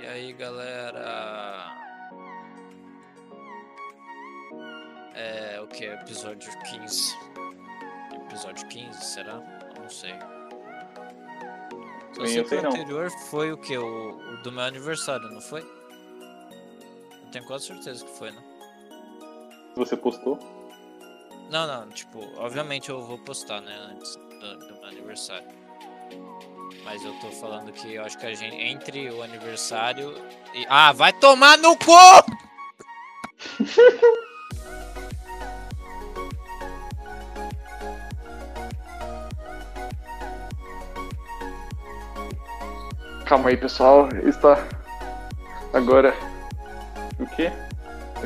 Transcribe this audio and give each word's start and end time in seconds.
E 0.00 0.06
aí, 0.06 0.32
galera? 0.32 1.74
É 5.14 5.60
o 5.60 5.66
que? 5.66 5.86
Episódio 5.86 6.52
15. 6.70 7.16
Episódio 8.26 8.68
15, 8.68 9.04
será? 9.04 9.40
Não 9.76 9.88
sei. 9.90 10.14
Só 12.12 12.26
sei 12.26 12.44
que 12.44 12.54
o 12.54 12.62
não. 12.62 12.70
anterior 12.70 13.10
foi 13.28 13.52
o 13.52 13.58
que? 13.58 13.76
O, 13.76 14.10
o 14.16 14.42
do 14.42 14.52
meu 14.52 14.62
aniversário, 14.62 15.28
não 15.30 15.40
foi? 15.40 15.62
Eu 15.62 17.30
tenho 17.32 17.44
quase 17.46 17.66
certeza 17.66 18.04
que 18.04 18.12
foi, 18.12 18.30
né? 18.30 18.42
Você 19.76 19.96
postou? 19.96 20.38
Não, 21.50 21.66
não, 21.66 21.88
tipo, 21.90 22.20
obviamente 22.36 22.88
eu 22.90 23.02
vou 23.02 23.18
postar, 23.18 23.60
né, 23.62 23.74
antes 23.90 24.14
do, 24.14 24.58
do 24.58 24.74
meu 24.74 24.84
aniversário. 24.84 25.48
Mas 26.90 27.04
eu 27.04 27.12
tô 27.20 27.30
falando 27.30 27.70
que 27.70 27.96
eu 27.96 28.02
acho 28.02 28.16
que 28.16 28.24
a 28.24 28.32
gente, 28.32 28.56
entre 28.56 29.10
o 29.10 29.22
aniversário 29.22 30.14
e. 30.54 30.64
Ah, 30.70 30.90
vai 30.90 31.12
tomar 31.12 31.58
no 31.58 31.76
cu! 31.76 31.92
Calma 43.26 43.50
aí, 43.50 43.56
pessoal. 43.58 44.08
Está 44.24 44.56
agora 45.74 46.14
o 47.20 47.26
quê? 47.36 47.52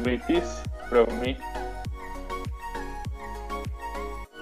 Greenpeace? 0.00 0.62
Provavelmente. 0.88 1.42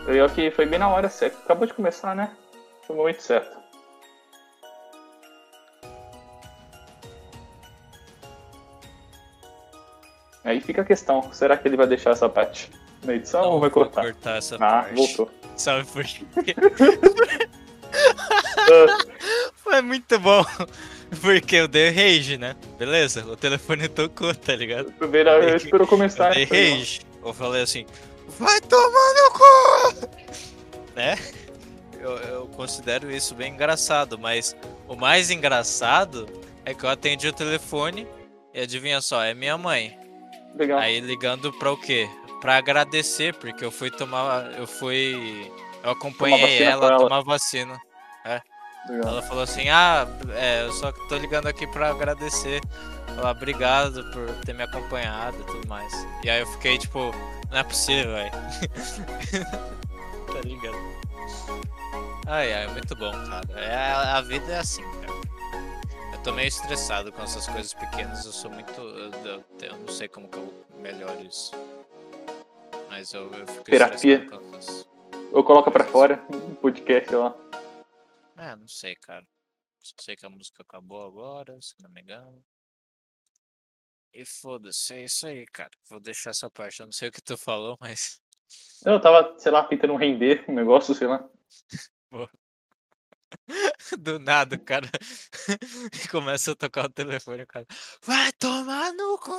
Legal 0.04 0.28
que 0.28 0.50
foi 0.50 0.66
bem 0.66 0.78
na 0.78 0.90
hora 0.90 1.08
certa. 1.08 1.38
Acabou 1.38 1.66
de 1.66 1.72
começar, 1.72 2.14
né? 2.14 2.36
Foi 2.82 2.94
o 2.94 2.98
momento 2.98 3.22
certo. 3.22 3.59
Aí 10.50 10.60
fica 10.60 10.82
a 10.82 10.84
questão, 10.84 11.32
será 11.32 11.56
que 11.56 11.68
ele 11.68 11.76
vai 11.76 11.86
deixar 11.86 12.10
essa 12.10 12.28
parte 12.28 12.70
na 13.04 13.14
edição 13.14 13.42
ou 13.44 13.60
vai 13.60 13.70
vou 13.70 13.70
cortar? 13.70 14.02
cortar 14.02 14.36
essa 14.38 14.56
Ah, 14.56 14.58
parte. 14.58 14.94
voltou. 14.94 15.30
Sabe 15.56 15.84
por 15.86 16.02
quê? 16.04 16.54
Foi 19.56 19.80
muito 19.82 20.18
bom. 20.18 20.44
Porque 21.20 21.56
eu 21.56 21.66
dei 21.68 21.90
rage, 21.90 22.36
né? 22.38 22.54
Beleza? 22.78 23.24
O 23.26 23.36
telefone 23.36 23.88
tocou, 23.88 24.32
tá 24.34 24.54
ligado? 24.54 24.92
Primeira 24.92 25.32
Eu 25.38 25.56
esperou 25.56 25.86
começar. 25.86 26.28
Eu 26.38 26.46
dei 26.46 26.70
rage. 26.78 27.00
Eu 27.24 27.32
falei 27.34 27.62
assim, 27.62 27.84
vai 28.38 28.60
tomar 28.60 29.14
no 29.14 29.30
cu! 29.32 30.20
Né? 30.96 31.16
Eu, 32.00 32.10
eu 32.16 32.46
considero 32.48 33.10
isso 33.10 33.34
bem 33.34 33.52
engraçado, 33.54 34.18
mas 34.18 34.56
o 34.88 34.96
mais 34.96 35.30
engraçado 35.30 36.26
é 36.64 36.74
que 36.74 36.84
eu 36.84 36.90
atendi 36.90 37.28
o 37.28 37.32
telefone 37.32 38.06
e 38.52 38.60
adivinha 38.60 39.00
só, 39.00 39.22
é 39.22 39.32
minha 39.32 39.56
mãe. 39.56 39.96
Legal. 40.54 40.78
Aí 40.78 41.00
ligando 41.00 41.52
pra 41.52 41.72
o 41.72 41.76
quê? 41.76 42.08
Pra 42.40 42.56
agradecer, 42.56 43.34
porque 43.34 43.64
eu 43.64 43.70
fui 43.70 43.90
tomar. 43.90 44.52
Eu 44.58 44.66
fui. 44.66 45.50
Eu 45.82 45.90
acompanhei 45.90 46.40
vacina 46.40 46.70
ela, 46.70 46.86
ela. 46.86 46.98
tomar 46.98 47.22
vacina. 47.22 47.80
Legal. 48.88 49.12
Ela 49.12 49.22
falou 49.22 49.42
assim, 49.42 49.68
ah, 49.68 50.06
é, 50.30 50.64
eu 50.64 50.72
só 50.72 50.92
tô 50.92 51.16
ligando 51.16 51.46
aqui 51.46 51.66
pra 51.66 51.90
agradecer. 51.90 52.60
Falar 53.14 53.32
obrigado 53.32 54.04
por 54.12 54.26
ter 54.44 54.54
me 54.54 54.62
acompanhado 54.62 55.36
e 55.40 55.44
tudo 55.44 55.68
mais. 55.68 55.92
E 56.24 56.30
aí 56.30 56.40
eu 56.40 56.46
fiquei 56.46 56.78
tipo, 56.78 57.14
não 57.50 57.58
é 57.58 57.62
possível, 57.62 58.12
velho. 58.12 58.30
tá 60.32 60.40
ligado? 60.44 60.78
Ai, 62.26 62.52
ai, 62.52 62.68
muito 62.68 62.94
bom, 62.96 63.12
cara. 63.12 63.60
É, 63.60 63.92
a 63.92 64.20
vida 64.20 64.52
é 64.52 64.58
assim, 64.58 64.82
cara. 64.82 65.20
Eu 66.20 66.24
tô 66.24 66.32
meio 66.34 66.48
estressado 66.48 67.10
com 67.10 67.22
essas 67.22 67.46
coisas 67.46 67.72
pequenas, 67.72 68.26
eu 68.26 68.32
sou 68.32 68.50
muito. 68.50 68.78
Eu, 68.78 69.10
eu- 69.62 69.78
não 69.78 69.88
sei 69.88 70.06
como 70.06 70.28
que 70.28 70.36
eu 70.36 70.66
melhoro 70.76 71.18
isso. 71.24 71.50
Mas 72.90 73.14
eu, 73.14 73.32
eu 73.32 73.46
fico 73.46 73.64
Terapia. 73.64 74.16
estressado 74.18 74.50
com 74.50 74.56
essas. 74.58 74.86
Ou 75.32 75.42
coloca 75.42 75.70
pra 75.70 75.84
fora 75.84 76.22
um 76.30 76.54
podcast 76.56 77.14
lá. 77.14 77.34
É, 78.36 78.54
não 78.54 78.68
sei, 78.68 78.96
cara. 78.96 79.26
Só 79.82 79.94
sei 79.98 80.14
que 80.14 80.26
a 80.26 80.28
música 80.28 80.62
acabou 80.62 81.02
agora, 81.06 81.56
se 81.62 81.74
não 81.80 81.88
me 81.88 82.02
engano. 82.02 82.44
E 84.12 84.22
foda-se, 84.26 84.92
é 84.92 85.04
isso 85.04 85.26
aí, 85.26 85.46
cara. 85.46 85.70
Vou 85.88 86.00
deixar 86.00 86.30
essa 86.30 86.50
parte. 86.50 86.80
Eu 86.80 86.86
não 86.86 86.92
sei 86.92 87.08
o 87.08 87.12
que 87.12 87.22
tu 87.22 87.38
falou, 87.38 87.78
mas. 87.80 88.20
Eu 88.84 89.00
tava, 89.00 89.38
sei 89.38 89.50
lá, 89.52 89.64
tentando 89.64 89.96
render 89.96 90.44
um 90.48 90.52
negócio, 90.54 90.94
sei 90.94 91.06
lá. 91.06 91.26
Do 93.98 94.18
nada, 94.18 94.56
o 94.56 94.64
cara. 94.64 94.88
começa 96.10 96.52
a 96.52 96.56
tocar 96.56 96.86
o 96.86 96.90
telefone, 96.90 97.42
o 97.42 97.46
cara. 97.46 97.66
Vai 98.02 98.32
tomar 98.32 98.92
no 98.92 99.18
cu! 99.18 99.32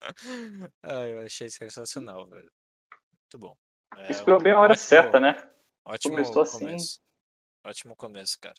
Ai, 0.82 1.12
eu 1.14 1.20
achei 1.20 1.48
sensacional, 1.50 2.26
velho. 2.28 2.50
Muito 3.22 3.38
bom. 3.38 3.56
É, 3.96 4.10
Esperou 4.10 4.40
bem 4.40 4.52
a 4.52 4.60
hora 4.60 4.72
ótimo- 4.72 4.86
certa, 4.86 5.18
né? 5.20 5.50
Ótimo 5.84 6.14
Começou 6.14 6.42
assim. 6.42 6.58
começo. 6.66 7.00
Ótimo 7.64 7.96
começo, 7.96 8.38
cara. 8.40 8.54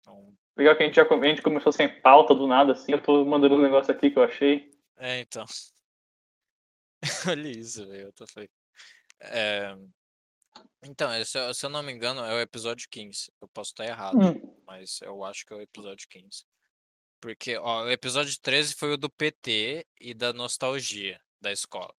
Então, 0.00 0.34
Legal 0.56 0.76
que 0.76 0.82
a 0.82 0.86
gente 0.86 0.94
já 0.96 1.02
a 1.02 1.26
gente 1.26 1.42
começou 1.42 1.72
sem 1.72 2.00
pauta 2.00 2.34
do 2.34 2.46
nada, 2.46 2.72
assim. 2.72 2.92
Eu 2.92 3.02
tô 3.02 3.24
mandando 3.24 3.56
um 3.56 3.62
negócio 3.62 3.92
aqui 3.92 4.10
que 4.10 4.18
eu 4.18 4.22
achei. 4.22 4.70
É, 4.96 5.20
então. 5.20 5.44
Olha 7.28 7.48
isso, 7.48 7.86
velho. 7.88 8.08
Eu 8.08 8.12
tô 8.12 8.26
feio. 8.26 8.48
É... 9.20 9.74
Então, 10.82 11.12
esse, 11.14 11.38
é- 11.38 11.52
se 11.52 11.64
eu 11.64 11.70
não 11.70 11.82
me 11.82 11.92
engano, 11.92 12.22
é 12.22 12.34
o 12.34 12.40
episódio 12.40 12.86
15. 12.90 13.30
Eu 13.40 13.48
posso 13.48 13.70
estar 13.70 13.84
errado, 13.86 14.18
Hum, 14.18 14.54
mas 14.66 15.00
eu 15.02 15.24
acho 15.24 15.44
que 15.46 15.52
é 15.52 15.56
o 15.56 15.62
episódio 15.62 16.06
15. 16.08 16.44
Porque, 17.20 17.56
ó, 17.56 17.84
o 17.84 17.90
episódio 17.90 18.34
13 18.40 18.74
foi 18.74 18.92
o 18.92 18.96
do 18.98 19.08
PT 19.08 19.86
e 20.00 20.12
da 20.12 20.32
nostalgia 20.32 21.18
da 21.40 21.50
escola. 21.50 21.94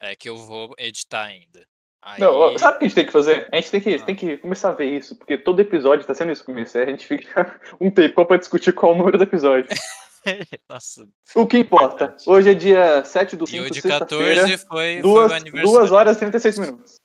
É 0.00 0.14
que 0.14 0.28
eu 0.28 0.36
vou 0.36 0.74
editar 0.78 1.24
ainda. 1.24 1.66
Aí, 2.02 2.20
Não, 2.20 2.56
sabe 2.56 2.76
o 2.76 2.78
que 2.78 2.84
a 2.84 2.88
gente 2.88 2.94
tem 2.94 3.06
que 3.06 3.12
fazer? 3.12 3.48
A 3.50 3.56
gente 3.56 3.70
tem 3.72 3.80
que, 3.80 3.98
tem 4.04 4.14
que 4.14 4.36
começar 4.38 4.68
a 4.68 4.72
ver 4.74 4.96
isso, 4.96 5.16
porque 5.16 5.36
todo 5.36 5.58
episódio 5.58 6.06
tá 6.06 6.14
sendo 6.14 6.30
isso 6.30 6.44
começo. 6.44 6.78
A 6.78 6.86
gente 6.86 7.04
fica 7.04 7.60
um 7.80 7.90
tempão 7.90 8.24
pra 8.24 8.36
discutir 8.36 8.72
qual 8.72 8.92
o 8.92 8.96
número 8.96 9.18
do 9.18 9.24
episódio. 9.24 9.68
Nossa, 10.68 11.08
O 11.34 11.46
que 11.46 11.58
importa? 11.58 12.16
Hoje 12.26 12.50
é 12.50 12.54
dia 12.54 13.04
7 13.04 13.34
do 13.36 13.44
e 13.44 13.48
5, 13.48 13.64
o 13.64 13.70
de 13.70 13.80
sexta-feira. 13.80 14.42
14 14.42 14.58
foi, 14.58 14.66
foi 14.68 14.98
o 15.00 15.02
Duas, 15.02 15.32
aniversário. 15.32 15.78
2 15.78 15.90
horas 15.92 16.16
e 16.16 16.20
36 16.20 16.58
minutos. 16.60 16.96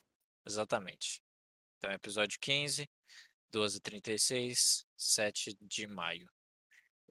Exatamente. 0.45 1.21
Então, 1.77 1.91
episódio 1.91 2.37
15, 2.39 2.89
12h36, 3.53 4.85
7 4.97 5.57
de 5.61 5.87
maio. 5.87 6.29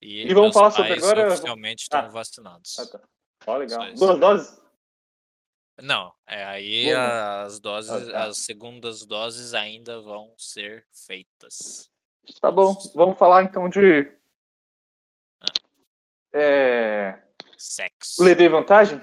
E, 0.01 0.23
E 0.23 0.35
vamos 0.35 0.55
falar 0.55 0.71
sobre 0.71 0.95
agora- 0.95 1.29
oficialmente 1.29 1.83
estão 1.83 2.01
Ah. 2.01 2.09
vacinados. 2.09 2.79
Ah, 2.79 2.87
tá. 2.87 3.09
Ó, 3.47 3.57
legal. 3.57 3.93
Duas 3.95 4.19
doses? 4.21 4.61
Não, 5.83 6.15
é 6.27 6.45
aí 6.45 6.87
Boa. 6.87 7.43
as 7.45 7.59
doses, 7.61 7.91
Ah, 8.09 8.13
tá. 8.13 8.25
as 8.27 8.39
segundas 8.39 9.05
doses 9.07 9.55
ainda 9.55 10.01
vão 10.01 10.35
ser 10.39 10.87
feitas. 10.93 11.91
Tá 12.41 12.51
bom. 12.51 12.75
Vamos 12.95 13.19
falar 13.19 13.45
então 13.45 13.69
de. 13.69 14.03
Ah. 15.41 15.47
É... 16.35 17.23
Sexo. 17.57 18.23
Levei 18.23 18.49
vantagem? 18.49 18.99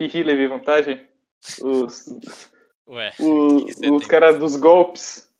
Hihi, 0.00 0.22
levei 0.22 0.46
vantagem? 0.48 1.08
Os, 1.62 2.06
Ué, 2.88 3.12
o- 3.20 3.96
os 3.96 4.06
caras 4.06 4.38
dos 4.38 4.56
golpes. 4.56 5.30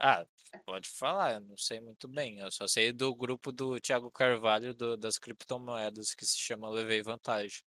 ah, 0.00 0.26
pode 0.66 0.88
falar, 0.88 1.34
eu 1.34 1.40
não 1.40 1.56
sei 1.56 1.80
muito 1.80 2.08
bem. 2.08 2.38
Eu 2.40 2.50
só 2.50 2.66
sei 2.66 2.92
do 2.92 3.14
grupo 3.14 3.52
do 3.52 3.78
Thiago 3.80 4.10
Carvalho 4.10 4.74
do- 4.74 4.96
das 4.96 5.18
criptomoedas 5.18 6.14
que 6.14 6.24
se 6.26 6.38
chama 6.38 6.68
Levei 6.68 7.02
Vantagem. 7.02 7.62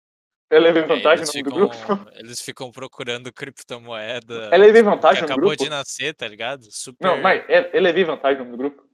Eu 0.51 0.61
levei 0.61 0.83
Aí 0.83 0.89
vantagem 0.89 1.23
eles 1.25 1.35
no 1.35 1.43
grupo. 1.43 1.75
eles 2.15 2.41
ficam 2.43 2.71
procurando 2.71 3.33
criptomoeda 3.33 4.51
É 4.53 4.59
levei 4.59 4.83
vantagem 4.83 5.23
no 5.23 5.27
acabou 5.27 5.49
grupo? 5.51 5.65
de 5.65 5.71
nascer, 5.71 6.15
tá 6.15 6.29
ligado? 6.29 6.71
Super. 6.71 7.07
Não, 7.07 7.21
mas 7.23 7.43
é, 7.49 7.75
é 7.77 7.81
levei 7.81 8.05
vantagem 8.05 8.45
no 8.45 8.57
grupo. 8.57 8.87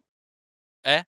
É? 0.85 1.05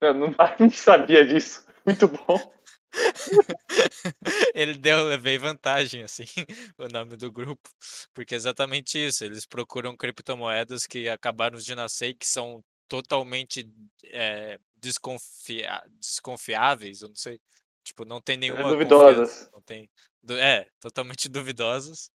Eu 0.00 0.12
não, 0.14 0.28
não 0.60 0.70
sabia 0.70 1.26
disso. 1.26 1.66
Muito 1.86 2.06
bom. 2.06 2.52
Ele 4.54 4.74
deu, 4.74 5.04
levei 5.04 5.38
vantagem, 5.38 6.02
assim, 6.02 6.24
o 6.78 6.88
nome 6.88 7.16
do 7.16 7.30
grupo. 7.30 7.68
Porque 8.14 8.34
é 8.34 8.36
exatamente 8.36 8.98
isso. 8.98 9.24
Eles 9.24 9.46
procuram 9.46 9.96
criptomoedas 9.96 10.86
que 10.86 11.08
acabaram 11.08 11.58
de 11.58 11.74
nascer 11.74 12.08
e 12.10 12.14
que 12.14 12.26
são 12.26 12.62
totalmente 12.88 13.68
é, 14.04 14.58
desconfia- 14.76 15.82
desconfiáveis, 16.00 17.02
eu 17.02 17.08
não 17.08 17.16
sei. 17.16 17.38
Tipo, 17.84 18.04
não 18.04 18.20
tem 18.20 18.36
nenhuma 18.36 18.68
É 18.68 18.72
duvidosas. 18.72 19.28
confiança, 19.30 19.50
Não 19.52 19.62
tem, 19.62 19.90
é, 20.30 20.66
totalmente 20.80 21.28
duvidosas. 21.30 22.10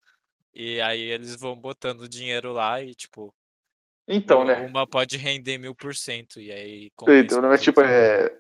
E 0.53 0.81
aí 0.81 1.01
eles 1.01 1.37
vão 1.37 1.55
botando 1.57 2.09
dinheiro 2.09 2.53
lá 2.53 2.83
e, 2.83 2.93
tipo, 2.95 3.33
Então, 4.09 4.43
u- 4.43 4.45
né? 4.45 4.55
uma 4.67 4.87
pode 4.87 5.17
render 5.17 5.59
mil 5.59 5.75
por 5.75 5.95
cento. 5.95 6.41
E 6.41 6.51
aí 6.51 6.87
Então, 6.87 7.07
compensa 7.07 7.41
mas 7.43 7.63
tipo, 7.63 7.81
é. 7.81 8.37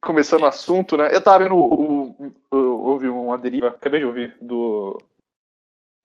Começando 0.00 0.42
o 0.42 0.46
assunto, 0.46 0.96
né? 0.96 1.14
Eu 1.14 1.22
tava 1.22 1.44
vendo. 1.44 1.56
O, 1.56 2.32
ouvi 2.56 3.08
uma 3.08 3.38
deriva, 3.38 3.68
acabei 3.68 4.00
de 4.00 4.06
ouvir, 4.06 4.36
do. 4.40 4.98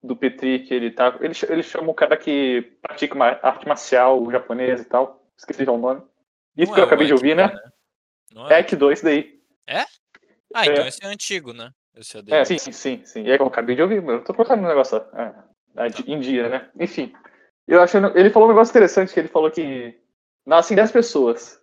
Do 0.03 0.15
Petri, 0.15 0.59
que 0.63 0.73
ele 0.73 0.89
tá. 0.89 1.15
Ele, 1.21 1.33
ele 1.47 1.61
chama 1.61 1.91
o 1.91 1.93
cara 1.93 2.17
que 2.17 2.61
pratica 2.81 3.13
uma 3.13 3.27
arte 3.43 3.67
marcial 3.67 4.31
japonesa 4.31 4.81
e 4.81 4.85
tal. 4.85 5.23
Esqueci 5.37 5.63
já 5.63 5.71
o 5.71 5.77
nome. 5.77 6.01
Isso 6.57 6.69
Não 6.69 6.75
que 6.75 6.81
é 6.81 6.83
eu 6.83 6.87
acabei 6.87 7.05
de 7.05 7.13
Act 7.13 7.23
ouvir, 7.23 7.35
2, 7.35 7.51
né? 7.51 7.71
Não 8.33 8.49
é? 8.49 8.59
Act 8.59 8.75
2 8.75 9.01
daí. 9.01 9.39
Ah, 10.53 10.65
É. 10.65 10.71
então 10.71 10.87
esse 10.87 11.03
é 11.03 11.07
antigo, 11.07 11.53
né? 11.53 11.71
Esse 11.95 12.17
é 12.17 12.21
É, 12.27 12.45
sim, 12.45 12.57
sim, 12.57 13.05
sim. 13.05 13.29
É 13.29 13.37
que 13.37 13.43
eu 13.43 13.47
acabei 13.47 13.75
de 13.75 13.81
ouvir, 13.81 14.03
eu 14.03 14.23
tô 14.23 14.33
colocando 14.33 14.63
um 14.63 14.67
negócio 14.67 14.97
ah, 15.13 15.45
ah, 15.75 15.87
em 16.07 16.19
dia, 16.19 16.49
né? 16.49 16.69
Enfim. 16.79 17.13
Eu 17.67 17.81
achei, 17.81 18.01
ele 18.15 18.29
falou 18.29 18.47
um 18.47 18.51
negócio 18.51 18.71
interessante, 18.71 19.13
que 19.13 19.19
ele 19.19 19.29
falou 19.29 19.51
que 19.51 19.97
nascem 20.45 20.75
10 20.75 20.91
pessoas. 20.91 21.61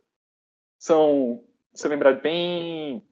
São, 0.78 1.44
se 1.74 1.86
eu 1.86 1.90
lembrar 1.90 2.20
bem, 2.20 3.06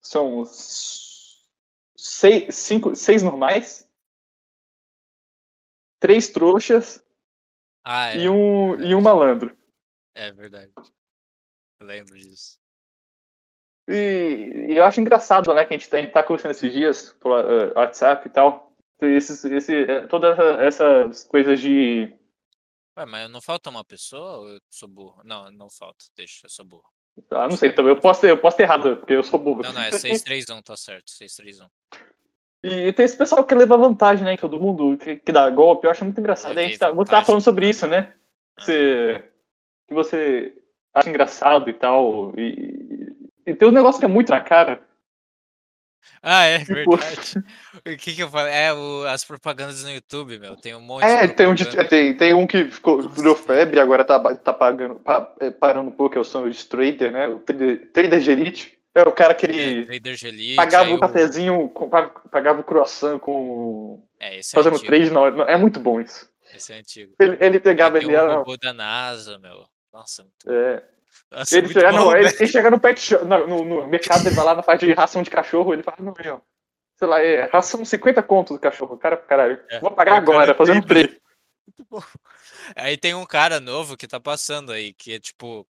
são 0.00 0.44
seis, 1.96 2.54
cinco, 2.54 2.94
seis 2.94 3.22
normais, 3.22 3.88
três 5.98 6.28
trouxas 6.28 7.04
Ah, 7.84 8.10
é. 8.10 8.18
e, 8.18 8.28
um, 8.28 8.80
e 8.80 8.94
um 8.94 9.00
malandro. 9.00 9.56
É 10.14 10.32
verdade. 10.32 10.72
Eu 11.80 11.86
lembro 11.86 12.16
disso. 12.18 12.58
E, 13.88 14.66
e 14.68 14.76
eu 14.76 14.84
acho 14.84 15.00
engraçado, 15.00 15.52
né, 15.54 15.64
que 15.64 15.74
a 15.74 15.78
gente 15.78 15.88
tá, 15.88 15.96
a 15.96 16.00
gente 16.00 16.12
tá 16.12 16.22
conversando 16.22 16.50
esses 16.50 16.72
dias 16.72 17.12
pelo 17.14 17.38
eh, 17.38 17.72
WhatsApp 17.74 18.26
e 18.28 18.30
tal. 18.30 18.72
Esses, 19.00 19.44
esse, 19.44 19.74
eh, 19.74 20.06
todas 20.08 20.36
essa- 20.38 20.62
essas 20.62 21.24
coisas 21.24 21.60
de. 21.60 22.12
Ué, 22.98 23.06
mas 23.06 23.30
não 23.30 23.40
falta 23.40 23.70
uma 23.70 23.84
pessoa 23.84 24.38
ou 24.38 24.48
eu 24.48 24.58
sou 24.68 24.88
burro? 24.88 25.22
Não, 25.24 25.48
não 25.52 25.70
falta. 25.70 26.04
Deixa, 26.16 26.46
eu 26.46 26.50
sou 26.50 26.64
burro. 26.64 26.88
Ah, 27.30 27.46
não 27.46 27.56
sei, 27.56 27.72
também. 27.72 27.92
Eu 27.92 28.00
posso 28.00 28.20
ter, 28.20 28.30
eu 28.30 28.38
posso 28.38 28.56
ter 28.56 28.64
errado, 28.64 28.96
porque 28.96 29.12
eu 29.12 29.22
sou 29.22 29.38
burro. 29.38 29.62
Não, 29.62 29.72
não, 29.72 29.82
é 29.82 29.90
631, 29.94 30.60
tá 30.62 30.76
certo. 30.76 31.08
631. 31.08 31.68
E 32.64 32.92
tem 32.92 33.04
esse 33.04 33.16
pessoal 33.16 33.44
que 33.44 33.54
leva 33.54 33.76
vantagem, 33.76 34.24
né, 34.24 34.36
todo 34.36 34.58
mundo, 34.58 34.98
que, 34.98 35.16
que 35.16 35.30
dá 35.30 35.48
golpe. 35.48 35.86
Eu 35.86 35.92
acho 35.92 36.04
muito 36.04 36.18
engraçado. 36.18 36.50
Levei 36.50 36.64
a 36.64 36.68
gente 36.68 36.78
tá, 36.78 36.90
você 36.90 37.10
tá 37.10 37.24
falando 37.24 37.42
sobre 37.42 37.68
isso, 37.68 37.86
né? 37.86 38.14
Você, 38.58 39.24
que 39.86 39.94
você 39.94 40.52
acha 40.92 41.08
engraçado 41.08 41.70
e 41.70 41.74
tal. 41.74 42.32
E, 42.36 43.14
e 43.46 43.54
tem 43.54 43.68
um 43.68 43.72
negócio 43.72 44.00
que 44.00 44.06
é 44.06 44.08
muito 44.08 44.30
na 44.30 44.40
cara. 44.40 44.87
Ah, 46.20 46.44
é 46.44 46.58
Tipo- 46.58 46.74
verdade. 46.74 47.44
O 47.76 47.96
que 47.96 48.14
que 48.14 48.20
eu 48.22 48.28
falei? 48.28 48.52
É, 48.52 48.72
o- 48.72 49.06
as 49.06 49.24
propagandas 49.24 49.84
no 49.84 49.90
YouTube, 49.90 50.38
meu. 50.38 50.56
Tem 50.56 50.74
um 50.74 50.80
monte 50.80 51.04
É, 51.04 51.26
de 51.28 51.32
tem 51.34 51.46
um, 51.46 51.54
de- 51.54 51.84
tem, 51.88 52.16
tem 52.16 52.34
um 52.34 52.44
que 52.46 52.64
ficou, 52.64 53.08
virou 53.08 53.36
febre, 53.36 53.78
agora 53.78 54.04
tá, 54.04 54.18
tá 54.34 54.52
pagando, 54.52 54.96
pa- 54.96 55.32
é, 55.40 55.50
parando 55.50 55.88
um 55.90 55.92
pouco, 55.92 56.18
é 56.18 56.20
o 56.20 56.24
Sonho 56.24 56.52
Trader, 56.66 57.12
né? 57.12 57.28
O 57.28 57.38
trader, 57.38 57.90
trader 57.92 58.20
de. 58.20 58.78
É 58.94 59.02
o 59.02 59.12
cara 59.12 59.32
que 59.32 59.46
ele 59.46 59.86
Trader 59.86 60.14
de 60.16 60.26
Elite, 60.26 60.56
pagava 60.56 60.90
o 60.92 60.98
cafezinho, 60.98 61.68
com- 61.68 61.88
pa- 61.88 62.08
pagava 62.08 62.60
o 62.60 62.64
croissant 62.64 63.20
com. 63.20 64.02
É, 64.18 64.38
é 64.38 64.42
fazendo 64.52 64.74
antigo. 64.74 64.86
trade 64.90 65.10
na 65.10 65.20
hora. 65.20 65.42
É 65.44 65.56
muito 65.56 65.78
bom 65.78 66.00
isso. 66.00 66.28
Esse 66.52 66.72
é 66.72 66.78
antigo. 66.78 67.14
Ele, 67.20 67.36
ele 67.40 67.60
pegava, 67.60 67.96
Aí 67.98 68.00
tem 68.04 68.10
ele 68.10 68.18
o 68.18 68.20
era. 68.24 68.34
robô 68.38 68.56
da 68.56 68.72
NASA, 68.72 69.38
meu. 69.38 69.64
Nossa, 69.92 70.22
muito, 70.24 70.50
É, 70.50 70.82
nossa, 71.30 71.58
ele, 71.58 71.68
chega, 71.68 71.90
bom, 71.90 71.96
não, 71.96 72.12
ele, 72.16 72.24
velho. 72.28 72.36
ele 72.42 72.50
chega 72.50 72.70
no 72.70 72.80
pet 72.80 73.00
shop, 73.00 73.24
no, 73.24 73.46
no- 73.46 73.64
no 73.64 73.86
mercado, 73.86 74.26
ele 74.26 74.34
vai 74.34 74.44
lá 74.44 74.54
na 74.54 74.62
parte 74.62 74.86
de 74.86 74.92
ração 74.92 75.22
de 75.22 75.30
cachorro, 75.30 75.72
ele 75.72 75.82
fala, 75.82 75.96
não, 76.00 76.14
ó. 76.34 76.40
Sei 76.96 77.06
lá, 77.06 77.22
é 77.22 77.44
ração 77.44 77.84
50 77.84 78.22
conto 78.24 78.54
do 78.54 78.58
cachorro. 78.60 78.98
Cara, 78.98 79.16
caralho. 79.16 79.60
É, 79.70 79.78
Vou 79.78 79.90
pagar 79.92 80.12
cara 80.12 80.22
agora, 80.22 80.54
fazendo 80.54 80.84
trade. 80.84 81.20
Muito 81.66 81.86
bom. 81.88 82.02
Aí 82.74 82.96
tem 82.96 83.14
um 83.14 83.24
cara 83.24 83.60
novo 83.60 83.96
que 83.96 84.08
tá 84.08 84.18
passando 84.18 84.72
aí, 84.72 84.92
que 84.92 85.12
é 85.12 85.20
tipo, 85.20 85.66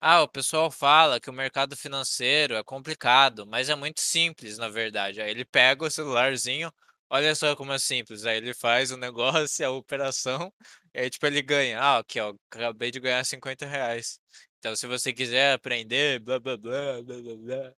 ah, 0.00 0.22
o 0.22 0.28
pessoal 0.28 0.70
fala 0.70 1.18
que 1.18 1.28
o 1.28 1.32
mercado 1.32 1.76
financeiro 1.76 2.54
é 2.54 2.62
complicado, 2.62 3.46
mas 3.46 3.68
é 3.68 3.74
muito 3.74 4.00
simples, 4.00 4.58
na 4.58 4.68
verdade. 4.68 5.20
Aí 5.20 5.30
ele 5.30 5.44
pega 5.44 5.84
o 5.84 5.90
celularzinho, 5.90 6.72
olha 7.10 7.34
só 7.34 7.56
como 7.56 7.72
é 7.72 7.78
simples. 7.78 8.24
Aí 8.24 8.36
ele 8.36 8.54
faz 8.54 8.92
o 8.92 8.96
negócio, 8.96 9.66
a 9.66 9.70
operação, 9.70 10.52
e 10.94 11.00
aí 11.00 11.10
tipo 11.10 11.26
ele 11.26 11.42
ganha. 11.42 11.80
Ah, 11.80 11.98
aqui 11.98 12.20
ó, 12.20 12.32
acabei 12.50 12.90
de 12.92 13.00
ganhar 13.00 13.24
50 13.24 13.66
reais. 13.66 14.20
Então 14.60 14.76
se 14.76 14.86
você 14.86 15.12
quiser 15.12 15.54
aprender, 15.54 16.20
blá 16.20 16.38
blá 16.38 16.56
blá 16.56 17.02
blá 17.02 17.16
blá 17.16 17.36
blá. 17.36 17.72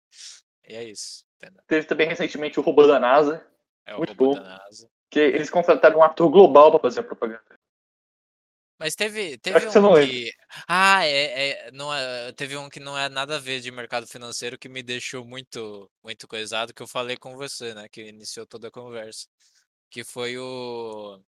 E 0.69 0.75
é 0.75 0.85
isso, 0.85 1.25
entendeu? 1.37 1.63
Teve 1.69 1.87
também 1.87 2.09
recentemente 2.09 2.59
o 2.59 2.63
robô 2.63 2.87
da 2.87 2.99
NASA, 2.99 3.47
É 3.87 3.95
o 3.95 3.99
Muito 3.99 4.11
robô 4.11 4.35
bom. 4.35 4.35
da 4.35 4.43
NASA. 4.59 4.91
que 5.09 5.21
eles 5.21 5.49
contrataram 5.49 5.99
um 5.99 6.03
ator 6.03 6.29
global 6.29 6.71
pra 6.73 6.81
fazer 6.81 7.01
a 7.01 7.05
propaganda. 7.05 7.43
Mas 8.81 8.97
teve, 8.97 9.39
teve 9.39 9.59
Acho 9.59 9.67
que 9.67 9.73
você 9.73 9.79
um 9.79 9.83
não 9.83 9.95
que. 9.95 10.33
Ah, 10.67 11.07
é, 11.07 11.51
é, 11.51 11.71
não 11.71 11.95
é, 11.95 12.33
teve 12.33 12.57
um 12.57 12.69
que 12.69 12.81
não 12.81 12.99
é 12.99 13.09
nada 13.09 13.37
a 13.37 13.39
ver 13.39 13.61
de 13.61 13.71
mercado 13.71 14.09
financeiro 14.09 14.59
que 14.59 14.69
me 14.69 14.83
deixou 14.83 15.25
muito, 15.25 15.89
muito 16.03 16.27
coisado, 16.27 16.75
que 16.75 16.83
eu 16.83 16.89
falei 16.89 17.17
com 17.17 17.37
você, 17.37 17.75
né? 17.75 17.89
Que 17.89 18.03
iniciou 18.09 18.45
toda 18.45 18.67
a 18.67 18.73
conversa. 18.73 19.29
Que 19.89 20.03
foi 20.03 20.37
o. 20.37 21.23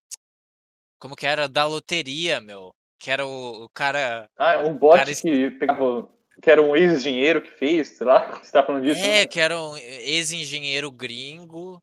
Como 0.98 1.14
que 1.14 1.26
era? 1.26 1.48
Da 1.48 1.64
loteria, 1.64 2.40
meu. 2.40 2.74
Que 3.04 3.10
era 3.10 3.26
o, 3.26 3.64
o 3.64 3.68
cara. 3.68 4.30
Ah, 4.34 4.60
um 4.60 4.72
bot 4.78 4.96
Cara, 4.96 5.14
que 5.14 5.50
pegava. 5.50 6.08
Que 6.42 6.50
era 6.50 6.62
um 6.62 6.74
ex-engenheiro 6.74 7.42
que 7.42 7.50
fez, 7.50 7.88
sei 7.88 8.06
lá. 8.06 8.30
Você 8.42 8.50
tá 8.50 8.64
falando 8.64 8.82
disso? 8.82 8.98
É, 9.04 9.20
né? 9.20 9.26
que 9.26 9.38
era 9.38 9.60
um 9.60 9.76
ex-engenheiro 9.76 10.90
gringo 10.90 11.82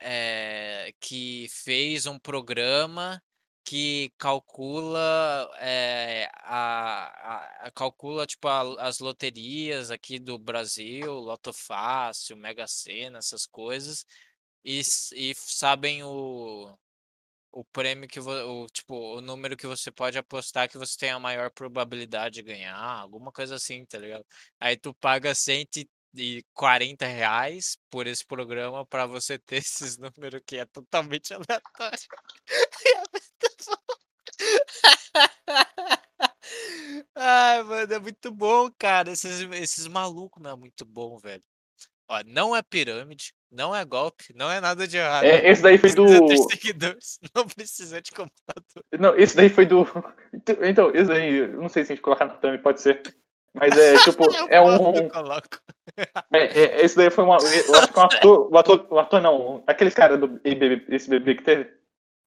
é, 0.00 0.92
que 1.00 1.48
fez 1.50 2.06
um 2.06 2.16
programa 2.16 3.20
que 3.64 4.12
calcula 4.16 5.50
é, 5.58 6.28
a, 6.44 7.64
a- 7.66 7.70
calcula 7.72 8.24
tipo 8.24 8.46
a- 8.46 8.80
as 8.86 9.00
loterias 9.00 9.90
aqui 9.90 10.20
do 10.20 10.38
Brasil, 10.38 11.12
Loto 11.14 11.52
Fácil, 11.52 12.36
Mega 12.36 12.68
Sena, 12.68 13.18
essas 13.18 13.46
coisas 13.46 14.06
e, 14.64 14.80
e 15.16 15.34
sabem 15.34 16.04
o, 16.04 16.72
o 17.52 17.64
prêmio 17.66 18.08
que 18.08 18.18
o 18.20 18.66
tipo 18.68 18.94
o 19.18 19.20
número 19.20 19.56
que 19.56 19.66
você 19.66 19.90
pode 19.92 20.18
apostar 20.18 20.68
que 20.68 20.78
você 20.78 20.96
tem 20.98 21.10
a 21.10 21.18
maior 21.20 21.50
probabilidade 21.50 22.36
de 22.36 22.42
ganhar, 22.42 22.76
alguma 22.76 23.30
coisa 23.32 23.56
assim, 23.56 23.84
tá 23.84 23.98
ligado? 23.98 24.24
Aí 24.58 24.76
tu 24.76 24.94
paga 24.94 25.34
140 25.34 27.06
reais 27.06 27.76
por 27.90 28.06
esse 28.06 28.24
programa 28.24 28.86
pra 28.86 29.06
você 29.06 29.38
ter 29.38 29.56
esses 29.64 29.98
números 29.98 30.40
que 30.46 30.56
é 30.58 30.66
totalmente 30.66 31.32
aleatório. 31.34 31.98
Ai, 37.14 37.62
mano, 37.62 37.92
é 37.94 37.98
muito 37.98 38.30
bom, 38.32 38.70
cara. 38.78 39.10
Esses, 39.12 39.40
esses 39.52 39.86
malucos, 39.86 40.42
meu, 40.42 40.52
é 40.52 40.56
muito 40.56 40.84
bom, 40.84 41.18
velho. 41.18 41.42
Ó, 42.08 42.22
não 42.26 42.54
é 42.56 42.62
pirâmide, 42.62 43.34
não 43.52 43.76
é 43.76 43.84
golpe, 43.84 44.32
não 44.34 44.50
é 44.50 44.60
nada 44.60 44.88
de 44.88 44.96
errado. 44.96 45.24
É, 45.24 45.48
esse 45.50 45.62
daí 45.62 45.76
foi 45.76 45.92
do. 45.92 46.08
seguidores, 46.50 47.20
não 47.36 47.46
precisa 47.46 48.00
de 48.00 48.10
computador. 48.10 48.84
Não, 48.98 49.14
esse 49.16 49.36
daí 49.36 49.48
foi 49.48 49.66
do. 49.66 49.86
Então, 50.62 50.90
esse 50.94 51.04
daí, 51.04 51.46
não 51.48 51.68
sei 51.68 51.84
se 51.84 51.92
a 51.92 51.94
gente 51.94 52.02
colocar 52.02 52.24
na 52.24 52.34
thumb, 52.34 52.56
pode 52.58 52.80
ser. 52.80 53.02
Mas 53.54 53.76
é 53.76 53.94
tipo, 54.02 54.24
é 54.48 54.60
um. 54.60 54.94
É, 56.32 56.40
é, 56.46 56.84
esse 56.84 56.96
daí 56.96 57.10
foi 57.10 57.22
uma. 57.24 57.36
Eu 57.36 57.74
acho 57.74 57.92
que 57.92 57.98
um 57.98 58.02
ator. 58.02 58.48
O 58.50 58.58
ator, 58.58 58.86
o 58.90 58.98
ator 58.98 59.20
não, 59.20 59.62
aquele 59.66 59.90
cara 59.90 60.16
do 60.16 60.40
esse 60.88 61.10
bebê 61.10 61.34
que 61.34 61.42
teve. 61.44 61.70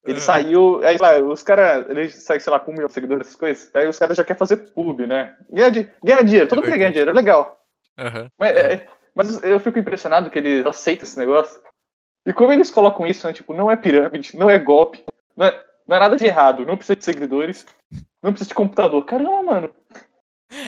Ele 0.06 0.18
Ah. 0.18 0.20
saiu. 0.20 0.80
Aí 0.84 0.96
lá, 0.98 1.18
os 1.18 1.42
caras. 1.42 1.90
Ele 1.90 2.08
sai, 2.10 2.38
sei 2.38 2.52
lá, 2.52 2.60
com 2.60 2.70
um 2.70 2.74
milhão 2.74 2.86
de 2.86 2.94
seguidores, 2.94 3.26
essas 3.26 3.36
coisas. 3.36 3.68
Aí 3.74 3.88
os 3.88 3.98
caras 3.98 4.16
já 4.16 4.22
querem 4.22 4.38
fazer 4.38 4.58
pub, 4.72 5.00
né? 5.00 5.36
Ganha, 5.50 5.70
ganha 6.04 6.22
dinheiro, 6.24 6.48
todo 6.48 6.60
mundo 6.60 6.70
quer 6.70 6.78
ganhar 6.78 6.90
dinheiro, 6.90 7.10
é 7.10 7.14
legal. 7.14 7.60
Aham. 7.98 8.30
Mas, 8.38 8.56
é, 8.56 8.86
mas 9.16 9.42
eu 9.42 9.58
fico 9.58 9.78
impressionado 9.78 10.30
que 10.30 10.38
eles 10.38 10.64
aceitam 10.66 11.04
esse 11.04 11.18
negócio. 11.18 11.60
E 12.26 12.32
como 12.32 12.52
eles 12.52 12.70
colocam 12.70 13.06
isso, 13.06 13.26
né? 13.26 13.32
Tipo, 13.32 13.54
não 13.54 13.70
é 13.70 13.76
pirâmide, 13.76 14.36
não 14.36 14.50
é 14.50 14.58
golpe, 14.58 15.04
não 15.36 15.46
é, 15.46 15.64
não 15.88 15.96
é 15.96 16.00
nada 16.00 16.16
de 16.16 16.26
errado, 16.26 16.66
não 16.66 16.76
precisa 16.76 16.96
de 16.96 17.04
seguidores, 17.04 17.64
não 18.22 18.32
precisa 18.32 18.48
de 18.48 18.54
computador. 18.54 19.04
Caramba, 19.04 19.42
mano. 19.42 19.74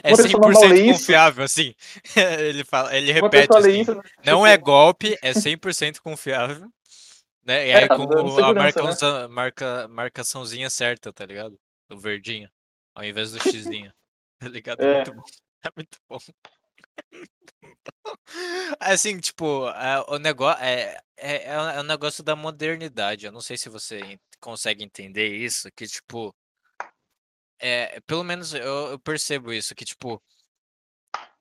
É 0.03 0.11
Uma 0.11 0.17
pessoa 0.17 0.41
normal 0.41 0.63
100% 0.63 0.69
lê 0.73 0.81
isso? 0.81 0.99
confiável, 0.99 1.43
assim. 1.43 1.75
ele 2.39 2.63
fala, 2.65 2.95
ele 2.95 3.11
repete 3.11 3.53
lê 3.53 3.59
assim. 3.59 3.81
isso. 3.81 3.93
Não 4.25 4.39
tipo, 4.39 4.45
é 4.47 4.57
golpe, 4.57 5.17
é 5.21 5.33
100% 5.33 6.01
confiável. 6.01 6.67
Né? 7.45 7.67
E 7.67 7.71
É, 7.71 7.75
aí 7.77 7.87
tá 7.87 7.95
com 7.95 8.05
dando 8.05 8.27
o- 8.27 8.37
a 8.37 8.71
segurança, 8.71 9.21
né? 9.21 9.27
marca, 9.27 9.87
marcaçãozinha 9.87 10.69
certa, 10.69 11.11
tá 11.13 11.25
ligado? 11.25 11.57
O 11.89 11.97
verdinho. 11.97 12.49
Ao 12.93 13.03
invés 13.03 13.31
do 13.31 13.39
xizinho. 13.39 13.91
Tá 14.41 14.47
ligado? 14.47 14.81
É 14.81 14.85
É. 14.85 14.93
muito 14.95 15.13
bom. 15.13 15.23
É 15.61 15.69
muito 15.75 15.97
bom. 16.07 16.17
Assim, 18.79 19.19
tipo, 19.19 19.67
é, 19.69 19.99
o 20.07 20.17
negócio 20.17 20.61
é, 20.63 20.97
é, 21.17 21.35
é 21.45 21.53
é 21.53 21.79
um 21.79 21.83
negócio 21.83 22.23
da 22.23 22.35
modernidade. 22.35 23.25
Eu 23.25 23.31
não 23.31 23.41
sei 23.41 23.57
se 23.57 23.69
você 23.69 24.19
consegue 24.39 24.83
entender 24.83 25.35
isso, 25.35 25.69
que 25.75 25.85
tipo, 25.87 26.33
é, 27.59 27.99
pelo 28.01 28.23
menos 28.23 28.53
eu, 28.53 28.91
eu 28.91 28.99
percebo 28.99 29.51
isso, 29.53 29.75
que 29.75 29.85
tipo, 29.85 30.21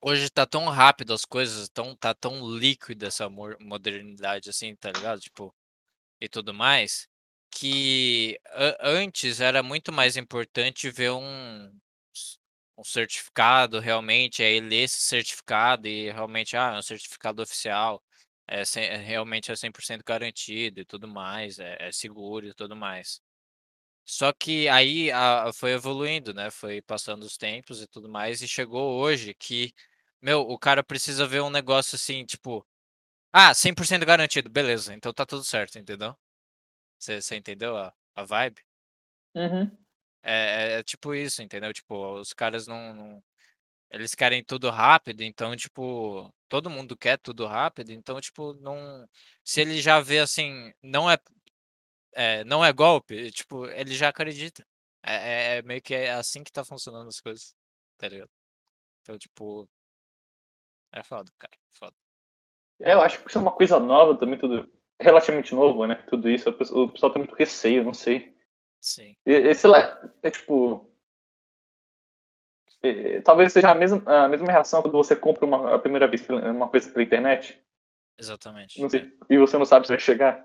hoje 0.00 0.30
tá 0.30 0.46
tão 0.46 0.66
rápido 0.68 1.12
as 1.12 1.24
coisas, 1.24 1.68
tão, 1.68 1.94
tá 1.96 2.14
tão 2.14 2.56
líquida 2.56 3.06
essa 3.08 3.28
mo- 3.28 3.56
modernidade, 3.60 4.50
assim, 4.50 4.74
tá 4.76 4.90
ligado? 4.92 5.20
Tipo, 5.20 5.54
e 6.20 6.28
tudo 6.28 6.54
mais, 6.54 7.08
que 7.52 8.38
antes 8.80 9.40
era 9.40 9.62
muito 9.62 9.92
mais 9.92 10.16
importante 10.16 10.90
ver 10.90 11.12
um, 11.12 11.72
um 12.78 12.84
certificado 12.84 13.80
realmente, 13.80 14.42
aí 14.42 14.60
ler 14.60 14.84
esse 14.84 15.00
certificado 15.02 15.88
e 15.88 16.10
realmente, 16.12 16.56
ah, 16.56 16.74
é 16.76 16.78
um 16.78 16.82
certificado 16.82 17.42
oficial, 17.42 18.02
é, 18.48 18.62
é 18.76 18.96
realmente 18.98 19.52
é 19.52 19.56
100% 19.56 20.04
garantido 20.06 20.80
e 20.80 20.84
tudo 20.86 21.08
mais, 21.08 21.58
é, 21.60 21.76
é 21.80 21.92
seguro 21.92 22.46
e 22.48 22.54
tudo 22.54 22.76
mais. 22.76 23.20
Só 24.06 24.32
que 24.32 24.68
aí 24.68 25.10
a 25.12 25.52
foi 25.52 25.72
evoluindo, 25.72 26.32
né, 26.34 26.50
foi 26.50 26.80
passando 26.82 27.24
os 27.24 27.36
tempos 27.36 27.82
e 27.82 27.86
tudo 27.86 28.08
mais, 28.08 28.42
e 28.42 28.48
chegou 28.48 28.98
hoje 29.00 29.34
que, 29.34 29.72
meu, 30.22 30.40
o 30.42 30.58
cara 30.58 30.82
precisa 30.84 31.26
ver 31.26 31.42
um 31.42 31.50
negócio 31.50 31.96
assim, 31.96 32.24
tipo: 32.24 32.66
"Ah, 33.32 33.54
100% 33.54 34.06
garantido", 34.06 34.50
beleza, 34.50 34.94
então 34.94 35.12
tá 35.14 35.26
tudo 35.26 35.44
certo, 35.44 35.78
entendeu? 35.78 36.16
Você 36.98 37.36
entendeu 37.36 37.76
a 37.76 37.92
a 38.16 38.24
vibe? 38.24 38.62
Uhum. 39.34 39.78
É 40.22 40.76
é 40.76 40.78
é 40.80 40.82
tipo 40.82 41.14
isso, 41.14 41.42
entendeu? 41.42 41.72
Tipo, 41.72 42.14
os 42.20 42.32
caras 42.32 42.66
não 42.66 42.94
não 42.94 43.24
eles 43.90 44.14
querem 44.14 44.44
tudo 44.44 44.70
rápido, 44.70 45.22
então, 45.22 45.56
tipo, 45.56 46.32
todo 46.48 46.70
mundo 46.70 46.96
quer 46.96 47.18
tudo 47.18 47.46
rápido, 47.46 47.90
então, 47.92 48.20
tipo, 48.20 48.52
não 48.54 49.08
se 49.44 49.60
ele 49.62 49.80
já 49.80 50.00
vê 50.00 50.18
assim, 50.20 50.72
não 50.82 51.10
é 51.10 51.18
é, 52.14 52.44
não 52.44 52.64
é 52.64 52.72
golpe, 52.72 53.30
tipo, 53.32 53.66
ele 53.66 53.94
já 53.94 54.08
acredita. 54.10 54.66
É 55.02 55.56
é 55.56 55.58
é 55.58 55.62
meio 55.62 55.82
que 55.82 55.94
é 55.94 56.12
assim 56.12 56.44
que 56.44 56.52
tá 56.52 56.64
funcionando 56.64 57.08
as 57.08 57.20
coisas, 57.20 57.54
tá 57.98 58.08
ligado? 58.08 58.30
Então, 59.02 59.18
tipo 59.18 59.68
é 60.92 61.02
foda, 61.02 61.30
cara, 61.38 61.52
foda. 61.70 61.94
É, 62.80 62.92
eu 62.94 63.00
acho 63.02 63.20
que 63.22 63.28
isso 63.28 63.38
é 63.38 63.40
uma 63.40 63.52
coisa 63.52 63.78
nova 63.80 64.16
também, 64.16 64.38
tudo 64.38 64.70
relativamente 65.00 65.54
novo, 65.54 65.86
né? 65.86 65.96
Tudo 66.08 66.28
isso, 66.30 66.48
o 66.50 66.52
pessoal 66.52 66.84
o 66.84 66.92
pessoal 66.92 67.12
tem 67.12 67.22
muito 67.22 67.34
receio, 67.34 67.84
não 67.84 67.94
sei. 67.94 68.36
Sim. 68.80 69.16
E, 69.26 69.32
e 69.32 69.66
lá, 69.66 70.00
é 70.22 70.30
tipo. 70.30 70.88
é, 72.82 73.20
talvez 73.20 73.52
seja 73.52 73.70
a 73.70 73.74
mesma, 73.74 74.02
a 74.06 74.28
mesma 74.28 74.50
reação 74.50 74.82
quando 74.82 74.96
você 74.96 75.16
compra 75.16 75.44
uma, 75.44 75.74
a 75.74 75.78
primeira 75.78 76.06
vez 76.06 76.26
uma 76.28 76.68
coisa 76.68 76.90
pela 76.90 77.02
internet. 77.02 77.60
Exatamente. 78.18 78.80
Não 78.80 78.88
sei, 78.88 79.12
e 79.30 79.38
você 79.38 79.56
não 79.58 79.64
sabe 79.64 79.86
se 79.86 79.92
vai 79.92 80.00
chegar. 80.00 80.44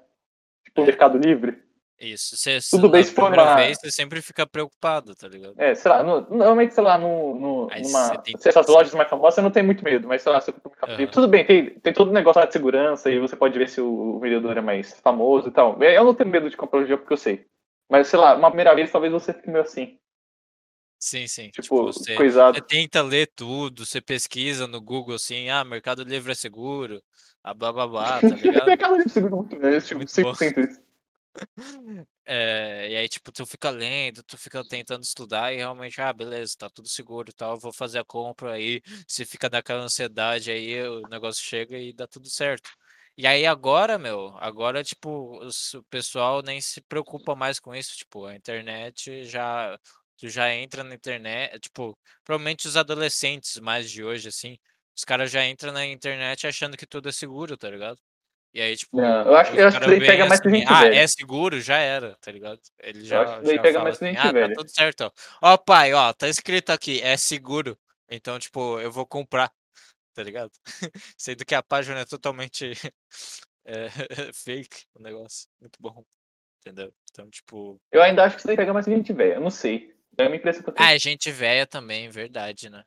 Tipo, 0.65 0.81
o 0.81 0.83
É. 0.83 0.87
Mercado 0.87 1.17
Livre. 1.17 1.61
Isso, 1.99 2.35
você 2.35 2.59
Tudo 2.69 2.89
bem 2.89 3.03
se 3.03 3.13
for 3.13 3.31
uma- 3.31 3.55
vez, 3.55 3.77
você 3.79 3.89
sempre 3.91 4.21
fica 4.21 4.45
preocupado, 4.45 5.15
tá 5.15 5.27
ligado? 5.27 5.53
É, 5.57 5.73
sei 5.73 5.89
lá, 5.89 6.03
no, 6.03 6.21
normalmente, 6.21 6.73
sei 6.73 6.83
lá, 6.83 6.97
no, 6.97 7.33
no, 7.35 7.67
numa. 7.67 8.17
tem- 8.17 8.35
essas 8.43 8.67
lojas 8.67 8.93
mais 8.93 9.09
famosas, 9.09 9.35
você 9.35 9.41
não 9.41 9.51
tem 9.51 9.63
muito 9.63 9.83
medo, 9.83 10.07
mas 10.07 10.21
sei 10.21 10.31
lá, 10.31 10.41
você 10.41 10.51
compra 10.51 10.91
um. 10.91 10.95
Livre. 10.97 11.13
Tudo 11.13 11.27
bem, 11.27 11.45
tem, 11.45 11.79
tem 11.79 11.93
todo 11.93 12.09
o 12.09 12.13
negócio 12.13 12.39
lá 12.41 12.45
de 12.45 12.51
segurança 12.53 13.09
e 13.09 13.19
você 13.19 13.35
pode 13.35 13.57
ver 13.57 13.69
se 13.69 13.79
o, 13.79 13.87
o 14.15 14.19
vendedor 14.19 14.57
é 14.57 14.61
mais 14.61 14.99
famoso 14.99 15.47
e 15.47 15.51
tal. 15.51 15.81
Eu 15.81 16.03
não 16.03 16.13
tenho 16.15 16.29
medo 16.29 16.49
de 16.49 16.57
comprar 16.57 16.79
o 16.79 16.85
jogo 16.85 17.03
porque 17.03 17.13
eu 17.13 17.17
sei. 17.17 17.45
Mas, 17.89 18.07
sei 18.07 18.19
lá, 18.19 18.35
uma 18.35 18.49
primeira 18.49 18.73
vez 18.75 18.91
talvez 18.91 19.11
você 19.11 19.33
fique 19.33 19.49
meio 19.49 19.63
assim. 19.63 19.99
Sim, 20.99 21.27
sim. 21.27 21.49
Tipo, 21.49 21.61
Tipo, 21.61 21.83
você 21.87 22.15
coisado. 22.15 22.57
você 22.57 22.65
tenta 22.65 23.01
ler 23.01 23.29
tudo, 23.35 23.85
você 23.85 23.99
pesquisa 23.99 24.67
no 24.67 24.79
Google 24.79 25.15
assim, 25.15 25.49
ah, 25.49 25.63
Mercado 25.65 26.03
Livre 26.03 26.31
é 26.31 26.35
seguro, 26.35 27.03
ah, 27.43 27.53
blá 27.53 27.73
blá 27.73 27.87
blá, 27.87 28.21
tá 28.21 28.27
ligado? 28.63 28.67
Mercado 28.67 28.95
Livre 28.95 29.09
segura 29.09 29.35
muito, 29.35 29.59
né? 29.59 29.81
Tipo, 29.81 29.97
Muito 29.97 30.21
bom. 30.21 30.33
100% 30.33 30.59
isso. 30.61 30.81
É, 32.25 32.89
e 32.89 32.95
aí, 32.95 33.09
tipo, 33.09 33.33
tu 33.33 33.45
fica 33.45 33.69
lendo, 33.69 34.23
tu 34.23 34.37
fica 34.37 34.63
tentando 34.65 35.03
estudar 35.03 35.51
e 35.51 35.57
realmente, 35.57 35.99
ah, 35.99 36.13
beleza, 36.13 36.55
tá 36.57 36.69
tudo 36.69 36.87
seguro 36.87 37.29
e 37.29 37.33
tal, 37.33 37.59
vou 37.59 37.73
fazer 37.73 37.99
a 37.99 38.05
compra 38.05 38.53
aí. 38.53 38.81
Você 39.05 39.25
fica 39.25 39.49
naquela 39.49 39.83
ansiedade 39.83 40.49
aí, 40.49 40.81
o 40.87 41.01
negócio 41.09 41.43
chega 41.43 41.77
e 41.77 41.91
dá 41.91 42.07
tudo 42.07 42.29
certo. 42.29 42.69
E 43.17 43.27
aí 43.27 43.45
agora, 43.45 43.97
meu, 43.99 44.35
agora, 44.39 44.83
tipo, 44.83 45.37
os- 45.45 45.73
o 45.75 45.83
pessoal 45.83 46.41
nem 46.41 46.59
se 46.59 46.81
preocupa 46.81 47.35
mais 47.35 47.59
com 47.59 47.73
isso, 47.75 47.95
tipo, 47.97 48.25
a 48.25 48.35
internet 48.35 49.23
já, 49.25 49.77
tu 50.17 50.27
já 50.29 50.51
entra 50.53 50.83
na 50.83 50.95
internet, 50.95 51.59
tipo, 51.59 51.95
provavelmente 52.23 52.67
os 52.67 52.75
adolescentes 52.75 53.59
mais 53.59 53.89
de 53.91 54.03
hoje, 54.03 54.29
assim, 54.29 54.57
os 54.97 55.03
caras 55.03 55.29
já 55.31 55.45
entram 55.45 55.71
na 55.71 55.85
internet 55.85 56.47
achando 56.47 56.75
que 56.75 56.87
tudo 56.87 57.07
é 57.09 57.11
seguro, 57.11 57.55
tá 57.55 57.69
ligado? 57.69 57.99
E 58.53 58.61
aí, 58.61 58.77
tipo, 58.77 58.97
Não, 58.97 59.25
eu 59.27 59.35
acho- 59.35 59.55
eu 59.55 59.71
que 59.71 59.79
veem 59.79 59.99
pega 60.01 60.25
mais 60.25 60.39
que 60.41 60.47
assim, 60.47 60.57
gente 60.59 60.67
ah, 60.69 60.79
velha." 60.83 60.95
é 61.01 61.07
seguro, 61.07 61.61
já 61.61 61.77
era, 61.77 62.15
tá 62.21 62.31
ligado? 62.31 62.59
Ele 62.79 63.03
já, 63.05 63.23
acho 63.23 63.41
que 63.41 63.55
já 63.55 63.61
pega 63.61 63.79
mais 63.79 63.97
que 63.97 64.05
assim, 64.05 64.15
gente 64.15 64.21
ah, 64.21 64.25
tá 64.25 64.39
velha." 64.39 64.53
tudo 64.55 64.69
certo, 64.69 65.01
ó. 65.41 65.53
Ó, 65.53 65.57
pai, 65.57 65.93
ó, 65.93 66.13
tá 66.13 66.27
escrito 66.27 66.71
aqui, 66.71 67.01
é 67.01 67.17
seguro. 67.17 67.77
Então, 68.09 68.37
tipo, 68.37 68.79
eu 68.79 68.91
vou 68.91 69.05
comprar, 69.07 69.51
tá 70.13 70.23
ligado? 70.23 70.51
Sendo 71.17 71.45
que 71.45 71.55
a 71.55 71.63
página 71.63 71.99
é 71.99 72.05
totalmente 72.05 72.73
é, 73.65 73.87
fake, 74.33 74.85
o 74.95 75.01
negócio. 75.01 75.47
Muito 75.59 75.77
bom, 75.79 76.03
entendeu? 76.61 76.93
Então, 77.11 77.29
tipo... 77.29 77.79
Eu 77.91 78.01
ainda 78.01 78.23
acho 78.23 78.35
que 78.35 78.41
isso 78.41 78.47
daí 78.47 78.55
pega 78.57 78.73
mais 78.73 78.85
que 78.85 78.95
gente 78.95 79.13
velha. 79.13 79.35
Eu 79.35 79.41
não 79.41 79.49
sei. 79.49 79.93
É 80.17 80.27
uma 80.27 80.35
impressão 80.35 80.63
que 80.63 80.69
eu 80.69 80.73
tenho. 80.73 80.87
Ah, 80.87 80.93
é 80.93 80.99
gente 80.99 81.31
velha 81.31 81.65
também, 81.65 82.09
verdade, 82.09 82.69
né? 82.69 82.83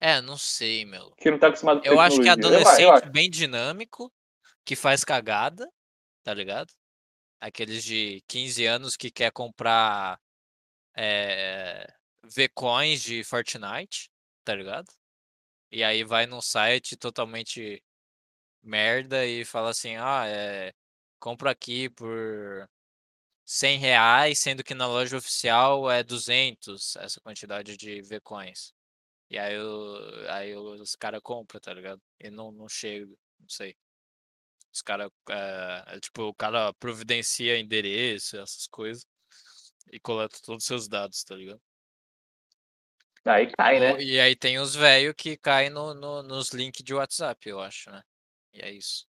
É, 0.00 0.20
não 0.20 0.36
sei, 0.36 0.84
meu. 0.84 1.12
Que 1.16 1.30
não 1.30 1.38
tá 1.38 1.48
acostumado 1.48 1.80
com 1.80 1.86
Eu 1.86 2.00
acho 2.00 2.20
que. 2.20 2.28
Eu- 2.28 2.32
adolescente 2.32 2.82
eu 2.82 2.92
acho. 2.92 3.10
bem 3.10 3.30
dinâmico, 3.30 4.12
que 4.64 4.76
faz 4.76 5.04
cagada, 5.04 5.70
tá 6.22 6.34
ligado? 6.34 6.72
Aqueles 7.40 7.84
de 7.84 8.22
15 8.26 8.64
anos 8.66 8.96
que 8.96 9.10
quer 9.10 9.30
comprar 9.30 10.18
eh, 10.96 11.86
V-Coins 12.24 13.02
de 13.02 13.22
Fortnite, 13.24 14.10
tá 14.44 14.54
ligado? 14.54 14.86
E 15.76 15.84
aí 15.84 16.02
vai 16.04 16.24
num 16.26 16.40
site 16.40 16.96
totalmente 16.96 17.82
merda 18.62 19.26
e 19.26 19.44
fala 19.44 19.70
assim, 19.70 19.96
ah, 19.96 20.24
é, 20.26 20.72
compra 21.20 21.50
aqui 21.52 21.90
por 21.90 22.68
100 23.44 23.78
reais, 23.78 24.38
sendo 24.40 24.64
que 24.64 24.74
na 24.74 24.86
loja 24.88 25.16
oficial 25.18 25.90
é 25.90 26.02
200 26.04 26.96
essa 26.96 27.20
quantidade 27.20 27.76
de 27.76 28.02
V-Coins. 28.02 28.72
E 29.30 29.38
aí, 29.38 29.58
o- 29.58 30.30
aí 30.30 30.56
os 30.56 30.96
caras 30.96 31.20
compram, 31.22 31.60
tá 31.60 31.74
ligado? 31.74 32.02
E 32.20 32.30
não, 32.30 32.52
não 32.52 32.68
chega, 32.68 33.06
não 33.40 33.48
sei. 33.48 33.76
Os 34.72 34.82
caras, 34.82 35.10
é, 35.30 36.00
tipo, 36.00 36.22
o 36.24 36.34
cara 36.34 36.72
providencia 36.74 37.58
endereço, 37.58 38.38
essas 38.38 38.66
coisas, 38.68 39.06
e 39.92 40.00
coleta 40.00 40.38
todos 40.44 40.64
os 40.64 40.68
seus 40.68 40.88
dados, 40.88 41.24
tá 41.24 41.36
ligado? 41.36 41.60
Aí 43.26 43.50
cai, 43.50 43.80
né? 43.80 44.00
E 44.00 44.20
aí 44.20 44.36
tem 44.36 44.58
os 44.58 44.74
velhos 44.74 45.14
que 45.16 45.36
caem 45.36 45.68
no, 45.68 45.92
no- 45.92 46.22
nos 46.22 46.50
links 46.50 46.82
de 46.84 46.94
WhatsApp, 46.94 47.48
eu 47.48 47.60
acho, 47.60 47.90
né? 47.90 48.02
E 48.52 48.60
é 48.62 48.70
isso. 48.70 49.06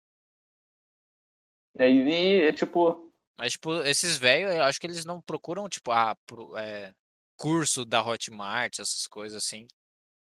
E 1.78 1.82
aí, 1.82 2.40
é 2.42 2.52
tipo. 2.52 3.10
Mas, 3.38 3.52
tipo, 3.52 3.72
esses 3.82 4.18
velhos, 4.18 4.52
eu 4.54 4.62
acho 4.62 4.78
que 4.78 4.86
eles 4.86 5.06
não 5.06 5.22
procuram, 5.22 5.68
tipo, 5.68 5.90
ah, 5.90 6.14
pro- 6.26 6.56
é, 6.58 6.94
curso 7.36 7.84
da 7.84 8.04
Hotmart, 8.04 8.78
essas 8.78 9.06
coisas 9.06 9.42
assim, 9.42 9.66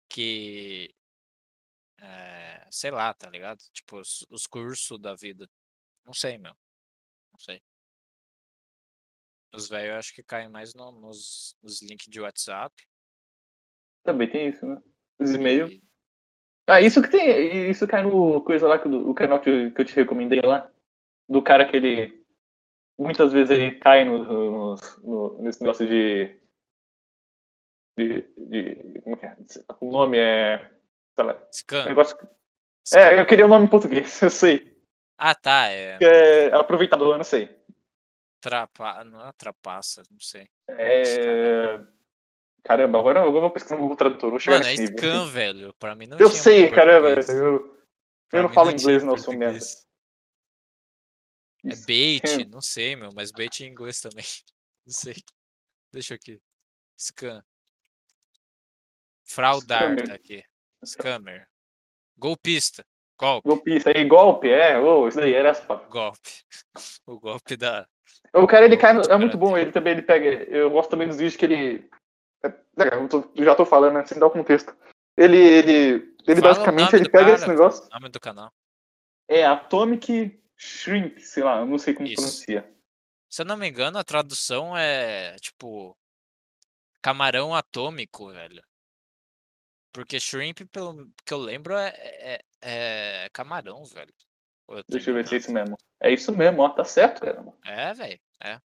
que. 0.10 0.94
é, 2.00 2.68
sei 2.72 2.90
lá, 2.90 3.14
tá 3.14 3.30
ligado? 3.30 3.60
Tipo, 3.72 4.00
os, 4.00 4.26
os 4.30 4.48
cursos 4.48 5.00
da 5.00 5.14
vida. 5.14 5.48
Não 6.04 6.14
sei, 6.14 6.38
meu. 6.40 6.54
Não 7.32 7.40
sei. 7.40 7.62
Os 9.54 9.70
velhos 9.70 9.90
eu 9.94 10.00
acho 10.00 10.14
que 10.14 10.24
caem 10.24 10.50
mais 10.50 10.74
no- 10.74 10.92
nos, 10.92 11.56
nos 11.62 11.82
links 11.84 12.08
de 12.08 12.20
WhatsApp. 12.20 12.87
Também 14.08 14.30
tem 14.30 14.48
isso, 14.48 14.66
né? 14.66 14.82
Os 15.20 15.34
e-mails. 15.34 15.78
Ah, 16.66 16.80
isso 16.80 17.02
que 17.02 17.10
tem. 17.10 17.70
Isso 17.70 17.86
cai 17.86 18.02
no 18.04 18.42
coisa 18.42 18.66
lá 18.66 18.80
que 18.80 18.88
o 18.88 19.14
canal 19.14 19.42
que 19.42 19.50
eu, 19.50 19.74
que 19.74 19.82
eu 19.82 19.86
te 19.86 19.94
recomendei 19.94 20.40
lá. 20.42 20.72
Do 21.28 21.42
cara 21.42 21.68
que 21.68 21.76
ele. 21.76 22.26
Muitas 22.98 23.34
vezes 23.34 23.52
ele 23.52 23.76
cai 23.80 24.06
no, 24.06 24.24
no, 24.24 24.76
no- 25.04 25.42
nesse 25.42 25.62
negócio 25.62 25.86
de. 25.86 26.40
De, 27.98 28.22
de. 28.38 29.02
Como 29.02 29.18
que 29.18 29.26
é? 29.26 29.36
O 29.82 29.92
nome 29.92 30.18
é. 30.18 30.72
Sei 31.14 31.26
lá. 31.26 31.48
Scam. 31.52 31.86
Negócio, 31.86 32.18
scam. 32.88 33.00
é, 33.02 33.20
eu 33.20 33.26
queria 33.26 33.46
o 33.46 33.50
nome 33.50 33.66
em 33.66 33.70
português, 33.70 34.22
eu 34.24 34.30
sei. 34.30 34.74
Ah, 35.18 35.36
tá. 35.36 35.68
É. 35.70 35.98
É 36.02 36.54
aproveitador, 36.56 37.14
eu 37.16 37.18
não 37.18 37.26
sei. 37.26 37.54
Trapa... 38.40 39.04
Não 39.04 39.28
é 39.28 39.34
trapaça, 39.34 40.04
não 40.10 40.20
sei. 40.22 40.48
É... 40.70 41.78
Caramba, 42.64 43.00
agora 43.00 43.20
eu 43.22 43.32
vou 43.32 43.50
pesquisar 43.52 43.76
no 43.76 43.82
Google 43.84 43.98
Tradutor, 43.98 44.30
vou 44.30 44.40
chegar 44.40 44.60
Mano, 44.60 44.70
é 44.70 44.76
nível. 44.76 45.26
velho. 45.28 45.74
Pra 45.76 45.96
mim 45.96 46.06
não 46.08 46.18
Eu 46.20 46.30
sei, 46.30 46.70
caramba. 46.70 47.10
Eu, 47.32 47.78
eu 48.34 48.42
não 48.44 48.50
mim 48.50 48.56
falo 48.56 48.72
inglês, 48.72 49.04
não, 49.04 49.18
sou 49.18 49.34
merda. 49.38 49.60
É 51.66 51.76
bait, 51.86 52.46
não 52.50 52.62
sei, 52.62 52.96
meu, 52.96 53.10
mas 53.14 53.32
bait 53.32 53.62
em 53.62 53.68
inglês 53.70 54.00
também. 54.02 54.24
Não 54.86 54.94
sei. 54.94 55.16
Deixa 55.92 56.16
aqui. 56.16 56.40
Scam. 56.98 57.44
Fraudar 59.26 59.82
Scammer. 59.82 60.08
tá 60.08 60.14
aqui. 60.14 60.44
Scammer. 60.86 61.48
Golpista. 62.18 62.86
Golpe. 63.20 63.50
Golpista 63.50 63.92
aí, 63.94 64.06
golpe, 64.06 64.50
é, 64.50 64.80
ô, 64.80 65.08
isso 65.10 65.18
daí 65.18 65.34
era 65.34 65.50
essa. 65.50 65.66
Golpe. 65.90 66.32
O 67.06 67.20
golpe 67.20 67.58
da. 67.58 67.86
O 68.34 68.46
cara, 68.48 68.66
ele 68.66 68.78
cai, 68.78 68.94
no- 68.94 69.02
é 69.02 69.18
muito 69.18 69.38
bom, 69.38 69.58
ele 69.58 69.72
também, 69.72 69.94
ele 69.94 70.02
pega, 70.04 70.26
eu 70.50 70.70
gosto 70.70 70.90
também 70.92 71.08
dos 71.08 71.18
vídeos 71.18 71.36
que 71.36 71.46
ele, 71.46 71.56
é, 71.76 71.90
eu 72.44 73.10
tô- 73.10 73.32
já 73.36 73.56
tô 73.56 73.66
falando, 73.66 73.96
né, 73.96 74.06
sem 74.06 74.20
dar 74.20 74.28
o 74.28 74.32
contexto. 74.32 74.76
Ele, 75.16 75.38
ele, 75.38 76.16
ele 76.28 76.42
Fala 76.42 76.54
basicamente, 76.54 76.96
ele 76.96 77.10
pega 77.10 77.26
cara, 77.26 77.36
esse 77.36 77.48
negócio, 77.48 77.90
Nome 77.92 78.10
do 78.10 78.20
canal. 78.20 78.52
é 79.28 79.46
Atomic 79.46 80.40
Shrimp, 80.56 81.20
sei 81.20 81.44
lá, 81.44 81.60
eu 81.60 81.66
não 81.66 81.78
sei 81.78 81.94
como 81.94 82.08
Isso. 82.08 82.16
pronuncia. 82.16 82.76
Se 83.30 83.42
eu 83.42 83.46
não 83.46 83.58
me 83.58 83.68
engano, 83.68 83.98
a 83.98 84.04
tradução 84.04 84.76
é 84.78 85.36
tipo. 85.38 85.96
Camarão 87.02 87.54
atômico, 87.54 88.32
velho. 88.32 88.62
Porque 89.92 90.20
shrimp, 90.20 90.62
pelo 90.72 91.10
que 91.26 91.34
eu 91.34 91.38
lembro, 91.38 91.76
é, 91.76 91.90
é, 91.98 92.40
é 92.62 93.30
camarão, 93.32 93.84
velho. 93.86 94.14
Eu 94.70 94.84
Deixa 94.90 95.10
eu 95.10 95.14
ver 95.16 95.28
se 95.28 95.36
é 95.36 95.38
isso 95.38 95.52
mesmo. 95.52 95.78
É 96.00 96.12
isso 96.12 96.36
mesmo, 96.36 96.62
ó, 96.62 96.70
tá 96.70 96.84
certo, 96.84 97.22
cara. 97.22 97.44
É, 97.66 97.94
velho. 97.94 98.20
É. 98.44 98.60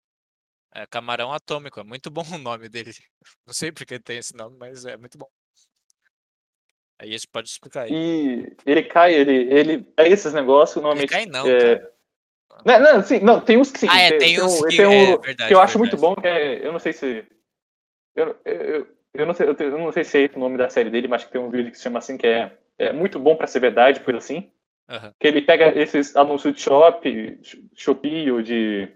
É 0.75 0.87
Camarão 0.87 1.31
Atômico, 1.31 1.79
é 1.79 1.83
muito 1.83 2.09
bom 2.09 2.23
o 2.33 2.37
nome 2.37 2.67
dele. 2.67 2.91
Não 3.45 3.53
sei 3.53 3.71
porque 3.71 3.99
tem 3.99 4.17
esse 4.17 4.35
nome, 4.35 4.57
mas 4.59 4.85
é 4.85 4.97
muito 4.97 5.17
bom. 5.17 5.27
Aí 6.99 7.17
você 7.17 7.27
pode 7.31 7.49
explicar 7.49 7.81
aí. 7.83 7.91
E 7.93 8.55
ele 8.65 8.83
cai, 8.83 9.13
ele, 9.13 9.53
ele 9.53 9.83
pega 9.83 10.13
esses 10.13 10.33
negócios, 10.33 10.77
Ele 10.77 10.83
normalmente. 10.83 11.09
cai 11.09 11.25
não, 11.25 11.47
é. 11.47 11.91
Não, 12.65 12.79
não, 12.79 13.03
sim, 13.03 13.19
não, 13.19 13.41
tem 13.41 13.57
uns 13.57 13.71
que 13.71 13.79
sim. 13.79 13.87
Ah, 13.89 13.99
é, 13.99 14.17
tem 14.17 14.41
uns 14.41 14.61
um- 14.61 14.67
que- 14.67 14.77
tem 14.77 14.87
um 14.87 14.91
é, 14.91 15.17
verdade, 15.17 15.47
que 15.47 15.53
eu 15.53 15.59
acho 15.59 15.77
muito 15.77 15.97
bom, 15.97 16.15
que 16.15 16.27
é, 16.27 16.65
eu 16.65 16.71
não 16.71 16.79
sei 16.79 16.93
se. 16.93 17.25
Eu, 18.15 18.39
eu, 18.45 18.87
eu, 19.13 19.25
não 19.25 19.33
sei, 19.33 19.47
eu, 19.47 19.77
não 19.77 19.91
sei 19.91 20.03
se 20.03 20.25
é 20.25 20.31
o 20.35 20.39
nome 20.39 20.57
da 20.57 20.69
série 20.69 20.89
dele, 20.89 21.07
mas 21.07 21.25
que 21.25 21.31
tem 21.31 21.41
um 21.41 21.49
vídeo 21.49 21.71
que 21.71 21.77
se 21.77 21.83
chama 21.83 21.99
assim, 21.99 22.15
que 22.15 22.27
é, 22.27 22.57
é 22.77 22.93
muito 22.93 23.19
bom 23.19 23.35
pra 23.35 23.47
ser 23.47 23.59
verdade, 23.59 23.99
coisa 23.99 24.19
assim. 24.19 24.51
Aham. 24.87 25.13
Que 25.19 25.27
ele 25.27 25.41
pega 25.41 25.77
esses 25.77 26.15
anúncios 26.15 26.55
de 26.55 26.61
shop, 26.61 27.39
Shopee 27.75 28.31
ou 28.31 28.41
de. 28.41 28.87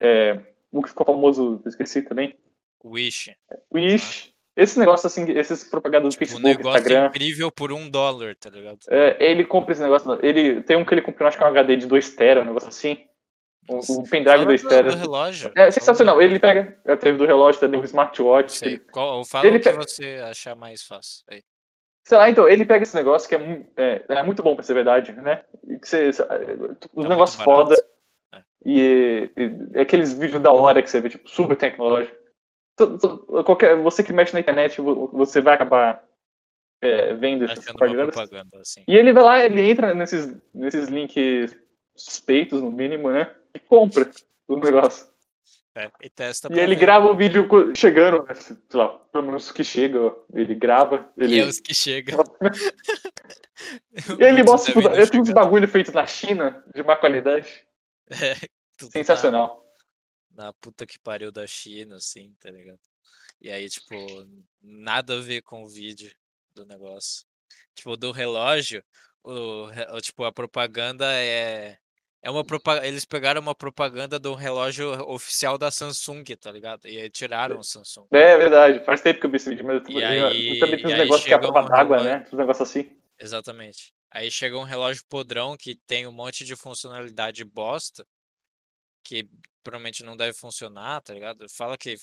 É, 0.00 0.38
o 0.72 0.82
que 0.82 0.88
ficou 0.88 1.06
famoso, 1.06 1.62
esqueci 1.66 2.02
também. 2.02 2.36
Wish. 2.84 3.34
Wish. 3.72 4.32
Esses 4.56 4.76
negócios 4.76 5.10
assim, 5.10 5.30
esses 5.32 5.64
propagandas 5.64 6.14
do 6.14 6.16
Um 6.16 6.18
Facebook, 6.18 6.44
negócio 6.44 6.78
Instagram. 6.80 7.06
incrível 7.06 7.50
por 7.52 7.72
um 7.72 7.88
dólar, 7.88 8.34
tá 8.36 8.50
ligado? 8.50 8.78
É, 8.88 9.16
ele 9.24 9.44
compra 9.44 9.72
esse 9.72 9.80
negócio. 9.82 10.18
Ele 10.24 10.62
tem 10.62 10.76
um 10.76 10.84
que 10.84 10.92
ele 10.92 11.02
comprou, 11.02 11.28
acho 11.28 11.38
que 11.38 11.42
é 11.42 11.46
um 11.46 11.50
HD 11.50 11.76
de 11.76 11.86
2 11.86 12.10
tera, 12.16 12.42
um 12.42 12.44
negócio 12.46 12.68
assim. 12.68 13.06
O, 13.68 13.76
o 13.78 14.02
pendrive 14.08 14.24
Fala 14.38 14.44
2 14.46 14.62
do, 14.62 14.68
tera. 14.68 14.90
do 14.90 14.96
relógio. 14.98 15.52
É 15.56 15.70
sensacional. 15.70 16.20
Ele 16.20 16.38
pega. 16.40 16.76
Teve 16.98 17.16
do 17.16 17.24
relógio, 17.26 17.60
teve 17.60 17.76
do 17.76 17.84
smartwatch. 17.84 18.52
Sei. 18.58 18.68
Ele, 18.72 18.78
Qual, 18.90 19.24
fala 19.24 19.46
ele 19.46 19.58
o 19.58 19.60
que 19.60 19.70
pe- 19.70 19.76
você 19.76 20.20
achar 20.28 20.56
mais 20.56 20.82
fácil. 20.82 21.24
Aí. 21.30 21.42
sei 22.04 22.18
lá, 22.18 22.28
então, 22.28 22.48
ele 22.48 22.64
pega 22.66 22.82
esse 22.82 22.96
negócio 22.96 23.28
que 23.28 23.34
é, 23.36 23.62
é, 23.76 24.04
é 24.08 24.22
muito 24.24 24.42
bom 24.42 24.54
pra 24.56 24.64
ser 24.64 24.74
verdade, 24.74 25.12
né? 25.12 25.44
Que 25.80 25.86
você, 25.88 26.08
os 26.08 26.18
muito 26.92 27.08
negócios 27.08 27.38
barato. 27.42 27.68
foda. 27.68 27.74
É. 27.76 27.84
E, 28.64 29.30
e- 29.36 29.76
e 29.76 29.80
aqueles 29.80 30.12
vídeos 30.12 30.42
da 30.42 30.52
hora 30.52 30.82
que 30.82 30.90
você 30.90 31.00
vê, 31.00 31.08
tipo, 31.08 31.28
super 31.28 31.56
tecnológico. 31.56 32.16
Qualquer, 33.44 33.76
você 33.76 34.02
que 34.02 34.12
mexe 34.12 34.32
na 34.32 34.40
internet, 34.40 34.80
vo- 34.80 35.08
você 35.12 35.40
vai 35.40 35.54
acabar 35.54 36.02
é, 36.82 37.12
vendo 37.14 37.44
essas 37.44 37.64
propagandas. 37.66 38.14
propaganda, 38.14 38.58
assim. 38.60 38.82
E 38.88 38.96
ele 38.96 39.12
vai 39.12 39.22
lá, 39.22 39.44
ele 39.44 39.60
entra 39.70 39.94
nesses, 39.94 40.34
nesses 40.54 40.88
links 40.88 41.54
suspeitos, 41.94 42.62
no 42.62 42.70
mínimo, 42.72 43.10
né? 43.10 43.30
E 43.54 43.58
compra 43.58 44.10
o 44.48 44.56
negócio. 44.56 45.06
É, 45.74 45.90
e 46.02 46.08
testa 46.10 46.48
E 46.50 46.58
ele 46.58 46.74
ver. 46.74 46.80
grava 46.80 47.06
o 47.10 47.14
vídeo 47.16 47.46
chegando, 47.76 48.24
né? 48.24 48.34
sei 48.34 48.56
lá, 48.72 48.88
pelo 49.12 49.24
menos 49.26 49.52
que 49.52 49.62
chega, 49.62 50.14
ele 50.34 50.54
grava, 50.54 51.08
ele, 51.18 51.36
E 51.36 51.40
é 51.40 51.44
os 51.44 51.60
que 51.60 51.74
chegam. 51.74 52.18
e 54.18 54.22
ele 54.24 54.42
Muitos 54.42 54.50
mostra 54.52 54.72
é 55.02 55.06
tudo 55.06 55.26
chegar. 55.26 55.44
bagulho 55.44 55.68
feito 55.68 55.92
na 55.92 56.06
China, 56.06 56.64
de 56.74 56.82
má 56.82 56.96
qualidade. 56.96 57.62
É, 58.10 58.48
Sensacional. 58.90 59.64
Na, 60.34 60.46
na 60.46 60.52
puta 60.54 60.86
que 60.86 60.98
pariu 60.98 61.30
da 61.30 61.46
China, 61.46 61.96
assim, 61.96 62.34
tá 62.40 62.50
ligado? 62.50 62.80
E 63.40 63.50
aí, 63.50 63.68
tipo, 63.68 63.96
nada 64.60 65.14
a 65.18 65.20
ver 65.20 65.42
com 65.42 65.62
o 65.64 65.68
vídeo 65.68 66.10
do 66.54 66.66
negócio. 66.66 67.24
Tipo, 67.74 67.96
do 67.96 68.12
relógio, 68.12 68.82
o, 69.22 69.66
o- 69.94 70.00
tipo, 70.00 70.24
a 70.24 70.32
propaganda 70.32 71.06
é. 71.12 71.78
É 72.22 72.30
uma 72.30 72.44
Eles 72.84 73.06
pegaram 73.06 73.40
uma 73.40 73.54
propaganda 73.54 74.18
do 74.18 74.34
relógio 74.34 74.90
oficial 75.10 75.56
da 75.56 75.70
Samsung, 75.70 76.22
tá 76.38 76.52
ligado? 76.52 76.86
E 76.86 77.00
aí 77.00 77.08
tiraram 77.08 77.58
o 77.58 77.64
Samsung. 77.64 78.06
É 78.10 78.36
verdade, 78.36 78.84
faz 78.84 79.00
tempo 79.00 79.20
que 79.20 79.24
eu 79.26 79.30
vi 79.30 79.36
esse 79.36 79.48
vídeo, 79.48 79.64
mas 79.64 79.82
eu, 79.82 79.90
E 79.90 80.02
eu- 80.02 80.06
aí- 80.06 80.48
eu 80.50 80.58
também 80.58 80.76
tem 80.82 80.86
uns 80.86 80.98
negócios 80.98 81.24
que 81.26 81.32
é 81.32 81.36
a 81.36 81.38
prova 81.38 81.62
um 81.62 81.68
d'água, 81.68 82.02
né? 82.02 82.26
Uns 82.30 82.38
negócios 82.38 82.68
assim. 82.68 82.94
Exatamente. 83.18 83.94
Aí 84.10 84.30
chega 84.30 84.58
um 84.58 84.64
relógio 84.64 85.04
podrão 85.08 85.56
que 85.56 85.76
tem 85.86 86.06
um 86.06 86.12
monte 86.12 86.44
de 86.44 86.56
funcionalidade 86.56 87.44
bosta, 87.44 88.06
que 89.04 89.28
provavelmente 89.62 90.02
não 90.04 90.16
deve 90.16 90.32
funcionar, 90.36 91.02
tá 91.02 91.14
ligado? 91.14 91.48
Fala 91.48 91.76
que, 91.78 91.96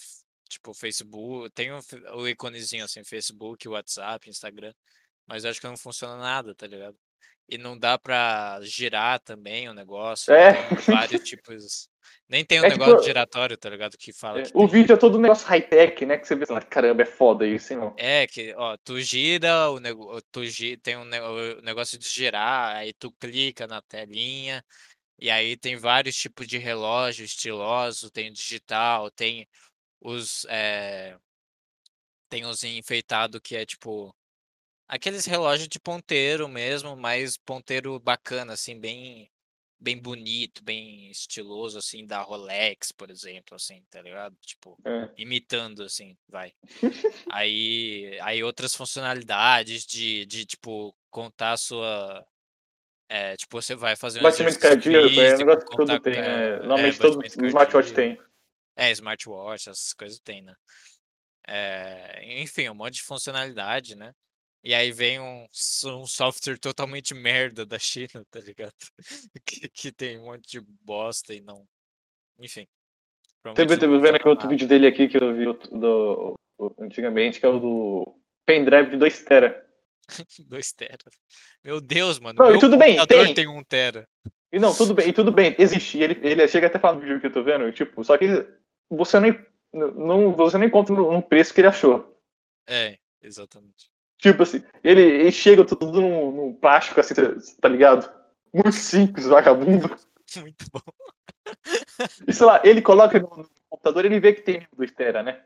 tipo, 0.50 0.74
Facebook, 0.74 1.50
tem 1.52 1.74
um 1.74 1.82
fe- 1.82 2.02
o 2.14 2.28
íconezinho 2.28 2.86
assim, 2.86 3.04
Facebook, 3.04 3.68
WhatsApp, 3.68 4.30
Instagram, 4.30 4.74
mas 5.28 5.44
eu 5.44 5.52
acho 5.52 5.62
que 5.62 5.68
não 5.68 5.78
funciona 5.78 6.18
nada, 6.18 6.56
tá 6.56 6.68
ligado? 6.68 6.98
E 7.50 7.58
não 7.58 7.78
dá 7.78 7.98
pra 7.98 8.60
girar 8.62 9.20
também 9.22 9.70
o 9.70 9.74
negócio, 9.74 10.34
É. 10.34 10.54
tem 10.68 10.78
vários 10.96 11.22
tipos. 11.24 11.90
Nem 12.30 12.44
tem 12.44 12.60
um 12.60 12.66
É 12.66 12.70
negócio 12.70 12.96
tipo- 12.96 13.06
giratório, 13.06 13.56
tá 13.58 13.70
ligado? 13.70 13.98
Que 13.98 14.12
fala 14.12 14.42
É, 14.42 14.44
que 14.44 14.52
o 14.54 14.60
tem. 14.60 14.68
vídeo 14.68 14.94
é 14.94 14.98
todo 14.98 15.18
um 15.18 15.22
negócio 15.22 15.48
high-tech, 15.48 16.06
né? 16.06 16.18
Que 16.18 16.28
você 16.28 16.36
vê, 16.36 16.44
assim, 16.44 16.68
caramba, 16.70 17.04
é 17.04 17.06
foda 17.06 17.48
isso, 17.48 17.72
hein, 17.72 17.80
não? 17.80 17.96
É, 17.98 18.28
que, 18.28 18.54
ó, 18.58 18.76
tu 18.84 19.00
gira, 19.00 19.70
o 19.72 19.80
nego... 19.80 20.22
tu 20.30 20.44
gi... 20.46 20.76
tem 20.76 20.98
um 20.98 21.06
ne- 21.06 21.22
o 21.22 21.62
negócio 21.62 21.98
de 21.98 22.06
girar, 22.10 22.76
aí 22.76 22.92
tu 22.94 23.12
clica 23.14 23.66
na 23.66 23.82
telinha, 23.82 24.62
e 25.18 25.30
aí 25.32 25.56
tem 25.56 25.78
vários 25.78 26.18
tipos 26.18 26.46
de 26.48 26.58
relógio 26.58 27.24
estiloso, 27.24 28.12
tem 28.12 28.30
digital, 28.32 29.10
tem 29.10 29.48
os, 30.02 30.46
eh, 30.50 31.18
tem 32.30 32.46
os 32.46 32.62
enfeitado 32.64 33.40
que 33.40 33.56
é 33.56 33.66
tipo, 33.66 34.14
aqueles 34.88 35.26
relógios 35.26 35.68
de 35.68 35.80
ponteiro 35.80 36.48
mesmo, 36.48 36.96
mas 36.96 37.38
ponteiro 37.38 38.00
bacana, 38.00 38.54
assim, 38.54 38.80
bem, 38.80 39.30
bem 39.80 39.98
bonito, 39.98 40.64
bem 40.64 41.10
estiloso, 41.12 41.78
assim, 41.78 42.06
da 42.06 42.22
Rolex, 42.22 42.92
por 42.92 43.10
exemplo, 43.10 43.56
assim, 43.56 43.84
tá 43.90 44.02
ligado? 44.02 44.36
Tipo, 44.42 44.78
É. 44.86 45.10
imitando, 45.18 45.84
assim, 45.84 46.18
vai. 46.28 46.54
Aí, 47.32 48.18
aí 48.22 48.44
outras 48.44 48.74
funcionalidades 48.74 49.86
de, 49.86 50.26
de 50.26 50.46
tipo, 50.46 50.96
contar 51.10 51.54
a 51.54 51.58
sua. 51.58 52.26
É, 53.10 53.38
tipo, 53.38 53.62
você 53.62 53.74
vai 53.74 53.96
fazer 53.96 54.20
um 54.20 54.24
Batimento 54.24 54.60
cardíaco, 54.60 54.98
é 54.98 55.06
um 55.06 55.10
físico, 55.10 55.38
negócio 55.38 55.70
que 55.70 55.78
todo 55.78 56.00
tem, 56.02 56.14
é, 56.14 56.22
né? 56.22 56.48
é, 56.48 56.60
Normalmente 56.60 57.00
todo 57.00 57.18
batimento 57.18 57.46
smartwatch 57.48 57.94
tem. 57.94 58.20
É, 58.76 58.92
smartwatch, 58.92 59.70
essas 59.70 59.94
coisas 59.94 60.20
tem, 60.20 60.42
né? 60.42 60.54
É, 61.48 62.42
enfim, 62.42 62.68
um 62.68 62.76
monte 62.76 62.96
de 62.96 63.04
funcionalidade, 63.04 63.96
né? 63.96 64.14
E 64.68 64.74
aí 64.74 64.92
vem 64.92 65.18
um, 65.18 65.46
um 65.86 66.06
software 66.06 66.58
totalmente 66.58 67.14
merda 67.14 67.66
da 67.66 67.80
China, 67.80 68.26
tá 68.30 68.42
ligado? 68.42 68.74
Que, 69.46 69.70
que 69.70 69.92
tem 69.94 70.20
um 70.20 70.26
monte 70.26 70.60
de 70.60 70.62
bosta 70.82 71.34
e 71.34 71.40
não. 71.40 71.66
Enfim. 72.38 72.68
Teve, 73.56 73.78
teve 73.78 73.98
vendo 73.98 74.16
funciona 74.16 74.30
outro 74.30 74.50
vídeo 74.50 74.68
dele 74.68 74.86
aqui 74.86 75.08
que 75.08 75.16
eu 75.16 75.34
vi 75.34 75.46
do, 75.46 75.54
do- 76.60 76.76
antigamente, 76.80 77.40
que 77.40 77.46
é 77.46 77.50
o 77.50 77.60
do 77.60 78.20
pendrive 78.46 78.90
de 78.90 78.98
2 78.98 79.24
tera. 79.24 79.66
2 80.50 80.74
tera. 80.74 80.98
Meu 81.64 81.80
Deus, 81.80 82.20
mano. 82.20 82.38
Não, 82.38 82.54
e 82.54 82.60
tudo 82.60 82.76
bem, 82.76 83.08
tem. 83.08 83.34
tem 83.34 83.48
1 83.48 83.64
tera. 83.64 84.06
E 84.52 84.60
não, 84.60 84.76
tudo 84.76 84.94
bem, 84.94 85.08
e 85.08 85.14
tudo 85.14 85.32
bem, 85.32 85.56
existe. 85.58 85.98
Ele, 85.98 86.20
ele 86.28 86.46
chega 86.46 86.68
até 86.68 86.78
a 86.78 86.82
falar 86.82 86.96
no 86.96 87.00
vídeo 87.00 87.22
que 87.22 87.28
eu 87.28 87.34
tô 87.34 87.42
vendo, 87.42 87.72
tipo, 87.72 88.04
só 88.04 88.18
que 88.18 88.28
você 88.90 89.18
não, 89.18 89.92
não, 89.94 90.34
você 90.36 90.58
não 90.58 90.66
encontra 90.66 90.94
no 90.94 91.24
preço 91.24 91.54
que 91.54 91.62
ele 91.62 91.70
achou. 91.70 92.22
É, 92.68 92.98
exatamente. 93.22 93.90
Tipo 94.18 94.44
assim, 94.44 94.64
ele, 94.84 95.02
ele 95.02 95.32
chega 95.32 95.64
tudo 95.64 96.02
num, 96.02 96.32
num 96.32 96.54
plástico 96.54 97.00
assim, 97.00 97.14
tá- 97.62 97.70
ligado? 97.70 98.12
Muito 98.54 98.72
simples, 98.72 99.26
vagabundo. 99.26 99.96
Muito 100.38 100.66
bom. 100.72 100.82
E 102.28 102.34
sei 102.34 102.46
lá, 102.46 102.62
ele 102.64 102.82
coloca 102.82 103.18
no, 103.20 103.30
no 103.30 103.50
computador 103.70 104.04
ele 104.06 104.20
vê 104.20 104.34
que 104.34 104.42
tem 104.42 104.68
2 104.76 104.92
tera, 104.92 105.24
né? 105.24 105.42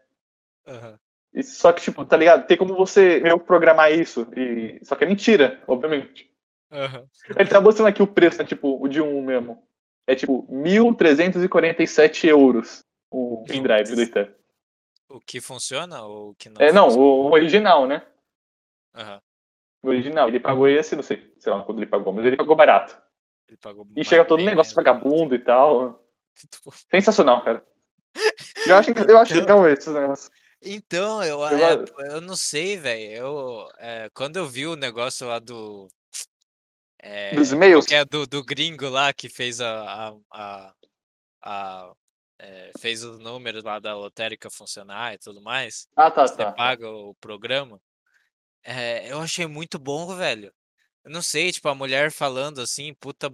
Aham. 0.67 0.97
E 1.33 1.43
só 1.43 1.71
que, 1.71 1.81
tipo, 1.81 2.03
tá 2.03 2.17
ligado? 2.17 2.45
Tem 2.45 2.57
como 2.57 2.75
você 2.75 3.19
meio 3.19 3.39
programar 3.39 3.91
isso. 3.91 4.27
E... 4.35 4.79
Só 4.83 4.95
que 4.95 5.03
é 5.03 5.07
mentira, 5.07 5.61
obviamente. 5.67 6.29
Aham. 6.71 7.05
Ele 7.37 7.49
tá 7.49 7.61
mostrando 7.61 7.87
aqui 7.87 8.01
o 8.01 8.07
preço, 8.07 8.39
né? 8.39 8.45
Tipo, 8.45 8.81
o 8.83 8.87
de 8.87 9.01
um 9.01 9.21
mesmo. 9.21 9.61
É 10.07 10.15
tipo 10.15 10.45
1.347 10.51 12.27
euros 12.27 12.83
o 13.09 13.43
pendrive 13.47 13.89
do 13.89 13.95
2 13.95 14.09
tera. 14.09 14.35
O 15.07 15.19
que 15.19 15.39
funciona 15.39 16.01
ou 16.01 16.31
o 16.31 16.35
que 16.35 16.49
não? 16.49 16.61
É, 16.61 16.71
não, 16.71 16.85
funciona? 16.85 17.05
o 17.05 17.31
original, 17.31 17.85
né? 17.87 18.01
O 19.83 19.87
original. 19.89 20.27
Ele 20.27 20.39
pagou 20.39 20.67
esse, 20.67 20.95
não 20.95 21.03
sei, 21.03 21.33
sei 21.39 21.51
lá 21.51 21.63
quando 21.63 21.79
ele 21.79 21.89
pagou, 21.89 22.13
mas 22.13 22.25
ele 22.25 22.37
pagou 22.37 22.55
barato. 22.55 22.95
Ele 23.47 23.57
pagou 23.57 23.87
E 23.95 24.03
chega 24.05 24.23
todo 24.25 24.39
um 24.39 24.43
bem 24.45 24.51
negócio 24.51 24.75
vagabundo 24.75 25.35
e 25.35 25.39
tal. 25.39 26.03
Sensacional, 26.91 27.43
cara. 27.43 27.65
Eu 28.67 28.75
acho, 28.75 28.91
eu 28.91 29.17
acho 29.17 29.33
Então- 29.37 29.61
legal 29.61 29.69
esses 29.69 29.93
negócios. 29.93 30.29
Então, 30.63 31.23
eu, 31.23 31.39
Eu 31.39 31.57
é, 31.57 32.15
eu 32.15 32.21
não 32.21 32.35
sei, 32.35 32.77
velho. 32.77 33.11
Eu, 33.11 33.67
é, 33.79 34.09
quando 34.13 34.37
eu 34.37 34.45
vi 34.45 34.67
o 34.67 34.75
negócio 34.75 35.27
lá 35.27 35.39
do. 35.39 35.87
É, 37.01 37.33
Dos 37.33 37.51
e-mails? 37.51 37.85
que 37.87 37.95
é 37.95 38.05
do, 38.05 38.27
do 38.27 38.43
gringo 38.43 38.87
lá 38.87 39.11
que 39.11 39.27
fez 39.27 39.59
a. 39.59 39.81
a, 39.81 40.13
a, 40.31 40.73
a, 41.43 41.93
é, 42.39 42.71
fez 42.79 43.03
os 43.03 43.17
números 43.19 43.63
lá 43.63 43.79
da 43.79 43.95
lotérica 43.95 44.51
funcionar 44.51 45.15
e 45.15 45.17
tudo 45.17 45.41
mais. 45.41 45.87
Ah, 45.95 46.11
tá, 46.11 46.27
Você 46.27 46.37
tá. 46.37 46.51
paga 46.51 46.87
o 46.87 47.15
programa. 47.15 47.79
É, 48.63 49.11
eu 49.11 49.19
achei 49.19 49.47
muito 49.47 49.79
bom, 49.79 50.15
velho. 50.15 50.53
Eu 51.03 51.11
não 51.11 51.21
sei, 51.21 51.51
tipo, 51.51 51.67
a 51.69 51.75
mulher 51.75 52.11
falando 52.11 52.61
assim, 52.61 52.93
puta, 52.95 53.33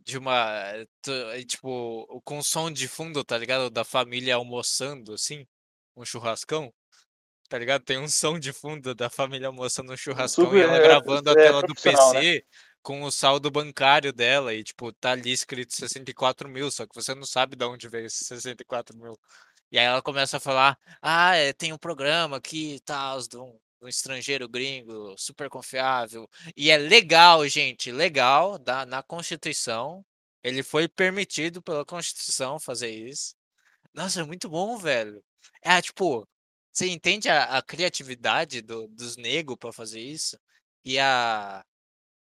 de 0.00 0.18
uma. 0.18 0.72
tu- 1.02 1.12
Tipo, 1.46 2.20
com 2.24 2.42
som 2.42 2.70
de 2.70 2.88
fundo, 2.88 3.24
tá 3.24 3.38
ligado? 3.38 3.70
Da 3.70 3.84
família 3.84 4.36
almoçando, 4.36 5.14
assim, 5.14 5.46
um 5.96 6.04
churrascão. 6.04 6.72
Tá 7.48 7.58
ligado? 7.58 7.84
Tem 7.84 7.98
um 7.98 8.08
som 8.08 8.38
de 8.38 8.52
fundo 8.52 8.94
da 8.94 9.10
família 9.10 9.48
almoçando 9.48 9.92
um 9.92 9.96
churrascão 9.96 10.56
e 10.56 10.60
ela 10.60 10.76
é, 10.76 10.82
gravando 10.82 11.30
a 11.30 11.32
é 11.32 11.36
tela 11.36 11.60
do 11.62 11.66
profissional, 11.74 12.14
né? 12.14 12.20
PC 12.20 12.44
com 12.82 13.02
o 13.02 13.10
saldo 13.10 13.50
bancário 13.50 14.12
dela 14.12 14.52
e, 14.52 14.62
tipo, 14.62 14.92
tá 14.92 15.12
ali 15.12 15.32
escrito 15.32 15.74
64 15.74 16.48
mil, 16.50 16.70
só 16.70 16.86
que 16.86 16.94
você 16.94 17.14
não 17.14 17.24
sabe 17.24 17.56
de 17.56 17.64
onde 17.64 17.88
veio 17.88 18.06
esses 18.06 18.26
64 18.26 18.94
mil. 18.96 19.18
E 19.72 19.78
aí 19.78 19.86
ela 19.86 20.02
começa 20.02 20.36
a 20.36 20.40
falar: 20.40 20.78
ah, 21.00 21.34
é, 21.34 21.52
tem 21.52 21.72
um 21.72 21.78
programa 21.78 22.36
aqui, 22.36 22.80
tal, 22.84 23.20
de 23.22 23.38
um, 23.38 23.58
um 23.80 23.88
estrangeiro 23.88 24.48
gringo, 24.48 25.14
super 25.18 25.48
confiável. 25.48 26.28
E 26.56 26.70
é 26.70 26.76
legal, 26.76 27.46
gente, 27.48 27.92
legal, 27.92 28.58
da, 28.58 28.86
na 28.86 29.02
Constituição. 29.02 30.04
Ele 30.42 30.62
foi 30.62 30.88
permitido 30.88 31.62
pela 31.62 31.84
Constituição 31.84 32.58
fazer 32.58 32.90
isso. 32.90 33.34
Nossa, 33.94 34.20
é 34.20 34.24
muito 34.24 34.48
bom, 34.48 34.76
velho. 34.76 35.22
É 35.62 35.80
tipo, 35.80 36.26
você 36.72 36.88
entende 36.88 37.28
a, 37.28 37.44
a 37.58 37.62
criatividade 37.62 38.60
do, 38.60 38.88
dos 38.88 39.16
negros 39.16 39.56
pra 39.58 39.72
fazer 39.72 40.00
isso? 40.00 40.38
E 40.84 40.98
a. 40.98 41.64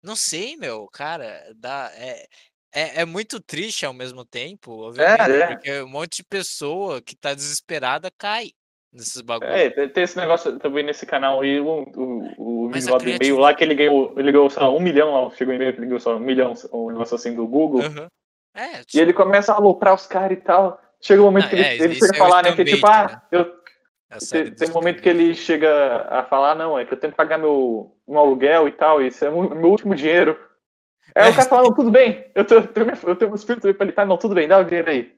Não 0.03 0.17
sei, 0.17 0.57
meu, 0.57 0.89
cara, 0.89 1.53
dá, 1.55 1.91
é, 1.95 2.27
é, 2.73 3.03
é 3.03 3.05
muito 3.05 3.41
triste 3.41 3.87
ao 3.87 3.93
mesmo 3.93 4.25
tempo, 4.25 4.73
obviamente, 4.89 5.31
é. 5.31 5.47
porque 5.47 5.83
um 5.83 5.89
monte 5.89 6.17
de 6.17 6.25
pessoa 6.25 7.01
que 7.01 7.15
tá 7.15 7.35
desesperada 7.35 8.11
cai 8.11 8.53
nesses. 8.93 9.23
É, 9.43 9.71
tem 9.89 10.05
esse 10.05 10.17
negócio 10.17 10.59
também 10.59 10.85
nesse 10.85 11.07
canal 11.07 11.41
aí, 11.41 11.59
o, 11.61 11.67
o, 11.97 12.65
o 12.67 12.69
Mas 12.71 12.85
vídeo 12.85 12.89
a 12.95 12.99
lá 12.99 12.99
do 13.05 13.09
e-mail 13.11 13.39
lá 13.39 13.55
que 13.55 13.65
ele 13.65 13.75
ganhou, 13.75 14.13
ele 14.17 14.33
ganhou, 14.33 14.51
sei 14.51 14.63
lá, 14.63 14.71
um 14.71 14.81
milhão 14.81 15.13
lá, 15.25 15.31
chegou 15.31 15.53
um 15.53 15.57
e-mail 15.57 15.73
que 15.73 15.79
ele 15.81 15.87
ganhou 15.87 16.01
só 16.01 16.17
um 16.17 16.21
milhão, 16.21 16.53
um 16.73 16.91
negócio 16.91 17.15
assim 17.15 17.35
do 17.35 17.47
Google. 17.47 17.83
Aham. 17.83 18.07
É, 18.55 18.83
E 18.95 19.01
ele 19.01 19.13
começa 19.15 19.53
a 19.53 19.57
aloprar 19.57 19.95
os 19.95 20.07
caras 20.07 20.37
e 20.37 20.41
tal. 20.41 20.79
Chega 21.01 21.23
um 21.23 21.25
momento 21.25 21.45
Não, 21.45 21.51
que 21.51 21.57
ele, 21.57 21.65
é, 21.65 21.75
ele 21.77 21.95
isso 21.95 22.07
chega 22.07 22.13
a 22.13 22.17
é 22.17 22.21
o 22.21 22.29
falar, 22.29 22.43
né? 22.45 22.53
Que 22.55 22.65
tipo, 22.65 22.87
ah, 22.87 23.07
né? 23.07 23.23
eu, 23.33 24.21
série 24.21 24.51
tem, 24.51 24.55
tem 24.55 24.69
um 24.69 24.73
momento 24.75 25.01
que 25.03 25.09
ele 25.09 25.35
chega 25.35 26.07
a 26.11 26.23
falar, 26.25 26.55
não, 26.55 26.79
é 26.79 26.85
que 26.85 26.93
eu 26.93 26.99
tenho 26.99 27.13
que 27.13 27.17
pagar 27.17 27.39
meu, 27.39 27.97
meu 28.07 28.19
aluguel 28.21 28.69
e 28.69 28.73
tal, 28.73 29.01
isso 29.01 29.25
é 29.25 29.31
o 29.31 29.55
meu 29.55 29.71
último 29.71 29.95
dinheiro. 29.95 30.39
Aí 31.17 31.27
É. 31.29 31.31
o 31.31 31.35
cara 31.35 31.49
fala, 31.49 31.63
não, 31.63 31.75
tudo 31.75 31.91
bem, 31.91 32.31
eu, 32.35 32.45
tô, 32.45 32.57
eu 32.57 32.67
tenho, 32.69 32.93
eu 33.07 33.17
tenho 33.17 33.33
um 33.33 33.35
espírito 33.35 33.73
pra 33.75 33.87
ele, 33.87 33.93
tá, 33.95 34.05
não, 34.05 34.19
tudo 34.19 34.35
bem, 34.35 34.47
dá 34.47 34.59
o 34.59 34.65
dinheiro 34.65 34.91
aí. 34.91 35.13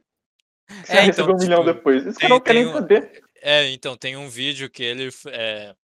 Você 0.85 0.93
É, 0.93 0.95
vai 0.97 1.05
então, 1.09 1.27
receber 1.27 1.33
um 1.33 1.37
milhão 1.39 1.61
tipo, 1.65 1.75
depois. 1.75 2.07
Esse 2.07 2.19
tem- 2.19 2.29
cara 2.29 2.35
não 2.35 2.41
quer 2.41 2.53
tem 2.55 2.63
nem 2.65 2.71
um- 2.73 2.77
saber. 2.77 3.24
É, 3.47 3.69
então, 3.73 3.95
tem 3.95 4.17
um 4.17 4.27
vídeo 4.27 4.71
que 4.71 4.83
ele, 4.83 5.11
é, 5.29 5.77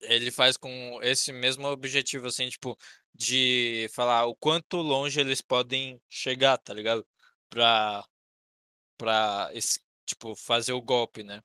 ele 0.00 0.30
faz 0.30 0.56
com 0.56 0.98
esse 1.02 1.32
mesmo 1.32 1.66
objetivo, 1.68 2.26
assim, 2.26 2.48
tipo, 2.48 2.76
de 3.14 3.88
falar 3.94 4.26
o 4.26 4.34
quanto 4.34 4.76
longe 4.78 5.20
eles 5.20 5.40
podem 5.40 6.00
chegar, 6.08 6.58
tá 6.58 6.74
ligado? 6.74 7.06
Pra, 7.48 8.04
pra 8.98 9.50
esse, 9.54 9.80
tipo, 10.06 10.36
fazer 10.36 10.72
o 10.74 10.82
golpe, 10.82 11.22
né? 11.24 11.42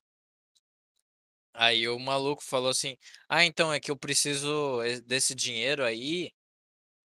Aí 1.52 1.88
o 1.88 1.98
maluco 1.98 2.42
falou 2.42 2.70
assim, 2.70 2.96
ah, 3.28 3.44
então 3.44 3.72
é 3.72 3.78
que 3.78 3.90
eu 3.90 3.96
preciso 3.96 4.80
desse 5.06 5.34
dinheiro 5.34 5.84
aí 5.84 6.32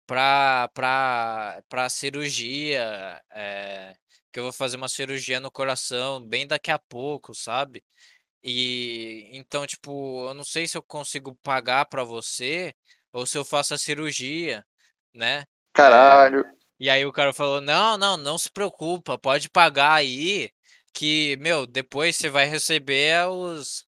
pra, 0.06 0.68
pra, 0.74 1.62
pra 1.68 1.90
cirurgia, 1.90 3.22
é, 3.32 3.96
que 4.34 4.40
eu 4.40 4.44
vou 4.44 4.52
fazer 4.52 4.76
uma 4.76 4.88
cirurgia 4.88 5.38
no 5.38 5.48
coração 5.48 6.20
bem 6.20 6.44
daqui 6.44 6.72
a 6.72 6.78
pouco, 6.78 7.32
sabe? 7.32 7.84
E 8.42 9.30
então, 9.32 9.64
tipo, 9.64 10.28
eu 10.28 10.34
não 10.34 10.42
sei 10.44 10.66
se 10.66 10.76
eu 10.76 10.82
consigo 10.82 11.36
pagar 11.36 11.86
pra 11.86 12.02
você 12.02 12.74
ou 13.12 13.24
se 13.26 13.38
eu 13.38 13.44
faço 13.44 13.74
a 13.74 13.78
cirurgia, 13.78 14.66
né? 15.14 15.44
Caralho. 15.72 16.44
E 16.80 16.90
aí 16.90 17.06
o 17.06 17.12
cara 17.12 17.32
falou: 17.32 17.60
"Não, 17.60 17.96
não, 17.96 18.16
não 18.16 18.36
se 18.36 18.50
preocupa, 18.50 19.16
pode 19.16 19.48
pagar 19.48 19.94
aí, 19.94 20.50
que, 20.92 21.36
meu, 21.36 21.64
depois 21.64 22.16
você 22.16 22.28
vai 22.28 22.46
receber 22.46 23.28
os 23.28 23.86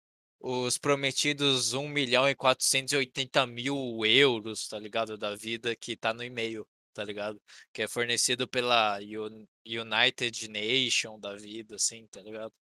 os 0.43 0.79
prometidos 0.79 1.75
1 1.75 1.87
milhão 1.87 2.27
e 2.27 2.35
480 2.35 3.47
mil 3.47 4.07
euros, 4.07 4.67
tá 4.69 4.79
ligado? 4.79 5.19
Da 5.19 5.37
vida 5.37 5.77
que 5.77 5.95
tá 5.97 6.15
no 6.15 6.25
e-mail, 6.25 6.67
tá 6.93 7.05
ligado? 7.05 7.41
Que 7.73 7.83
é 7.83 7.89
fornecido 7.89 8.49
pela 8.49 8.99
Un- 9.01 9.47
United 9.67 10.49
Nation 10.49 11.19
da 11.19 11.35
vida, 11.37 11.77
assim, 11.77 12.07
tá 12.09 12.21
ligado? 12.23 12.53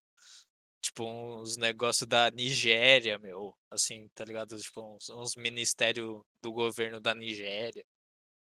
Tipo, 0.82 1.04
uns 1.06 1.56
negócios 1.56 2.08
da 2.08 2.30
Nigéria, 2.30 3.18
meu, 3.18 3.54
assim, 3.70 4.08
tá 4.14 4.24
ligado? 4.24 4.56
Tipo, 4.58 4.96
uns, 4.96 5.10
uns 5.10 5.36
ministérios 5.36 6.22
do 6.42 6.52
governo 6.52 7.00
da 7.00 7.14
Nigéria. 7.14 7.84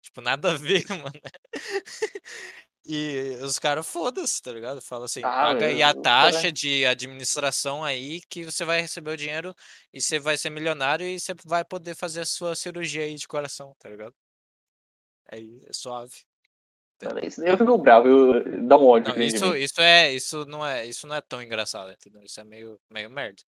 Tipo, 0.02 0.20
nada 0.20 0.52
a 0.52 0.56
ver, 0.56 0.84
mano. 0.90 1.20
E 2.84 3.36
os 3.42 3.60
caras, 3.60 3.86
foda-se, 3.86 4.42
tá 4.42 4.50
ligado? 4.50 4.80
Fala 4.82 5.04
assim, 5.04 5.20
Ah, 5.22 5.30
paga 5.30 5.66
aí 5.66 5.82
a 5.82 5.94
taxa 5.94 6.50
de 6.50 6.84
administração 6.84 7.84
aí 7.84 8.20
que 8.28 8.44
você 8.44 8.64
vai 8.64 8.80
receber 8.80 9.12
o 9.12 9.16
dinheiro 9.16 9.54
e 9.92 10.00
você 10.00 10.18
vai 10.18 10.36
ser 10.36 10.50
milionário 10.50 11.06
e 11.06 11.20
você 11.20 11.32
vai 11.44 11.64
poder 11.64 11.94
fazer 11.94 12.22
a 12.22 12.26
sua 12.26 12.56
cirurgia 12.56 13.04
aí 13.04 13.14
de 13.14 13.28
coração, 13.28 13.72
tá 13.78 13.88
ligado? 13.88 14.14
Aí 15.32 15.62
é 15.66 15.72
suave. 15.72 16.12
Cara, 17.00 17.26
isso- 17.26 17.42
Eu 17.42 17.56
fico 17.58 17.76
bravo, 17.78 18.06
eu, 18.06 18.66
dá 18.68 18.76
um 18.76 18.86
ódio 18.86 19.14
Não, 19.16 19.22
isso, 19.22 19.56
isso 19.56 19.80
é, 19.80 20.12
isso 20.12 20.44
não 20.44 20.64
é, 20.64 20.86
isso 20.86 21.06
não 21.06 21.16
é 21.16 21.20
tão 21.20 21.42
engraçado, 21.42 21.90
entendeu? 21.90 22.22
Isso 22.22 22.38
é 22.40 22.44
meio, 22.44 22.78
meio 22.90 23.10
merda. 23.10 23.42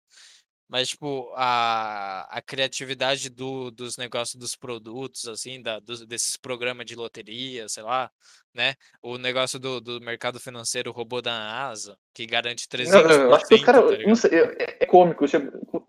Mas, 0.66 0.88
tipo, 0.88 1.30
a, 1.36 2.22
a 2.30 2.40
criatividade 2.40 3.28
do, 3.28 3.70
dos 3.70 3.98
negócios 3.98 4.34
dos 4.34 4.56
produtos, 4.56 5.28
assim, 5.28 5.60
da, 5.60 5.78
dos, 5.78 6.04
desses 6.06 6.38
programas 6.38 6.86
de 6.86 6.96
loteria, 6.96 7.68
sei 7.68 7.82
lá, 7.82 8.10
né? 8.54 8.74
O 9.02 9.18
negócio 9.18 9.58
do, 9.58 9.78
do 9.78 10.00
mercado 10.00 10.40
financeiro 10.40 10.90
robô 10.90 11.20
da 11.20 11.32
NASA, 11.38 11.96
que 12.14 12.26
garante 12.26 12.66
300%, 12.66 12.90
Não, 12.92 13.10
eu 13.26 13.34
acho 13.34 13.46
que 13.46 13.54
os 13.54 13.60
tá 13.60 13.66
caras. 13.66 13.90
ligado? 13.90 14.08
não 14.08 14.16
sei, 14.16 14.30
é, 14.40 14.76
é 14.80 14.86
cômico. 14.86 15.24
isso 15.26 15.36
é- 15.36 15.40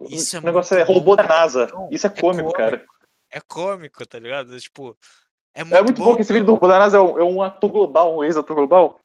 Isso 0.09 0.35
é 0.35 0.39
o 0.39 0.43
negócio 0.43 0.77
é 0.77 0.83
robô 0.83 1.15
da 1.15 1.23
NASA. 1.23 1.71
Isso 1.89 2.05
é 2.05 2.09
é 2.13 2.21
cômico, 2.21 2.51
cara. 2.51 2.77
cômico, 2.79 2.95
É 3.31 3.41
cômico, 3.41 4.05
tá 4.05 4.19
ligado? 4.19 4.59
Tipo, 4.59 4.95
é 5.55 5.61
É 5.61 5.63
muito 5.63 5.83
muito 5.83 5.97
bom. 5.99 6.05
bom 6.05 6.15
que 6.15 6.21
esse 6.21 6.31
vídeo 6.33 6.45
do 6.45 6.53
robô 6.53 6.67
da 6.67 6.79
NASA 6.79 6.97
é 6.97 7.01
um, 7.01 7.19
é 7.19 7.23
um 7.23 7.41
ator 7.41 7.71
global, 7.71 8.17
um 8.17 8.23
ex-ator 8.23 8.55
global. 8.55 8.99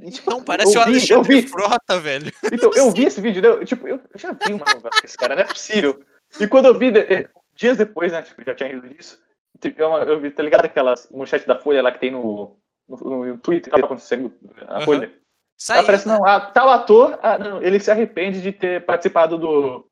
E, 0.00 0.10
tipo, 0.10 0.30
Não, 0.30 0.42
parece 0.42 0.74
eu 0.76 0.80
o 0.82 0.84
vi, 0.84 0.90
eu 0.90 1.18
Alexandre 1.18 1.40
vi. 1.40 1.48
Frota, 1.48 1.98
velho. 2.00 2.32
Então, 2.52 2.70
eu 2.74 2.90
vi 2.92 3.04
esse 3.04 3.20
vídeo, 3.20 3.42
né? 3.42 3.64
Tipo, 3.64 3.88
eu 3.88 4.00
já 4.14 4.32
vi 4.32 4.52
uma 4.52 4.64
novela 4.66 4.90
com 4.90 5.04
esse 5.06 5.16
cara, 5.16 5.34
não 5.34 5.42
é 5.42 5.46
possível. 5.46 6.00
E 6.38 6.46
quando 6.46 6.66
eu 6.66 6.78
vi, 6.78 6.88
eh, 6.96 7.28
dias 7.54 7.76
depois, 7.76 8.12
né? 8.12 8.22
Tipo, 8.22 8.42
já 8.44 8.54
tinha 8.54 8.70
ido 8.72 8.88
disso. 8.88 9.18
tipo, 9.60 9.80
Eu, 9.80 9.92
eu 9.98 10.20
vi, 10.20 10.30
tá 10.30 10.42
ligado 10.42 10.64
aquela 10.66 10.94
manchete 11.10 11.46
da 11.46 11.58
Folha 11.58 11.82
lá 11.82 11.90
que 11.90 11.98
tem 12.00 12.10
no, 12.10 12.56
no, 12.88 13.24
no 13.24 13.38
Twitter, 13.38 13.72
que 13.72 13.80
tá 13.80 13.86
acontecendo 13.86 14.32
a. 14.68 14.80
Folha? 14.82 15.12
Saiu, 15.58 15.80
Aparece, 15.80 16.06
não, 16.06 16.22
ah, 16.26 16.38
tal 16.38 16.68
ator, 16.68 17.18
ah, 17.22 17.38
não, 17.38 17.62
ele 17.62 17.80
se 17.80 17.90
arrepende 17.90 18.42
de 18.42 18.52
ter 18.52 18.84
participado 18.84 19.38
do 19.38 19.86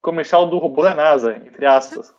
comercial 0.00 0.46
do 0.48 0.56
robô 0.56 0.82
da 0.82 0.94
NASA, 0.94 1.36
entre 1.36 1.66
aspas. 1.66 2.14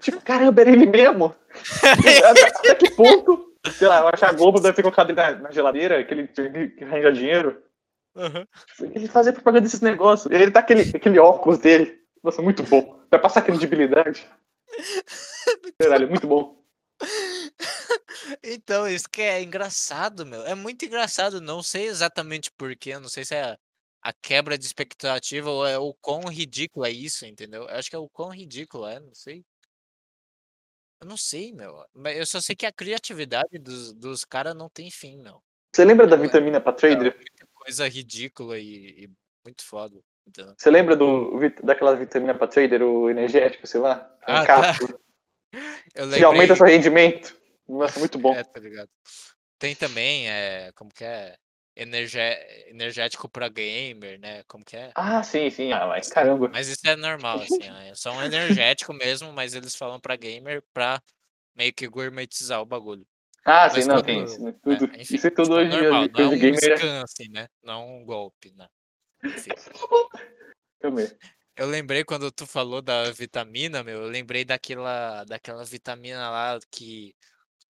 Tipo, 0.00 0.20
caramba, 0.22 0.60
era 0.60 0.70
ele 0.70 0.86
mesmo. 0.86 1.34
até, 2.24 2.74
que 2.74 2.90
ponto? 2.92 3.52
Sei 3.72 3.86
lá, 3.86 4.00
eu 4.00 4.08
acho 4.08 4.18
que 4.18 4.24
a 4.24 4.32
Globo 4.32 4.60
deve 4.60 4.74
ter 4.74 4.82
colocado 4.82 5.10
ele 5.10 5.20
na, 5.20 5.30
na 5.32 5.50
geladeira, 5.50 6.02
que 6.04 6.14
ele 6.14 6.28
que 6.28 6.84
arranja 6.84 7.12
dinheiro. 7.12 7.62
Aham. 8.16 8.46
Ele 8.80 9.08
fazia 9.08 9.32
propaganda 9.32 9.62
desses 9.62 9.80
negócios. 9.80 10.32
Ele 10.32 10.50
tá 10.50 10.60
aquele, 10.60 10.82
aquele 10.94 11.18
óculos 11.18 11.58
dele. 11.58 12.00
Nossa, 12.22 12.42
muito 12.42 12.62
bom. 12.62 13.00
Vai 13.10 13.20
passar 13.20 13.42
credibilidade. 13.42 14.28
Caralho, 15.80 16.08
muito 16.08 16.26
bom. 16.26 16.62
Então, 18.42 18.86
isso 18.86 19.08
que 19.10 19.22
é 19.22 19.42
engraçado, 19.42 20.24
meu. 20.26 20.44
É 20.46 20.54
muito 20.54 20.84
engraçado. 20.84 21.40
Não 21.40 21.62
sei 21.62 21.86
exatamente 21.86 22.50
porquê. 22.50 22.98
Não 22.98 23.08
sei 23.08 23.24
se 23.24 23.34
é 23.34 23.56
a 24.02 24.12
quebra 24.12 24.58
de 24.58 24.66
expectativa 24.66 25.48
ou 25.48 25.66
é 25.66 25.78
o 25.78 25.94
quão 25.94 26.22
ridículo 26.28 26.84
é 26.84 26.90
isso, 26.90 27.24
entendeu? 27.24 27.62
Eu 27.62 27.76
acho 27.76 27.88
que 27.88 27.96
é 27.96 27.98
o 27.98 28.08
quão 28.08 28.30
ridículo 28.30 28.86
é, 28.86 28.98
não 28.98 29.14
sei. 29.14 29.44
Eu 31.00 31.06
não 31.06 31.16
sei, 31.16 31.52
meu. 31.52 31.84
Mas 31.94 32.16
eu 32.16 32.26
só 32.26 32.40
sei 32.40 32.54
que 32.56 32.66
a 32.66 32.72
criatividade 32.72 33.58
dos, 33.58 33.92
dos 33.92 34.24
caras 34.24 34.54
não 34.54 34.68
tem 34.68 34.90
fim, 34.90 35.18
meu. 35.18 35.42
Você 35.74 35.84
lembra 35.84 36.06
da 36.06 36.16
É, 36.16 36.18
vitamina 36.20 36.60
pra 36.60 36.72
É 36.72 36.76
trader? 36.76 37.14
muita 37.16 37.46
coisa 37.54 37.88
ridícula 37.88 38.58
e, 38.58 39.04
e 39.04 39.10
muito 39.44 39.64
foda. 39.64 40.00
Entendeu? 40.26 40.54
Você 40.56 40.70
lembra 40.70 40.94
do, 40.94 41.38
daquela 41.62 41.96
vitamina 41.96 42.34
pra 42.34 42.46
trader, 42.46 42.82
o 42.82 43.10
energético, 43.10 43.66
sei 43.66 43.80
lá? 43.80 44.08
Um 44.28 44.32
Ah, 44.32 44.46
tá. 44.46 44.62
Eu 45.94 46.08
que 46.08 46.24
aumenta 46.24 46.54
lembrei. 46.54 46.56
seu 46.56 46.66
rendimento. 46.66 47.36
Nossa, 47.68 47.98
muito 47.98 48.18
bom. 48.18 48.34
É, 48.34 48.42
tá 48.42 48.58
ligado? 48.60 48.88
Tem 49.58 49.76
também, 49.76 50.28
é, 50.30 50.72
como 50.72 50.90
que 50.92 51.04
é? 51.04 51.36
Energé- 51.74 52.68
energético 52.68 53.28
pra 53.28 53.48
gamer, 53.48 54.18
né? 54.20 54.42
Como 54.44 54.64
que 54.64 54.76
é? 54.76 54.92
Ah, 54.94 55.22
sim, 55.22 55.48
sim. 55.48 55.72
Ah, 55.72 55.86
mas 55.86 56.08
caramba. 56.08 56.48
Mas 56.50 56.68
isso 56.68 56.86
é 56.86 56.94
normal, 56.96 57.40
assim, 57.40 57.68
ó, 57.70 57.76
é 57.78 57.94
só 57.94 58.12
um 58.12 58.22
energético 58.22 58.92
mesmo, 58.92 59.32
mas 59.32 59.54
eles 59.54 59.74
falam 59.74 59.98
pra 59.98 60.14
gamer 60.16 60.62
pra 60.74 61.02
meio 61.56 61.72
que 61.72 61.88
gourmetizar 61.88 62.60
o 62.60 62.66
bagulho. 62.66 63.06
Ah, 63.44 63.70
Mas 63.72 63.84
sim, 63.84 63.88
não, 63.88 64.02
tem 64.02 64.22
isso. 64.22 64.40
né? 64.42 64.50
É, 64.50 64.52
Tudo, 64.52 64.84
enfim, 64.96 65.14
isso 65.16 65.26
é 65.26 65.30
tudo 65.30 65.44
tipo, 65.44 65.54
é 65.54 65.60
hoje 65.60 65.70
dia 65.70 65.82
normal, 65.82 66.08
de 66.08 66.12
não 66.12 66.20
é 66.20 66.26
um 66.28 66.38
gamer. 66.38 66.72
é- 66.72 66.76
scam, 66.76 67.02
assim, 67.02 67.28
né? 67.30 67.48
Não 67.62 67.72
é 67.72 67.76
um 67.78 68.04
golpe, 68.04 68.52
né? 68.52 68.68
Enfim. 69.24 69.50
Também. 70.80 71.08
Eu 71.56 71.66
lembrei 71.68 72.04
quando 72.04 72.30
tu 72.30 72.46
falou 72.46 72.80
da 72.82 73.10
vitamina, 73.12 73.82
meu, 73.82 74.02
eu 74.02 74.08
lembrei 74.08 74.44
daquela, 74.44 75.24
daquela 75.24 75.64
vitamina 75.64 76.30
lá 76.30 76.58
que 76.70 77.14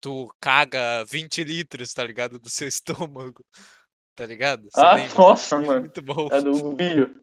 tu 0.01 0.33
caga 0.39 1.03
20 1.05 1.43
litros, 1.43 1.93
tá 1.93 2.03
ligado? 2.03 2.39
Do 2.39 2.49
seu 2.49 2.67
estômago, 3.09 3.45
tá 4.15 4.25
ligado? 4.25 4.69
Você 4.69 4.79
Ah, 4.79 4.95
lembra? 4.95 5.13
nossa, 5.17 5.59
mano. 5.59 5.81
Muito 5.81 6.01
bom. 6.01 6.27
É 6.31 6.41
do, 6.41 6.73
bio. 6.73 7.15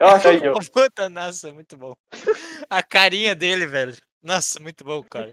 Eu 0.00 0.08
acho 0.08 0.28
aí, 0.28 0.48
ó. 0.48 0.54
Puta, 0.72 1.08
nossa, 1.08 1.52
muito 1.52 1.76
bom. 1.76 1.94
A 2.68 2.82
carinha 2.82 3.34
dele, 3.34 3.66
velho. 3.66 3.96
Nossa, 4.22 4.60
muito 4.60 4.84
bom, 4.84 5.02
cara. 5.02 5.32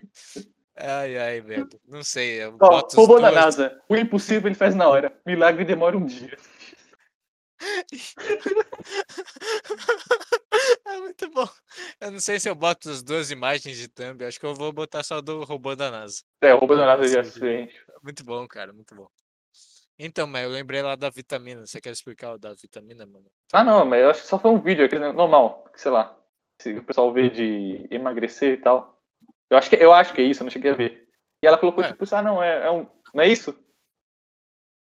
Ai, 0.75 1.17
ai, 1.17 1.41
velho. 1.41 1.67
Não 1.87 2.03
sei, 2.03 2.43
eu 2.43 2.57
Ó, 2.61 2.87
robô 2.95 3.19
da 3.19 3.31
NASA. 3.31 3.81
O 3.89 3.95
impossível 3.95 4.47
ele 4.47 4.55
faz 4.55 4.73
na 4.73 4.87
hora. 4.87 5.13
Milagre 5.25 5.65
demora 5.65 5.97
um 5.97 6.05
dia. 6.05 6.37
É 10.85 10.97
muito 10.99 11.29
bom. 11.29 11.47
Eu 12.01 12.11
não 12.11 12.19
sei 12.19 12.39
se 12.39 12.49
eu 12.49 12.55
boto 12.55 12.89
as 12.89 13.03
duas 13.03 13.29
imagens 13.29 13.77
de 13.77 13.87
thumb, 13.87 14.23
acho 14.23 14.39
que 14.39 14.45
eu 14.45 14.55
vou 14.55 14.73
botar 14.73 15.03
só 15.03 15.21
do 15.21 15.43
robô 15.43 15.75
da 15.75 15.91
NASA. 15.91 16.23
É, 16.41 16.53
o 16.53 16.57
robô 16.57 16.75
da 16.75 16.85
NASA 16.85 17.07
já 17.07 17.47
é 17.47 17.69
Muito 18.01 18.23
bom, 18.23 18.47
cara, 18.47 18.73
muito 18.73 18.95
bom. 18.95 19.07
Então, 19.99 20.25
mas 20.25 20.43
eu 20.43 20.49
lembrei 20.49 20.81
lá 20.81 20.95
da 20.95 21.09
vitamina. 21.09 21.65
Você 21.65 21.81
quer 21.81 21.91
explicar 21.91 22.33
o 22.33 22.37
da 22.39 22.53
vitamina, 22.53 23.05
mano? 23.05 23.25
Ah, 23.51 23.65
não, 23.65 23.85
mas 23.85 24.01
eu 24.01 24.09
acho 24.09 24.21
que 24.21 24.27
só 24.27 24.39
foi 24.39 24.49
um 24.49 24.61
vídeo, 24.61 24.85
aquele 24.85 25.11
normal, 25.11 25.65
sei 25.75 25.91
lá. 25.91 26.17
Se 26.61 26.73
o 26.73 26.83
pessoal 26.83 27.11
vê 27.11 27.29
de 27.29 27.85
emagrecer 27.91 28.53
e 28.53 28.61
tal. 28.61 28.97
Eu 29.49 29.57
acho 29.57 29.69
que, 29.69 29.75
eu 29.75 29.91
acho 29.91 30.13
que 30.13 30.21
é 30.21 30.25
isso, 30.25 30.41
eu 30.41 30.45
não 30.45 30.51
cheguei 30.51 30.71
a 30.71 30.75
ver. 30.75 31.05
E 31.43 31.47
ela 31.47 31.57
colocou, 31.57 31.83
Ué. 31.83 31.91
tipo, 31.91 32.05
ah, 32.15 32.21
não, 32.21 32.41
é, 32.41 32.67
é 32.67 32.71
um. 32.71 32.87
Não 33.13 33.23
é 33.23 33.27
isso? 33.27 33.53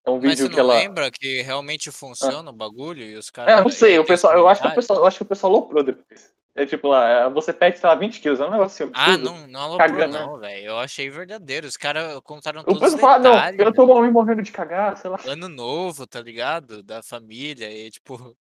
É 0.07 0.11
um 0.11 0.18
vídeo 0.18 0.50
que 0.50 0.59
ela. 0.59 0.74
lembra 0.74 1.11
que 1.11 1.42
realmente 1.42 1.90
funciona 1.90 2.50
o 2.50 2.53
bagulho 2.53 3.03
e 3.03 3.16
os 3.16 3.31
caras. 3.31 3.59
É, 3.59 3.62
não 3.62 3.70
sei, 3.70 3.98
o 3.98 4.05
pessoal, 4.05 4.35
eu 4.35 4.48
acho 4.48 4.61
que 4.61 4.68
o 4.68 4.74
pessoal, 4.74 4.98
eu 4.98 5.07
acho 5.07 5.16
que 5.16 5.22
o 5.22 5.27
pessoal 5.27 5.53
aloprou 5.53 5.83
depois. 5.83 6.35
É 6.57 6.64
tipo 6.64 6.87
lá, 6.87 7.09
é, 7.09 7.31
você 7.31 7.53
perde, 7.53 7.79
sei 7.79 7.88
lá, 7.88 7.97
20 7.97 8.21
quilos, 8.21 8.38
é 8.38 8.45
um 8.47 8.51
negócio 8.51 8.85
assim. 8.85 8.93
Ah, 8.95 9.19
não, 9.19 9.47
não 9.49 9.61
aloprou 9.61 9.88
Cagando, 9.90 10.12
né? 10.12 10.21
não, 10.21 10.38
velho. 10.38 10.67
Eu 10.67 10.79
achei 10.79 11.11
verdadeiro. 11.11 11.67
Os 11.67 11.77
caras 11.77 12.21
contaram 12.23 12.61
O 12.61 12.64
todos 12.64 12.81
os 12.83 12.95
pessoal 12.95 13.21
fala, 13.21 13.51
não, 13.53 13.64
eu 13.64 13.75
tô 13.75 14.01
me 14.01 14.11
morrendo 14.11 14.40
de 14.40 14.53
cagar, 14.53 14.97
sei 14.97 15.11
lá. 15.11 15.19
Ano 15.27 15.49
novo, 15.49 16.07
tá 16.07 16.21
ligado? 16.21 16.83
Da 16.83 17.03
família 17.03 17.69
e 17.71 17.90
tipo... 17.90 18.37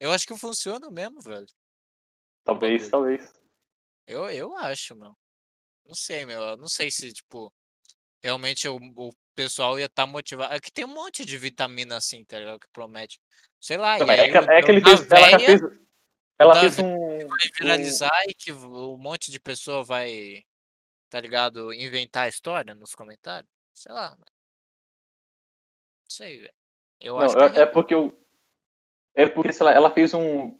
Eu 0.00 0.12
acho 0.12 0.26
que 0.26 0.36
funciona 0.36 0.90
mesmo, 0.90 1.20
velho. 1.20 1.46
Talvez, 2.44 2.88
bagulho. 2.88 2.90
talvez. 2.90 3.32
Eu, 4.06 4.28
eu 4.30 4.56
acho, 4.56 4.96
meu. 4.96 5.14
Não 5.86 5.94
sei, 5.94 6.24
meu. 6.24 6.40
Eu 6.40 6.56
não 6.56 6.68
sei 6.68 6.90
se, 6.90 7.12
tipo, 7.12 7.52
realmente 8.22 8.66
o, 8.66 8.76
o 8.96 9.10
pessoal 9.34 9.78
ia 9.78 9.86
estar 9.86 10.06
motivado. 10.06 10.54
É 10.54 10.58
que 10.58 10.72
tem 10.72 10.84
um 10.84 10.94
monte 10.94 11.24
de 11.24 11.36
vitamina 11.38 11.96
assim, 11.98 12.24
tá 12.24 12.38
ligado? 12.38 12.58
Que 12.58 12.66
promete. 12.72 13.20
Sei 13.60 13.76
lá, 13.76 13.98
Não, 13.98 14.10
é, 14.10 14.20
aí 14.20 14.32
que, 14.32 14.38
o- 14.38 14.50
é 14.50 14.62
que 14.62 14.70
ele 14.70 14.80
fez, 14.80 15.00
ela 15.12 15.20
véia 15.36 15.38
fez. 15.38 15.60
Ela 16.38 16.54
da 16.54 16.60
fez 16.60 16.78
um. 16.78 17.26
vai 17.28 17.38
viralizar 17.58 18.22
e 18.28 18.34
que 18.34 18.52
um 18.52 18.96
monte 18.96 19.30
de 19.30 19.38
pessoa 19.38 19.84
vai, 19.84 20.44
tá 21.08 21.20
ligado? 21.20 21.72
Inventar 21.72 22.24
a 22.24 22.28
história 22.28 22.74
nos 22.74 22.94
comentários. 22.94 23.50
Sei 23.74 23.92
lá. 23.92 24.16
Não 24.18 24.26
sei, 26.08 26.40
velho. 26.40 26.52
Eu 27.00 27.16
Não, 27.16 27.22
acho 27.22 27.36
que 27.36 27.42
é, 27.42 27.46
é 27.46 27.50
real. 27.50 27.72
porque 27.72 27.94
eu. 27.94 28.18
É 29.14 29.28
porque, 29.28 29.52
sei 29.52 29.66
lá, 29.66 29.72
ela 29.72 29.90
fez 29.90 30.14
um 30.14 30.58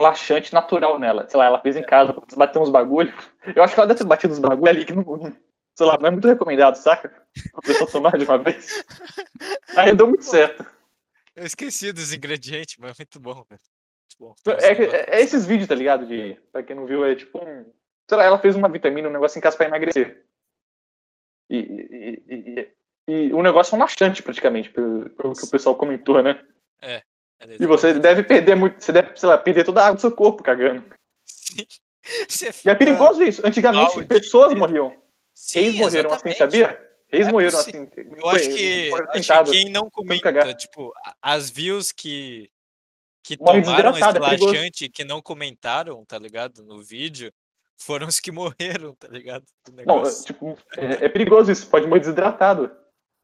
laxante 0.00 0.52
natural 0.54 0.98
nela. 0.98 1.28
Sei 1.28 1.36
lá, 1.38 1.46
ela 1.46 1.60
fez 1.60 1.76
em 1.76 1.82
casa, 1.82 2.12
pra 2.12 2.24
bater 2.36 2.58
uns 2.60 2.70
bagulho. 2.70 3.12
Eu 3.56 3.62
acho 3.62 3.74
que 3.74 3.80
ela 3.80 3.86
deve 3.88 3.98
ter 3.98 4.06
batido 4.06 4.32
uns 4.32 4.38
bagulho 4.38 4.68
ali 4.70 4.84
que 4.84 4.92
não. 4.92 5.04
Sei 5.76 5.86
lá, 5.86 5.96
não 5.98 6.08
é 6.08 6.10
muito 6.10 6.26
recomendado, 6.28 6.74
saca? 6.76 7.08
Pra 7.52 7.62
pessoa 7.62 7.90
tomar 7.90 8.16
de 8.18 8.24
uma 8.24 8.38
vez. 8.42 8.84
Aí 9.76 9.94
deu 9.94 10.06
muito 10.08 10.24
certo. 10.24 10.64
Eu 11.34 11.44
esqueci 11.46 11.92
dos 11.92 12.12
ingredientes, 12.12 12.76
mas 12.78 12.90
é 12.92 12.94
muito 12.98 13.20
bom, 13.20 13.44
velho. 13.48 13.60
É, 14.60 14.72
é- 14.72 15.18
é 15.18 15.20
esses 15.22 15.46
vídeos, 15.46 15.68
tá 15.68 15.74
ligado? 15.74 16.06
De, 16.06 16.38
pra 16.52 16.62
quem 16.62 16.74
não 16.76 16.86
viu, 16.86 17.04
é 17.04 17.14
tipo 17.14 17.38
um. 17.38 17.64
Sei 18.08 18.16
lá, 18.16 18.24
ela 18.24 18.38
fez 18.38 18.56
uma 18.56 18.68
vitamina, 18.68 19.08
um 19.08 19.12
negócio 19.12 19.38
em 19.38 19.42
casa 19.42 19.56
pra 19.56 19.66
emagrecer. 19.66 20.24
E, 21.50 21.56
e, 21.58 22.22
e, 22.28 22.34
e- 22.60 22.68
e 23.28 23.32
o 23.32 23.42
negócio 23.42 23.74
é 23.74 23.76
um 23.76 23.80
laxante, 23.80 24.22
praticamente, 24.22 24.70
pelo, 24.70 25.08
pelo 25.10 25.32
que 25.34 25.44
o 25.44 25.50
pessoal 25.50 25.74
comentou, 25.76 26.22
né? 26.22 26.42
É 26.82 27.02
E 27.58 27.66
você 27.66 27.94
deve 27.94 28.22
perder 28.22 28.54
muito. 28.54 28.82
Você 28.82 28.92
deve, 28.92 29.16
sei 29.16 29.28
lá, 29.28 29.38
perder 29.38 29.64
toda 29.64 29.80
a 29.82 29.84
água 29.86 29.94
do 29.96 30.00
seu 30.00 30.12
corpo 30.12 30.42
cagando. 30.42 30.84
Você 32.28 32.50
E 32.64 32.70
é 32.70 32.74
perigoso 32.74 33.22
isso. 33.22 33.46
Antigamente, 33.46 33.92
Áudio. 33.92 34.08
pessoas 34.08 34.54
morriam. 34.54 34.96
Sim, 35.34 35.60
Reis 35.60 35.74
morreram 35.76 36.10
assim, 36.12 36.32
sabia? 36.32 36.80
Reis 37.12 37.28
É 37.28 37.30
morreram 37.30 37.58
assim. 37.58 37.88
Eu 38.16 38.28
acho 38.30 38.48
que, 38.48 38.90
acho 39.10 39.44
que 39.44 39.50
quem 39.50 39.70
não 39.70 39.90
comenta, 39.90 40.54
tipo, 40.54 40.92
as 41.20 41.50
views 41.50 41.92
que, 41.92 42.50
que 43.36 43.36
Morre 43.38 43.60
tomaram 43.62 43.90
esse 43.90 44.00
desidratado, 44.00 44.56
é 44.56 44.70
e 44.80 44.88
que 44.88 45.04
não 45.04 45.20
comentaram, 45.20 46.02
tá 46.06 46.18
ligado? 46.18 46.62
No 46.62 46.82
vídeo, 46.82 47.30
foram 47.76 48.06
os 48.06 48.18
que 48.18 48.32
morreram, 48.32 48.94
tá 48.94 49.08
ligado? 49.08 49.44
Do 49.66 49.72
Não, 49.84 50.02
é, 50.02 50.22
tipo, 50.24 50.56
é, 50.78 51.04
é 51.04 51.08
perigoso 51.10 51.52
isso. 51.52 51.68
Pode 51.68 51.86
morrer 51.86 52.00
desidratado. 52.00 52.74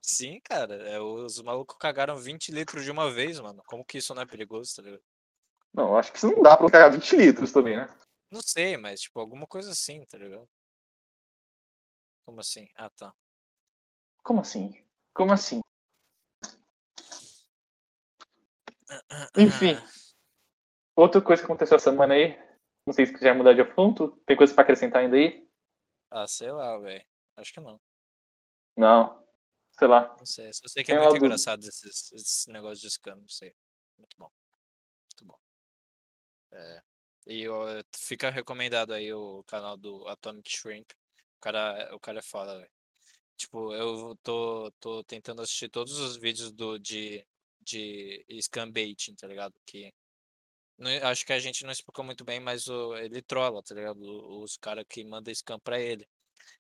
Sim, 0.03 0.39
cara, 0.45 0.75
é, 0.75 1.01
os 1.01 1.41
malucos 1.41 1.77
cagaram 1.79 2.19
20 2.19 2.53
litros 2.53 2.85
de 2.85 2.91
uma 2.91 3.11
vez, 3.11 3.41
mano. 3.41 3.63
Como 3.67 3.85
que 3.85 3.97
isso 3.97 4.15
não 4.15 4.21
é 4.21 4.27
perigoso, 4.27 4.77
tá 4.77 4.83
ligado? 4.83 5.03
Não, 5.73 5.97
acho 5.97 6.13
que 6.13 6.19
isso 6.19 6.31
não 6.31 6.43
dá 6.43 6.57
pra 6.57 6.71
cagar 6.71 6.93
20 6.93 7.17
litros 7.17 7.51
também, 7.51 7.77
né? 7.77 7.89
Não 8.31 8.43
sei, 8.43 8.77
mas, 8.77 9.01
tipo, 9.01 9.19
alguma 9.19 9.47
coisa 9.47 9.71
assim, 9.71 10.05
tá 10.05 10.19
ligado? 10.19 10.47
Como 12.27 12.41
assim? 12.41 12.69
Ah, 12.77 12.91
tá. 12.91 13.15
Como 14.23 14.41
assim? 14.41 14.85
Como 15.15 15.33
assim? 15.33 15.64
Enfim. 19.37 19.77
Outra 20.97 21.21
coisa 21.21 21.43
que 21.43 21.47
aconteceu 21.47 21.77
essa 21.77 21.91
semana 21.91 22.15
aí. 22.15 22.37
Não 22.87 22.93
sei 22.93 23.07
se 23.07 23.13
quiser 23.13 23.35
mudar 23.35 23.55
de 23.55 23.63
assunto. 23.63 24.21
Tem 24.27 24.37
coisa 24.37 24.53
pra 24.55 24.63
acrescentar 24.63 25.03
ainda 25.03 25.17
aí? 25.17 25.49
Ah, 26.11 26.27
sei 26.27 26.53
lá, 26.53 26.79
velho. 26.79 27.05
Acho 27.37 27.53
que 27.53 27.61
não. 27.61 27.81
Não. 28.77 29.27
Sei 29.79 29.89
lá. 29.89 30.15
Não 30.19 30.27
sei. 30.27 30.53
Só 30.53 30.69
sei 30.69 30.85
que 30.85 30.93
é 30.93 30.95
Tem 30.95 31.03
muito 31.03 31.15
algo- 31.15 31.27
engraçado 31.27 31.65
esses, 31.67 32.13
esses 32.13 32.47
negócios 32.47 32.81
de 32.81 32.91
scam, 32.91 33.17
não 33.17 33.29
sei. 33.29 33.55
Muito 33.99 34.17
bom. 34.19 34.31
Muito 35.11 35.25
bom. 35.25 35.39
É. 36.53 36.83
E 37.27 37.49
ó, 37.49 37.67
fica 37.97 38.31
recomendado 38.31 38.93
aí 38.93 39.13
o 39.13 39.43
canal 39.45 39.77
do 39.77 40.07
Atomic 40.09 40.49
Shrimp. 40.51 40.91
O 41.39 41.41
cara, 41.41 41.95
o 41.95 41.99
cara 42.01 42.19
é 42.19 42.23
foda, 42.23 42.57
velho. 42.59 42.71
Tipo, 43.37 43.75
eu 43.75 44.15
tô, 44.23 44.71
tô 44.79 45.03
tentando 45.05 45.43
assistir 45.43 45.69
todos 45.69 45.99
os 45.99 46.17
vídeos 46.17 46.53
do, 46.53 46.79
de, 46.79 47.27
de 47.65 48.25
scam 48.43 48.71
baiting, 48.71 49.15
tá 49.17 49.27
ligado? 49.29 49.55
Que 49.67 49.93
não- 50.79 50.91
acho 51.09 51.25
que 51.27 51.33
a 51.33 51.39
gente 51.41 51.65
não 51.65 51.73
explicou 51.73 52.05
muito 52.05 52.25
bem, 52.25 52.41
mas 52.41 52.69
o, 52.69 52.97
ele 52.97 53.23
trola, 53.23 53.63
tá 53.63 53.75
ligado? 53.75 54.01
Os 54.43 54.57
caras 54.57 54.85
que 54.89 55.05
mandam 55.05 55.33
scam 55.35 55.59
pra 55.61 55.81
ele. 55.81 56.09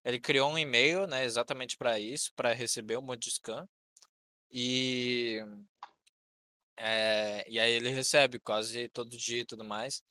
Ele 0.05 0.21
criou 0.21 0.51
um 0.53 0.59
e-mail, 0.59 1.07
né, 1.07 1.25
exatamente 1.25 1.77
para 1.79 1.99
isso, 2.01 2.33
para 2.37 2.53
receber 2.55 2.99
um 2.99 3.03
monte 3.03 3.25
de 3.25 3.33
scam. 3.33 3.69
E 4.53 5.40
é, 6.77 7.45
e 7.51 7.59
aí 7.61 7.73
ele 7.73 7.90
recebe 7.90 8.38
quase 8.40 8.88
todo 8.88 9.17
dia 9.17 9.40
e 9.40 9.45
tudo 9.47 9.64
mais. 9.64 10.03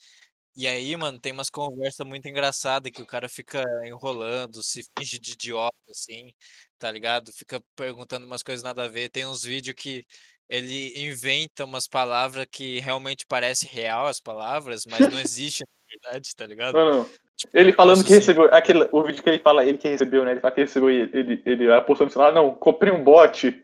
E 0.56 0.68
aí, 0.68 0.96
mano, 0.98 1.20
tem 1.20 1.32
umas 1.34 1.50
conversas 1.50 2.06
muito 2.08 2.28
engraçadas 2.28 2.92
que 2.92 3.02
o 3.02 3.08
cara 3.08 3.30
fica 3.30 3.64
enrolando, 3.88 4.64
se 4.64 4.84
finge 4.98 5.20
de 5.20 5.34
idiota, 5.34 5.76
assim, 5.90 6.34
tá 6.80 6.92
ligado? 6.92 7.32
Fica 7.34 7.64
perguntando 7.76 8.26
umas 8.28 8.44
coisas 8.44 8.64
nada 8.64 8.86
a 8.86 8.88
ver. 8.90 9.10
Tem 9.10 9.26
uns 9.26 9.44
vídeos 9.44 9.76
que 9.76 10.06
ele 10.54 10.94
inventa 11.08 11.66
umas 11.66 11.88
palavras 11.88 12.46
que 12.52 12.80
realmente 12.80 13.26
parece 13.28 13.66
real 13.66 14.06
as 14.06 14.20
palavras, 14.20 14.86
mas 14.86 15.00
não 15.12 15.20
existe 15.20 15.62
na 15.64 15.90
verdade, 15.90 16.36
tá 16.36 16.46
ligado? 16.46 16.76
Mano, 16.76 17.10
ele 17.52 17.74
falando 17.74 18.04
que 18.04 18.10
sim. 18.10 18.16
recebeu. 18.16 18.46
Aquele, 18.54 18.88
o 18.92 19.04
vídeo 19.04 19.24
que 19.24 19.30
ele 19.30 19.40
fala, 19.40 19.66
ele 19.66 19.80
que 19.80 19.88
recebeu, 19.90 20.24
né? 20.24 20.32
Ele 20.32 20.40
fala 20.40 20.54
que 20.54 20.62
recebeu 20.62 20.92
e 20.92 21.02
ele, 21.02 21.42
ele, 21.46 21.64
ele 21.64 21.82
postou 21.82 22.06
no 22.06 22.14
celular, 22.14 22.32
não, 22.32 22.54
comprei 22.54 22.94
um 22.94 23.04
bote. 23.04 23.64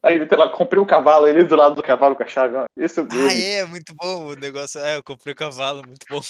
Aí 0.00 0.14
ele, 0.14 0.28
lá, 0.30 0.48
comprei 0.48 0.80
um 0.80 0.86
cavalo, 0.86 1.26
ele 1.26 1.42
do 1.42 1.56
lado 1.56 1.74
do 1.74 1.82
cavalo 1.82 2.14
com 2.14 2.22
a 2.22 2.26
chave. 2.28 2.54
ó. 2.54 2.66
Esse 2.76 3.00
é 3.00 3.02
o 3.02 3.08
Ah, 3.10 3.34
é, 3.34 3.64
muito 3.64 3.92
bom 3.96 4.28
o 4.28 4.34
negócio. 4.36 4.80
É, 4.80 4.96
eu 4.96 5.02
comprei 5.02 5.32
o 5.32 5.36
cavalo, 5.36 5.82
muito 5.84 6.06
bom. 6.08 6.20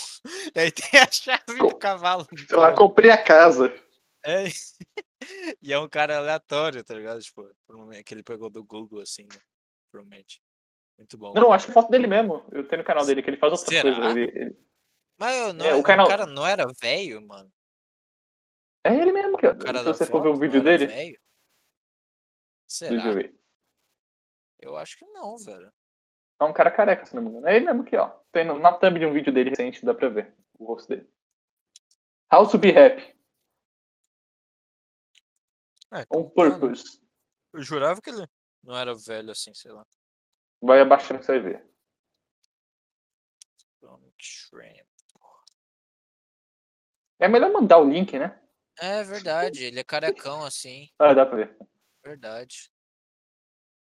E 0.54 0.58
aí 0.58 0.72
tem 0.72 1.00
a 1.00 1.12
chave 1.12 1.58
do 1.58 1.68
Co- 1.68 1.76
cavalo. 1.76 2.26
Sei 2.48 2.56
lá, 2.56 2.72
comprei 2.72 3.10
a 3.10 3.22
casa. 3.22 3.74
É. 4.24 4.44
E 5.60 5.72
é 5.72 5.78
um 5.78 5.88
cara 5.88 6.16
aleatório, 6.16 6.82
tá 6.84 6.94
ligado? 6.94 7.20
Tipo, 7.20 7.50
que 8.06 8.14
ele 8.14 8.22
pegou 8.22 8.48
do 8.48 8.64
Google, 8.64 9.00
assim, 9.00 9.24
né? 9.24 9.38
Provavelmente. 9.90 10.42
Muito 10.98 11.16
bom. 11.16 11.32
Não, 11.34 11.52
acho 11.52 11.66
que 11.66 11.72
foto 11.72 11.90
dele 11.90 12.06
mesmo. 12.06 12.44
Eu 12.52 12.66
tenho 12.66 12.82
no 12.82 12.86
canal 12.86 13.06
dele 13.06 13.22
que 13.22 13.30
ele 13.30 13.36
faz 13.36 13.52
outras 13.52 13.68
Será? 13.68 13.82
coisas. 13.94 14.16
Ele, 14.16 14.22
ele- 14.38 14.58
Mas 15.16 15.54
não, 15.54 15.64
É, 15.66 15.74
o 15.74 15.80
o 15.80 15.82
canal- 15.82 16.08
cara 16.08 16.26
não 16.26 16.46
era 16.46 16.66
velho, 16.80 17.20
mano. 17.26 17.52
É 18.84 18.94
ele 18.94 19.12
mesmo, 19.12 19.36
que, 19.36 19.46
O 19.46 19.58
cara 19.58 19.78
se 19.80 19.84
você 19.84 20.06
for 20.06 20.22
ver 20.22 20.28
o 20.28 20.36
vídeo 20.36 20.62
dele. 20.62 20.86
velho? 20.86 21.18
Deixa 22.68 22.94
eu 22.94 23.00
Será? 23.00 23.12
ver. 23.14 23.34
Eu 24.60 24.76
acho 24.76 24.96
que 24.98 25.04
não, 25.06 25.36
velho. 25.38 25.72
É 26.40 26.44
um 26.44 26.52
cara 26.52 26.70
careca, 26.70 27.04
se 27.06 27.14
não 27.14 27.22
me 27.22 27.30
engano. 27.30 27.46
É 27.48 27.56
ele 27.56 27.64
mesmo 27.66 27.82
aqui, 27.82 27.96
ó. 27.96 28.08
Tem 28.32 28.44
na 28.44 28.72
thumb 28.78 28.98
de 28.98 29.06
um 29.06 29.12
vídeo 29.12 29.32
dele 29.32 29.50
recente, 29.50 29.84
dá 29.84 29.92
pra 29.94 30.08
ver 30.08 30.34
o 30.58 30.64
rosto 30.66 30.88
dele. 30.88 31.08
How 32.32 32.48
to 32.48 32.58
be 32.58 32.70
happy. 32.70 33.02
É, 35.92 36.00
On 36.00 36.20
então 36.20 36.30
purpose. 36.30 37.00
Eu 37.52 37.62
jurava 37.62 38.00
que 38.00 38.10
ele 38.10 38.26
não 38.68 38.76
era 38.76 38.94
velho 38.94 39.30
assim, 39.30 39.54
sei 39.54 39.72
lá. 39.72 39.84
Vai 40.60 40.78
abaixando 40.80 41.20
que 41.20 41.24
você 41.26 41.40
vai 41.40 41.52
ver. 41.52 41.68
É 47.18 47.26
melhor 47.26 47.50
mandar 47.50 47.78
o 47.78 47.88
link, 47.90 48.16
né? 48.18 48.38
É 48.78 49.02
verdade, 49.02 49.64
ele 49.64 49.80
é 49.80 49.84
carecão 49.84 50.44
assim. 50.44 50.88
Ah, 51.00 51.14
dá 51.14 51.24
pra 51.26 51.36
ver. 51.36 51.56
Verdade. 52.04 52.70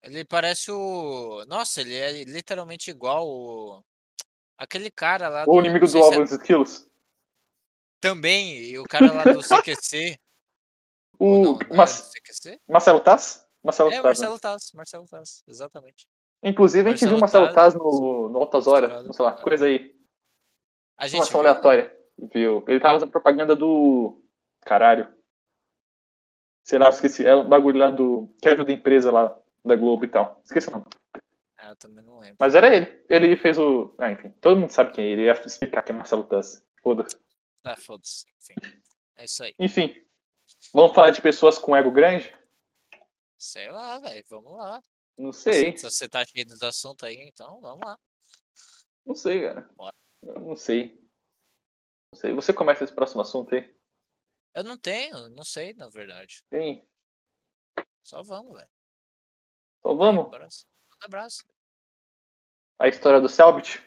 Ele 0.02 0.24
parece 0.24 0.70
o. 0.70 1.44
Nossa, 1.46 1.80
ele 1.80 1.94
é 1.96 2.22
literalmente 2.24 2.90
igual 2.90 3.26
o. 3.26 3.82
Aquele 4.58 4.90
cara 4.90 5.28
lá. 5.28 5.42
O 5.44 5.54
do- 5.54 5.60
inimigo 5.60 5.86
do 5.86 5.90
se 5.90 5.98
é- 5.98 6.02
Alvin 6.02 6.22
Skills. 6.22 6.86
Também, 8.00 8.58
e 8.58 8.78
o 8.78 8.84
cara 8.84 9.10
lá 9.12 9.24
do 9.24 9.42
CQC. 9.42 10.18
O 11.18 11.42
não, 11.42 11.54
do 11.54 11.86
CQC? 11.86 12.60
Marcelo 12.68 13.00
Tass? 13.00 13.45
Marcelo 13.66 13.90
É, 13.90 13.94
Tass, 13.94 14.02
né? 14.02 14.08
Marcelo 14.28 14.40
Tass, 14.40 14.72
Marcelo 14.72 15.06
Tass, 15.08 15.44
exatamente. 15.46 16.06
Inclusive, 16.42 16.88
a 16.88 16.92
gente 16.92 17.06
viu 17.06 17.16
o 17.16 17.20
Marcelo 17.20 17.44
Marcelo 17.46 17.54
Taz 17.72 17.74
no, 17.74 18.28
no 18.28 18.38
Altas 18.38 18.66
Horas, 18.66 18.90
Estourado. 18.90 19.14
sei 19.14 19.24
lá, 19.24 19.32
coisa 19.32 19.66
aí. 19.66 19.94
A 20.96 21.06
gente 21.06 21.16
Informação 21.22 21.40
viu. 21.42 21.50
aleatória. 21.50 21.96
Viu? 22.32 22.64
Ele 22.68 22.80
tava 22.80 22.94
fazendo 22.94 23.10
propaganda 23.10 23.54
do. 23.54 24.22
Caralho. 24.62 25.12
Sei 26.64 26.78
lá, 26.78 26.88
esqueci. 26.88 27.26
É 27.26 27.34
um 27.34 27.48
bagulho 27.48 27.78
lá 27.78 27.90
do. 27.90 28.34
Que 28.40 28.48
ajuda 28.48 28.70
a 28.70 28.74
empresa 28.74 29.10
lá 29.12 29.36
da 29.64 29.76
Globo 29.76 30.04
e 30.04 30.08
tal. 30.08 30.40
Esqueci 30.44 30.68
o 30.68 30.72
nome. 30.72 30.86
Ah, 31.58 31.70
eu 31.70 31.76
também 31.76 32.04
não 32.04 32.18
lembro. 32.18 32.36
Mas 32.38 32.54
era 32.54 32.74
ele. 32.74 33.04
Ele 33.08 33.36
fez 33.36 33.58
o. 33.58 33.94
Ah, 33.98 34.10
enfim. 34.10 34.30
Todo 34.40 34.58
mundo 34.58 34.70
sabe 34.70 34.92
quem 34.92 35.04
é 35.04 35.08
ele. 35.08 35.22
Ele 35.22 35.28
ia 35.30 35.46
explicar 35.46 35.82
quem 35.82 35.94
é 35.94 35.98
Marcelo 35.98 36.24
Taz. 36.24 36.64
Foda-se. 36.82 37.16
Ah, 37.64 37.76
foda-se. 37.76 38.24
Enfim. 38.40 38.54
É 39.16 39.24
isso 39.24 39.42
aí. 39.44 39.54
Enfim. 39.58 39.94
Vamos 40.72 40.94
falar 40.94 41.10
de 41.10 41.20
pessoas 41.20 41.58
com 41.58 41.76
ego 41.76 41.90
grande? 41.90 42.34
Sei 43.38 43.70
lá, 43.70 43.98
velho. 43.98 44.24
Vamos 44.28 44.56
lá. 44.56 44.82
Não 45.16 45.32
sei. 45.32 45.76
Se 45.76 45.84
você 45.84 46.08
tá 46.08 46.24
cheio 46.24 46.46
dos 46.46 46.62
assuntos 46.62 47.06
aí, 47.06 47.16
então 47.16 47.60
vamos 47.60 47.86
lá. 47.86 47.98
Não 49.04 49.14
sei, 49.14 49.42
cara. 49.42 49.68
Bora. 49.74 49.94
Eu 50.22 50.40
não 50.40 50.56
sei. 50.56 51.00
Não 52.12 52.20
sei. 52.20 52.34
Você 52.34 52.52
começa 52.52 52.84
esse 52.84 52.94
próximo 52.94 53.20
assunto 53.20 53.54
aí? 53.54 53.74
Eu 54.54 54.64
não 54.64 54.78
tenho, 54.78 55.28
não 55.30 55.44
sei, 55.44 55.74
na 55.74 55.88
verdade. 55.88 56.42
Tem. 56.48 56.88
Só 58.02 58.22
vamos, 58.22 58.56
velho. 58.56 58.70
Então 59.80 59.96
vamos. 59.96 60.26
Abraço. 60.26 60.66
Um 60.90 61.04
abraço. 61.04 61.44
A 62.78 62.88
história 62.88 63.20
do 63.20 63.28
Selbit. 63.28 63.82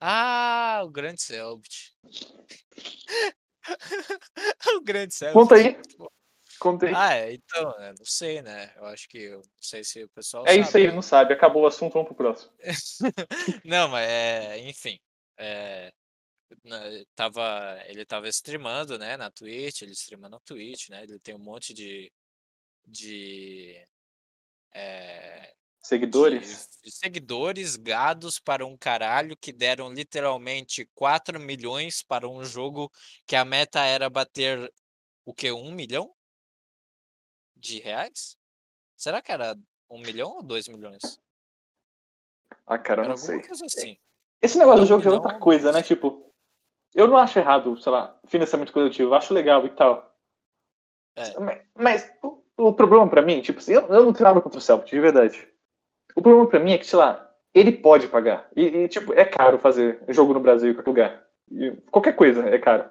Ah, 0.00 0.82
o 0.84 0.90
grande 0.90 1.22
Selbit. 1.22 1.96
o 4.76 4.80
grande 4.82 5.14
Selbit. 5.14 5.34
Conta 5.34 5.54
aí. 5.54 5.76
Conta 6.58 6.86
aí. 6.86 6.92
Ah, 6.94 7.14
é, 7.14 7.34
então, 7.34 7.70
é, 7.80 7.92
não 7.96 8.04
sei, 8.04 8.42
né? 8.42 8.72
Eu 8.76 8.86
acho 8.86 9.08
que, 9.08 9.18
eu 9.18 9.38
não 9.38 9.62
sei 9.62 9.84
se 9.84 10.02
o 10.04 10.08
pessoal 10.08 10.44
é 10.46 10.52
isso 10.54 10.60
aí, 10.60 10.64
sabe. 10.72 10.84
ele 10.84 10.92
não 10.94 11.02
sabe. 11.02 11.34
Acabou 11.34 11.62
o 11.62 11.66
assunto, 11.66 11.92
vamos 11.92 12.08
pro 12.08 12.16
próximo. 12.16 12.52
Não, 13.64 13.88
mas 13.88 14.08
é, 14.08 14.58
enfim, 14.68 14.98
é, 15.36 15.92
na- 16.64 16.82
tava, 17.14 17.78
ele 17.86 18.04
tava 18.04 18.28
streamando, 18.28 18.98
né, 18.98 19.16
na 19.16 19.30
Twitch, 19.30 19.82
ele 19.82 19.92
streama 19.92 20.28
na 20.28 20.40
Twitch, 20.40 20.88
né, 20.88 21.02
ele 21.02 21.18
tem 21.20 21.34
um 21.34 21.38
monte 21.38 21.72
de, 21.72 22.12
de, 22.86 23.80
é, 24.74 25.54
Seguidores. 25.80 26.68
de 26.82 26.90
seguidores, 26.90 27.76
gados 27.76 28.38
para 28.38 28.66
um 28.66 28.76
caralho, 28.76 29.36
que 29.36 29.52
deram 29.52 29.92
literalmente 29.92 30.84
4 30.94 31.40
milhões 31.40 32.02
para 32.02 32.28
um 32.28 32.44
jogo 32.44 32.90
que 33.26 33.36
a 33.36 33.44
meta 33.44 33.82
era 33.84 34.10
bater, 34.10 34.70
o 35.24 35.32
que, 35.32 35.50
1 35.50 35.72
milhão 35.72 36.12
de 37.58 37.80
reais? 37.80 38.36
Será 38.96 39.20
que 39.22 39.32
era 39.32 39.56
1 39.90 39.98
milhão 40.00 40.36
ou 40.36 40.42
2 40.42 40.68
milhões? 40.68 41.20
Ah, 42.66 42.78
cara, 42.78 43.04
eu 43.04 43.08
não 43.08 43.16
sei. 43.16 43.40
coisa 43.42 43.64
assim. 43.64 43.96
Esse 44.42 44.58
negócio 44.58 44.82
do 44.82 44.86
jogo 44.86 45.08
é 45.08 45.12
outra 45.12 45.38
coisa, 45.38 45.72
né? 45.72 45.82
Tipo, 45.82 46.32
eu 46.94 47.06
não 47.06 47.16
acho 47.16 47.38
errado, 47.38 47.76
sei 47.80 47.92
lá, 47.92 48.18
financiamento 48.26 48.72
coletivo. 48.72 49.10
Eu 49.10 49.14
acho 49.14 49.34
legal 49.34 49.64
e 49.66 49.70
tal. 49.70 50.14
É. 51.16 51.38
Mas, 51.40 51.62
mas 51.74 52.12
o, 52.22 52.42
o 52.56 52.72
problema 52.72 53.08
pra 53.08 53.22
mim, 53.22 53.40
tipo 53.40 53.60
eu, 53.70 53.86
eu 53.88 54.04
não 54.04 54.12
tenho 54.12 54.28
nada 54.28 54.40
contra 54.40 54.58
o 54.58 54.62
Celtic, 54.62 54.90
de 54.90 55.00
verdade. 55.00 55.48
O 56.14 56.22
problema 56.22 56.48
pra 56.48 56.60
mim 56.60 56.72
é 56.72 56.78
que, 56.78 56.86
sei 56.86 56.98
lá, 56.98 57.28
ele 57.54 57.72
pode 57.72 58.08
pagar. 58.08 58.48
E, 58.54 58.62
e, 58.62 58.88
tipo, 58.88 59.12
é 59.12 59.24
caro 59.24 59.58
fazer 59.58 60.00
jogo 60.08 60.34
no 60.34 60.40
Brasil 60.40 60.70
em 60.70 60.74
qualquer 60.74 60.90
lugar. 60.90 61.26
E 61.50 61.70
qualquer 61.90 62.14
coisa 62.14 62.48
é 62.48 62.58
caro. 62.58 62.88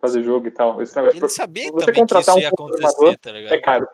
Fazer 0.00 0.22
jogo 0.22 0.46
e 0.46 0.50
tal. 0.50 0.80
Esse 0.80 0.94
negócio, 0.96 1.18
Ele 1.18 1.28
sabia 1.28 1.72
você 1.72 1.86
também 1.86 1.94
que 1.94 2.00
contratar 2.00 2.22
isso 2.22 2.38
um 2.38 2.40
ia 2.40 2.48
acontecer, 2.48 3.18
tá 3.18 3.32
ligado? 3.32 3.52
é 3.52 3.60
caro. 3.60 3.88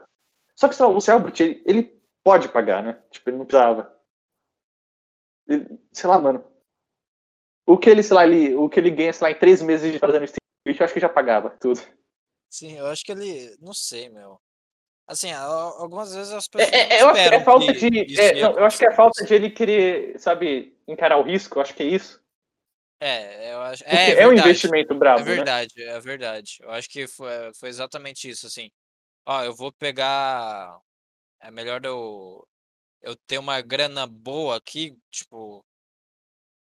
Só 0.56 0.68
que, 0.68 0.74
sei 0.74 0.86
lá, 0.86 0.92
o 0.92 1.00
Selbit, 1.00 1.42
ele, 1.42 1.62
ele 1.66 2.02
pode 2.22 2.48
pagar, 2.48 2.82
né? 2.82 3.02
Tipo, 3.10 3.30
ele 3.30 3.38
não 3.38 3.44
precisava. 3.46 3.94
Ele- 5.46 5.78
sei 5.92 6.08
lá, 6.08 6.18
mano. 6.18 6.44
O 7.66 7.78
que 7.78 7.88
ele, 7.88 8.02
sei 8.02 8.14
lá, 8.14 8.26
ele, 8.26 8.54
o 8.54 8.68
que 8.68 8.78
ele 8.78 8.90
ganha, 8.90 9.12
sei 9.12 9.24
lá, 9.26 9.30
em 9.30 9.38
três 9.38 9.62
meses 9.62 9.92
de 9.92 9.98
fazendo 9.98 10.24
stream, 10.24 10.38
eu 10.66 10.84
acho 10.84 10.94
que 10.94 11.00
já 11.00 11.08
pagava 11.08 11.50
tudo. 11.50 11.80
Sim, 12.50 12.78
eu 12.78 12.86
acho 12.86 13.04
que 13.04 13.12
ele. 13.12 13.56
Não 13.60 13.72
sei, 13.72 14.08
meu. 14.08 14.40
Assim, 15.06 15.32
algumas 15.32 16.14
vezes 16.14 16.32
as 16.32 16.48
pessoas. 16.48 16.72
É, 16.72 16.96
é, 16.96 17.02
eu 17.02 17.08
acho 17.08 17.22
que 17.28 17.34
é 17.34 17.40
falta 17.40 17.72
de. 17.72 17.88
isso 18.06 18.22
é, 18.22 18.40
não, 18.40 18.58
eu 18.58 18.64
acho 18.64 18.78
que 18.78 18.86
é 18.86 18.92
falta 18.92 19.24
de 19.24 19.34
ele 19.34 19.50
querer, 19.50 20.18
sabe, 20.18 20.78
encarar 20.86 21.18
o 21.18 21.22
risco, 21.22 21.58
eu 21.58 21.62
acho 21.62 21.74
que 21.74 21.82
é 21.82 21.86
isso. 21.86 22.22
É, 23.00 23.52
eu 23.52 23.60
acho. 23.60 23.84
Porque 23.84 23.96
É, 23.96 24.22
é, 24.22 24.28
um 24.28 24.32
investimento 24.32 24.94
brabo, 24.94 25.20
É 25.20 25.24
né? 25.24 25.34
verdade, 25.34 25.82
é 25.82 26.00
verdade. 26.00 26.56
Eu 26.60 26.70
acho 26.70 26.88
que 26.88 27.06
foi, 27.06 27.52
foi 27.54 27.68
exatamente 27.68 28.28
isso, 28.30 28.46
assim. 28.46 28.70
Ó, 29.26 29.42
eu 29.42 29.54
vou 29.54 29.72
pegar. 29.72 30.80
É 31.40 31.50
melhor 31.50 31.84
eu, 31.84 32.46
eu 33.02 33.16
ter 33.26 33.38
uma 33.38 33.60
grana 33.60 34.06
boa 34.06 34.56
aqui, 34.56 34.96
tipo. 35.10 35.64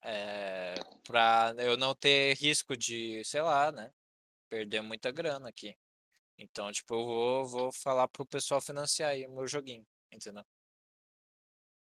É, 0.04 0.76
pra 1.08 1.54
eu 1.60 1.78
não 1.78 1.94
ter 1.94 2.36
risco 2.36 2.76
de, 2.76 3.24
sei 3.24 3.42
lá, 3.42 3.72
né? 3.72 3.92
Perder 4.50 4.82
muita 4.82 5.12
grana 5.12 5.50
aqui. 5.50 5.76
Então, 6.38 6.72
tipo, 6.72 6.96
eu 6.96 7.06
vou, 7.06 7.46
vou 7.46 7.72
falar 7.72 8.08
pro 8.08 8.26
pessoal 8.26 8.60
financiar 8.60 9.12
aí 9.12 9.28
o 9.28 9.32
meu 9.32 9.48
joguinho, 9.48 9.86
entendeu? 10.12 10.44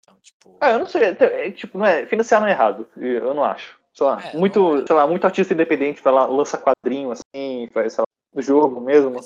Então, 0.01 0.21
tipo. 0.21 0.57
Ah, 0.61 0.71
eu 0.71 0.79
não 0.79 0.87
sei, 0.87 1.03
é, 1.03 1.51
tipo, 1.51 1.77
não 1.77 1.85
é, 1.85 2.07
financiar 2.07 2.40
não 2.40 2.47
é 2.47 2.53
errado, 2.53 2.88
eu 2.97 3.35
não 3.35 3.42
acho. 3.45 3.79
Sei 3.92 4.07
lá, 4.07 4.23
É, 4.23 4.33
não 4.35 4.40
muito, 4.40 4.83
é. 4.83 4.87
sei 4.87 4.95
lá, 4.95 5.07
muito 5.07 5.25
artista 5.25 5.53
independente 5.53 6.03
vai 6.03 6.12
lá, 6.12 6.27
lança 6.27 6.57
quadrinho 6.57 7.11
assim, 7.11 7.69
faz, 7.73 7.95
sei 7.95 8.05
no 8.37 8.42
jogo 8.42 8.81
mesmo, 8.83 9.18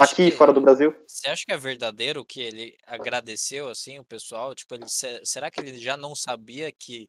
aqui 0.00 0.28
que, 0.28 0.36
fora 0.36 0.52
do 0.52 0.60
Brasil. 0.60 0.92
Você 1.06 1.28
acha 1.28 1.44
que 1.46 1.52
é 1.52 1.56
verdadeiro 1.56 2.24
que 2.24 2.40
ele 2.40 2.76
agradeceu 2.84 3.68
assim 3.68 4.00
o 4.00 4.04
pessoal? 4.04 4.54
Tipo, 4.56 4.74
ele, 4.74 4.88
se- 4.88 5.24
será 5.24 5.48
que 5.52 5.60
ele 5.60 5.78
já 5.78 5.96
não 5.96 6.16
sabia 6.16 6.72
que 6.72 7.08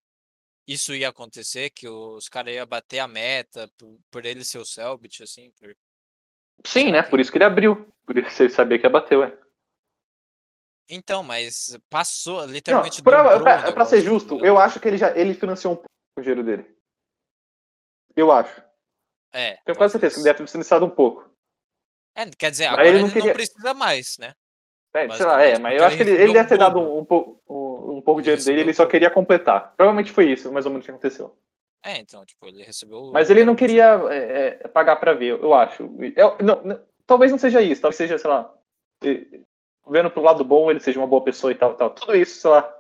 isso 0.68 0.94
ia 0.94 1.10
acontecer, 1.10 1.72
que 1.72 1.90
os 1.90 2.30
caras 2.30 2.54
iam 2.54 2.68
bater 2.68 3.00
a 3.00 3.08
meta 3.08 3.68
por, 3.76 3.98
por 4.12 4.24
ele 4.24 4.46
ser 4.46 4.60
o 4.60 4.66
Selbit, 4.66 5.24
assim? 5.24 5.52
por- 5.60 5.76
Sim, 6.64 6.92
né? 6.92 7.02
que- 7.02 7.10
Por 7.10 7.20
isso 7.20 7.32
que 7.32 7.40
ele 7.40 7.46
abriu. 7.46 7.92
Por 8.06 8.16
isso 8.20 8.44
ele 8.44 8.54
sabia 8.54 8.78
que 8.78 8.86
ia 8.86 8.90
bater, 8.90 9.18
ué. 9.18 9.36
Então, 10.88 11.24
mas 11.24 11.76
passou, 11.90 12.42
Não, 12.42 12.48
literalmente 12.54 13.02
pra, 13.02 13.24
dobrou 13.24 13.40
o 13.40 13.44
pra- 13.44 13.72
pra 13.72 13.86
ser 13.86 14.02
justo, 14.02 14.46
eu 14.46 14.60
acho 14.60 14.80
que 14.80 14.88
ele 14.88 14.98
já 14.98 15.18
ele 15.18 15.34
financiou 15.34 15.74
um 15.74 15.78
pouco 15.78 15.90
o 16.18 16.22
dinheiro 16.22 16.44
dele. 16.44 16.78
Eu 18.16 18.32
acho. 18.32 18.62
É, 19.34 19.56
Tenho 19.64 19.78
quase 19.78 19.94
certeza 19.94 20.14
que 20.16 20.20
ele 20.20 20.26
deve 20.26 20.38
ter 20.40 20.52
financiado 20.52 20.86
um 20.86 20.90
pouco. 20.90 21.31
É, 22.16 22.26
quer 22.38 22.52
dizer, 22.52 22.66
agora 22.66 22.88
ele 22.88 22.98
ele 22.98 23.00
não 23.00 23.08
não, 23.08 23.14
queria- 23.14 23.34
precisa 23.34 23.74
mais, 23.74 24.18
né? 24.20 24.34
É, 24.94 25.10
sei 25.12 25.26
lá, 25.26 25.42
é, 25.42 25.58
mas 25.58 25.80
eu 25.80 25.86
acho 25.88 25.96
que 25.96 26.04
ele, 26.04 26.12
ele 26.12 26.24
ele 26.24 26.34
deve 26.34 26.50
ter 26.50 26.58
dado 26.58 26.80
um, 26.80 26.98
um 27.00 27.06
pouco 27.06 27.42
um, 27.50 27.98
um 27.98 28.02
pouco 28.02 28.22
de 28.22 28.30
Ele 28.30 28.38
dinheiro 28.38 28.44
dele, 28.58 28.62
ele 28.70 28.74
só 28.74 28.86
queria 28.86 29.10
completar. 29.10 29.74
Provavelmente 29.78 30.12
foi 30.12 30.30
isso, 30.30 30.52
mais 30.52 30.66
ou 30.66 30.72
menos 30.72 30.84
o 30.84 30.86
que 30.86 30.92
aconteceu. 30.92 31.38
É, 31.84 31.98
então, 31.98 32.26
tipo, 32.26 32.46
ele 32.46 32.62
recebeu. 32.62 33.10
Mas 33.14 33.30
ele 33.30 33.46
não 33.46 33.54
literalmente- 33.54 34.10
queria 34.10 34.14
é, 34.14 34.48
é, 34.64 34.68
pagar 34.68 34.98
pra 34.98 35.14
ver, 35.14 35.40
eu 35.42 35.54
acho. 35.54 35.84
Eu- 36.16 36.36
não, 36.44 36.62
não, 36.64 36.82
talvez 37.08 37.32
não 37.32 37.40
seja 37.40 37.62
isso, 37.62 37.82
talvez 37.82 37.96
seja, 37.96 38.18
sei 38.18 38.30
lá, 38.30 38.54
vendo 39.88 40.12
pro 40.12 40.22
lado 40.22 40.44
bom, 40.44 40.70
ele 40.70 40.80
seja 40.82 41.00
uma 41.00 41.08
boa 41.08 41.24
pessoa 41.24 41.52
e 41.52 41.56
tal, 41.56 41.74
tal. 41.76 41.90
Tudo 41.92 42.16
isso, 42.16 42.40
sei 42.42 42.50
lá. 42.52 42.76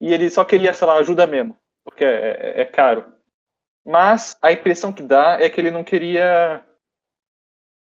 E 0.00 0.12
ele 0.12 0.28
só 0.30 0.44
queria, 0.44 0.74
sei 0.74 0.86
lá, 0.86 0.96
ajuda 0.98 1.26
mesmo, 1.26 1.56
porque 1.84 2.04
é, 2.04 2.08
é- 2.56 2.60
é 2.60 2.64
caro. 2.66 3.10
Mas 3.84 4.36
a 4.42 4.52
impressão 4.52 4.92
que 4.92 5.02
dá 5.02 5.38
é 5.40 5.48
que 5.48 5.60
ele 5.60 5.70
não 5.70 5.82
queria 5.82 6.62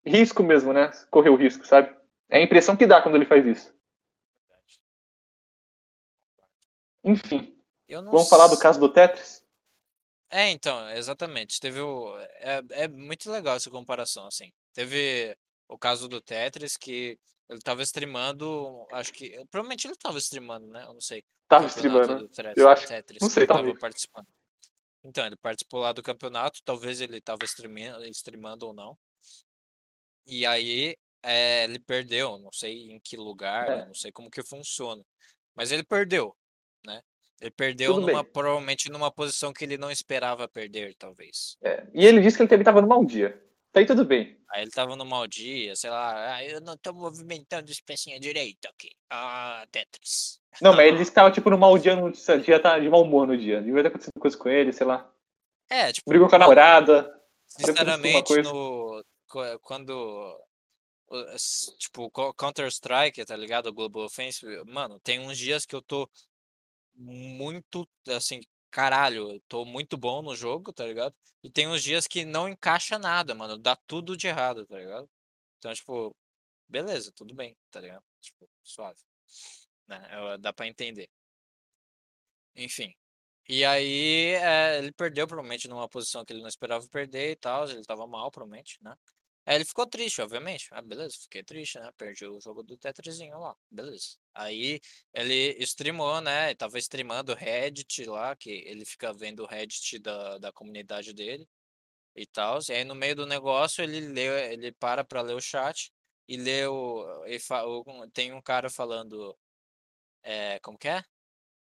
risco 0.05 0.43
mesmo, 0.43 0.71
né? 0.73 0.91
Correr 1.09 1.29
o 1.29 1.35
risco, 1.35 1.65
sabe? 1.65 1.95
É 2.29 2.37
a 2.37 2.41
impressão 2.41 2.75
que 2.77 2.87
dá 2.87 3.01
quando 3.01 3.15
ele 3.15 3.25
faz 3.25 3.45
isso. 3.45 3.73
Enfim, 7.03 7.55
vamos 7.89 8.27
falar 8.29 8.47
do 8.47 8.57
caso 8.57 8.79
do 8.79 8.91
Tetris? 8.91 9.43
É, 10.29 10.49
então, 10.49 10.89
exatamente. 10.89 11.59
Teve 11.59 11.79
o. 11.79 12.17
É, 12.39 12.61
é 12.71 12.87
muito 12.87 13.29
legal 13.31 13.55
essa 13.55 13.69
comparação, 13.69 14.25
assim. 14.27 14.51
Teve 14.73 15.37
o 15.67 15.77
caso 15.77 16.07
do 16.07 16.19
Tetris, 16.19 16.75
que 16.75 17.19
ele 17.47 17.59
tava 17.61 17.83
streamando. 17.83 18.85
Acho 18.91 19.13
que. 19.13 19.29
Provavelmente 19.51 19.85
ele 19.87 19.95
tava 19.95 20.17
streamando, 20.17 20.67
né? 20.67 20.83
Eu 20.83 20.93
não 20.95 21.01
sei. 21.01 21.23
Tava 21.47 21.67
streamando. 21.67 22.19
do 22.19 22.27
Tetris, 22.27 22.57
Eu 22.57 22.67
acho- 22.69 22.87
Tetris, 22.87 23.21
não 23.21 23.29
sei, 23.29 23.45
tava 23.45 23.59
talvez. 23.59 23.79
participando. 23.79 24.27
Então, 25.03 25.23
ele 25.27 25.35
participou 25.37 25.81
lá 25.81 25.93
do 25.93 26.01
campeonato, 26.01 26.59
talvez 26.65 26.99
ele 26.99 27.21
tava 27.21 27.45
streamando, 27.45 28.03
streamando 28.07 28.65
ou 28.65 28.73
não. 28.73 28.97
E 30.25 30.45
aí, 30.45 30.95
é, 31.23 31.63
ele 31.63 31.79
perdeu, 31.79 32.37
não 32.39 32.51
sei 32.51 32.91
em 32.91 32.99
que 32.99 33.17
lugar, 33.17 33.69
É. 33.69 33.85
não 33.85 33.93
sei 33.93 34.11
como 34.11 34.29
que 34.29 34.43
funciona. 34.43 35.03
Mas 35.55 35.71
ele 35.71 35.83
perdeu, 35.83 36.35
né? 36.85 37.01
Ele 37.41 37.51
perdeu 37.51 37.99
numa, 37.99 38.23
provavelmente 38.23 38.89
numa 38.89 39.11
posição 39.11 39.51
que 39.51 39.63
ele 39.65 39.77
não 39.77 39.91
esperava 39.91 40.47
perder, 40.47 40.95
talvez. 40.95 41.57
É, 41.63 41.85
E 41.93 42.05
ele 42.05 42.21
disse 42.21 42.37
que 42.37 42.43
ele 42.43 42.49
também 42.49 42.63
tava 42.63 42.81
no 42.81 42.87
mau 42.87 43.03
dia. 43.03 43.41
Tá 43.71 43.81
aí 43.81 43.85
tudo 43.85 44.05
bem. 44.05 44.37
Aí 44.49 44.61
ele 44.61 44.71
tava 44.71 44.95
no 44.95 45.03
mau 45.03 45.27
dia, 45.27 45.75
sei 45.75 45.89
lá, 45.89 46.35
ah, 46.35 46.43
eu 46.45 46.61
não 46.61 46.77
tô 46.77 46.93
movimentando 46.93 47.69
os 47.69 47.81
pecinha 47.81 48.17
direito 48.19 48.65
aqui. 48.69 48.89
Ah, 49.09 49.65
Tetris. 49.69 50.39
Não, 50.61 50.73
mas 50.73 50.87
ele 50.87 50.97
disse 50.99 51.11
que 51.11 51.15
tava 51.15 51.29
tipo 51.29 51.49
no 51.49 51.57
mau 51.57 51.77
dia, 51.77 51.93
no 51.95 52.09
dia 52.11 52.59
tá 52.59 52.79
de 52.79 52.87
mau 52.89 53.01
humor 53.01 53.27
no 53.27 53.37
dia. 53.37 53.61
Devia 53.61 53.81
ter 53.81 53.89
acontecido 53.89 54.13
coisa 54.17 54.37
com 54.37 54.47
ele, 54.47 54.71
sei 54.71 54.87
lá. 54.87 55.11
É, 55.69 55.91
tipo, 55.91 56.09
Brigou 56.09 56.29
com 56.29 56.35
a 56.35 56.39
namorada. 56.39 57.13
Sinceramente, 57.47 58.33
no, 58.43 59.03
quando. 59.61 60.39
Tipo, 61.77 62.09
co- 62.11 62.33
Counter-Strike, 62.33 63.25
tá 63.25 63.35
ligado? 63.37 63.71
Global 63.73 64.03
Offensive, 64.05 64.63
mano, 64.65 64.99
tem 64.99 65.19
uns 65.19 65.37
dias 65.37 65.65
que 65.65 65.75
eu 65.75 65.81
tô 65.81 66.09
muito, 66.95 67.87
assim, 68.09 68.41
caralho, 68.71 69.41
tô 69.47 69.65
muito 69.65 69.97
bom 69.97 70.21
no 70.23 70.35
jogo, 70.35 70.73
tá 70.73 70.85
ligado? 70.85 71.15
E 71.43 71.49
tem 71.51 71.67
uns 71.67 71.83
dias 71.83 72.07
que 72.07 72.25
não 72.25 72.49
encaixa 72.49 72.99
nada, 72.99 73.35
mano, 73.35 73.57
dá 73.57 73.75
tudo 73.87 74.17
de 74.17 74.27
errado, 74.27 74.65
tá 74.67 74.77
ligado? 74.79 75.09
Então, 75.59 75.73
tipo, 75.73 76.15
beleza, 76.67 77.11
tudo 77.13 77.35
bem, 77.35 77.57
tá 77.71 77.81
ligado? 77.81 78.03
Tipo, 78.21 78.49
suave. 78.63 78.99
Né? 79.87 80.09
eu- 80.13 80.37
Dá 80.39 80.53
pra 80.53 80.67
entender. 80.67 81.09
Enfim. 82.55 82.93
E 83.49 83.65
aí, 83.65 84.33
é, 84.35 84.79
ele 84.79 84.91
perdeu, 84.93 85.27
provavelmente, 85.27 85.67
numa 85.67 85.89
posição 85.89 86.25
que 86.25 86.33
ele 86.33 86.41
não 86.41 86.49
esperava 86.49 86.87
perder 86.89 87.31
e 87.31 87.35
tal. 87.35 87.69
Ele 87.69 87.83
tava 87.83 88.07
mal, 88.07 88.31
provavelmente, 88.31 88.77
né? 88.83 88.95
Aí 89.45 89.55
ele 89.55 89.65
ficou 89.65 89.85
triste, 89.85 90.21
obviamente. 90.21 90.67
Ah, 90.71 90.81
beleza, 90.81 91.15
fiquei 91.21 91.43
triste, 91.43 91.79
né? 91.79 91.91
Perdi 91.97 92.25
o 92.25 92.39
jogo 92.41 92.63
do 92.63 92.77
Tetrisinho 92.77 93.39
lá, 93.39 93.55
beleza. 93.69 94.17
Aí 94.33 94.81
ele 95.13 95.55
streamou, 95.63 96.19
né? 96.21 96.47
Ele 96.47 96.55
tava 96.55 96.79
streamando 96.79 97.31
o 97.31 97.35
Reddit 97.35 98.05
lá, 98.05 98.35
que 98.35 98.49
ele 98.49 98.85
fica 98.85 99.13
vendo 99.13 99.43
o 99.43 99.45
Reddit 99.45 99.99
da, 99.99 100.37
da 100.39 100.51
comunidade 100.51 101.13
dele 101.13 101.47
e 102.15 102.25
tal. 102.25 102.59
E 102.69 102.73
aí 102.73 102.83
no 102.83 102.95
meio 102.95 103.15
do 103.15 103.25
negócio 103.25 103.83
ele 103.83 103.99
lê, 104.01 104.53
ele 104.53 104.71
para 104.71 105.03
pra 105.03 105.21
ler 105.21 105.35
o 105.35 105.41
chat 105.41 105.91
e 106.27 106.37
lê 106.37 106.65
o. 106.67 107.25
E 107.27 107.39
fa, 107.39 107.63
tem 108.13 108.33
um 108.33 108.41
cara 108.41 108.69
falando. 108.69 109.37
É, 110.23 110.59
como 110.59 110.77
que 110.77 110.87
é? 110.87 111.03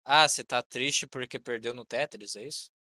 Ah, 0.06 0.28
você 0.28 0.44
tá 0.44 0.64
triste 0.64 1.06
porque 1.08 1.38
perdeu 1.40 1.74
no 1.74 1.86
Tetris, 1.86 2.36
é 2.36 2.44
isso? 2.46 2.72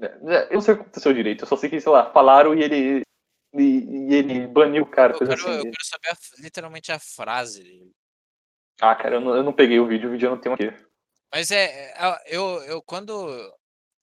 É, 0.00 0.06
é, 0.06 0.48
eu 0.48 0.54
não 0.54 0.60
sei 0.60 0.74
o 0.74 0.76
que 0.76 0.82
aconteceu 0.82 1.12
direito, 1.12 1.44
eu 1.44 1.46
só 1.46 1.56
sei 1.56 1.70
que, 1.70 1.80
sei 1.80 1.92
lá, 1.92 2.10
falaram 2.12 2.54
e 2.54 2.62
ele. 2.62 3.02
E, 3.56 4.10
e 4.10 4.14
ele 4.14 4.46
baniu 4.46 4.82
o 4.82 4.86
cara, 4.86 5.12
Eu 5.14 5.18
quero, 5.18 5.32
assim. 5.34 5.58
eu 5.58 5.62
quero 5.62 5.84
saber 5.84 6.10
a- 6.10 6.42
literalmente 6.42 6.92
a 6.92 6.98
frase 6.98 7.62
dele. 7.62 7.92
Ah, 8.80 8.94
cara, 8.94 9.16
eu 9.16 9.20
não, 9.20 9.36
eu 9.36 9.42
não 9.42 9.52
peguei 9.52 9.78
o 9.78 9.86
vídeo, 9.86 10.08
o 10.08 10.12
vídeo 10.12 10.26
eu 10.26 10.30
não 10.32 10.40
tenho 10.40 10.54
aqui. 10.54 10.70
Mas 11.32 11.50
é, 11.50 11.92
é, 11.92 12.22
eu, 12.26 12.62
eu 12.64 12.82
quando, 12.82 13.54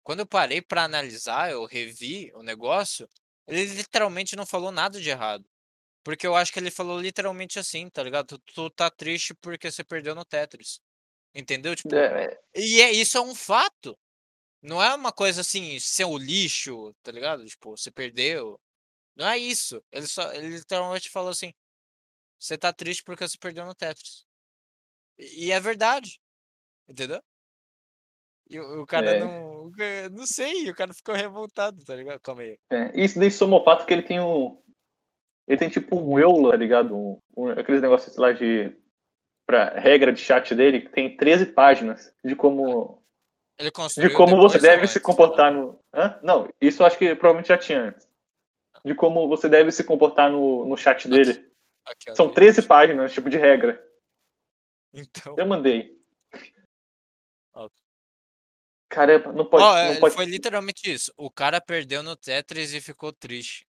quando 0.04 0.20
eu 0.20 0.26
parei 0.26 0.62
pra 0.62 0.84
analisar, 0.84 1.52
eu 1.52 1.66
revi 1.66 2.32
o 2.36 2.44
negócio, 2.44 3.08
ele 3.48 3.66
literalmente 3.66 4.36
não 4.36 4.46
falou 4.46 4.72
nada 4.72 5.00
de 5.00 5.10
errado. 5.10 5.46
Porque 6.04 6.26
eu 6.26 6.36
acho 6.36 6.52
que 6.52 6.60
ele 6.60 6.72
falou 6.72 7.00
literalmente 7.00 7.60
assim, 7.60 7.90
tá 7.90 8.02
ligado? 8.02 8.40
Tu, 8.40 8.54
tu 8.54 8.70
tá 8.72 8.90
triste 8.90 9.34
porque 9.36 9.70
você 9.70 9.84
perdeu 9.84 10.16
no 10.16 10.26
Tetris. 10.26 10.80
Entendeu? 11.34 11.76
Tipo, 11.76 11.96
É, 11.96 12.26
é, 12.26 12.40
e 12.56 12.82
é, 12.82 12.92
isso 12.92 13.18
é 13.18 13.22
um 13.22 13.36
fato. 13.36 13.98
Não 14.62 14.82
é 14.82 14.94
uma 14.94 15.12
coisa 15.12 15.42
assim, 15.42 15.80
seu 15.80 16.18
lixo, 16.18 16.94
tá 17.04 17.12
ligado? 17.12 17.46
Tipo, 17.46 17.78
você 17.78 17.92
perdeu. 17.92 18.60
Não 19.16 19.28
é 19.28 19.38
isso. 19.38 19.84
Ele 19.92 20.08
só, 20.08 20.32
ele 20.34 20.50
literalmente 20.50 21.10
falou 21.10 21.30
assim: 21.30 21.54
você 22.40 22.58
tá 22.58 22.74
triste 22.74 23.04
porque 23.04 23.28
você 23.28 23.38
perdeu 23.38 23.66
no 23.66 23.76
Tetris. 23.76 24.26
E, 25.18 25.48
e 25.48 25.52
é 25.52 25.60
verdade. 25.60 26.20
Entendeu? 26.88 27.22
E 28.50 28.60
o, 28.60 28.82
o 28.82 28.86
cara 28.86 29.18
É. 29.18 29.20
não. 29.20 29.72
Não 30.12 30.26
sei, 30.26 30.70
o 30.70 30.76
cara 30.76 30.94
ficou 30.94 31.16
revoltado, 31.16 31.84
tá 31.86 31.96
ligado? 31.96 32.20
Calma 32.20 32.42
aí. 32.42 32.58
é. 32.72 32.92
Isso 32.94 33.20
daí 33.20 33.32
fato 33.64 33.86
que 33.86 33.94
ele 33.94 34.02
tem 34.02 34.20
um. 34.20 34.62
Ele 35.48 35.58
tem 35.58 35.70
tipo 35.70 35.96
um 35.96 36.20
Euler, 36.20 36.52
tá 36.52 36.58
ligado? 36.58 36.96
Um, 36.96 37.20
um, 37.38 37.50
aqueles 37.50 37.82
negócios 37.82 38.16
lá 38.18 38.32
de. 38.32 38.76
Pra 39.46 39.80
regra 39.80 40.14
de 40.14 40.20
chat 40.20 40.54
dele, 40.56 40.82
que 40.82 40.90
tem 40.90 41.16
13 41.16 41.48
páginas 41.48 42.14
de 42.24 42.36
como. 42.36 43.02
Ele 43.58 43.72
construiu. 43.72 44.10
De 44.10 44.16
como 44.16 44.38
você 44.38 44.60
deve 44.60 44.88
se 44.88 45.00
comportar 45.00 45.54
no. 45.54 45.80
Hã? 45.94 46.20
Não, 46.24 46.50
isso 46.60 46.82
eu 46.82 46.88
acho 46.88 46.98
que 46.98 47.16
provavelmente 47.16 47.50
já 47.50 47.58
tinha 47.58 47.82
antes. 47.82 48.11
De 48.84 48.96
como 48.96 49.28
você 49.28 49.48
deve 49.48 49.72
se 49.72 49.84
comportar 49.84 50.32
no, 50.32 50.66
no 50.66 50.76
chat 50.76 51.08
dele. 51.08 51.52
Aqui, 51.86 52.16
São 52.16 52.28
aqui. 52.28 52.36
13 52.36 52.64
páginas, 52.64 53.14
tipo, 53.14 53.30
de 53.30 53.38
regra. 53.38 53.84
Então. 54.94 55.36
Eu 55.38 55.46
mandei. 55.46 55.98
Ó. 57.54 57.70
Caramba, 58.90 59.32
não 59.32 59.46
pode. 59.46 59.64
É, 59.64 59.94
não 59.94 60.00
pode... 60.00 60.16
Foi 60.16 60.26
literalmente 60.26 60.92
isso. 60.92 61.14
O 61.16 61.30
cara 61.32 61.62
perdeu 61.62 62.04
no 62.04 62.16
Tetris 62.16 62.74
e 62.74 62.82
ficou 62.82 63.14
triste. 63.14 63.66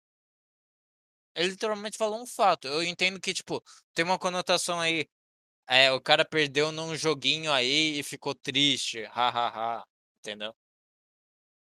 Ele 1.34 1.50
literalmente 1.50 1.98
falou 1.98 2.20
um 2.20 2.26
fato. 2.26 2.66
Eu 2.66 2.82
entendo 2.82 3.20
que, 3.20 3.34
tipo, 3.34 3.62
tem 3.94 4.04
uma 4.04 4.18
conotação 4.18 4.80
aí. 4.80 5.06
É, 5.68 5.92
o 5.92 6.00
cara 6.00 6.24
perdeu 6.24 6.72
num 6.72 6.96
joguinho 6.96 7.52
aí 7.52 7.98
e 7.98 8.02
ficou 8.02 8.34
triste. 8.34 9.04
Ha, 9.06 9.28
ha, 9.28 9.48
ha. 9.78 9.84
Entendeu? 10.20 10.54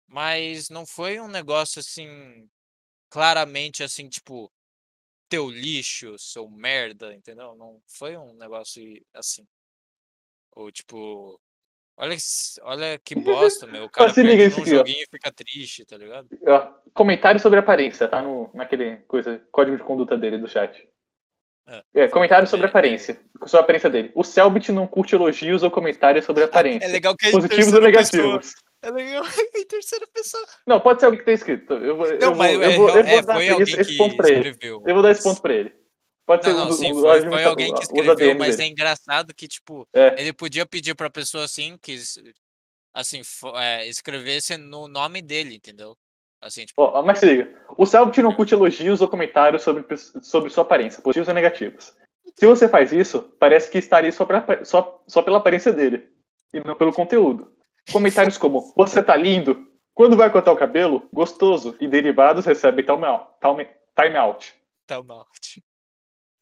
Mas 0.07 0.69
não 0.69 0.85
foi 0.85 1.21
um 1.21 1.27
negócio 1.27 1.79
assim. 1.79 2.49
Claramente 3.11 3.83
assim, 3.83 4.09
tipo. 4.09 4.51
Teu 5.29 5.49
lixo, 5.49 6.17
seu 6.19 6.49
merda, 6.49 7.13
entendeu? 7.13 7.55
Não 7.55 7.81
foi 7.87 8.17
um 8.17 8.33
negócio 8.33 8.83
assim. 9.13 9.45
Ou 10.53 10.71
tipo. 10.71 11.39
Olha, 11.95 12.15
olha 12.63 12.99
que 12.99 13.15
bosta, 13.15 13.67
meu. 13.67 13.85
O 13.85 13.89
cara 13.91 14.13
se 14.13 14.23
liga 14.23 14.43
ó. 14.45 14.65
joguinho 14.65 15.03
e 15.03 15.09
fica 15.09 15.31
triste, 15.31 15.85
tá 15.85 15.97
ligado? 15.97 16.27
Ó, 16.47 16.59
comentário 16.93 17.39
sobre 17.39 17.59
aparência, 17.59 18.07
tá 18.07 18.21
no, 18.21 18.49
naquele 18.53 18.97
coisa, 19.03 19.39
código 19.51 19.77
de 19.77 19.83
conduta 19.83 20.17
dele 20.17 20.37
do 20.37 20.47
chat. 20.47 20.89
É. 21.67 21.83
É, 21.93 22.07
comentário 22.07 22.47
sobre 22.47 22.65
É, 22.65 22.69
aparência. 22.69 23.19
Sobre 23.45 23.57
a 23.57 23.61
aparência 23.61 23.89
dele. 23.89 24.11
O 24.15 24.23
Selbit 24.23 24.71
não 24.71 24.87
curte 24.87 25.15
elogios 25.15 25.63
ou 25.63 25.71
comentários 25.71 26.25
sobre 26.25 26.43
aparência. 26.43 26.85
É 26.85 26.89
legal 26.89 27.15
que 27.15 27.27
é 27.27 27.31
Positivos 27.31 27.73
ou 27.73 27.79
terceira 27.81 27.97
pessoa. 27.97 28.23
negativos. 28.23 28.53
É 28.83 28.89
legal 28.91 29.23
em 29.55 29.65
terceira 29.67 30.07
pessoa. 30.13 30.43
Não, 30.67 30.79
pode 30.79 30.99
ser 30.99 31.05
alguém 31.05 31.19
que 31.19 31.25
tá 31.25 31.31
escrito. 31.31 31.73
Eu 31.73 31.95
vou, 31.95 32.07
Não, 32.07 32.13
eu 32.13 32.19
vou, 32.27 32.35
mas 32.35 32.53
eu 32.53 32.61
é, 32.63 32.75
vou, 32.75 32.89
eu 32.89 32.95
é, 32.97 33.03
vou 33.15 33.21
dar 33.25 33.41
esse, 33.79 33.97
ponto 33.97 34.17
pra 34.17 34.29
ele. 34.29 34.57
Eu 34.61 34.81
vou 34.93 35.01
dar 35.03 35.11
esse 35.11 35.23
ponto 35.23 35.41
pra 35.41 35.53
ele. 35.53 35.73
Pode 36.25 36.43
ser 36.45 36.53
Não, 36.53 36.63
um 36.63 36.65
não, 36.65 36.71
sim, 36.71 36.91
um 36.91 36.95
dos 36.95 37.01
foi, 37.01 37.09
foi 37.09 37.17
administra- 37.17 37.49
alguém 37.49 37.73
que 37.73 37.81
escreveu, 37.83 38.35
mas 38.37 38.55
é 38.55 38.57
dele. 38.57 38.69
engraçado 38.71 39.33
que, 39.33 39.47
tipo, 39.47 39.87
É. 39.93 40.15
ele 40.21 40.31
podia 40.33 40.65
pedir 40.65 40.95
pra 40.95 41.09
pessoa 41.09 41.43
assim 41.45 41.77
que 41.81 41.97
assim, 42.93 43.21
é, 43.55 43.87
escrevesse 43.87 44.57
no 44.57 44.87
nome 44.87 45.21
dele, 45.21 45.55
entendeu? 45.55 45.95
Assim, 46.41 46.65
tipo, 46.65 46.81
Ó, 46.81 47.03
mas 47.03 47.19
se 47.19 47.25
liga. 47.25 47.55
O 47.77 47.85
Selbit 47.85 48.21
não 48.21 48.33
curte 48.33 48.53
elogios 48.53 48.99
ou 49.01 49.07
comentários 49.07 49.61
sobre, 49.61 49.85
sobre 49.97 50.49
sua 50.49 50.63
aparência, 50.63 51.01
positivos 51.01 51.27
ou 51.27 51.33
negativos. 51.35 51.95
Se 52.35 52.45
você 52.47 52.67
faz 52.67 52.91
isso, 52.91 53.21
parece 53.39 53.69
que 53.69 53.77
estaria 53.77 54.11
só, 54.11 54.25
pra- 54.25 54.63
só, 54.65 55.03
só 55.07 55.21
pela 55.21 55.37
aparência 55.37 55.71
dele, 55.71 56.09
e 56.53 56.59
não 56.61 56.75
pelo 56.75 56.93
conteúdo. 56.93 57.53
Comentários 57.91 58.37
como, 58.37 58.73
você 58.75 59.03
tá 59.03 59.15
lindo, 59.15 59.67
quando 59.93 60.15
vai 60.17 60.31
cortar 60.31 60.51
o 60.51 60.57
cabelo, 60.57 61.07
gostoso, 61.13 61.75
e 61.79 61.87
derivados 61.87 62.45
recebem 62.45 62.85
time 62.85 63.05
out. 63.05 63.25
Time, 63.41 63.65
time 63.99 64.17
out. 64.17 64.53
tá 64.87 65.03
mal. 65.03 65.27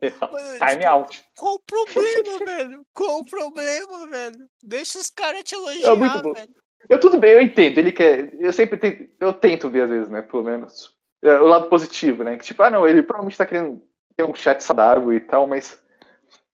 Ele 0.01 0.11
fala, 0.11 0.31
Mas, 0.31 0.59
Time 0.59 0.75
tipo, 0.77 0.87
out. 0.87 1.25
Qual 1.37 1.55
o 1.55 1.59
problema, 1.59 2.39
velho? 2.45 2.85
Qual 2.93 3.19
o 3.19 3.25
problema, 3.25 4.07
velho? 4.07 4.49
Deixa 4.63 4.97
os 4.97 5.09
caras 5.09 5.43
te 5.43 5.55
É 5.55 5.57
muito 5.57 5.83
elogiar, 5.85 6.21
bom. 6.21 6.33
velho. 6.33 6.55
Eu 6.87 6.99
tudo 6.99 7.17
bem, 7.19 7.31
eu 7.33 7.41
entendo. 7.41 7.77
Ele 7.77 7.91
quer. 7.91 8.33
Eu 8.39 8.53
sempre 8.53 8.77
tento. 8.77 9.09
Eu 9.19 9.33
tento 9.33 9.69
ver, 9.69 9.83
às 9.83 9.89
vezes, 9.89 10.09
né? 10.09 10.21
Pelo 10.21 10.43
menos. 10.43 10.95
é, 11.21 11.33
o 11.39 11.45
lado 11.47 11.67
positivo, 11.69 12.23
né? 12.23 12.37
Que 12.37 12.45
tipo, 12.45 12.61
ah, 12.63 12.69
não, 12.69 12.87
ele 12.87 13.03
provavelmente 13.03 13.37
tá 13.37 13.45
querendo 13.45 13.81
ter 14.15 14.23
um 14.23 14.33
chat 14.35 14.61
saudável 14.63 15.11
e 15.13 15.19
tal, 15.19 15.45
mas. 15.47 15.81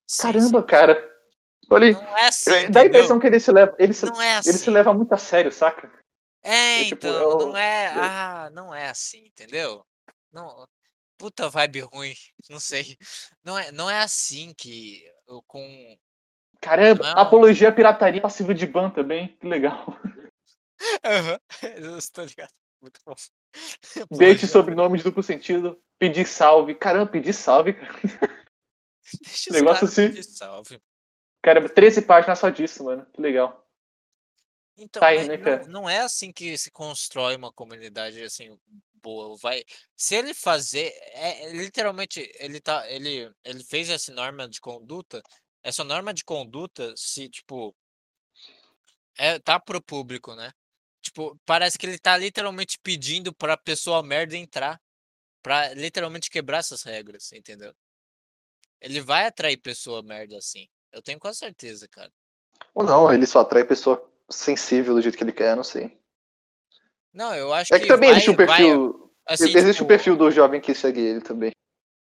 Sim, 0.08 0.24
Caramba, 0.24 0.62
sim. 0.62 0.68
cara. 0.68 1.12
Olha, 1.70 1.92
Não 1.94 2.18
é 2.18 2.28
assim, 2.28 2.50
dá 2.52 2.58
a 2.58 2.64
entendeu? 2.64 2.86
impressão 2.86 3.20
que 3.20 3.28
ele 3.28 3.40
se 3.40 3.52
leva. 3.52 3.76
Ele 3.80 3.94
se, 3.94 4.06
Não 4.06 4.22
é 4.22 4.36
assim. 4.38 4.50
ele 4.50 4.58
se 4.60 4.70
leva 4.70 4.94
muito 4.94 5.14
a 5.14 5.18
sério, 5.18 5.52
saca? 5.52 5.92
É, 6.44 6.82
É, 6.82 6.84
tipo, 6.86 7.08
então, 7.08 7.20
é 7.20 7.26
o- 7.26 7.40
não 7.40 7.58
é. 7.58 7.86
é- 7.86 7.92
Ah, 7.96 8.50
não 8.54 8.76
é 8.76 8.88
assim, 8.90 9.26
entendeu? 9.26 9.84
Não, 10.32 10.68
puta 11.18 11.50
vibe 11.50 11.80
ruim, 11.82 12.14
não 12.50 12.60
sei. 12.60 12.98
Não 13.44 13.58
é, 13.58 13.72
não 13.72 13.90
é 13.90 14.00
assim 14.00 14.54
que 14.56 15.04
eu 15.28 15.42
com. 15.48 15.98
Caramba, 16.62 17.04
Não. 17.14 17.20
apologia 17.22 17.70
à 17.70 17.72
pirataria 17.72 18.22
passiva 18.22 18.54
de 18.54 18.66
ban 18.68 18.90
também. 18.92 19.36
Que 19.40 19.48
legal. 19.48 19.86
Eu 21.74 21.98
estou 21.98 22.26
ligado. 22.26 22.52
Muito 22.82 23.00
bom. 23.06 23.16
Bait 24.18 24.40
Poxa, 24.40 24.48
sobrenome 24.48 24.98
de 24.98 25.04
duplo 25.04 25.24
sentido. 25.24 25.82
Pedir 25.98 26.28
salve. 26.28 26.76
Caramba, 26.76 27.12
pedir 27.12 27.34
salve. 27.34 27.74
cara. 27.74 27.94
deixa 29.24 29.52
negócio 29.52 29.86
assim. 29.86 30.10
pedir 30.10 30.24
salve. 30.24 30.82
Caramba, 31.42 31.70
13 31.70 32.02
páginas 32.02 32.40
só 32.40 32.50
disso, 32.50 32.84
mano. 32.84 33.06
Que 33.14 33.22
legal. 33.22 33.64
Então, 34.78 35.00
Tá 35.00 35.08
aí, 35.08 35.28
né, 35.28 35.38
não, 35.38 35.44
cara? 35.44 35.68
não 35.68 35.90
é 35.90 36.00
assim 36.00 36.34
que 36.34 36.58
se 36.58 36.70
constrói 36.70 37.36
uma 37.36 37.52
comunidade 37.52 38.22
assim 38.22 38.60
boa. 39.02 39.38
Vai, 39.38 39.64
se 39.96 40.16
ele 40.16 40.34
fazer, 40.34 40.92
é, 41.14 41.46
é 41.46 41.54
literalmente 41.54 42.30
ele 42.40 42.60
tá, 42.60 42.90
ele, 42.90 43.32
ele 43.44 43.64
fez 43.64 43.90
essa 43.90 44.12
norma 44.12 44.50
de 44.50 44.60
conduta. 44.60 45.22
Essa 45.64 45.84
norma 45.84 46.14
de 46.14 46.24
conduta, 46.24 46.94
se 46.98 47.30
tipo, 47.30 47.76
é 49.18 49.40
tá 49.40 49.60
pro 49.60 49.82
público, 49.82 50.36
né? 50.36 50.52
Tipo, 51.06 51.40
parece 51.46 51.78
que 51.78 51.86
ele 51.86 52.00
tá 52.00 52.18
literalmente 52.18 52.80
pedindo 52.80 53.32
pra 53.32 53.56
pessoa 53.56 54.02
merda 54.02 54.36
entrar, 54.36 54.82
pra 55.44 55.72
literalmente 55.76 56.32
quebrar 56.32 56.58
essas 56.58 56.82
regras, 56.82 57.32
entendeu? 57.32 57.76
Ele 58.82 59.00
vai 59.02 59.28
atrair 59.28 59.58
pessoa 59.58 60.02
merda 60.02 60.36
assim. 60.38 60.68
Eu 60.92 61.04
tenho 61.04 61.20
quase 61.20 61.38
certeza, 61.38 61.88
cara. 61.88 62.12
Ou 62.74 62.84
não, 62.84 63.14
ele 63.14 63.28
só 63.28 63.42
atrai 63.42 63.64
pessoa 63.64 64.04
sensível 64.30 64.96
do 64.96 65.02
jeito 65.02 65.16
que 65.16 65.24
ele 65.24 65.32
quer, 65.32 65.56
não 65.56 65.64
sei. 65.64 65.96
Não, 67.14 67.36
eu 67.36 67.54
acho 67.54 67.74
É 67.74 67.80
que 67.80 67.86
também 67.86 68.10
vai, 68.10 68.18
existe 68.18 68.32
um 68.32 68.36
vai, 68.36 68.48
perfil. 68.48 69.14
assim, 69.28 69.44
existe 69.44 69.72
tipo, 69.74 69.84
o 69.84 69.88
perfil 69.88 70.18
do 70.18 70.32
jovem 70.32 70.60
que 70.60 70.74
segue 70.74 71.00
ele 71.02 71.22
também. 71.22 71.52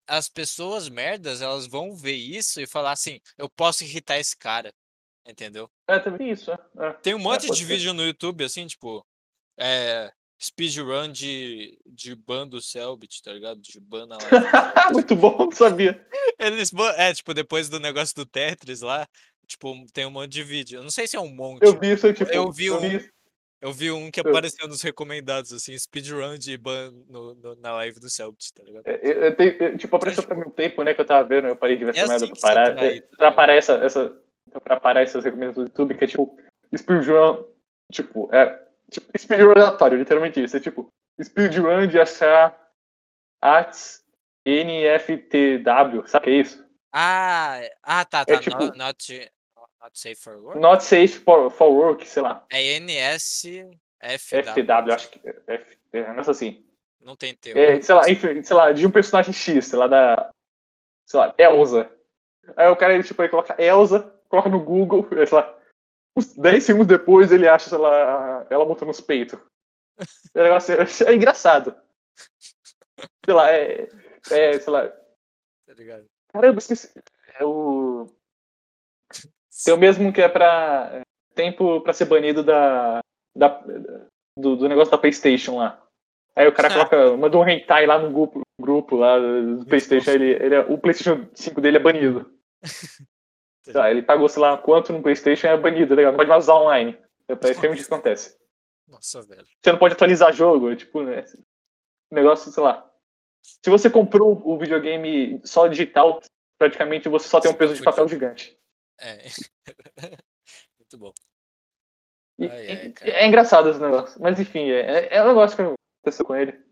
as 0.06 0.28
pessoas 0.28 0.88
merdas, 0.88 1.42
elas 1.42 1.66
vão 1.66 1.94
ver 1.94 2.14
isso 2.16 2.60
e 2.60 2.66
falar 2.66 2.92
assim, 2.92 3.20
eu 3.36 3.48
posso 3.50 3.84
irritar 3.84 4.18
esse 4.18 4.36
cara. 4.36 4.72
Entendeu? 5.26 5.70
É, 5.88 5.98
também 5.98 6.30
isso, 6.30 6.50
é. 6.52 6.58
é. 6.78 6.92
Tem 6.94 7.14
um 7.14 7.18
monte 7.18 7.46
pode 7.46 7.58
de 7.58 7.64
vídeo 7.64 7.94
no 7.94 8.02
YouTube, 8.04 8.44
assim, 8.44 8.66
tipo, 8.66 9.04
é, 9.58 10.12
speedrun 10.40 11.10
de, 11.10 11.78
de 11.86 12.14
ban 12.14 12.46
do 12.46 12.60
Selbit, 12.60 13.22
tá 13.22 13.32
ligado? 13.32 13.60
De 13.60 13.80
ban 13.80 14.06
na. 14.06 14.18
Muito 14.92 15.16
bom, 15.16 15.36
não 15.38 15.50
sabia. 15.52 16.06
Eles, 16.38 16.70
é, 16.96 17.14
tipo, 17.14 17.32
depois 17.32 17.68
do 17.70 17.80
negócio 17.80 18.14
do 18.14 18.26
Tetris 18.26 18.82
lá, 18.82 19.06
tipo, 19.46 19.74
tem 19.92 20.04
um 20.04 20.10
monte 20.10 20.30
de 20.32 20.42
vídeo. 20.42 20.78
Eu 20.78 20.82
não 20.82 20.90
sei 20.90 21.06
se 21.06 21.16
é 21.16 21.20
um 21.20 21.34
monte. 21.34 21.62
Eu 21.64 21.78
vi 21.78 21.92
isso, 21.92 22.12
tipo. 22.12 22.30
Eu 22.30 22.50
vi 22.52 22.70
um- 22.70 22.80
vi- 22.80 23.10
Eu 23.62 23.72
vi 23.72 23.90
um 23.90 24.10
que 24.10 24.20
Eu- 24.20 24.28
apareceu 24.28 24.68
nos 24.68 24.82
recomendados, 24.82 25.50
assim, 25.50 25.78
speedrun 25.78 26.36
de 26.36 26.54
ban 26.58 26.90
no, 27.08 27.34
no- 27.34 27.54
na 27.56 27.72
live 27.76 27.98
do 27.98 28.10
Selbit, 28.10 28.52
tá 28.52 28.62
ligado? 28.62 28.86
é, 28.86 29.00
eu- 29.02 29.22
eu 29.24 29.34
tenho- 29.36 29.52
eu- 29.58 29.78
tipo, 29.78 29.96
apareceu 29.96 30.22
pra 30.22 30.36
mim 30.36 30.42
um 30.46 30.50
tempo, 30.50 30.82
né, 30.82 30.92
que 30.92 31.00
eu 31.00 31.04
tava 31.06 31.26
vendo, 31.26 31.48
eu 31.48 31.56
parei 31.56 31.78
de 31.78 31.84
ver 31.86 31.96
É 31.96 32.00
essa 32.00 32.08
merda 32.08 32.24
assim 32.26 32.34
pra 32.34 32.40
parar. 32.42 32.70
atrai, 32.72 32.96
é, 32.98 33.00
tá 33.00 33.16
Pra 33.16 33.32
parar 33.32 33.54
essa, 33.54 33.72
essa. 33.76 34.14
Pra 34.62 34.78
parar 34.78 35.02
essas 35.02 35.24
recomendações 35.24 35.66
do 35.66 35.70
YouTube, 35.70 35.96
que 35.96 36.04
é 36.04 36.06
tipo, 36.06 36.38
speedrun, 36.76 37.44
tipo, 37.90 38.28
é. 38.32 38.62
Tipo, 38.90 39.18
speedrun 39.18 39.50
aleatório, 39.52 39.98
literalmente 39.98 40.42
isso. 40.42 40.56
É 40.56 40.60
tipo, 40.60 40.88
speedrun 41.22 41.86
de 41.88 41.98
achar 42.00 42.56
ATS 43.40 44.04
NFTW, 44.46 46.06
sabe 46.06 46.22
o 46.22 46.24
que 46.24 46.30
é 46.30 46.40
isso? 46.40 46.64
Ah, 46.92 47.58
é- 47.60 47.74
ah, 47.82 48.04
tá, 48.04 48.24
tá. 48.24 48.38
tipo- 48.38 48.56
not, 48.56 48.78
not, 48.78 49.32
not 49.80 49.98
safe 49.98 50.16
for 50.16 50.36
work? 50.36 50.58
Not 50.60 50.84
safe 50.84 51.18
for, 51.20 51.50
for 51.50 51.70
work, 51.72 52.06
sei 52.06 52.22
lá. 52.22 52.44
É 52.50 52.62
NSFW. 52.78 53.78
FTW, 54.30 54.92
acho 54.92 55.10
que. 55.10 55.20
é, 55.26 55.54
F, 55.54 55.78
é, 55.92 56.12
não 56.12 56.22
sei 56.22 56.30
assim. 56.30 56.66
Não 57.00 57.16
tem 57.16 57.34
teu. 57.34 57.56
É, 57.56 57.80
sei 57.80 57.94
lá, 57.94 58.08
enfim, 58.08 58.42
sei 58.42 58.56
lá, 58.56 58.72
de 58.72 58.86
um 58.86 58.90
personagem 58.90 59.32
X, 59.32 59.66
sei 59.66 59.78
lá, 59.78 59.86
da. 59.86 60.30
Sei 61.06 61.18
lá, 61.18 61.34
Elsa. 61.36 61.90
Aí 62.56 62.68
o 62.68 62.76
cara, 62.76 62.94
ele, 62.94 63.02
tipo, 63.02 63.20
ele 63.22 63.28
coloca 63.30 63.60
Elsa, 63.60 64.13
coloca 64.34 64.48
no 64.48 64.60
Google, 64.60 65.06
sei 65.26 65.38
lá. 65.38 65.58
Uns 66.16 66.34
10 66.36 66.64
segundos 66.64 66.88
depois 66.88 67.30
ele 67.32 67.48
acha, 67.48 67.68
sei 67.68 67.78
lá, 67.78 68.46
ela 68.50 68.64
montando 68.64 68.90
os 68.90 69.00
peitos. 69.00 69.38
Negócio 70.34 70.74
é, 70.74 71.10
é 71.10 71.14
engraçado. 71.14 71.74
Sei 73.24 73.34
lá, 73.34 73.50
é. 73.50 73.88
É, 74.30 74.58
sei 74.58 74.72
lá. 74.72 74.88
Tá 74.88 75.74
ligado? 75.76 76.04
Caramba, 76.32 76.58
esqueci. 76.58 76.92
É 77.38 77.44
o. 77.44 78.08
Tem 79.64 79.74
o 79.74 79.78
mesmo 79.78 80.12
que 80.12 80.20
é 80.20 80.28
pra. 80.28 81.02
Tempo 81.34 81.80
pra 81.80 81.92
ser 81.92 82.04
banido 82.06 82.42
da. 82.42 83.00
da 83.36 83.48
do, 84.38 84.56
do 84.56 84.68
negócio 84.68 84.90
da 84.90 84.98
PlayStation 84.98 85.58
lá. 85.58 85.80
Aí 86.36 86.46
o 86.48 86.52
cara 86.52 86.68
coloca. 86.68 87.16
manda 87.16 87.38
um 87.38 87.48
hentai 87.48 87.86
lá 87.86 87.98
no 87.98 88.12
grupo, 88.12 88.40
grupo 88.60 88.96
lá 88.96 89.18
do 89.18 89.64
PlayStation. 89.66 90.10
Ele, 90.10 90.30
ele 90.32 90.54
é- 90.54 90.60
o 90.60 90.78
PlayStation 90.78 91.28
5 91.34 91.60
dele 91.60 91.76
é 91.76 91.80
banido. 91.80 92.32
Tá, 93.72 93.90
ele 93.90 94.02
pagou, 94.02 94.28
sei 94.28 94.42
lá, 94.42 94.58
quanto 94.58 94.92
no 94.92 95.02
PlayStation 95.02 95.46
é 95.46 95.56
banido, 95.56 95.94
legal. 95.94 96.12
Não 96.12 96.18
pode 96.18 96.28
mais 96.28 96.44
usar 96.44 96.54
online. 96.56 96.98
É 97.26 97.34
praticamente 97.34 97.80
isso 97.80 97.88
que 97.88 97.94
acontece. 97.94 98.36
Nossa, 98.86 99.22
velho. 99.22 99.46
Você 99.62 99.72
não 99.72 99.78
pode 99.78 99.94
atualizar 99.94 100.32
jogo, 100.32 100.70
é 100.70 100.76
tipo, 100.76 101.02
né? 101.02 101.24
Negócio, 102.10 102.52
sei 102.52 102.62
lá. 102.62 102.90
Se 103.42 103.70
você 103.70 103.88
comprou 103.88 104.40
o 104.46 104.58
videogame 104.58 105.40
só 105.44 105.66
digital, 105.66 106.20
praticamente 106.58 107.08
você 107.08 107.26
só 107.28 107.40
tem 107.40 107.50
um 107.50 107.54
peso 107.54 107.74
de 107.74 107.82
papel 107.82 108.06
gigante. 108.08 108.58
É. 109.00 109.24
Muito 110.78 110.98
bom. 110.98 111.12
E- 112.38 112.46
Ai, 112.46 112.92
cara. 112.92 113.10
é 113.10 113.26
engraçado 113.26 113.70
esse 113.70 113.80
negócio. 113.80 114.20
Mas 114.20 114.38
enfim, 114.38 114.70
é, 114.70 115.14
é 115.14 115.22
um 115.22 115.28
negócio 115.28 115.56
que 115.56 115.62
aconteceu 115.62 116.26
com 116.26 116.36
ele. 116.36 116.62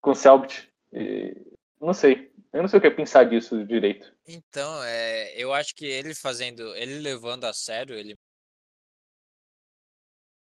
Com 0.00 0.10
o 0.10 0.14
Selbit. 0.14 0.72
E, 0.92 1.34
não 1.80 1.92
sei. 1.92 2.31
Eu 2.52 2.60
não 2.60 2.68
sei 2.68 2.78
o 2.78 2.82
que 2.82 2.90
pensar 2.90 3.24
disso 3.24 3.64
direito. 3.66 4.14
Então, 4.26 4.82
é, 4.84 5.34
eu 5.36 5.54
acho 5.54 5.74
que 5.74 5.86
ele 5.86 6.14
fazendo, 6.14 6.74
ele 6.76 6.98
levando 6.98 7.44
a 7.44 7.52
sério, 7.52 7.94
ele 7.94 8.14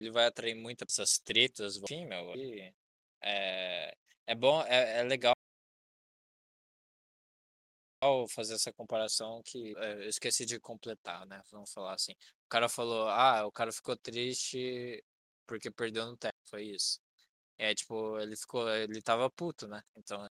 ele 0.00 0.10
vai 0.10 0.26
atrair 0.26 0.54
muitas 0.54 0.92
essas 0.92 1.18
tretas, 1.18 1.76
enfim, 1.76 2.04
meu. 2.06 2.34
e 2.34 2.74
é, 3.22 3.96
é 4.26 4.34
bom, 4.34 4.60
é, 4.62 4.98
é 5.00 5.02
legal 5.04 5.34
fazer 8.28 8.54
essa 8.54 8.72
comparação 8.72 9.40
que 9.42 9.74
é, 9.78 9.94
eu 9.94 10.08
esqueci 10.08 10.44
de 10.44 10.60
completar, 10.60 11.24
né? 11.26 11.40
Vamos 11.50 11.72
falar 11.72 11.94
assim. 11.94 12.12
O 12.12 12.48
cara 12.48 12.68
falou, 12.68 13.08
ah, 13.08 13.46
o 13.46 13.52
cara 13.52 13.72
ficou 13.72 13.96
triste 13.96 15.02
porque 15.46 15.70
perdeu 15.70 16.04
no 16.06 16.16
tempo, 16.16 16.36
foi 16.44 16.64
isso. 16.64 17.00
É, 17.56 17.74
tipo, 17.74 18.18
ele 18.18 18.36
ficou, 18.36 18.68
ele 18.68 19.00
tava 19.00 19.30
puto, 19.30 19.66
né? 19.66 19.82
Então, 19.96 20.28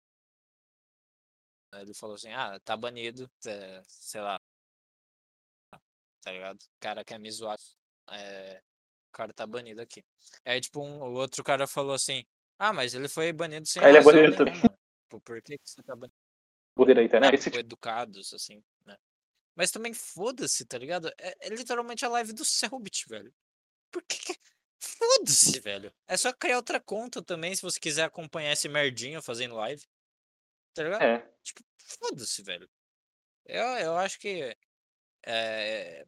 ele 1.74 1.94
falou 1.94 2.16
assim, 2.16 2.32
ah, 2.32 2.58
tá 2.60 2.76
banido, 2.76 3.30
é, 3.46 3.82
sei 3.86 4.20
lá, 4.20 4.40
tá 6.20 6.32
ligado? 6.32 6.60
O 6.60 6.80
cara 6.80 7.04
quer 7.04 7.18
me 7.18 7.30
zoar, 7.30 7.58
é, 8.10 8.62
o 9.08 9.12
cara 9.12 9.32
tá 9.32 9.46
banido 9.46 9.80
aqui. 9.80 10.04
Aí, 10.44 10.60
tipo, 10.60 10.80
um, 10.80 11.02
o 11.02 11.14
outro 11.14 11.42
cara 11.42 11.66
falou 11.66 11.94
assim, 11.94 12.24
ah, 12.58 12.72
mas 12.72 12.94
ele 12.94 13.08
foi 13.08 13.32
banido 13.32 13.66
sem 13.66 13.82
Ah, 13.82 13.88
ele 13.88 13.98
é 13.98 14.02
banido 14.02 14.44
nenhuma. 14.44 14.78
Tipo, 15.02 15.20
por 15.20 15.42
que 15.42 15.58
que 15.58 15.68
você 15.68 15.82
tá 15.82 15.96
banido? 15.96 16.14
Poder 16.74 16.94
da 16.94 17.02
internet. 17.02 17.42
Tipo, 17.42 17.58
educados, 17.58 18.32
assim, 18.32 18.62
né? 18.86 18.96
Mas 19.54 19.70
também 19.70 19.92
foda-se, 19.92 20.64
tá 20.64 20.78
ligado? 20.78 21.12
É, 21.18 21.34
é 21.40 21.48
literalmente 21.50 22.04
a 22.04 22.08
live 22.08 22.32
do 22.32 22.44
Selbit, 22.44 23.06
velho. 23.08 23.32
Por 23.90 24.02
que 24.04 24.16
que... 24.18 24.38
Foda-se, 24.78 25.60
velho. 25.60 25.92
É 26.08 26.16
só 26.16 26.32
criar 26.32 26.56
outra 26.56 26.80
conta 26.80 27.22
também, 27.22 27.54
se 27.54 27.62
você 27.62 27.78
quiser 27.78 28.04
acompanhar 28.04 28.52
esse 28.52 28.68
merdinho 28.68 29.22
fazendo 29.22 29.54
live. 29.54 29.84
Tá 30.74 30.82
ligado? 30.82 31.02
É. 31.02 31.30
Tipo, 31.42 31.62
foda-se, 31.78 32.42
velho. 32.42 32.68
Eu, 33.46 33.64
eu 33.64 33.96
acho 33.96 34.18
que. 34.18 34.56
É, 35.24 36.04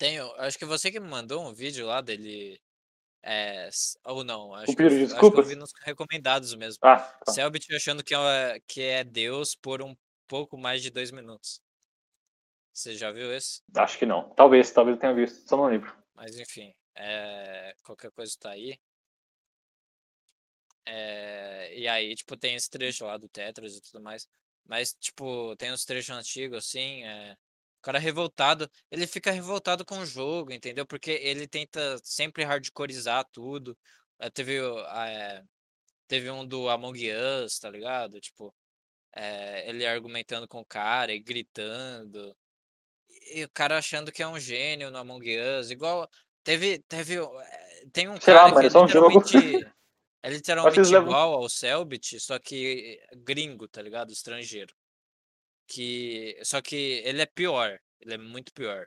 eu 0.00 0.34
acho 0.40 0.58
que 0.58 0.64
você 0.64 0.90
que 0.90 0.98
me 0.98 1.08
mandou 1.08 1.46
um 1.46 1.54
vídeo 1.54 1.86
lá 1.86 2.00
dele. 2.00 2.60
É, 3.24 3.68
ou 4.04 4.24
não, 4.24 4.52
acho 4.52 4.72
O 4.72 4.76
que, 4.76 4.82
eu, 4.82 4.88
pedido 4.88 5.06
de 5.06 5.14
acho 5.14 5.30
que 5.30 5.38
eu 5.38 5.44
vi 5.44 5.54
nos 5.54 5.70
recomendados 5.84 6.54
mesmo. 6.56 6.80
Ah, 6.82 6.98
tá. 7.24 7.32
Selbit 7.32 7.72
achando 7.72 8.02
que 8.02 8.12
é, 8.14 8.60
que 8.66 8.82
é 8.82 9.04
Deus 9.04 9.54
por 9.54 9.80
um 9.80 9.94
pouco 10.26 10.58
mais 10.58 10.82
de 10.82 10.90
dois 10.90 11.12
minutos. 11.12 11.60
Você 12.72 12.96
já 12.96 13.12
viu 13.12 13.32
esse? 13.32 13.60
Acho 13.76 13.98
que 13.98 14.06
não. 14.06 14.30
Talvez, 14.30 14.72
talvez 14.72 14.96
eu 14.96 15.00
tenha 15.00 15.14
visto. 15.14 15.48
Só 15.48 15.56
não 15.56 15.66
lembro. 15.66 15.94
Mas 16.14 16.36
enfim, 16.36 16.74
é, 16.96 17.74
qualquer 17.84 18.10
coisa 18.10 18.34
tá 18.40 18.50
aí. 18.50 18.76
É, 20.86 21.74
e 21.78 21.86
aí, 21.88 22.14
tipo, 22.14 22.36
tem 22.36 22.54
esse 22.54 22.68
trecho 22.70 23.04
lá 23.06 23.16
do 23.16 23.28
Tetris 23.28 23.76
e 23.76 23.82
tudo 23.82 24.02
mais. 24.02 24.26
Mas, 24.64 24.94
tipo, 24.94 25.56
tem 25.56 25.72
uns 25.72 25.84
trechos 25.84 26.10
antigos, 26.16 26.58
assim. 26.58 27.04
é, 27.04 27.32
o 27.80 27.82
cara 27.82 27.98
revoltado, 27.98 28.70
ele 28.90 29.06
fica 29.06 29.30
revoltado 29.32 29.84
com 29.84 29.98
o 29.98 30.06
jogo, 30.06 30.52
entendeu? 30.52 30.86
Porque 30.86 31.10
ele 31.12 31.48
tenta 31.48 31.98
sempre 32.04 32.44
hardcoreizar 32.44 33.24
tudo. 33.32 33.76
É, 34.18 34.30
teve, 34.30 34.60
o- 34.60 34.78
é, 34.86 35.42
teve 36.08 36.30
um 36.30 36.46
do 36.46 36.68
Among 36.68 37.10
Us, 37.44 37.58
tá 37.58 37.70
ligado? 37.70 38.20
Tipo, 38.20 38.54
é, 39.14 39.68
ele 39.68 39.86
argumentando 39.86 40.48
com 40.48 40.60
o 40.60 40.64
cara 40.66 41.12
e 41.12 41.20
gritando. 41.20 42.36
E 43.34 43.44
o 43.44 43.50
cara 43.50 43.78
achando 43.78 44.12
que 44.12 44.22
é 44.22 44.28
um 44.28 44.38
gênio 44.38 44.90
no 44.90 44.98
Among 44.98 45.38
Us. 45.58 45.70
Igual. 45.70 46.08
Teve. 46.44 46.80
teve 46.88 47.16
é, 47.18 47.86
tem 47.92 48.08
um 48.08 48.20
Sei 48.20 48.34
cara 48.34 48.48
mano, 48.48 48.62
é 48.62 48.66
é 48.66 48.70
só 48.70 48.84
um 48.84 48.88
jogo. 48.88 49.22
É 50.22 50.30
literalmente 50.30 50.78
eles 50.78 50.90
levam- 50.90 51.08
igual 51.08 51.34
ao 51.34 51.48
Selbit, 51.48 52.20
só 52.20 52.38
que 52.38 53.00
gringo, 53.16 53.66
tá 53.68 53.82
ligado? 53.82 54.12
Estrangeiro. 54.12 54.72
Que. 55.66 56.38
Só 56.44 56.60
que 56.62 57.02
ele 57.04 57.22
é 57.22 57.26
pior. 57.26 57.78
Ele 58.00 58.14
é 58.14 58.18
muito 58.18 58.52
pior. 58.52 58.86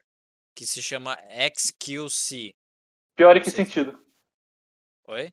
Que 0.56 0.66
se 0.66 0.82
chama 0.82 1.18
XQC. 1.30 2.54
Pior 3.16 3.36
em 3.36 3.42
que 3.42 3.52
sentido? 3.52 3.98
Oi? 5.08 5.32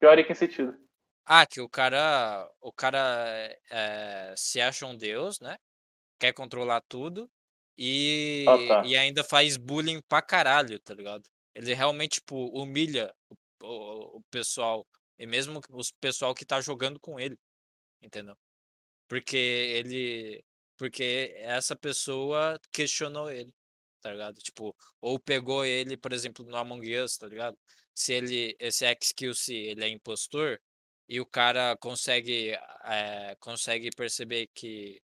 Pior 0.00 0.18
em 0.18 0.24
que 0.26 0.34
sentido? 0.34 0.74
Ah, 1.24 1.46
que 1.46 1.60
o 1.60 1.68
cara. 1.68 2.48
O 2.60 2.72
cara 2.72 2.98
é, 3.70 4.34
se 4.36 4.60
acha 4.60 4.86
um 4.86 4.96
deus, 4.96 5.40
né? 5.40 5.56
Quer 6.18 6.32
controlar 6.32 6.80
tudo. 6.88 7.28
E, 7.78 8.44
Ah, 8.48 8.68
tá. 8.82 8.86
e 8.86 8.96
ainda 8.96 9.22
faz 9.22 9.58
bullying 9.58 10.00
pra 10.08 10.22
caralho, 10.22 10.80
tá 10.80 10.94
ligado? 10.94 11.22
Ele 11.54 11.74
realmente, 11.74 12.20
tipo, 12.20 12.46
humilha 12.58 13.12
o, 13.28 13.66
o, 13.66 14.16
o 14.18 14.22
pessoal. 14.30 14.86
E 15.18 15.26
mesmo 15.26 15.60
o 15.70 15.82
pessoal 16.00 16.34
que 16.34 16.44
tá 16.46 16.60
jogando 16.60 17.00
com 17.00 17.18
ele. 17.20 17.38
Entendeu? 18.02 18.36
Porque 19.08 19.36
ele. 19.36 20.44
Porque 20.76 21.34
essa 21.38 21.76
pessoa 21.76 22.60
questionou 22.72 23.30
ele, 23.30 23.52
tá 24.00 24.12
ligado? 24.12 24.36
Tipo, 24.42 24.76
ou 25.00 25.18
pegou 25.18 25.64
ele, 25.64 25.96
por 25.96 26.12
exemplo, 26.12 26.44
no 26.44 26.56
Among 26.56 26.98
Us, 26.98 27.16
tá 27.18 27.26
ligado? 27.28 27.58
Se 27.94 28.12
ele, 28.14 28.56
esse 28.60 28.84
XQC, 28.86 29.54
ele 29.54 29.84
é 29.84 29.88
impostor, 29.88 30.60
e 31.08 31.20
o 31.20 31.26
cara 31.26 31.76
consegue, 31.78 32.52
eh, 32.84 33.36
consegue 33.40 33.90
perceber 33.96 34.48
que 34.54 35.00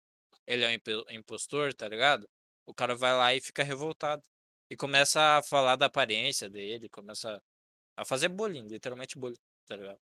ele 0.46 0.64
é 0.64 0.68
um 0.68 0.72
impo- 0.72 1.06
impostor, 1.10 1.74
tá 1.74 1.88
ligado? 1.88 2.28
O 2.66 2.74
cara 2.74 2.94
vai 2.96 3.16
lá 3.16 3.34
e 3.34 3.40
fica 3.40 3.62
revoltado. 3.62 4.22
E 4.70 4.76
começa 4.76 5.38
a 5.38 5.42
falar 5.42 5.76
da 5.76 5.86
aparência 5.86 6.48
dele, 6.48 6.88
começa 6.88 7.42
a 7.96 8.04
fazer 8.04 8.28
bullying, 8.28 8.66
literalmente 8.68 9.18
bullying, 9.18 9.38
tá 9.70 9.76
ligado? 9.76 9.98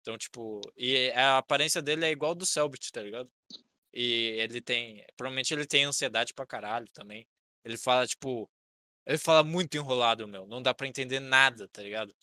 Então, 0.00 0.18
tipo, 0.18 0.60
e 0.76 1.10
a 1.12 1.38
aparência 1.38 1.80
dele 1.80 2.04
é 2.04 2.10
igual 2.10 2.34
do 2.34 2.44
Selbit, 2.44 2.90
tá 2.90 3.00
ligado? 3.00 3.30
E 3.94 4.40
ele 4.40 4.60
tem, 4.60 5.04
provavelmente 5.16 5.54
ele 5.54 5.66
tem 5.66 5.84
ansiedade 5.84 6.34
pra 6.34 6.46
caralho 6.46 6.88
também. 6.92 7.26
Ele 7.64 7.76
fala, 7.76 8.06
tipo, 8.06 8.50
ele 9.06 9.18
fala 9.18 9.44
muito 9.44 9.76
enrolado, 9.76 10.26
meu. 10.26 10.46
Não 10.46 10.60
dá 10.60 10.74
pra 10.74 10.86
entender 10.86 11.20
nada, 11.20 11.68
tá 11.68 11.82
ligado? 11.82 12.14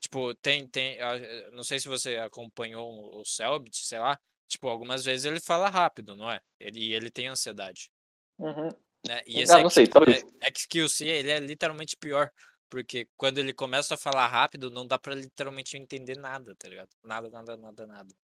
Tipo, 0.00 0.34
tem, 0.34 0.66
tem, 0.66 0.96
eh, 0.98 1.50
não 1.52 1.62
sei 1.62 1.78
se 1.78 1.88
você 1.88 2.16
acompanhou 2.16 3.20
o 3.20 3.24
Selbit, 3.24 3.76
sei 3.86 3.98
lá. 3.98 4.18
Tipo, 4.48 4.68
algumas 4.68 5.04
vezes 5.04 5.24
ele 5.26 5.40
fala 5.40 5.68
rápido, 5.68 6.16
não 6.16 6.30
é? 6.30 6.40
Ele, 6.58 6.92
ele 6.92 7.10
tem 7.10 7.28
ansiedade. 7.28 7.90
Uhum. 8.38 8.68
Né? 9.06 9.22
E 9.26 9.40
esse 9.40 9.52
Ah, 9.52 9.62
não 9.62 9.70
sei, 9.70 9.86
talvez. 9.86 10.24
é- 10.40 10.50
XQC, 10.50 11.04
ele 11.04 11.30
é 11.30 11.38
literalmente 11.38 11.96
pior. 11.96 12.30
Porque 12.68 13.08
quando 13.16 13.38
ele 13.38 13.52
começa 13.54 13.94
a 13.94 13.98
falar 13.98 14.26
rápido, 14.26 14.70
não 14.70 14.86
dá 14.86 14.98
pra 14.98 15.14
literalmente 15.14 15.76
entender 15.76 16.16
nada, 16.16 16.54
tá 16.56 16.68
ligado? 16.68 16.90
Nada, 17.04 17.30
nada, 17.30 17.56
nada, 17.56 17.86
nada. 17.86 18.14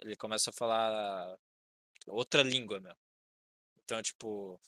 Ele 0.00 0.16
começa 0.16 0.50
a 0.50 0.52
falar 0.52 1.36
outra 2.06 2.42
língua, 2.42 2.80
meu. 2.80 2.94
Então, 3.84 4.02
tipo. 4.02 4.60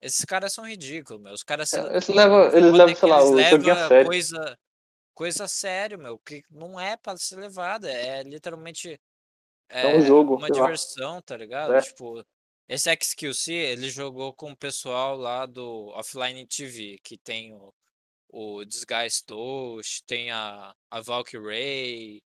Esses 0.00 0.24
caras 0.24 0.52
são 0.52 0.68
ridículos, 0.68 1.22
meu. 1.22 1.32
Os 1.32 1.42
caras 1.42 1.70
se. 1.70 1.78
Eles 1.78 2.08
levam, 2.08 2.50
o 2.50 2.56
eles 2.56 2.70
foda 2.70 2.76
levam, 2.76 2.88
é 2.88 2.94
que 2.94 3.00
sei 3.00 3.08
lá, 3.08 3.22
o 3.22 3.42
joguinho 3.42 3.72
a 3.72 3.74
levam 3.74 3.88
sério. 3.88 4.06
coisa, 4.06 4.58
coisa 5.14 5.44
a 5.44 5.48
sério, 5.48 5.98
meu. 5.98 6.18
Que 6.18 6.44
não 6.50 6.78
é 6.78 6.96
pra 6.96 7.16
ser 7.16 7.36
levada. 7.36 7.90
É 7.90 8.22
literalmente. 8.22 9.00
É 9.70 9.96
um 9.96 10.02
jogo, 10.02 10.36
uma 10.36 10.46
sei 10.46 10.56
lá. 10.56 10.62
diversão, 10.66 11.22
tá 11.22 11.36
ligado? 11.36 11.74
É. 11.74 11.80
Tipo, 11.80 12.24
esse 12.68 12.90
XQC, 12.94 13.52
ele 13.52 13.88
jogou 13.88 14.32
com 14.34 14.52
o 14.52 14.56
pessoal 14.56 15.16
lá 15.16 15.46
do 15.46 15.88
Offline 15.94 16.46
TV, 16.46 16.98
que 17.02 17.16
tem 17.16 17.54
o, 17.54 17.74
o 18.28 18.64
Disguise 18.64 19.24
Toast, 19.24 20.04
tem 20.04 20.30
a, 20.30 20.74
a 20.90 21.00
Valkyrie, 21.00 22.22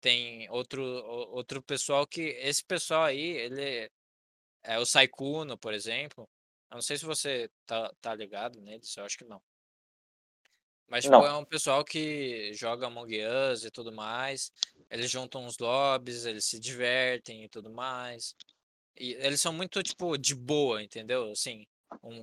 tem 0.00 0.48
outro, 0.50 0.82
outro 0.82 1.62
pessoal 1.62 2.06
que. 2.06 2.20
Esse 2.20 2.62
pessoal 2.64 3.04
aí, 3.04 3.20
ele. 3.20 3.90
É 4.62 4.78
o 4.78 4.84
Saikuno, 4.84 5.56
por 5.56 5.72
exemplo. 5.72 6.28
Eu 6.70 6.74
não 6.76 6.82
sei 6.82 6.98
se 6.98 7.04
você 7.04 7.50
tá, 7.64 7.92
tá 8.00 8.14
ligado 8.14 8.60
neles, 8.60 8.96
eu 8.96 9.04
acho 9.04 9.16
que 9.16 9.24
não. 9.24 9.40
Mas, 10.88 11.04
tipo, 11.04 11.16
é 11.16 11.34
um 11.34 11.44
pessoal 11.44 11.84
que 11.84 12.52
joga 12.54 12.86
Among 12.86 13.16
Us 13.52 13.64
e 13.64 13.70
tudo 13.70 13.92
mais. 13.92 14.52
Eles 14.90 15.10
juntam 15.10 15.44
uns 15.44 15.58
lobbies, 15.58 16.26
eles 16.26 16.44
se 16.44 16.60
divertem 16.60 17.44
e 17.44 17.48
tudo 17.48 17.70
mais. 17.70 18.36
E 18.98 19.14
eles 19.14 19.40
são 19.40 19.52
muito, 19.52 19.82
tipo, 19.82 20.16
de 20.18 20.34
boa, 20.34 20.82
entendeu? 20.82 21.30
Assim, 21.32 21.64
um, 22.02 22.22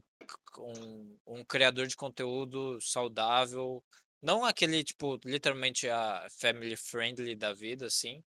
um, 0.60 1.18
um 1.28 1.46
criador 1.46 1.88
de 1.88 1.96
conteúdo 1.96 2.80
saudável. 2.82 3.84
Não 4.22 4.46
aquele, 4.46 4.84
tipo, 4.84 5.20
literalmente 5.26 5.90
a 5.90 6.28
family 6.40 6.76
friendly 6.78 7.36
da 7.36 7.54
vida, 7.54 7.88
assim. 7.88 8.24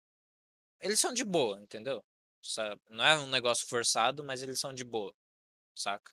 Eles 0.82 1.00
são 1.00 1.14
de 1.14 1.24
boa, 1.24 1.62
entendeu? 1.62 2.04
Sabe? 2.44 2.82
Não 2.90 3.04
é 3.06 3.18
um 3.20 3.28
negócio 3.30 3.68
forçado, 3.68 4.24
mas 4.24 4.42
eles 4.44 4.60
são 4.60 4.74
de 4.74 4.84
boa, 4.84 5.14
saca? 5.76 6.12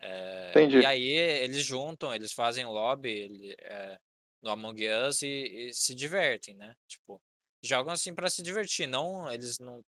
É, 0.00 0.68
Entendi. 0.68 0.78
e 0.78 0.84
aí 0.84 1.02
eles 1.08 1.64
juntam, 1.64 2.14
eles 2.14 2.32
fazem 2.32 2.64
lobby 2.66 3.10
ele- 3.10 3.56
é, 3.60 3.98
no 4.42 4.50
Among 4.50 4.80
Us 5.08 5.22
e, 5.22 5.68
e 5.70 5.74
se 5.74 5.94
divertem, 5.94 6.54
né? 6.56 6.74
Tipo, 6.88 7.20
jogam 7.62 7.92
assim 7.92 8.14
pra 8.14 8.30
se 8.30 8.42
divertir, 8.42 8.86
não 8.88 9.30
eles 9.32 9.58
não 9.58 9.82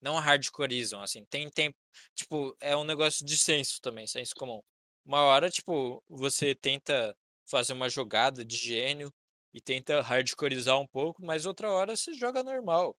não 0.00 0.16
hardcoreizam 0.16 1.02
assim. 1.02 1.24
Tem 1.26 1.50
tempo, 1.50 1.76
tipo, 2.14 2.56
é 2.60 2.76
um 2.76 2.84
negócio 2.84 3.24
de 3.24 3.36
senso 3.36 3.80
também, 3.80 4.06
senso 4.06 4.34
comum. 4.34 4.62
Uma 5.04 5.22
hora, 5.22 5.50
tipo, 5.50 6.02
você 6.08 6.54
tenta 6.54 7.16
fazer 7.46 7.72
uma 7.72 7.88
jogada 7.88 8.44
de 8.44 8.56
gênio 8.56 9.12
e 9.54 9.60
tenta 9.60 10.00
hardcoreizar 10.02 10.78
um 10.78 10.86
pouco, 10.86 11.24
mas 11.24 11.46
outra 11.46 11.70
hora 11.70 11.96
você 11.96 12.12
joga 12.14 12.42
normal. 12.42 12.96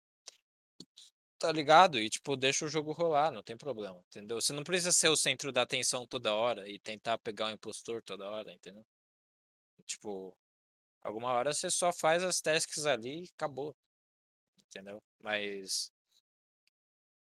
Tá 1.37 1.51
ligado? 1.53 1.97
E, 1.99 2.09
tipo, 2.09 2.35
deixa 2.35 2.65
o 2.65 2.67
jogo 2.69 2.91
rolar, 2.91 3.31
não 3.31 3.41
tem 3.41 3.55
problema, 3.55 3.97
entendeu? 4.07 4.41
Você 4.41 4.51
não 4.51 4.63
precisa 4.63 4.91
ser 4.91 5.07
o 5.07 5.15
centro 5.15 5.51
da 5.53 5.61
atenção 5.61 6.05
toda 6.05 6.35
hora 6.35 6.67
e 6.69 6.77
tentar 6.79 7.17
pegar 7.17 7.47
o 7.47 7.51
impostor 7.51 8.01
toda 8.03 8.29
hora, 8.29 8.51
entendeu? 8.51 8.85
Tipo, 9.85 10.37
alguma 11.01 11.31
hora 11.33 11.53
você 11.53 11.69
só 11.69 11.93
faz 11.93 12.23
as 12.23 12.41
tasks 12.41 12.85
ali 12.85 13.23
e 13.23 13.29
acabou, 13.35 13.75
entendeu? 14.67 15.01
Mas. 15.21 15.91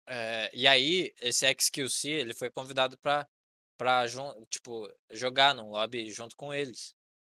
É, 0.07 0.51
e 0.55 0.67
aí, 0.67 1.13
esse 1.21 1.47
XQC, 1.47 2.09
ele 2.11 2.35
foi 2.35 2.51
convidado 2.51 2.99
pra, 2.99 3.29
pra 3.77 4.05
tipo, 4.49 4.89
jogar 5.11 5.55
num 5.55 5.71
lobby 5.71 6.11
junto 6.11 6.37
com 6.37 6.53
eles, 6.55 6.95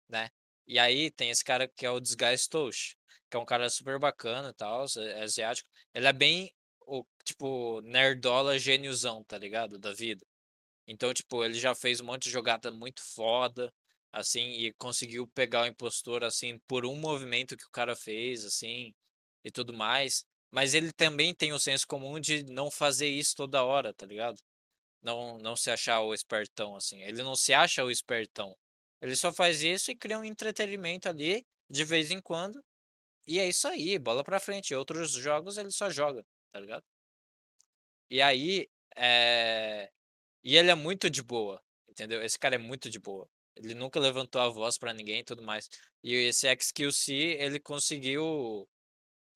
né? 0.09 0.29
E 0.67 0.79
aí 0.79 1.11
tem 1.11 1.29
esse 1.29 1.43
cara 1.43 1.67
que 1.67 1.85
é 1.85 1.91
o 1.91 1.99
Disguise 1.99 2.49
Toast, 2.49 2.97
que 3.29 3.37
é 3.37 3.39
um 3.39 3.45
cara 3.45 3.69
super 3.69 3.99
bacana 3.99 4.49
e 4.49 4.53
tal, 4.53 4.85
é 4.97 5.23
asiático. 5.23 5.69
Ele 5.93 6.07
é 6.07 6.13
bem 6.13 6.53
o, 6.81 7.05
tipo, 7.23 7.81
nerdola 7.81 8.59
gêniozão, 8.59 9.23
tá 9.23 9.37
ligado? 9.37 9.77
Da 9.79 9.93
vida. 9.93 10.25
Então, 10.87 11.13
tipo, 11.13 11.43
ele 11.43 11.55
já 11.59 11.75
fez 11.75 12.01
um 12.01 12.05
monte 12.05 12.23
de 12.23 12.29
jogada 12.31 12.71
muito 12.71 13.01
foda, 13.13 13.73
assim, 14.11 14.51
e 14.53 14.73
conseguiu 14.73 15.27
pegar 15.27 15.63
o 15.63 15.67
impostor, 15.67 16.23
assim, 16.23 16.59
por 16.67 16.85
um 16.85 16.95
movimento 16.95 17.57
que 17.57 17.65
o 17.65 17.71
cara 17.71 17.95
fez, 17.95 18.45
assim, 18.45 18.93
e 19.43 19.51
tudo 19.51 19.73
mais. 19.73 20.25
Mas 20.51 20.73
ele 20.73 20.91
também 20.93 21.33
tem 21.33 21.53
o 21.53 21.59
senso 21.59 21.85
comum 21.87 22.19
de 22.19 22.43
não 22.43 22.71
fazer 22.71 23.07
isso 23.07 23.35
toda 23.35 23.63
hora, 23.63 23.93
tá 23.93 24.05
ligado? 24.05 24.37
Não, 25.01 25.37
não 25.39 25.55
se 25.55 25.69
achar 25.71 26.01
o 26.01 26.13
espertão, 26.13 26.75
assim. 26.75 27.01
Ele 27.03 27.23
não 27.23 27.35
se 27.35 27.53
acha 27.53 27.83
o 27.83 27.91
espertão. 27.91 28.55
Ele 29.01 29.15
só 29.15 29.31
faz 29.33 29.61
isso 29.61 29.91
e 29.91 29.95
cria 29.95 30.19
um 30.19 30.23
entretenimento 30.23 31.07
ali, 31.09 31.45
de 31.69 31.83
vez 31.83 32.11
em 32.11 32.21
quando. 32.21 32.63
E 33.27 33.39
é 33.39 33.47
isso 33.47 33.67
aí, 33.67 33.99
bola 33.99 34.23
pra 34.23 34.39
frente. 34.39 34.73
Outros 34.75 35.11
jogos 35.11 35.57
ele 35.57 35.71
só 35.71 35.89
joga, 35.89 36.25
tá 36.51 36.59
ligado? 36.59 36.83
E 38.09 38.21
aí, 38.21 38.69
é... 38.95 39.89
E 40.43 40.55
ele 40.57 40.71
é 40.71 40.75
muito 40.75 41.09
de 41.09 41.21
boa, 41.21 41.61
entendeu? 41.89 42.23
Esse 42.23 42.39
cara 42.39 42.55
é 42.55 42.57
muito 42.57 42.89
de 42.89 42.99
boa. 42.99 43.29
Ele 43.55 43.73
nunca 43.73 43.99
levantou 43.99 44.41
a 44.41 44.49
voz 44.49 44.77
pra 44.77 44.93
ninguém 44.93 45.19
e 45.19 45.23
tudo 45.23 45.43
mais. 45.43 45.69
E 46.03 46.13
esse 46.13 46.47
XQC, 46.47 47.37
ele 47.39 47.59
conseguiu 47.59 48.67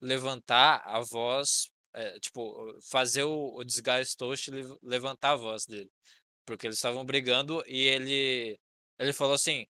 levantar 0.01 0.81
a 0.85 0.99
voz, 1.01 1.69
é, 1.93 2.19
tipo, 2.19 2.77
fazer 2.89 3.23
o, 3.23 3.55
o 3.55 3.63
Disguise 3.63 4.15
Toast 4.17 4.49
le- 4.51 4.77
levantar 4.83 5.31
a 5.33 5.35
voz 5.35 5.65
dele. 5.65 5.91
Porque 6.45 6.67
eles 6.67 6.77
estavam 6.77 7.05
brigando 7.05 7.63
e 7.67 7.87
ele, 7.87 8.59
ele 8.99 9.13
falou 9.13 9.35
assim, 9.35 9.65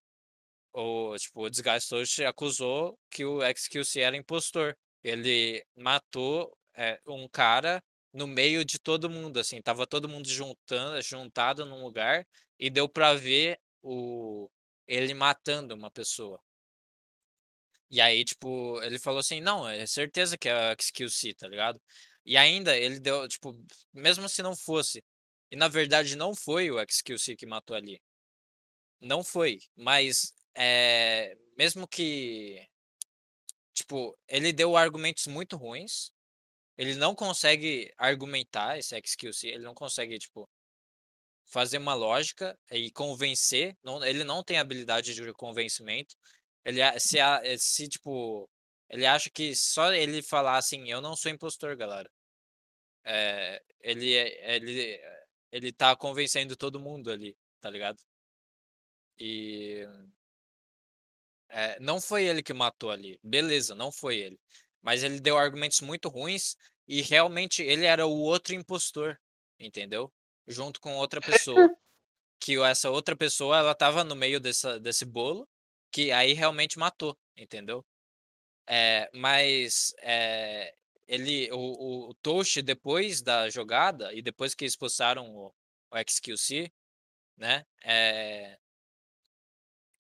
o, 0.74 1.16
tipo, 1.18 1.44
o 1.44 1.50
Disguise 1.50 1.88
Toast 1.90 2.24
acusou 2.26 2.98
que 3.10 3.26
o 3.26 3.42
XQC 3.44 4.02
era 4.02 4.18
impostor. 4.18 4.76
Ele 5.04 5.64
matou 5.76 6.56
é, 6.76 7.00
um 7.08 7.28
cara 7.28 7.84
no 8.14 8.28
meio 8.28 8.64
de 8.66 8.80
todo 8.80 9.10
mundo, 9.10 9.40
assim, 9.40 9.62
tava 9.62 9.88
todo 9.88 10.08
mundo 10.10 10.28
juntando, 10.30 11.02
juntado 11.02 11.66
num 11.66 11.84
lugar 11.84 12.26
e 12.60 12.70
deu 12.70 12.88
pra 12.88 13.14
ver 13.14 13.60
o 13.82 14.50
ele 14.88 15.14
matando 15.14 15.74
uma 15.76 15.90
pessoa. 15.90 16.40
E 17.92 18.00
aí, 18.00 18.24
tipo, 18.24 18.82
ele 18.84 18.98
falou 18.98 19.20
assim, 19.20 19.42
não, 19.42 19.68
é 19.68 19.86
certeza 19.86 20.38
que 20.38 20.48
é 20.50 20.76
XQC, 20.80 21.34
tá 21.36 21.48
ligado? 21.48 21.80
E 22.26 22.38
ainda 22.38 22.76
ele 22.78 23.00
deu, 23.00 23.28
tipo, 23.28 23.54
mesmo 23.94 24.30
se 24.30 24.42
não 24.42 24.56
fosse, 24.56 25.04
e 25.52 25.56
na 25.58 25.68
verdade 25.68 26.16
não 26.16 26.34
foi 26.34 26.72
o 26.72 26.80
XQC 26.80 27.36
que 27.36 27.46
matou 27.46 27.76
ali. 27.76 28.02
Não 29.02 29.24
foi, 29.24 29.60
mas 29.76 30.34
é, 30.56 31.36
mesmo 31.58 31.88
que, 31.88 32.66
tipo, 33.74 34.18
ele 34.28 34.54
deu 34.54 34.78
argumentos 34.78 35.28
muito 35.28 35.58
ruins, 35.58 36.12
ele 36.78 36.96
não 36.96 37.14
consegue 37.16 37.94
argumentar 37.98 38.78
esse 38.78 38.96
XQC, 38.96 39.48
ele 39.50 39.64
não 39.64 39.74
consegue, 39.74 40.18
tipo, 40.18 40.50
fazer 41.46 41.78
uma 41.78 41.94
lógica 41.94 42.58
e 42.72 42.90
convencer, 42.92 43.76
não, 43.84 44.04
ele 44.06 44.24
não 44.24 44.44
tem 44.44 44.58
habilidade 44.58 45.14
de 45.14 45.34
convencimento. 45.34 46.16
Ele 46.66 47.00
se, 47.00 47.20
eh, 47.20 47.58
se 47.58 47.88
tipo, 47.88 48.50
ele 48.90 49.06
acha 49.06 49.30
que 49.30 49.56
só 49.56 49.94
ele 49.94 50.22
falar 50.22 50.58
assim, 50.58 50.90
eu 50.90 51.02
não 51.02 51.16
sou 51.16 51.32
impostor, 51.32 51.76
galera. 51.76 52.10
É, 53.04 53.62
ele 53.82 54.14
ele 54.14 55.02
ele 55.52 55.72
tá 55.74 55.96
convencendo 55.96 56.56
todo 56.56 56.80
mundo 56.80 57.12
ali, 57.12 57.36
tá 57.60 57.70
ligado? 57.70 58.00
E 59.20 59.88
é, 61.50 61.80
não 61.80 62.00
foi 62.02 62.26
ele 62.26 62.42
que 62.42 62.54
matou 62.54 62.92
ali. 62.92 63.20
Beleza, 63.24 63.76
não 63.76 63.92
foi 63.92 64.18
ele. 64.18 64.40
Mas 64.82 65.04
ele 65.04 65.20
deu 65.20 65.38
argumentos 65.38 65.82
muito 65.82 66.10
ruins 66.10 66.56
e 66.88 67.02
realmente 67.02 67.62
ele 67.62 67.86
era 67.86 68.06
o 68.06 68.20
outro 68.20 68.56
impostor, 68.56 69.20
entendeu? 69.60 70.12
Junto 70.48 70.80
com 70.80 70.96
outra 70.96 71.22
pessoa. 71.22 71.70
Que 72.44 72.60
essa 72.64 72.90
outra 72.90 73.16
pessoa, 73.16 73.60
ela 73.60 73.76
tava 73.76 74.04
no 74.04 74.16
meio 74.16 74.40
dessa, 74.40 74.80
desse 74.80 75.06
bolo, 75.06 75.48
que 75.92 76.12
aí 76.12 76.34
realmente 76.34 76.80
matou, 76.80 77.18
entendeu? 77.36 77.86
É, 78.68 79.10
mas 79.14 79.94
é, 80.02 80.74
ele, 81.08 81.52
o, 81.52 82.10
o 82.10 82.14
Toast, 82.16 82.62
depois 82.62 83.22
da 83.22 83.50
jogada 83.50 84.14
e 84.14 84.22
depois 84.22 84.56
que 84.56 84.66
expulsaram 84.66 85.30
o, 85.36 85.54
o 85.92 85.98
XQC, 85.98 86.72
né? 87.38 87.66
É, 87.84 88.58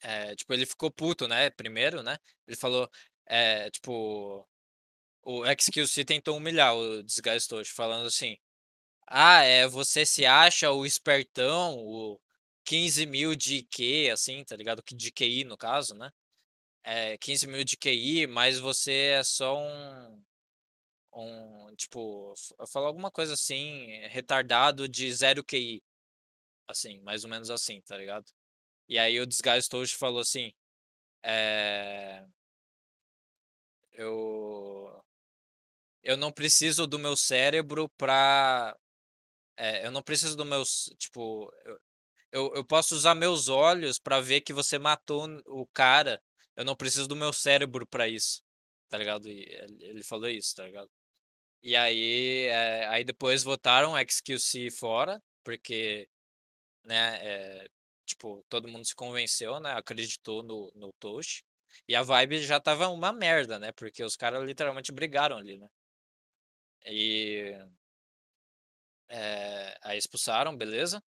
é, 0.02 0.36
tipo, 0.36 0.54
ele 0.54 0.66
ficou 0.66 0.92
puto, 0.92 1.28
né? 1.28 1.50
Primeiro, 1.52 2.02
né? 2.04 2.18
Ele 2.48 2.58
falou, 2.58 2.90
é, 3.26 3.70
tipo, 3.72 4.48
o 5.24 5.44
XQC 5.46 6.06
tentou 6.06 6.38
humilhar 6.38 6.76
o 6.76 7.04
Toast, 7.48 7.74
falando 7.74 8.08
assim: 8.08 8.38
Ah, 9.08 9.44
é, 9.44 9.68
você 9.68 10.06
se 10.06 10.26
acha 10.26 10.72
o 10.72 10.86
espertão, 10.86 11.78
o, 11.78 12.20
15 12.64 13.06
mil 13.06 13.36
de 13.36 13.58
IQ, 13.58 14.12
assim, 14.12 14.44
tá 14.44 14.56
ligado? 14.56 14.84
De 14.86 15.12
QI, 15.12 15.44
no 15.44 15.58
caso, 15.58 15.96
né? 15.96 16.12
É, 16.84 17.18
15 17.18 17.48
mil 17.48 17.64
de 17.64 17.78
QI, 17.78 18.28
mas 18.28 18.60
você 18.60 18.92
é 19.20 19.24
só 19.24 19.58
um, 19.60 20.24
um 21.14 21.76
tipo, 21.76 22.34
falar 22.72 22.88
alguma 22.88 23.12
coisa 23.12 23.34
assim, 23.34 23.88
retardado 24.10 24.88
de 24.88 25.12
zero 25.14 25.44
QI. 25.44 25.82
Assim, 26.68 27.00
mais 27.02 27.24
ou 27.24 27.30
menos 27.30 27.50
assim, 27.50 27.82
tá 27.82 27.98
ligado? 27.98 28.26
E 28.88 28.98
aí 29.00 29.20
o 29.20 29.26
Disguise 29.26 29.70
Toast 29.70 29.96
falou 29.98 30.22
assim, 30.22 30.54
é... 31.24 32.26
Eu... 33.94 35.04
Eu 36.04 36.18
não 36.18 36.32
preciso 36.32 36.88
do 36.88 36.98
meu 36.98 37.16
cérebro 37.16 37.90
pra... 37.98 38.76
É, 39.58 39.86
eu 39.86 39.92
não 39.92 40.02
preciso 40.02 40.36
do 40.36 40.46
meu... 40.46 40.64
Tipo, 40.98 41.54
eu, 41.66 41.80
eu, 42.32 42.54
eu 42.56 42.66
posso 42.66 42.96
usar 42.96 43.16
meus 43.16 43.48
olhos 43.50 44.00
para 44.00 44.22
ver 44.22 44.42
que 44.42 44.54
você 44.54 44.80
matou 44.80 45.28
o 45.48 45.66
cara. 45.68 46.22
Eu 46.56 46.66
não 46.66 46.76
preciso 46.76 47.08
do 47.08 47.16
meu 47.16 47.34
cérebro 47.34 47.86
para 47.88 48.08
isso. 48.08 48.42
Tá 48.90 48.98
ligado? 48.98 49.28
E 49.30 49.44
ele 49.82 50.04
falou 50.04 50.30
isso, 50.30 50.56
tá 50.56 50.66
ligado? 50.66 50.90
E 51.64 51.76
aí, 51.76 52.48
é, 52.48 52.88
aí 52.88 53.04
depois 53.04 53.44
votaram 53.44 53.94
XQC 53.98 54.72
fora, 54.72 55.22
porque, 55.44 56.10
né, 56.86 57.20
é, 57.22 57.70
tipo, 58.06 58.44
todo 58.50 58.68
mundo 58.68 58.86
se 58.86 58.96
convenceu, 58.96 59.60
né, 59.60 59.74
acreditou 59.74 60.44
no, 60.44 60.72
no 60.76 60.92
Toast. 61.00 61.44
E 61.88 61.96
a 61.96 62.04
vibe 62.04 62.42
já 62.44 62.60
tava 62.60 62.88
uma 62.90 63.14
merda, 63.14 63.60
né, 63.60 63.72
porque 63.74 64.04
os 64.04 64.16
caras 64.18 64.44
literalmente 64.46 64.92
brigaram 64.92 65.38
ali, 65.38 65.58
né. 65.58 65.68
E... 66.86 67.56
É, 69.10 69.78
aí 69.84 69.98
expulsaram, 69.98 70.56
beleza. 70.56 71.04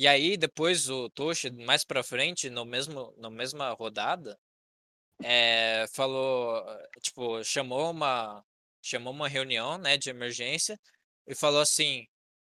E 0.00 0.06
aí, 0.06 0.36
depois 0.36 0.88
o 0.88 1.10
Toshi, 1.10 1.50
mais 1.50 1.84
pra 1.84 2.04
frente, 2.04 2.48
no 2.48 2.64
mesmo, 2.64 3.12
na 3.18 3.28
mesma 3.28 3.72
rodada, 3.72 4.38
é, 5.22 5.86
falou, 5.94 6.64
tipo, 7.02 7.42
chamou 7.44 7.90
uma, 7.90 8.44
chamou 8.82 9.12
uma 9.12 9.28
reunião, 9.28 9.78
né, 9.78 9.96
de 9.98 10.10
emergência 10.10 10.78
e 11.26 11.34
falou 11.34 11.60
assim, 11.60 12.06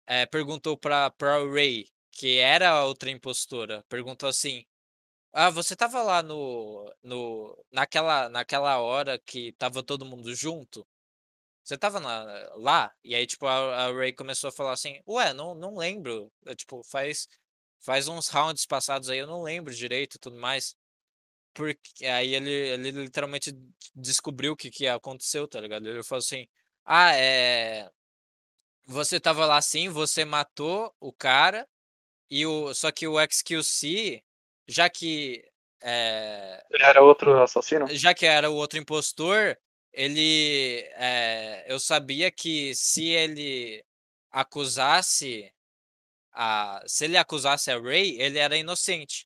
é, 0.07 0.25
perguntou 0.27 0.77
pra, 0.77 1.11
pra 1.11 1.39
Ray, 1.45 1.87
que 2.11 2.39
era 2.39 2.69
a 2.71 2.85
outra 2.85 3.11
impostora, 3.11 3.83
perguntou 3.89 4.29
assim, 4.29 4.65
ah, 5.33 5.49
você 5.51 5.75
tava 5.75 6.01
lá 6.03 6.23
no, 6.23 6.93
no, 7.03 7.65
naquela, 7.71 8.29
naquela 8.29 8.79
hora 8.79 9.19
que 9.19 9.53
tava 9.53 9.83
todo 9.83 10.05
mundo 10.05 10.33
junto? 10.35 10.87
Você 11.65 11.75
tava 11.79 11.99
na, 11.99 12.23
lá? 12.57 12.93
E 13.03 13.15
aí, 13.15 13.25
tipo, 13.25 13.47
a, 13.47 13.87
a 13.87 13.91
Ray 13.91 14.13
começou 14.13 14.49
a 14.49 14.53
falar 14.53 14.73
assim, 14.73 15.01
ué, 15.07 15.33
não, 15.33 15.55
não 15.55 15.75
lembro. 15.75 16.31
Eu, 16.45 16.55
tipo, 16.55 16.83
faz, 16.83 17.27
faz 17.79 18.07
uns 18.07 18.27
rounds 18.27 18.67
passados 18.67 19.09
aí, 19.09 19.17
eu 19.17 19.25
não 19.25 19.41
lembro 19.41 19.73
direito 19.73 20.15
e 20.15 20.19
tudo 20.19 20.37
mais. 20.37 20.75
Porque 21.55 22.05
aí 22.05 22.35
ele, 22.35 22.51
ele 22.51 22.91
literalmente 22.91 23.51
descobriu 23.95 24.53
o 24.53 24.55
que, 24.55 24.69
que 24.69 24.87
aconteceu, 24.87 25.47
tá 25.47 25.59
ligado? 25.59 25.87
Ele 25.89 26.03
falou 26.03 26.19
assim, 26.19 26.47
ah, 26.85 27.15
é... 27.15 27.89
Você 28.85 29.19
tava 29.19 29.47
lá 29.47 29.59
sim, 29.59 29.89
você 29.89 30.23
matou 30.23 30.93
o 30.99 31.11
cara, 31.11 31.67
e 32.29 32.45
o... 32.45 32.75
só 32.75 32.91
que 32.91 33.07
o 33.07 33.15
XQC, 33.19 34.23
já 34.67 34.87
que... 34.87 35.43
É... 35.81 36.63
Era 36.79 37.01
outro 37.01 37.41
assassino? 37.41 37.87
Já 37.95 38.13
que 38.13 38.27
era 38.27 38.51
o 38.51 38.55
outro 38.55 38.77
impostor, 38.77 39.57
ele, 39.95 40.81
é, 40.95 41.65
eu 41.67 41.79
sabia 41.79 42.29
que 42.29 42.75
se 42.75 43.05
ele 43.07 43.83
acusasse 44.29 45.51
a, 46.33 46.83
se 46.85 47.05
ele 47.05 47.17
acusasse 47.17 47.71
a 47.71 47.79
Ray, 47.79 48.19
ele 48.19 48.37
era 48.37 48.57
inocente, 48.57 49.25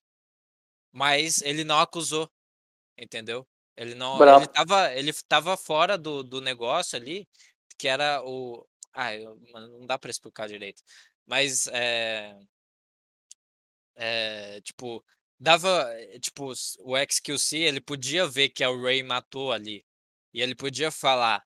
mas 0.92 1.42
ele 1.42 1.64
não 1.64 1.80
acusou, 1.80 2.32
entendeu? 2.96 3.48
Ele 3.76 3.96
não, 3.96 4.18
Bravo. 4.20 4.44
ele 4.44 4.48
tava, 4.54 4.94
ele 4.94 5.14
tava 5.28 5.58
fora 5.58 5.98
do, 5.98 6.24
do 6.24 6.40
negócio 6.40 6.98
ali, 6.98 7.28
que 7.78 7.88
era 7.88 8.22
o, 8.24 8.64
ah, 8.94 9.18
não 9.54 9.88
dá 9.88 9.98
para 9.98 10.12
explicar 10.12 10.48
direito, 10.48 10.84
mas 11.26 11.66
é, 11.68 12.38
é, 13.96 14.62
tipo, 14.62 15.04
dava, 15.40 15.90
tipo, 16.22 16.54
o 16.80 16.96
XQC, 16.98 17.58
ele 17.58 17.82
podia 17.82 18.28
ver 18.28 18.50
que 18.50 18.64
a 18.64 18.70
Ray 18.70 19.02
matou 19.02 19.52
ali, 19.52 19.84
e 20.34 20.42
ele 20.42 20.56
podia 20.56 20.92
falar. 20.92 21.44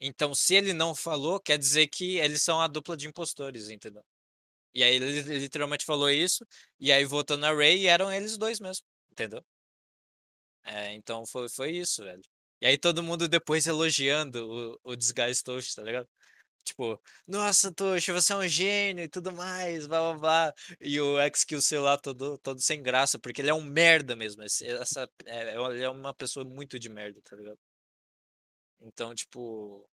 Então, 0.00 0.34
se 0.34 0.54
ele 0.54 0.72
não 0.72 0.94
falou, 0.94 1.40
quer 1.40 1.58
dizer 1.58 1.88
que 1.88 2.18
eles 2.18 2.42
são 2.42 2.60
a 2.60 2.68
dupla 2.68 2.96
de 2.96 3.08
impostores, 3.08 3.68
entendeu? 3.70 4.04
E 4.74 4.82
aí 4.82 4.94
ele 4.96 5.22
literalmente 5.40 5.84
falou 5.84 6.10
isso, 6.10 6.46
e 6.80 6.92
aí 6.92 7.04
votou 7.04 7.36
na 7.36 7.52
Ray 7.52 7.82
e 7.82 7.86
eram 7.88 8.12
eles 8.12 8.38
dois 8.38 8.60
mesmo, 8.60 8.84
entendeu? 9.10 9.44
É, 10.64 10.92
então 10.94 11.24
foi, 11.26 11.48
foi 11.48 11.72
isso, 11.72 12.04
velho. 12.04 12.22
E 12.60 12.66
aí 12.66 12.78
todo 12.78 13.02
mundo 13.02 13.28
depois 13.28 13.66
elogiando 13.66 14.78
o, 14.84 14.92
o 14.92 14.96
Disguise 14.96 15.42
Toast, 15.42 15.74
tá 15.74 15.82
ligado? 15.82 16.08
Tipo, 16.64 17.00
nossa, 17.26 17.72
Toshi, 17.72 18.12
você 18.12 18.32
é 18.32 18.36
um 18.36 18.48
gênio 18.48 19.04
e 19.04 19.08
tudo 19.08 19.32
mais, 19.32 19.86
blá 19.86 20.12
blá 20.14 20.18
blá. 20.18 20.54
E 20.80 21.00
o 21.00 21.16
XQC 21.34 21.78
lá 21.78 21.96
todo, 21.98 22.38
todo 22.38 22.60
sem 22.60 22.82
graça, 22.82 23.18
porque 23.18 23.40
ele 23.40 23.50
é 23.50 23.54
um 23.54 23.62
merda 23.62 24.14
mesmo. 24.16 24.42
Essa, 24.42 25.08
é, 25.26 25.54
ele 25.56 25.82
é 25.82 25.88
uma 25.90 26.14
pessoa 26.14 26.44
muito 26.44 26.78
de 26.78 26.88
merda, 26.90 27.20
tá 27.22 27.36
ligado? 27.36 27.58
Então, 28.80 29.14
tipo. 29.14 29.88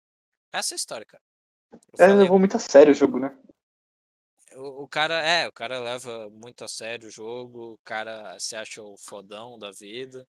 Essa 0.51 0.73
é 0.73 0.75
a 0.75 0.77
história, 0.77 1.05
cara. 1.05 1.23
Eu 1.71 1.79
é, 1.93 2.09
falei, 2.09 2.15
levou 2.15 2.39
muito 2.39 2.55
a 2.55 2.59
sério 2.59 2.91
o 2.91 2.95
jogo, 2.95 3.19
né? 3.19 3.37
O, 4.53 4.83
o, 4.83 4.87
cara, 4.87 5.21
é, 5.21 5.47
o 5.47 5.51
cara 5.51 5.79
leva 5.79 6.29
muito 6.29 6.63
a 6.63 6.67
sério 6.67 7.07
o 7.07 7.11
jogo, 7.11 7.73
o 7.73 7.77
cara 7.83 8.37
se 8.39 8.55
acha 8.55 8.81
o 8.81 8.95
fodão 8.97 9.59
da 9.59 9.71
vida. 9.71 10.25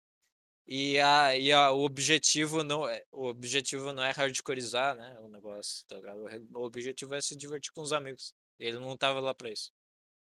E, 0.67 0.99
a, 0.99 1.37
e 1.37 1.53
a, 1.53 1.71
o 1.71 1.85
objetivo 1.85 2.65
não 2.65 2.89
é 2.89 3.05
o 3.13 3.27
objetivo 3.27 3.93
não 3.93 4.03
é 4.03 4.11
hardcoreizar, 4.11 4.97
né, 4.97 5.17
o 5.21 5.29
negócio, 5.29 5.85
tá 5.87 5.95
ligado? 5.95 6.27
O 6.53 6.65
objetivo 6.65 7.15
é 7.15 7.21
se 7.21 7.37
divertir 7.37 7.73
com 7.73 7.83
os 7.83 7.93
amigos. 7.93 8.35
Ele 8.59 8.79
não 8.79 8.97
tava 8.97 9.21
lá 9.21 9.33
pra 9.33 9.51
isso. 9.51 9.71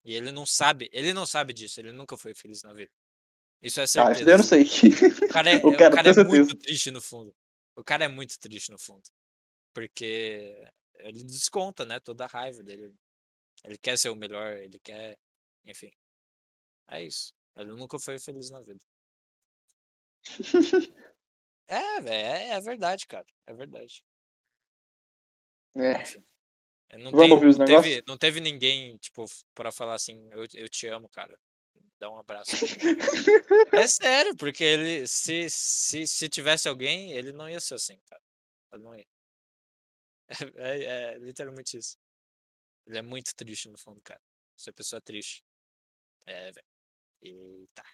E 0.03 0.15
ele 0.15 0.31
não 0.31 0.45
sabe, 0.45 0.89
ele 0.91 1.13
não 1.13 1.25
sabe 1.25 1.53
disso, 1.53 1.79
ele 1.79 1.91
nunca 1.91 2.17
foi 2.17 2.33
feliz 2.33 2.63
na 2.63 2.73
vida. 2.73 2.91
Isso 3.61 3.79
é 3.79 3.85
certeza. 3.85 4.25
Ah, 4.25 4.33
eu 4.33 4.37
não 4.37 4.43
sei. 4.43 4.63
O 4.63 5.27
cara 5.29 5.49
é, 5.53 5.57
o 5.57 5.77
cara, 5.77 5.93
o 5.93 5.95
cara 5.95 6.09
é 6.09 6.23
muito 6.23 6.55
triste 6.55 6.89
no 6.89 7.01
fundo. 7.01 7.33
O 7.75 7.83
cara 7.83 8.05
é 8.05 8.07
muito 8.07 8.39
triste 8.39 8.71
no 8.71 8.79
fundo. 8.79 9.03
Porque 9.73 10.67
ele 10.99 11.23
desconta, 11.23 11.85
né, 11.85 11.99
toda 11.99 12.25
a 12.25 12.27
raiva 12.27 12.63
dele. 12.63 12.93
Ele 13.63 13.77
quer 13.77 13.97
ser 13.97 14.09
o 14.09 14.15
melhor, 14.15 14.57
ele 14.57 14.79
quer. 14.79 15.17
Enfim. 15.65 15.91
É 16.89 17.03
isso. 17.03 17.33
Ele 17.55 17.71
nunca 17.71 17.99
foi 17.99 18.19
feliz 18.19 18.49
na 18.49 18.61
vida. 18.61 18.79
é, 21.67 22.01
velho, 22.01 22.27
é, 22.27 22.49
é, 22.49 22.61
verdade, 22.61 23.07
cara. 23.07 23.25
É 23.47 23.53
verdade. 23.53 24.03
É. 25.75 26.01
Enfim. 26.01 26.23
Não, 26.93 27.09
Vamos 27.09 27.21
tem, 27.21 27.31
ouvir 27.31 27.47
os 27.47 27.57
não, 27.57 27.65
teve, 27.65 28.03
não 28.07 28.17
teve 28.17 28.39
ninguém, 28.39 28.95
tipo, 28.97 29.25
pra 29.55 29.71
falar 29.71 29.95
assim, 29.95 30.29
eu, 30.31 30.45
eu 30.53 30.69
te 30.69 30.85
amo, 30.87 31.09
cara 31.09 31.35
dar 32.03 32.11
um 32.11 32.17
abraço. 32.17 32.51
é 33.71 33.87
sério, 33.87 34.35
porque 34.35 34.63
ele, 34.63 35.07
se, 35.07 35.49
se, 35.49 36.05
se 36.05 36.27
tivesse 36.27 36.67
alguém, 36.67 37.13
ele 37.13 37.31
não 37.31 37.49
ia 37.49 37.59
ser 37.61 37.75
assim, 37.75 37.97
cara. 38.05 38.21
Ele 38.73 38.83
não 38.83 38.95
ia. 38.95 39.07
É, 40.27 40.29
é, 40.57 41.13
é 41.13 41.17
literalmente 41.19 41.77
isso. 41.77 41.97
Ele 42.85 42.97
é 42.97 43.01
muito 43.01 43.33
triste 43.35 43.69
no 43.69 43.77
fundo, 43.77 44.01
cara. 44.01 44.21
Essa 44.59 44.73
pessoa 44.73 44.97
é 44.97 45.01
triste. 45.01 45.43
É, 46.25 46.51
velho. 46.51 46.67
E 47.21 47.67
tá. 47.73 47.85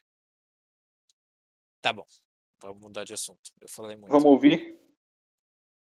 Tá 1.82 1.93
bom. 1.93 2.07
Vamos 2.62 2.82
mudar 2.82 3.03
de 3.03 3.14
assunto. 3.14 3.51
Eu 3.62 3.70
falei 3.70 3.95
muito. 3.95 4.12
Vamos 4.12 4.26
ouvir? 4.26 4.78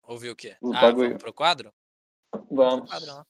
Ouvir 0.03 0.29
o 0.31 0.35
quê? 0.35 0.57
O 0.61 0.73
ah, 0.73 0.81
bagulho. 0.81 1.09
vamos 1.09 1.23
pro 1.23 1.33
quadro? 1.33 1.73
Vamos. 2.49 2.89
Pro 2.89 2.99
quadro, 2.99 3.27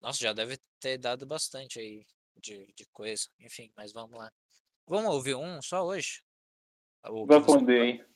Nossa, 0.00 0.18
já 0.18 0.32
deve 0.32 0.58
ter 0.80 0.96
dado 0.96 1.26
bastante 1.26 1.78
aí 1.78 2.06
de, 2.36 2.66
de 2.74 2.86
coisa. 2.86 3.28
Enfim, 3.38 3.72
mas 3.76 3.92
vamos 3.92 4.18
lá. 4.18 4.32
Vamos 4.86 5.12
ouvir 5.12 5.34
um 5.34 5.60
só 5.62 5.84
hoje? 5.84 6.22
Vamos 7.02 7.46
mandei 7.46 7.80
aí. 7.80 8.06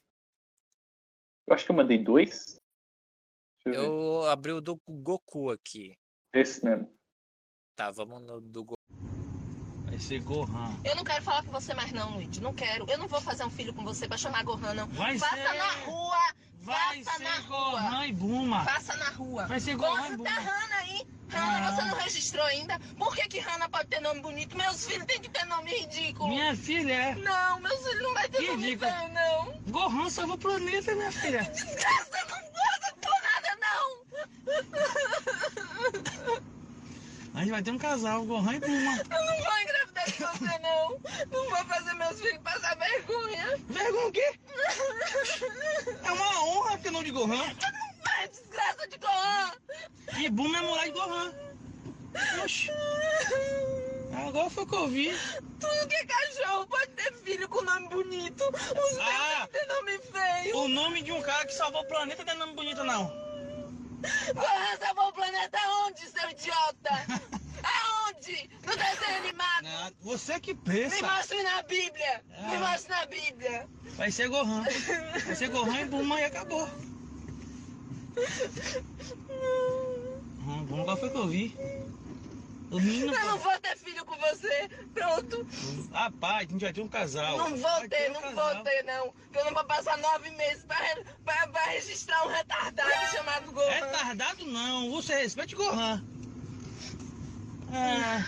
Eu 1.46 1.54
acho 1.54 1.64
que 1.64 1.70
eu 1.70 1.76
mandei 1.76 1.98
dois. 1.98 2.60
Eu, 3.64 3.72
eu 3.72 4.22
abri 4.26 4.52
o 4.52 4.60
do 4.60 4.80
Goku 4.86 5.50
aqui. 5.50 5.98
Esse 6.32 6.64
mesmo. 6.64 6.92
Tá, 7.74 7.90
vamos 7.90 8.22
no 8.22 8.40
do 8.40 8.64
Goku. 8.64 8.75
Vai 9.96 10.04
ser 10.04 10.20
Gohan. 10.20 10.76
Eu 10.84 10.94
não 10.94 11.02
quero 11.04 11.22
falar 11.24 11.42
com 11.42 11.50
você 11.50 11.72
mais 11.72 11.90
não, 11.90 12.10
Luigi. 12.16 12.38
Não 12.42 12.52
quero. 12.52 12.84
Eu 12.86 12.98
não 12.98 13.08
vou 13.08 13.18
fazer 13.18 13.44
um 13.46 13.50
filho 13.50 13.72
com 13.72 13.82
você 13.82 14.06
pra 14.06 14.18
chamar 14.18 14.44
Gohan, 14.44 14.74
não. 14.74 14.86
Vai 14.88 15.18
Passa 15.18 15.34
ser... 15.34 15.54
na 15.54 15.70
rua. 15.86 16.18
Vai 16.60 17.02
Passa 17.02 17.18
ser 17.18 17.42
Gohan 17.48 17.80
rua. 17.80 18.06
e 18.06 18.12
Buma. 18.12 18.64
Passa 18.66 18.94
na 18.98 19.08
rua. 19.08 19.46
Vai 19.46 19.58
ser 19.58 19.74
Gohan 19.74 19.96
Gohan 19.96 20.08
e 20.12 20.16
Buma. 20.18 20.30
tá 20.30 20.38
Hana 20.38 20.76
aí. 20.80 21.06
Hanna, 21.30 21.72
você 21.72 21.82
não 21.82 21.96
registrou 21.96 22.44
ainda? 22.44 22.78
Por 22.98 23.16
que 23.16 23.26
que 23.26 23.38
Hanna 23.40 23.70
pode 23.70 23.88
ter 23.88 24.00
nome 24.00 24.20
bonito? 24.20 24.54
Meus 24.54 24.84
filhos 24.86 25.06
têm 25.06 25.18
que 25.18 25.30
ter 25.30 25.46
nome 25.46 25.70
ridículo. 25.70 26.28
Minha 26.28 26.54
filha 26.54 26.92
é. 26.92 27.14
Não, 27.14 27.58
meus 27.60 27.82
filhos 27.82 28.02
não 28.02 28.12
vai 28.12 28.28
ter 28.28 28.36
Que 28.38 28.46
nome 28.48 28.62
ridículo. 28.66 28.90
feio, 28.92 29.08
não. 29.14 29.60
Gohan 29.68 30.10
salva 30.10 30.34
o 30.34 30.38
planeta, 30.38 30.94
minha 30.94 31.10
filha. 31.10 31.42
Desgraça, 31.42 32.10
não 32.28 32.38
gosta 32.52 32.94
por 33.00 33.14
nada, 33.22 33.58
não. 33.62 34.04
A 37.36 37.40
gente 37.40 37.50
vai 37.50 37.62
ter 37.62 37.70
um 37.70 37.78
casal, 37.78 38.24
Gohan 38.24 38.54
e 38.54 38.60
Buma. 38.60 38.96
Eu 39.12 39.24
não 39.26 39.44
vou 39.44 39.58
engravidar 39.60 40.04
de 40.06 40.12
você, 40.12 40.58
não. 40.58 41.00
Não 41.30 41.50
vou 41.50 41.64
fazer 41.66 41.92
meus 41.92 42.18
filhos 42.20 42.38
passar 42.42 42.74
vergonha. 42.76 43.60
Vergonha 43.68 44.06
o 44.06 44.12
quê? 44.12 44.34
É 46.02 46.12
uma 46.12 46.44
honra 46.44 46.78
ter 46.78 46.90
nome 46.90 47.04
de 47.04 47.10
Gohan. 47.10 47.44
Vai, 48.04 48.28
desgraça 48.28 48.88
de 48.88 48.96
Gohan. 48.98 49.52
E 50.18 50.30
Buma 50.30 50.56
é 50.58 50.62
morar 50.62 50.84
de 50.84 50.90
Gohan. 50.92 51.34
Oxi, 52.42 52.70
agora 54.26 54.48
foi 54.48 54.64
que 54.66 54.74
eu 54.74 54.88
vi. 54.88 55.10
Tudo 55.60 55.88
que 55.88 55.94
é 55.94 56.06
cachorro 56.06 56.66
pode 56.66 56.86
ter 56.92 57.12
filho 57.16 57.46
com 57.50 57.60
nome 57.62 57.88
bonito. 57.90 58.44
Os 58.48 58.96
meus 58.96 58.98
Ah. 58.98 59.46
têm 59.52 59.66
nome 59.68 59.98
feio. 59.98 60.56
O 60.56 60.68
nome 60.68 61.02
de 61.02 61.12
um 61.12 61.20
cara 61.20 61.44
que 61.44 61.52
salvou 61.52 61.82
o 61.82 61.88
planeta 61.88 62.24
não 62.24 62.32
é 62.32 62.36
nome 62.36 62.54
bonito, 62.54 62.82
não. 62.82 63.25
Gohan 64.34 64.76
salvou 64.80 65.08
o 65.08 65.12
planeta 65.12 65.58
onde, 65.86 66.00
seu 66.08 66.30
idiota? 66.30 66.90
Aonde? 67.62 68.50
No 68.66 68.76
desenho 68.76 69.16
animado? 69.18 69.62
Não, 69.62 69.92
Você 70.00 70.38
que 70.40 70.54
Me 70.54 70.60
pensa. 70.60 71.06
mostre 71.06 71.42
na 71.42 71.62
Bíblia. 71.62 72.24
Me 72.28 72.56
Ah. 72.56 72.70
mostre 72.70 72.90
na 72.90 73.06
Bíblia. 73.06 73.66
Vai 73.96 74.10
ser 74.10 74.28
Gohan. 74.28 74.62
Vai 75.24 75.34
ser 75.36 75.48
Gohan 75.48 75.80
e 75.80 75.84
Buma 75.86 76.20
e 76.20 76.24
acabou. 76.24 76.68
Hum, 80.48 80.64
Buma 80.64 80.96
foi 80.96 81.10
que 81.10 81.16
eu 81.16 81.26
vi. 81.26 81.56
Eu 82.70 83.24
não 83.26 83.38
vou 83.38 83.58
ter 83.60 83.76
filho 83.76 84.04
com 84.04 84.16
você. 84.16 84.68
Pronto. 84.92 85.46
Rapaz, 85.92 86.46
a 86.48 86.52
gente 86.52 86.60
já 86.60 86.72
tinha 86.72 86.84
um 86.84 86.88
casal. 86.88 87.38
Não 87.38 87.50
vou 87.50 87.58
Já 87.60 87.88
ter, 87.88 88.10
um 88.10 88.14
não 88.14 88.20
casal. 88.22 88.54
vou 88.54 88.64
ter, 88.64 88.82
não. 88.84 89.14
Que 89.32 89.38
eu 89.38 89.44
não 89.44 89.54
vou 89.54 89.64
passar 89.64 89.96
nove 89.98 90.30
meses 90.30 90.64
pra, 90.64 90.76
pra- 91.24 91.46
pra 91.48 91.62
registrar 91.66 92.24
um 92.26 92.28
retardado 92.28 92.90
chamado 93.12 93.52
Gohan. 93.52 93.70
Retardado 93.70 94.44
não, 94.46 94.90
você 94.90 95.14
respeite 95.16 95.54
Gohan. 95.54 96.02
Ah, 97.72 98.24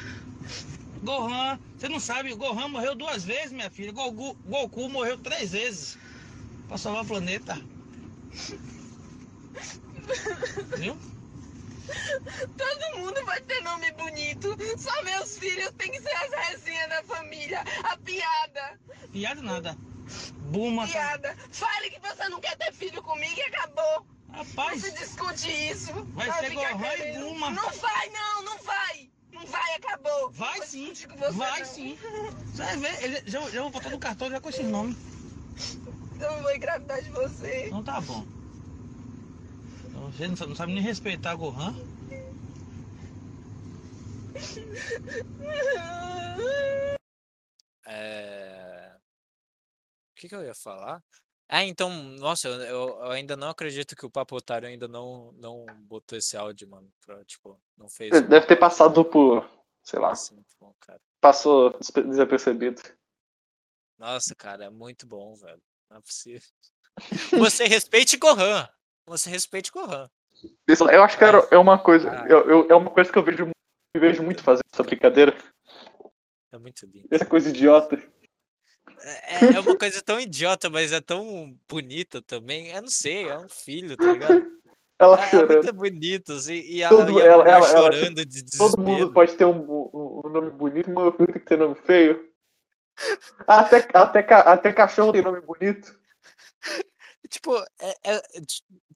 Gohan, 1.02 1.58
você 1.76 1.88
não 1.88 2.00
sabe, 2.00 2.34
Gohan 2.34 2.68
morreu 2.68 2.94
duas 2.94 3.24
vezes, 3.24 3.52
minha 3.52 3.70
filha. 3.70 3.92
Goku, 3.92 4.34
Goku 4.46 4.88
morreu 4.88 5.18
três 5.18 5.50
vezes 5.52 5.98
pra 6.68 6.78
salvar 6.78 7.02
o 7.04 7.06
planeta. 7.06 7.60
Viu? 10.76 10.96
Todo 12.56 12.98
mundo 12.98 13.24
vai 13.24 13.40
ter 13.42 13.60
nome 13.62 13.90
bonito. 13.92 14.56
Só 14.78 15.02
meus 15.02 15.38
filhos 15.38 15.72
têm 15.78 15.90
que 15.90 16.00
ser 16.00 16.14
as 16.14 16.48
resinhas 16.48 16.88
da 16.88 17.02
família. 17.02 17.64
A 17.84 17.96
piada. 17.96 18.80
Piada 19.12 19.42
nada. 19.42 19.76
Buma, 20.50 20.86
tá... 20.86 20.92
Piada. 20.92 21.36
Fale 21.50 21.90
que 21.90 22.00
você 22.00 22.28
não 22.28 22.40
quer 22.40 22.56
ter 22.56 22.72
filho 22.72 23.02
comigo 23.02 23.38
e 23.38 23.42
acabou. 23.42 24.06
Não 24.28 24.38
Rapaz, 24.38 24.82
se 24.82 24.90
discute 24.92 25.50
isso. 25.50 25.92
Vai 26.12 26.32
ser 26.32 26.54
Gohan 26.54 26.94
e. 26.96 27.18
Bulma. 27.18 27.50
Não 27.50 27.70
vai, 27.70 28.10
não, 28.10 28.42
não 28.44 28.58
vai. 28.58 29.10
Não 29.32 29.46
vai, 29.46 29.74
acabou. 29.74 30.30
vai 30.30 30.60
sim, 30.66 30.92
você, 30.94 31.06
vai 31.32 31.60
não. 31.60 31.66
sim. 31.66 31.98
Você 32.46 32.62
vai 32.62 32.76
ver, 32.76 33.04
ele, 33.04 33.22
já, 33.26 33.40
já 33.50 33.62
vou 33.62 33.70
botar 33.70 33.90
no 33.90 33.98
cartão 33.98 34.30
já 34.30 34.40
com 34.40 34.48
esse 34.48 34.62
nome. 34.64 34.96
Eu 36.20 36.32
não 36.32 36.42
vou 36.42 36.54
engravidar 36.54 37.00
de 37.02 37.10
você. 37.10 37.66
Então 37.66 37.84
tá 37.84 38.00
bom. 38.00 38.26
Você 40.16 40.46
não 40.46 40.54
sabe, 40.54 40.72
nem 40.72 40.82
respeitar 40.82 41.34
Gohan? 41.34 41.74
É... 47.86 48.92
O 50.12 50.20
que, 50.20 50.28
que 50.28 50.34
eu 50.34 50.44
ia 50.44 50.54
falar? 50.54 51.02
Ah, 51.48 51.64
então, 51.64 51.90
nossa, 52.18 52.48
eu, 52.48 52.60
eu- 52.60 53.02
ainda 53.10 53.34
não 53.36 53.48
acredito 53.48 53.96
que 53.96 54.04
o 54.04 54.10
Papo 54.10 54.36
Otário 54.36 54.68
ainda 54.68 54.86
não, 54.86 55.32
não 55.32 55.64
botou 55.84 56.18
esse 56.18 56.36
áudio, 56.36 56.68
mano. 56.68 56.92
Pra, 57.00 57.24
tipo, 57.24 57.58
não 57.76 57.88
fez. 57.88 58.14
um 58.14 58.28
Deve 58.28 58.46
ter 58.46 58.56
passado 58.56 59.02
por, 59.04 59.48
sei 59.82 59.98
lá, 59.98 60.10
assim, 60.10 60.44
bom, 60.60 60.74
cara. 60.80 61.00
passou 61.20 61.70
despe- 61.78 62.02
desapercebido. 62.02 62.82
Nossa, 63.96 64.34
cara, 64.34 64.64
é 64.66 64.70
muito 64.70 65.06
bom, 65.06 65.34
velho. 65.36 65.62
Não 65.88 65.96
é 65.96 66.00
possível. 66.00 66.48
Você 67.38 67.64
respeite 67.66 68.16
Gohan. 68.18 68.68
Você 69.08 69.30
respeite 69.30 69.70
Gohan. 69.72 70.08
Eu 70.92 71.02
acho 71.02 71.18
que 71.18 71.24
era, 71.24 71.46
é 71.50 71.58
uma 71.58 71.78
coisa, 71.78 72.10
Ah. 72.10 72.26
eu, 72.28 72.48
eu- 72.48 72.66
é 72.70 72.74
uma 72.74 72.90
coisa 72.90 73.10
que 73.10 73.18
eu 73.18 73.22
vejo, 73.24 73.50
eu 73.94 74.00
vejo 74.00 74.22
muito 74.22 74.42
fazer 74.42 74.62
essa 74.72 74.82
brincadeira, 74.84 75.36
É 76.52 76.58
muito 76.58 76.86
lindo. 76.86 77.08
essa 77.10 77.24
coisa 77.26 77.48
idiota. 77.48 78.00
É, 79.00 79.56
é 79.56 79.60
uma 79.60 79.76
coisa 79.76 80.00
tão 80.02 80.20
idiota, 80.20 80.70
mas 80.70 80.92
é 80.92 81.00
tão 81.00 81.56
bonita 81.68 82.20
também. 82.22 82.68
Eu 82.68 82.82
não 82.82 82.88
sei, 82.88 83.28
é 83.28 83.38
um 83.38 83.48
filho, 83.48 83.96
tá 83.96 84.12
ligado? 84.12 84.46
Ela 85.00 85.20
É, 85.20 85.24
é 85.24 85.30
chorando. 85.30 85.52
muito 85.62 85.72
bonito, 85.74 86.32
assim, 86.32 86.54
e 86.54 86.82
ela, 86.82 86.96
Todo- 87.06 87.18
e 87.18 87.22
ela- 87.22 87.44
ela- 87.44 87.48
ela- 87.48 87.66
chorando 87.68 88.24
de 88.26 88.44
Todo 88.56 88.76
mundo 88.78 88.86
desespero. 88.86 89.12
pode 89.12 89.36
ter 89.36 89.44
um, 89.44 89.60
um- 89.60 90.22
um 90.24 90.28
nome 90.28 90.50
bonito, 90.50 90.90
mas 90.90 91.04
meu 91.04 91.12
filho 91.12 91.32
tem 91.32 91.40
que 91.42 91.46
ter 91.48 91.56
nome 91.58 91.74
feio. 91.76 92.28
Até, 93.46 93.88
até, 93.94 94.20
até 94.34 94.72
cachorro 94.72 95.12
tem 95.12 95.22
nome 95.22 95.40
bonito. 95.40 95.96
Tipo, 97.28 97.56
é, 97.80 97.94
é- 98.04 98.22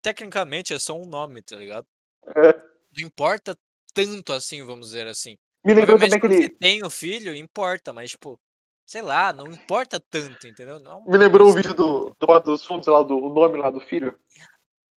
tecnicamente 0.03 0.75
é 0.75 0.79
só 0.79 0.95
um 0.95 1.07
nome, 1.07 1.41
tá 1.43 1.57
ligado? 1.57 1.87
É. 2.27 2.53
Não 2.97 3.07
importa 3.07 3.57
tanto 3.95 4.33
assim, 4.33 4.63
vamos 4.65 4.89
dizer 4.89 5.07
assim. 5.07 5.39
Me 5.65 5.75
lembrou 5.75 5.99
também 5.99 6.19
você 6.21 6.49
tem 6.49 6.85
o 6.85 6.91
filho, 6.91 7.35
importa, 7.35 7.93
mas, 7.93 8.11
tipo, 8.11 8.39
sei 8.85 9.01
lá, 9.01 9.33
não 9.33 9.47
importa 9.47 10.01
tanto, 10.01 10.47
entendeu? 10.47 10.81
Não 10.81 11.05
é 11.07 11.11
Me 11.11 11.19
lembrou 11.19 11.49
o 11.49 11.53
vídeo 11.53 11.73
do, 11.73 12.15
do 12.19 12.41
dos 12.41 12.65
Fundos 12.65 12.87
lá, 12.89 13.03
do 13.03 13.19
nome 13.21 13.59
lá 13.59 13.71
do 13.71 13.81
filho. 13.81 14.19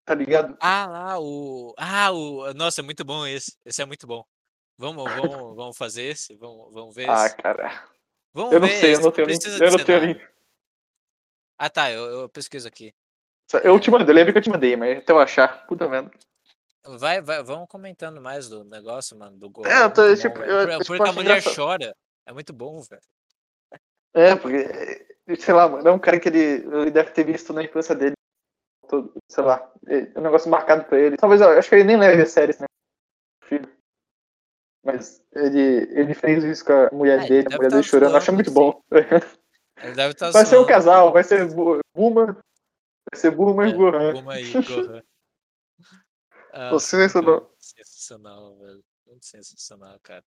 Tá 0.05 0.15
ligado? 0.15 0.57
Ah, 0.61 0.87
lá, 0.87 1.21
o. 1.21 1.75
Ah, 1.79 2.11
o. 2.13 2.53
Nossa, 2.55 2.81
é 2.81 2.85
muito 2.85 3.05
bom 3.05 3.27
esse. 3.27 3.57
Esse 3.65 3.81
é 3.81 3.87
muito 3.87 4.07
bom. 4.07 4.25
Vamos, 4.77 5.05
vamos, 5.05 5.57
vamos 5.57 5.77
fazer 5.79 6.03
esse? 6.03 6.35
Vamos, 6.37 6.73
vamos 6.75 6.95
ver 6.95 7.09
Ah, 7.09 7.27
esse? 7.27 7.37
cara. 7.37 7.89
Vamos 8.33 8.53
Eu 8.53 8.61
não 8.61 8.69
ver 8.69 8.81
sei, 8.81 8.91
eu 8.91 8.93
esse, 8.95 9.03
não 9.03 9.13
tenho 9.13 9.27
nem. 9.29 9.39
Eu 9.61 9.71
não 9.71 9.85
tenho 9.85 10.01
nem. 10.01 10.29
Ah, 11.59 11.71
tá, 11.71 11.91
eu, 11.91 12.05
eu 12.05 12.29
pesquiso 12.29 12.67
aqui. 12.69 12.93
Eu 13.63 13.79
te 13.79 13.91
mandei, 13.91 14.15
lembro 14.15 14.33
que 14.33 14.39
eu 14.39 14.43
te 14.43 14.51
mandei, 14.51 14.77
mas 14.77 14.99
até 14.99 15.13
eu 15.13 15.19
achar. 15.19 15.67
Puta 15.67 15.89
merda. 15.89 16.11
Vai, 16.99 17.21
vai, 17.23 17.43
vamos 17.43 17.69
comentando 17.69 18.21
mais 18.21 18.49
do 18.49 18.65
negócio, 18.65 19.17
mano, 19.17 19.37
do 19.39 19.49
gol. 19.49 19.65
É, 19.67 19.85
eu 19.85 19.91
tô, 19.93 20.15
tipo, 20.17 20.39
bom, 20.39 20.45
eu- 20.45 20.61
eu, 20.61 20.67
Por- 20.67 20.85
tipo, 20.85 20.87
Porque 20.87 21.03
a 21.03 21.07
acho 21.07 21.15
mulher 21.15 21.39
engraçado. 21.39 21.55
chora. 21.55 21.97
É 22.27 22.33
muito 22.33 22.53
bom, 22.53 22.81
velho. 22.83 23.03
É, 24.15 24.37
porque, 24.37 25.07
sei 25.39 25.55
lá, 25.55 25.69
mano, 25.69 25.89
é 25.89 25.93
um 25.93 25.99
cara 25.99 26.21
que 26.21 26.29
ele, 26.29 26.39
ele 26.39 26.91
deve 26.91 27.11
ter 27.11 27.25
visto 27.25 27.53
na 27.53 27.63
infância 27.63 27.95
dele, 27.95 28.15
todo, 28.89 29.13
sei 29.29 29.45
lá, 29.45 29.73
é 29.87 30.19
um 30.19 30.23
negócio 30.23 30.51
marcado 30.51 30.85
pra 30.85 30.99
ele. 30.99 31.17
Talvez, 31.17 31.41
eu 31.41 31.51
acho 31.51 31.69
que 31.69 31.75
ele 31.75 31.85
nem 31.85 31.97
leve 31.97 32.23
a 32.23 32.27
sério, 32.27 32.55
né, 32.61 32.67
filho. 33.45 33.69
Mas 34.85 35.23
ele, 35.33 35.89
ele 35.99 36.15
fez 36.15 36.45
isso 36.45 36.65
com 36.65 36.73
a 36.73 36.91
mulher 36.93 37.21
ele 37.21 37.29
dele, 37.29 37.47
a 37.55 37.57
mulher 37.57 37.71
tá 37.71 37.77
dele 37.77 37.89
chorando, 37.89 38.13
eu 38.13 38.17
acho 38.19 38.33
muito 38.33 38.51
sim. 38.51 38.55
bom. 38.55 38.83
Ele 39.83 39.95
deve 39.95 40.13
estar 40.13 40.31
Vai 40.31 40.45
ser 40.47 40.59
um 40.59 40.67
casal, 40.67 41.13
vai 41.13 41.25
ser 41.25 41.49
Buma, 41.97 42.39
vai 43.13 43.21
ser 43.21 43.31
Buma 43.31 43.67
e 43.67 43.71
É, 43.71 43.73
Gohan. 43.73 44.15
Uma 44.15 44.35
aí, 44.35 44.53
Gohan. 44.53 45.03
Ah, 46.57 46.79
sensacional. 46.79 47.41
muito 47.41 47.55
Sensacional, 47.59 48.57
velho. 48.59 48.85
Muito 49.09 49.27
sensacional, 49.27 49.99
cara. 50.01 50.25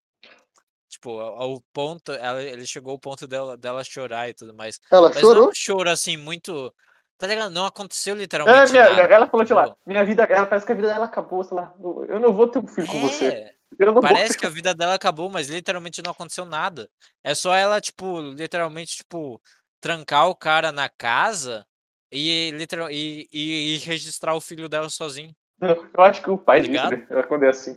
Tipo, 0.88 1.20
ao, 1.20 1.62
ponto, 1.72 2.12
ela, 2.12 2.42
ele 2.42 2.66
chegou 2.66 2.92
ao 2.92 2.98
ponto 2.98 3.26
dela, 3.26 3.56
dela 3.56 3.82
chorar 3.82 4.28
e 4.28 4.34
tudo 4.34 4.54
mais. 4.54 4.78
Ela 4.90 5.08
Mas 5.08 5.22
não 5.22 5.30
é 5.30 5.34
chorou? 5.34 5.48
um 5.50 5.54
choro 5.54 5.90
assim, 5.90 6.16
muito. 6.16 6.74
Tá 7.16 7.26
ligado? 7.26 7.50
Não 7.50 7.64
aconteceu 7.66 8.14
É, 8.14 8.18
literalmente. 8.18 8.72
minha- 8.72 8.90
nada, 8.90 9.14
ela 9.14 9.26
falou, 9.26 9.46
sei 9.46 9.56
lá, 9.56 9.62
entendeu? 9.62 9.78
minha 9.86 10.04
vida, 10.04 10.22
ela 10.24 10.46
parece 10.46 10.64
que 10.66 10.72
a 10.72 10.74
vida 10.74 10.88
dela 10.88 11.06
acabou, 11.06 11.42
sei 11.42 11.56
lá, 11.56 11.74
eu 12.08 12.20
não 12.20 12.32
vou 12.32 12.46
ter 12.46 12.58
um 12.60 12.66
filho 12.66 12.86
com 12.86 13.00
você. 13.00 13.26
É, 13.26 13.54
não 13.80 13.94
vou 13.94 14.02
parece 14.02 14.38
que 14.38 14.46
a 14.46 14.50
vida 14.50 14.74
dela 14.74 14.94
acabou, 14.94 15.28
mas 15.28 15.48
literalmente 15.48 16.00
não 16.00 16.12
aconteceu 16.12 16.44
nada. 16.44 16.88
É 17.24 17.34
só 17.34 17.54
ela, 17.54 17.80
tipo, 17.80 18.20
literalmente, 18.20 18.98
tipo, 18.98 19.42
trancar 19.80 20.28
o 20.28 20.36
cara 20.36 20.70
na 20.70 20.88
casa 20.88 21.66
e, 22.10 22.50
literal, 22.52 22.90
e, 22.90 23.28
e, 23.32 23.74
e 23.74 23.78
registrar 23.78 24.34
o 24.34 24.40
filho 24.40 24.68
dela 24.68 24.88
sozinho. 24.88 25.34
Eu 25.60 26.04
acho 26.04 26.22
que 26.22 26.30
o 26.30 26.38
pai 26.38 26.60
disso, 26.60 26.70
Ligado? 26.72 26.96
né, 26.96 27.22
quando 27.24 27.42
é 27.44 27.48
assim. 27.48 27.76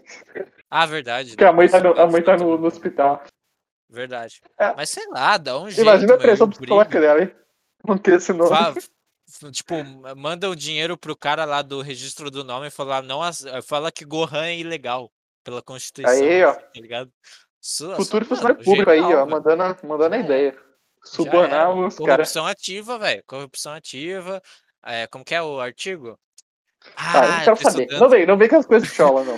Ah, 0.70 0.86
verdade. 0.86 1.32
Porque 1.32 1.44
a 1.44 1.52
mãe 1.52 1.68
tá 1.68 1.80
no, 1.82 2.00
a 2.00 2.08
mãe 2.08 2.22
tá 2.22 2.38
no, 2.38 2.58
no 2.58 2.68
hospital. 2.68 3.24
Verdade. 3.90 4.40
É. 4.58 4.74
Mas 4.76 4.90
sei 4.90 5.06
lá, 5.08 5.38
dá 5.38 5.58
um 5.60 5.70
jeito. 5.70 5.82
Imagina 5.82 6.14
a 6.14 6.18
pressão 6.18 6.48
um 6.48 6.50
psicológica 6.52 7.02
dela, 7.02 7.22
hein? 7.24 7.36
Não 7.86 7.98
ter 7.98 8.16
esse 8.16 8.32
nome. 8.32 8.50
Fa- 8.50 8.74
f- 8.78 9.52
tipo, 9.52 9.74
manda 10.16 10.50
o 10.50 10.56
dinheiro 10.56 10.98
pro 10.98 11.16
cara 11.16 11.44
lá 11.44 11.62
do 11.62 11.82
registro 11.82 12.30
do 12.30 12.44
nome 12.44 12.68
e 12.68 12.72
fala, 12.72 13.02
não, 13.02 13.20
fala 13.64 13.92
que 13.92 14.06
Gohan 14.06 14.46
é 14.46 14.58
ilegal 14.58 15.12
pela 15.44 15.62
Constituição. 15.62 16.14
Aí, 16.14 16.44
ó. 16.44 16.54
tá 16.54 16.70
ligado? 16.76 17.12
Su- 17.60 17.96
Futuro 17.96 18.26
funcionário 18.26 18.64
público 18.64 18.90
aí, 18.92 19.02
ó, 19.02 19.26
mandando, 19.26 19.64
a- 19.64 19.78
mandando 19.84 20.16
a 20.16 20.20
Já 20.20 20.24
ideia. 20.24 20.58
Era. 21.04 21.10
Subornar 21.16 21.72
os 21.72 21.98
caras. 21.98 22.08
Corrupção 22.32 22.46
ativa, 22.46 22.98
velho. 23.00 23.24
Corrupção 23.26 23.74
ativa. 23.74 24.42
É, 24.84 25.08
como 25.08 25.24
que 25.26 25.36
é 25.36 25.42
o 25.42 25.60
artigo? 25.60 26.20
Ah, 26.96 27.26
eu 27.26 27.32
não 27.32 27.44
quero 27.44 27.56
saber. 27.58 27.82
estudando. 27.84 28.00
Não 28.02 28.10
vem, 28.10 28.26
não 28.26 28.38
vem 28.38 28.50
com 28.50 28.56
as 28.56 28.66
coisas 28.66 28.90
de 28.90 28.96
chola, 28.96 29.24
não. 29.24 29.38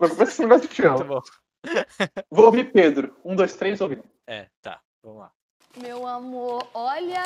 Não 0.00 0.08
começa 0.08 0.22
esse 0.24 0.42
negócio 0.42 0.68
de 0.68 0.82
Muito 0.82 0.98
chola. 0.98 1.04
bom. 1.04 1.20
Vou 2.30 2.46
ouvir 2.46 2.72
Pedro. 2.72 3.16
Um, 3.24 3.36
dois, 3.36 3.54
três, 3.54 3.80
ouvi. 3.80 4.02
É, 4.26 4.48
tá. 4.62 4.80
Vamos 5.02 5.20
lá. 5.20 5.32
Meu 5.76 6.06
amor, 6.06 6.68
olha 6.74 7.22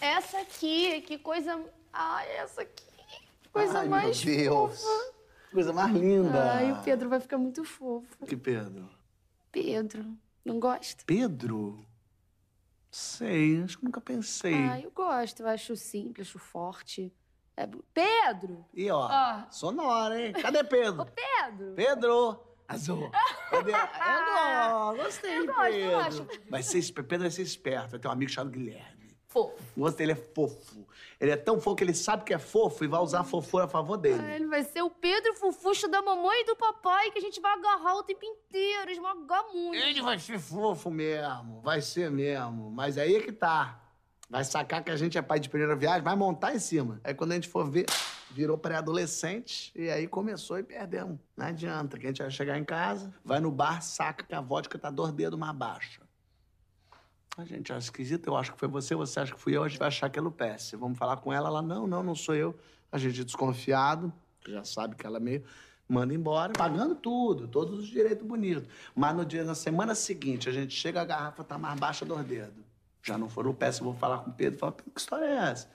essa 0.00 0.38
aqui, 0.40 1.00
que 1.02 1.18
coisa. 1.18 1.58
Ai, 1.92 2.28
essa 2.36 2.62
aqui. 2.62 2.84
que 3.42 3.48
Coisa 3.48 3.78
Ai, 3.78 3.88
mais 3.88 4.22
meu 4.24 4.36
Deus. 4.36 4.82
fofa. 4.82 5.14
Coisa 5.52 5.72
mais 5.72 5.92
linda. 5.94 6.52
Ai, 6.54 6.72
o 6.72 6.82
Pedro 6.82 7.08
vai 7.08 7.20
ficar 7.20 7.38
muito 7.38 7.64
fofo. 7.64 8.26
Que 8.26 8.36
Pedro? 8.36 8.90
Pedro. 9.52 10.04
Não 10.44 10.58
gosta? 10.58 11.02
Pedro? 11.06 11.86
Sei, 12.94 13.60
acho 13.60 13.76
que 13.78 13.84
nunca 13.84 14.00
pensei. 14.00 14.54
Ah, 14.54 14.78
eu 14.80 14.88
gosto. 14.92 15.40
Eu 15.42 15.48
acho 15.48 15.74
simples, 15.74 16.28
acho 16.28 16.38
forte. 16.38 17.12
É... 17.56 17.68
Pedro! 17.92 18.64
E 18.72 18.88
ó, 18.88 19.08
Ó. 19.10 19.50
sonora, 19.50 20.20
hein? 20.20 20.32
Cadê 20.32 20.62
Pedro? 20.62 21.04
Pedro! 21.06 21.74
Pedro! 21.74 22.40
Azul. 22.68 23.10
Cadê? 23.50 23.72
Eu 23.74 24.24
não, 24.24 24.96
gostei, 24.96 25.38
Eu 25.40 25.46
gosto, 25.46 25.60
eu 25.72 25.72
Pedro. 25.72 25.96
acho. 25.98 26.28
Vai 26.48 26.62
ser, 26.62 26.92
Pedro 26.92 27.18
vai 27.18 27.30
ser 27.32 27.42
esperto, 27.42 27.90
vai 27.90 27.98
ter 28.00 28.06
um 28.06 28.12
amigo 28.12 28.30
chamado 28.30 28.52
Guilherme. 28.52 28.93
Fofo. 29.34 29.56
Gostei, 29.76 30.06
ele 30.06 30.12
é 30.12 30.14
fofo. 30.14 30.86
Ele 31.20 31.32
é 31.32 31.36
tão 31.36 31.60
fofo 31.60 31.74
que 31.74 31.82
ele 31.82 31.92
sabe 31.92 32.22
que 32.22 32.32
é 32.32 32.38
fofo 32.38 32.84
e 32.84 32.86
vai 32.86 33.00
usar 33.00 33.20
a 33.20 33.24
fofura 33.24 33.64
a 33.64 33.68
favor 33.68 33.96
dele. 33.96 34.22
Ah, 34.24 34.36
Ele 34.36 34.46
vai 34.46 34.62
ser 34.62 34.82
o 34.82 34.88
Pedro 34.88 35.34
Fufuxo 35.34 35.88
da 35.88 36.00
mamãe 36.00 36.42
e 36.42 36.46
do 36.46 36.54
papai 36.54 37.10
que 37.10 37.18
a 37.18 37.20
gente 37.20 37.40
vai 37.40 37.52
agarrar 37.52 37.96
o 37.96 38.04
tempo 38.04 38.24
inteiro, 38.24 38.92
esmagar 38.92 39.44
muito. 39.52 39.74
Ele 39.74 40.00
vai 40.00 40.20
ser 40.20 40.38
fofo 40.38 40.88
mesmo, 40.88 41.60
vai 41.62 41.80
ser 41.80 42.12
mesmo. 42.12 42.70
Mas 42.70 42.96
aí 42.96 43.16
é 43.16 43.20
que 43.20 43.32
tá. 43.32 43.80
Vai 44.30 44.44
sacar 44.44 44.84
que 44.84 44.90
a 44.92 44.96
gente 44.96 45.18
é 45.18 45.22
pai 45.22 45.40
de 45.40 45.48
primeira 45.48 45.74
viagem, 45.74 46.02
vai 46.02 46.14
montar 46.14 46.54
em 46.54 46.60
cima. 46.60 47.00
Aí 47.02 47.12
quando 47.12 47.32
a 47.32 47.34
gente 47.34 47.48
for 47.48 47.68
ver, 47.68 47.86
virou 48.30 48.56
pré-adolescente 48.56 49.72
e 49.74 49.90
aí 49.90 50.06
começou 50.06 50.60
e 50.60 50.62
perdemos. 50.62 51.18
Não 51.36 51.46
adianta, 51.46 51.98
que 51.98 52.06
a 52.06 52.08
gente 52.10 52.22
vai 52.22 52.30
chegar 52.30 52.56
em 52.56 52.64
casa, 52.64 53.12
vai 53.24 53.40
no 53.40 53.50
bar, 53.50 53.82
saca 53.82 54.24
que 54.24 54.34
a 54.34 54.40
vodka 54.40 54.78
tá 54.78 54.90
dois 54.90 55.12
dedos 55.12 55.38
mais 55.38 55.54
baixa. 55.56 56.03
A 57.36 57.44
gente 57.44 57.72
acha 57.72 57.86
esquisito, 57.86 58.28
eu 58.28 58.36
acho 58.36 58.52
que 58.52 58.58
foi 58.58 58.68
você, 58.68 58.94
você 58.94 59.20
acha 59.20 59.34
que 59.34 59.40
fui 59.40 59.56
eu, 59.56 59.64
a 59.64 59.68
gente 59.68 59.78
vai 59.78 59.88
achar 59.88 60.08
que 60.08 60.18
é 60.18 60.22
Lupécia. 60.22 60.78
Vamos 60.78 60.96
falar 60.96 61.16
com 61.16 61.32
ela, 61.32 61.48
ela, 61.48 61.62
não, 61.62 61.86
não, 61.86 62.02
não 62.02 62.14
sou 62.14 62.34
eu. 62.34 62.56
A 62.92 62.98
gente 62.98 63.24
desconfiado, 63.24 64.12
já 64.46 64.64
sabe 64.64 64.94
que 64.94 65.04
ela 65.04 65.16
é 65.16 65.20
meio 65.20 65.44
manda 65.88 66.14
embora, 66.14 66.52
pagando 66.52 66.94
tudo, 66.94 67.46
todos 67.46 67.78
os 67.78 67.86
direitos 67.88 68.26
bonitos. 68.26 68.68
Mas 68.94 69.14
no 69.14 69.24
dia, 69.24 69.44
na 69.44 69.54
semana 69.54 69.94
seguinte, 69.94 70.48
a 70.48 70.52
gente 70.52 70.74
chega, 70.74 71.00
a 71.00 71.04
garrafa 71.04 71.44
tá 71.44 71.58
mais 71.58 71.78
baixa 71.78 72.04
dos 72.04 72.24
dedos. 72.24 72.64
Já 73.02 73.18
não 73.18 73.28
for 73.28 73.44
Lupécia, 73.44 73.80
eu 73.80 73.84
vou 73.84 73.94
falar 73.94 74.18
com 74.18 74.30
o 74.30 74.32
Pedro, 74.32 74.58
Pedro, 74.72 74.90
que 74.92 75.00
história 75.00 75.26
é 75.26 75.50
essa? 75.50 75.70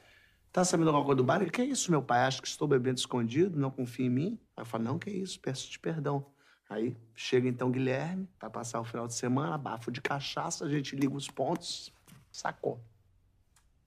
Tá 0.52 0.66
sabendo 0.66 0.88
alguma 0.88 1.06
coisa 1.06 1.18
do 1.18 1.24
bar? 1.24 1.42
Ele, 1.42 1.52
que 1.52 1.62
isso, 1.62 1.92
meu 1.92 2.02
pai? 2.02 2.22
Acho 2.22 2.42
que 2.42 2.48
estou 2.48 2.68
bebendo 2.68 2.98
escondido, 2.98 3.60
não 3.60 3.70
confia 3.70 4.08
em 4.08 4.10
mim? 4.10 4.40
Aí 4.58 4.64
eu 4.64 4.66
falo, 4.66 4.84
não, 4.84 4.98
que 4.98 5.12
isso, 5.12 5.40
peço-te 5.40 5.78
perdão. 5.78 6.26
Aí 6.70 6.96
chega 7.16 7.50
então 7.50 7.72
Guilherme, 7.72 8.30
pra 8.38 8.48
passar 8.48 8.80
o 8.80 8.84
final 8.84 9.08
de 9.08 9.16
semana, 9.16 9.58
bafo 9.58 9.92
de 9.92 10.00
cachaça, 10.00 10.66
a 10.66 10.70
gente 10.70 10.96
liga 10.96 11.16
os 11.16 11.28
pontos, 11.28 11.92
sacou. 12.32 12.80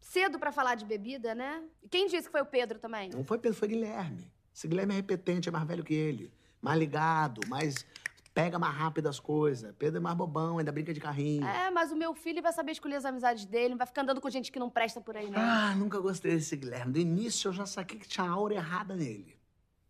Cedo 0.01 0.37
pra 0.39 0.51
falar 0.51 0.75
de 0.75 0.85
bebida, 0.85 1.33
né? 1.33 1.63
E 1.81 1.89
Quem 1.89 2.09
disse 2.09 2.25
que 2.27 2.33
foi 2.33 2.43
o 2.43 2.47
Pedro 2.47 2.81
também? 2.81 3.09
Não 3.11 3.25
foi 3.25 3.39
Pedro, 3.39 3.57
foi 3.57 3.69
Guilherme. 3.69 4.31
Esse 4.55 4.67
Guilherme 4.67 4.93
é 4.95 4.97
repetente, 4.97 5.49
é 5.49 5.53
mais 5.53 5.65
velho 5.65 5.85
que 5.85 5.95
ele. 5.95 6.31
Mais 6.61 6.77
ligado, 6.79 7.41
mais. 7.49 7.87
pega 8.35 8.59
mais 8.59 8.75
rápido 8.75 9.09
as 9.09 9.21
coisas. 9.21 9.73
Pedro 9.79 9.99
é 9.99 10.01
mais 10.01 10.17
bobão, 10.17 10.59
ainda 10.59 10.73
brinca 10.73 10.93
de 10.93 11.01
carrinho. 11.01 11.47
É, 11.47 11.71
mas 11.71 11.93
o 11.93 11.97
meu 11.97 12.13
filho 12.15 12.43
vai 12.43 12.53
saber 12.53 12.73
escolher 12.73 12.97
as 12.97 13.05
amizades 13.05 13.47
dele, 13.47 13.71
não 13.71 13.79
vai 13.79 13.87
ficar 13.87 14.03
andando 14.03 14.21
com 14.21 14.29
gente 14.29 14.51
que 14.51 14.59
não 14.59 14.69
presta 14.69 15.01
por 15.01 15.17
aí, 15.17 15.31
não. 15.31 15.41
Ah, 15.41 15.75
nunca 15.77 16.01
gostei 16.01 16.35
desse 16.35 16.57
Guilherme. 16.57 16.93
Do 16.93 16.99
início 16.99 17.49
eu 17.49 17.53
já 17.53 17.65
saquei 17.65 17.99
que 17.99 18.09
tinha 18.09 18.29
aura 18.29 18.55
errada 18.55 18.97
nele. 18.97 19.39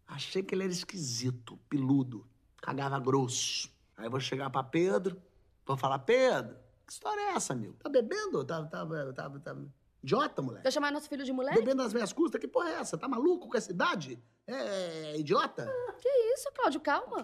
Achei 0.07 0.43
que 0.43 0.55
ele 0.55 0.65
era 0.65 0.73
esquisito, 0.73 1.59
peludo, 1.71 2.27
cagava 2.63 2.99
grosso. 2.99 3.69
Aí 3.97 4.07
eu 4.07 4.11
vou 4.11 4.21
chegar 4.21 4.49
pra 4.49 4.63
Pedro, 4.63 5.21
vou 5.67 5.77
falar, 5.77 5.99
Pedro, 5.99 6.57
que 6.87 6.93
história 6.93 7.21
é 7.21 7.35
essa, 7.35 7.55
meu? 7.55 7.75
Tá 7.75 7.91
bebendo? 7.91 8.43
Tá, 8.45 8.63
tá, 8.65 8.87
tá, 8.87 9.31
tá, 9.31 9.57
idiota, 10.03 10.43
moleque? 10.43 10.65
Vai 10.65 10.73
chamar 10.73 10.91
nosso 10.93 11.09
filho 11.09 11.25
de 11.25 11.33
moleque? 11.33 11.59
Bebendo 11.59 11.83
nas 11.83 11.93
minhas 11.93 12.13
custas? 12.13 12.41
Que 12.41 12.49
porra 12.49 12.71
é 12.71 12.75
essa? 12.75 12.99
Tá 12.99 13.09
maluco 13.09 13.49
com 13.49 13.57
essa 13.57 13.71
idade? 13.71 14.23
É, 14.47 15.17
idiota? 15.17 15.73
Que 16.01 16.09
isso, 16.35 16.51
Cláudio, 16.55 16.81
calma. 16.81 17.23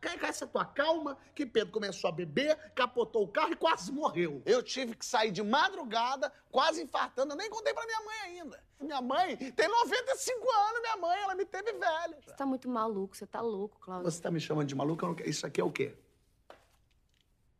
Cai 0.00 0.18
com 0.18 0.26
essa 0.26 0.46
tua 0.46 0.64
calma, 0.64 1.18
que 1.34 1.44
Pedro 1.44 1.72
começou 1.72 2.08
a 2.08 2.12
beber, 2.12 2.56
capotou 2.74 3.24
o 3.24 3.28
carro 3.28 3.52
e 3.52 3.56
quase 3.56 3.92
morreu. 3.92 4.42
Eu 4.46 4.62
tive 4.62 4.94
que 4.94 5.04
sair 5.04 5.30
de 5.30 5.42
madrugada, 5.42 6.32
quase 6.50 6.82
infartando. 6.82 7.34
Eu 7.34 7.36
nem 7.36 7.50
contei 7.50 7.74
pra 7.74 7.84
minha 7.84 8.00
mãe 8.00 8.20
ainda. 8.24 8.64
Minha 8.80 9.00
mãe 9.00 9.36
tem 9.36 9.68
95 9.68 10.50
anos, 10.50 10.80
minha 10.80 10.96
mãe, 10.96 11.22
ela 11.22 11.34
me 11.34 11.44
teve 11.44 11.72
velho. 11.72 12.16
Você 12.24 12.34
tá 12.34 12.46
muito 12.46 12.68
maluco, 12.68 13.16
você 13.16 13.26
tá 13.26 13.40
louco, 13.40 13.78
Cláudio. 13.80 14.10
Você 14.10 14.20
tá 14.20 14.30
me 14.30 14.40
chamando 14.40 14.66
de 14.66 14.74
maluco? 14.74 15.16
Isso 15.24 15.46
aqui 15.46 15.60
é 15.60 15.64
o 15.64 15.70
quê? 15.70 15.94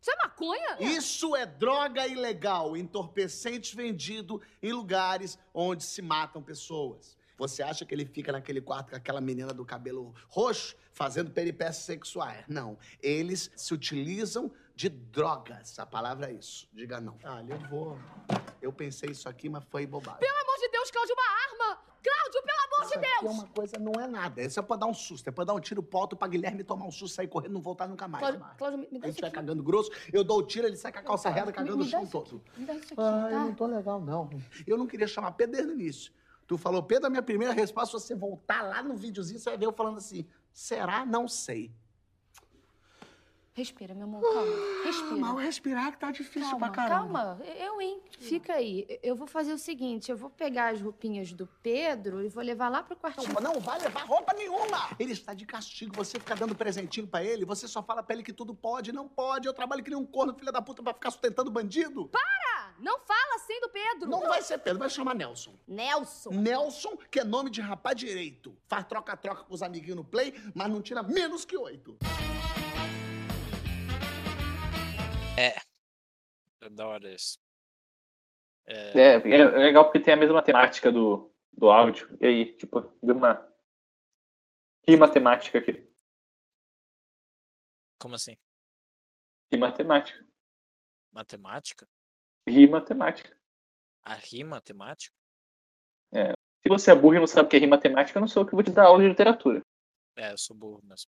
Isso 0.05 0.11
é 0.11 0.17
maconha? 0.17 0.77
Isso 0.81 1.35
é 1.35 1.47
droga 1.47 2.07
ilegal, 2.07 2.77
entorpecente 2.77 3.75
vendido 3.75 4.39
em 4.63 4.71
lugares 4.71 5.39
onde 5.55 5.83
se 5.83 6.03
matam 6.03 6.43
pessoas. 6.43 7.17
Você 7.39 7.63
acha 7.63 7.87
que 7.87 7.95
ele 7.95 8.05
fica 8.05 8.31
naquele 8.31 8.61
quarto 8.61 8.91
com 8.91 8.97
aquela 8.97 9.19
menina 9.19 9.55
do 9.55 9.65
cabelo 9.65 10.15
roxo 10.29 10.77
fazendo 10.93 11.31
peripécias 11.31 11.87
sexuais? 11.87 12.45
Não. 12.47 12.77
Eles 13.03 13.51
se 13.57 13.73
utilizam 13.73 14.53
de 14.77 14.91
drogas. 14.91 15.79
A 15.79 15.87
palavra 15.87 16.31
é 16.31 16.35
isso. 16.35 16.69
Diga 16.75 17.01
não. 17.01 17.17
Ah, 17.25 17.43
eu 17.49 17.59
vou. 17.71 17.99
Eu 18.61 18.75
pensei 18.75 19.09
isso 19.11 19.27
aqui, 19.27 19.49
mas 19.49 19.65
foi 19.71 19.87
bobagem. 19.87 20.21
Pelo 20.21 20.44
Deus, 20.85 20.91
Cláudio, 20.91 21.15
uma 21.15 21.67
arma! 21.71 21.79
Cláudio, 22.05 22.43
pelo 22.43 22.59
amor 22.67 22.81
Isso 22.83 22.89
de 22.91 22.99
aqui 22.99 23.07
é 23.07 23.21
Deus! 23.23 23.35
uma 23.35 23.47
coisa, 23.49 23.79
não 23.79 23.93
é 23.99 24.07
nada. 24.07 24.43
Isso 24.43 24.61
é 24.61 24.63
pra 24.63 24.77
dar 24.77 24.87
um 24.87 24.93
susto. 24.93 25.27
É 25.27 25.31
pra 25.33 25.43
dar 25.45 25.55
um 25.55 25.61
tiro 25.61 25.83
pro 25.83 26.01
alto 26.01 26.15
pra 26.17 26.29
Guilherme 26.29 26.63
tomar 26.63 26.85
um 26.85 26.91
susto, 26.91 27.15
sair 27.15 27.29
correndo 27.29 27.53
e 27.53 27.55
não 27.55 27.63
voltar 27.63 27.89
nunca 27.89 28.07
mais. 28.07 28.21
Cláudio. 28.23 28.47
Cláudio, 28.59 28.79
me, 28.81 28.89
me 28.91 28.99
A 28.99 29.01
dá 29.01 29.07
gente 29.07 29.15
isso 29.15 29.21
vai 29.23 29.29
aqui. 29.29 29.37
cagando 29.37 29.63
grosso, 29.63 29.91
eu 30.13 30.23
dou 30.23 30.39
o 30.39 30.43
tiro, 30.43 30.67
ele 30.67 30.77
sai 30.77 30.93
com 30.93 30.99
a 30.99 31.03
calça 31.03 31.31
reta, 31.31 31.47
Me- 31.47 31.53
cagando 31.55 31.79
me 31.79 31.83
o 31.83 31.87
dá 31.87 31.91
chão 31.91 32.07
todo. 32.07 32.43
aqui. 32.47 32.61
Me 32.61 32.67
dá 32.67 32.75
isso 32.75 32.93
aqui, 32.93 32.95
Ah, 32.99 33.29
eu 33.31 33.39
tá? 33.39 33.45
não 33.45 33.55
tô 33.55 33.67
legal, 33.67 34.01
não. 34.01 34.29
Eu 34.67 34.77
não 34.77 34.87
queria 34.87 35.07
chamar 35.07 35.33
Pedro 35.33 35.57
desde 35.57 35.73
o 35.73 35.75
início. 35.75 36.13
Tu 36.47 36.59
falou, 36.59 36.83
Pedro, 36.83 37.07
a 37.07 37.11
minha 37.11 37.23
primeira 37.23 37.55
resposta, 37.55 37.99
se 37.99 38.07
você 38.09 38.15
voltar 38.15 38.61
lá 38.63 38.83
no 38.83 38.95
videozinho, 38.97 39.39
você 39.39 39.49
vai 39.49 39.59
ver 39.59 39.65
eu 39.67 39.73
falando 39.73 39.97
assim, 39.97 40.27
será? 40.53 41.07
Não 41.07 41.27
sei. 41.27 41.73
Respira, 43.57 43.95
meu 43.95 44.03
amor, 44.03 44.21
calma. 44.21 44.85
Respira. 44.85 45.17
Mal 45.17 45.37
respirar 45.37 45.93
que 45.93 45.99
tá 45.99 46.11
difícil 46.11 46.51
Calma, 46.51 46.67
pra 46.73 46.75
caramba. 46.75 47.37
calma. 47.39 47.45
Eu, 47.57 47.81
hein? 47.81 48.01
Fica 48.19 48.55
aí. 48.55 48.85
Eu 49.01 49.15
vou 49.15 49.29
fazer 49.29 49.53
o 49.53 49.59
seguinte: 49.59 50.11
eu 50.11 50.17
vou 50.17 50.29
pegar 50.29 50.73
as 50.75 50.81
roupinhas 50.81 51.33
do 51.33 51.47
Pedro 51.63 52.21
e 52.21 52.29
vou 52.29 52.43
levar 52.43 52.69
lá 52.69 52.83
pro 52.83 52.97
quartinho. 52.97 53.33
Não, 53.41 53.55
não 53.55 53.61
vai 53.61 53.79
levar 53.79 54.05
roupa 54.07 54.35
nenhuma. 54.35 54.91
Ele 54.99 55.13
está 55.13 55.33
de 55.35 55.47
castigo. 55.47 55.95
Você 55.95 56.19
fica 56.19 56.35
dando 56.35 56.53
presentinho 56.57 57.07
pra 57.07 57.23
ele, 57.23 57.45
você 57.45 57.69
só 57.69 57.81
fala 57.81 58.03
pra 58.03 58.17
ele 58.17 58.25
que 58.25 58.33
tudo 58.33 58.57
pode. 58.57 58.91
Não 58.91 59.07
pode. 59.09 59.47
Eu 59.47 59.55
trabalho 59.55 59.85
que 59.85 59.91
nem 59.91 59.99
um 60.01 60.05
corno, 60.05 60.35
filha 60.35 60.51
da 60.51 60.61
puta, 60.61 60.83
pra 60.83 60.93
ficar 60.93 61.13
sustentando 61.13 61.49
bandido. 61.49 62.09
Para! 62.09 62.75
Não 62.81 62.99
fala 62.99 63.37
assim 63.37 63.61
do 63.61 63.69
Pedro! 63.69 64.11
Não 64.11 64.23
vai 64.23 64.43
ser 64.43 64.59
Pedro, 64.59 64.81
vai 64.81 64.91
chamar 64.91 65.15
Nelson. 65.15 65.55
Nelson! 65.69 66.31
Nelson, 66.31 66.97
que 67.09 67.21
é 67.21 67.25
nome 67.25 67.51
de 67.51 67.61
rapaz 67.61 67.97
direito. 67.97 68.53
Faz 68.67 68.85
troca-troca 68.85 69.45
com 69.45 69.55
os 69.55 69.63
amiguinhos 69.63 69.95
no 69.99 70.05
play, 70.05 70.35
mas 70.53 70.69
não 70.69 70.83
tira 70.83 71.05
menos 71.05 71.45
que 71.45 71.57
oito. 71.57 71.97
É 75.37 75.75
da 76.71 76.87
hora 76.87 77.13
isso. 77.13 77.39
É, 78.67 78.93
É, 78.99 79.15
é 79.15 79.59
legal 79.59 79.85
porque 79.85 80.01
tem 80.01 80.15
a 80.15 80.17
mesma 80.17 80.43
temática 80.43 80.91
do, 80.91 81.31
do 81.53 81.71
áudio. 81.71 82.17
E 82.21 82.27
aí, 82.27 82.57
tipo, 82.57 82.81
deu 83.03 83.17
uma 83.17 83.47
rima 84.87 85.11
temática 85.11 85.59
aqui. 85.59 85.87
como 87.99 88.15
assim? 88.15 88.37
Rima 89.53 89.73
temática. 89.73 90.27
Matemática? 91.13 91.89
Rima 92.47 92.85
temática. 92.85 93.39
A 94.03 94.15
rima 94.15 94.61
temática? 94.61 95.15
Se 96.63 96.69
você 96.69 96.93
é 96.93 96.95
burro 96.95 97.15
e 97.15 97.19
não 97.21 97.27
sabe 97.27 97.47
o 97.47 97.51
que 97.51 97.57
é 97.57 97.59
rima 97.59 97.81
temática, 97.81 98.19
eu 98.19 98.21
não 98.21 98.29
sou 98.29 98.43
eu 98.43 98.47
que 98.47 98.55
vou 98.55 98.63
te 98.63 98.71
dar 98.71 98.87
aula 98.87 99.03
de 99.03 99.09
literatura. 99.09 99.63
É, 100.17 100.33
eu 100.33 100.39
sou 100.39 100.57
burro 100.57 100.81
mesmo. 100.85 101.11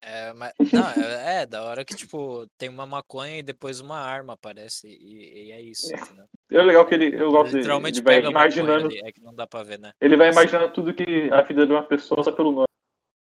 É, 0.00 0.32
mas, 0.34 0.52
não, 0.72 0.88
é, 0.90 1.42
é 1.42 1.46
da 1.46 1.64
hora 1.64 1.84
que, 1.84 1.94
tipo, 1.94 2.46
tem 2.58 2.68
uma 2.68 2.86
maconha 2.86 3.38
e 3.38 3.42
depois 3.42 3.80
uma 3.80 3.98
arma 3.98 4.34
aparece, 4.34 4.86
e, 4.88 5.46
e 5.48 5.52
é 5.52 5.60
isso, 5.60 5.92
É. 5.94 5.98
entendeu? 5.98 6.28
É 6.50 6.62
legal 6.62 6.86
que 6.86 6.94
ele, 6.94 7.20
eu 7.20 7.30
gosto. 7.30 7.56
Literalmente 7.56 7.98
Ele 7.98 8.04
vai 8.04 8.24
imaginando, 8.24 8.86
ali, 8.86 9.00
é 9.04 9.10
que 9.12 9.20
não 9.20 9.34
dá 9.34 9.46
pra 9.46 9.62
ver, 9.62 9.78
né? 9.78 9.92
ele 10.00 10.16
vai 10.16 10.30
imaginando 10.30 10.72
tudo 10.72 10.94
que 10.94 11.28
a 11.32 11.42
vida 11.42 11.66
de 11.66 11.72
uma 11.72 11.82
pessoa 11.82 12.22
só 12.22 12.30
pelo 12.30 12.52
nome. 12.52 12.66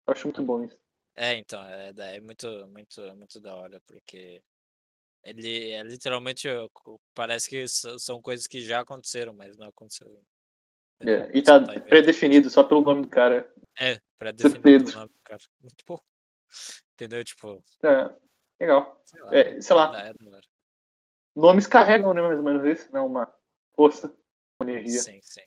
Eu 0.07 0.13
acho 0.13 0.27
muito 0.27 0.43
bom 0.43 0.63
isso. 0.63 0.77
É, 1.15 1.33
então, 1.35 1.63
é, 1.65 1.91
é 1.97 2.19
muito, 2.19 2.47
muito, 2.67 3.01
muito 3.15 3.41
da 3.41 3.55
hora, 3.55 3.81
porque 3.87 4.39
ele 5.23 5.71
é 5.71 5.81
literalmente, 5.83 6.47
parece 7.15 7.49
que 7.49 7.65
são 7.67 8.21
coisas 8.21 8.45
que 8.45 8.61
já 8.61 8.81
aconteceram, 8.81 9.33
mas 9.33 9.57
não 9.57 9.67
aconteceram. 9.67 10.15
É, 11.01 11.29
e 11.35 11.41
tá 11.41 11.57
inventando. 11.57 11.81
predefinido 11.85 12.49
só 12.49 12.63
pelo 12.63 12.81
nome 12.81 13.01
do 13.01 13.07
cara. 13.07 13.51
É, 13.79 13.99
pra 14.17 14.31
definir 14.31 14.61
Pedro. 14.61 14.91
o 14.91 14.95
nome 14.95 15.07
do 15.09 15.19
cara. 15.23 15.41
Muito 15.61 15.83
bom. 15.87 15.99
Entendeu? 16.93 17.23
Tipo, 17.23 17.63
É, 17.83 18.15
legal. 18.59 19.01
sei 19.05 19.21
lá. 19.21 19.35
É, 19.35 19.61
sei 19.61 19.75
lá, 19.75 20.07
é 20.07 20.13
nomes 21.35 21.67
carregam, 21.67 22.13
né, 22.13 22.21
mais 22.21 22.39
ou 22.39 22.43
menos 22.43 22.65
isso, 22.65 22.91
não 22.91 23.05
uma 23.05 23.31
força, 23.75 24.07
uma 24.59 24.71
energia. 24.71 25.01
Sim, 25.01 25.19
sim. 25.21 25.41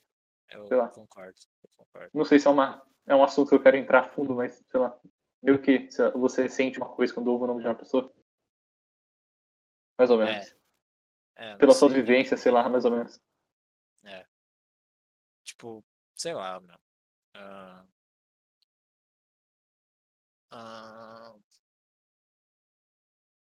Eu 0.50 0.66
Sei 0.68 0.76
lá. 0.76 0.88
concordo. 0.88 1.34
Eu 1.62 1.70
concordo. 1.76 2.10
Não 2.14 2.24
sei 2.24 2.38
se 2.38 2.46
é, 2.46 2.50
uma, 2.50 2.84
é 3.06 3.14
um 3.14 3.22
assunto 3.24 3.48
que 3.48 3.54
eu 3.54 3.62
quero 3.62 3.76
entrar 3.76 4.00
a 4.04 4.08
fundo, 4.08 4.34
mas 4.34 4.64
sei 4.70 4.80
lá. 4.80 4.98
Meio 5.42 5.60
que 5.60 5.90
se 5.90 6.10
você 6.10 6.48
sente 6.48 6.78
uma 6.78 6.88
coisa 6.94 7.14
quando 7.14 7.28
ouve 7.28 7.44
o 7.44 7.46
nome 7.46 7.62
de 7.62 7.68
uma 7.68 7.74
pessoa. 7.74 8.12
Mais 9.98 10.10
ou 10.10 10.18
menos. 10.18 10.54
É, 11.36 11.52
não 11.52 11.58
Pela 11.58 11.74
sua 11.74 11.88
vivência, 11.88 12.36
sei 12.36 12.52
lá, 12.52 12.68
mais 12.68 12.84
ou 12.84 12.90
menos. 12.90 13.20
Tipo, 15.44 15.84
sei 16.14 16.34
lá, 16.34 16.60
meu. 16.60 16.78
Ah, 17.34 17.84
ah, 20.50 21.34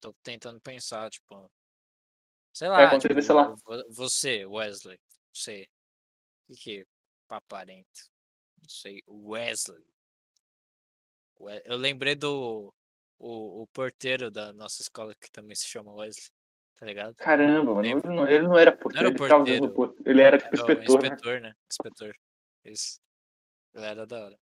tô 0.00 0.12
tentando 0.22 0.60
pensar, 0.60 1.10
tipo. 1.10 1.50
Sei 2.52 2.68
É, 2.68 2.70
lá, 2.70 2.90
você 2.90 3.08
tipo, 3.08 3.20
sei 3.22 3.34
lá. 3.34 3.48
vo- 3.64 3.84
você, 3.90 4.46
Wesley. 4.46 4.98
Você. 5.32 5.68
O 6.48 6.54
que 6.54 6.86
paparenta? 7.26 8.00
Não 8.62 8.68
sei, 8.68 9.02
Wesley. 9.08 9.84
We- 11.40 11.62
Eu 11.64 11.76
lembrei 11.76 12.14
do. 12.14 12.72
O, 13.18 13.62
o 13.62 13.66
porteiro 13.68 14.30
da 14.30 14.52
nossa 14.52 14.82
escola 14.82 15.14
que 15.14 15.30
também 15.30 15.54
se 15.54 15.66
chama 15.66 15.92
Wesley. 15.94 16.30
Tá 16.76 16.86
ligado? 16.86 17.14
Caramba, 17.16 17.74
mano. 17.74 17.86
Ele 17.86 18.00
não, 18.04 18.28
ele 18.28 18.42
não 18.48 18.58
era 18.58 18.76
porteiro, 18.76 18.92
Não 18.94 19.00
era 19.00 19.08
ele 19.08 19.16
porteiro. 19.18 19.74
porteiro. 19.74 20.10
Ele 20.10 20.22
era 20.22 20.38
tipo 20.38 20.54
Era 20.56 20.66
o 20.66 20.82
inspetor, 20.82 21.00
né? 21.00 21.08
inspetor, 21.08 21.40
né? 21.40 21.54
Inspetor. 21.70 22.16
Isso. 22.64 23.00
Ele 23.74 23.84
era 23.86 24.06
da 24.06 24.24
hora. 24.24 24.38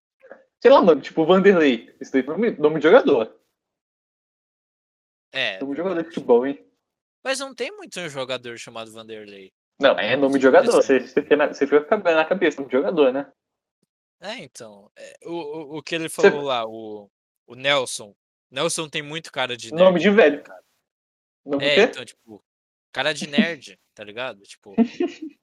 Sei 0.62 0.70
lá, 0.70 0.80
mano, 0.80 1.00
tipo 1.00 1.26
Vanderlei. 1.26 1.92
Isso 2.00 2.12
daí 2.12 2.22
é 2.22 2.50
nome, 2.56 2.78
de 2.78 2.84
jogador. 2.84 3.36
É, 5.32 5.58
Nome 5.58 5.72
de 5.72 5.78
jogador 5.78 6.02
de 6.02 6.08
futebol, 6.08 6.46
hein? 6.46 6.64
mas 7.24 7.40
não 7.40 7.52
tem 7.52 7.72
muito 7.72 7.98
um 7.98 8.08
jogador 8.08 8.56
chamado 8.58 8.92
Vanderlei. 8.92 9.52
Não, 9.80 9.98
é 9.98 10.14
nome 10.14 10.36
de 10.36 10.42
jogador. 10.42 10.70
Você, 10.70 11.00
você, 11.00 11.20
fica 11.20 11.36
na, 11.36 11.48
você 11.48 11.66
fica 11.66 11.96
na 11.96 12.24
cabeça, 12.24 12.58
nome 12.58 12.70
de 12.70 12.76
jogador, 12.76 13.12
né? 13.12 13.32
É, 14.20 14.38
então. 14.38 14.88
é, 14.94 15.16
o, 15.24 15.78
o, 15.78 15.82
que 15.82 15.96
ele 15.96 16.08
falou 16.08 16.42
lá, 16.42 16.64
o, 16.64 17.10
o 17.44 17.56
Nelson. 17.56 18.14
Nelson 18.48 18.88
tem 18.88 19.02
muito 19.02 19.32
cara 19.32 19.56
de 19.56 19.72
nerd. 19.72 19.82
Nome 19.82 19.98
de 19.98 20.10
velho. 20.10 20.44
Nome 21.44 21.64
É, 21.64 21.74
de 21.74 21.80
então, 21.90 22.04
tipo, 22.04 22.44
cara 22.92 23.12
de 23.12 23.26
nerd, 23.26 23.80
tá 23.94 24.04
ligado? 24.04 24.42
Tipo. 24.42 24.76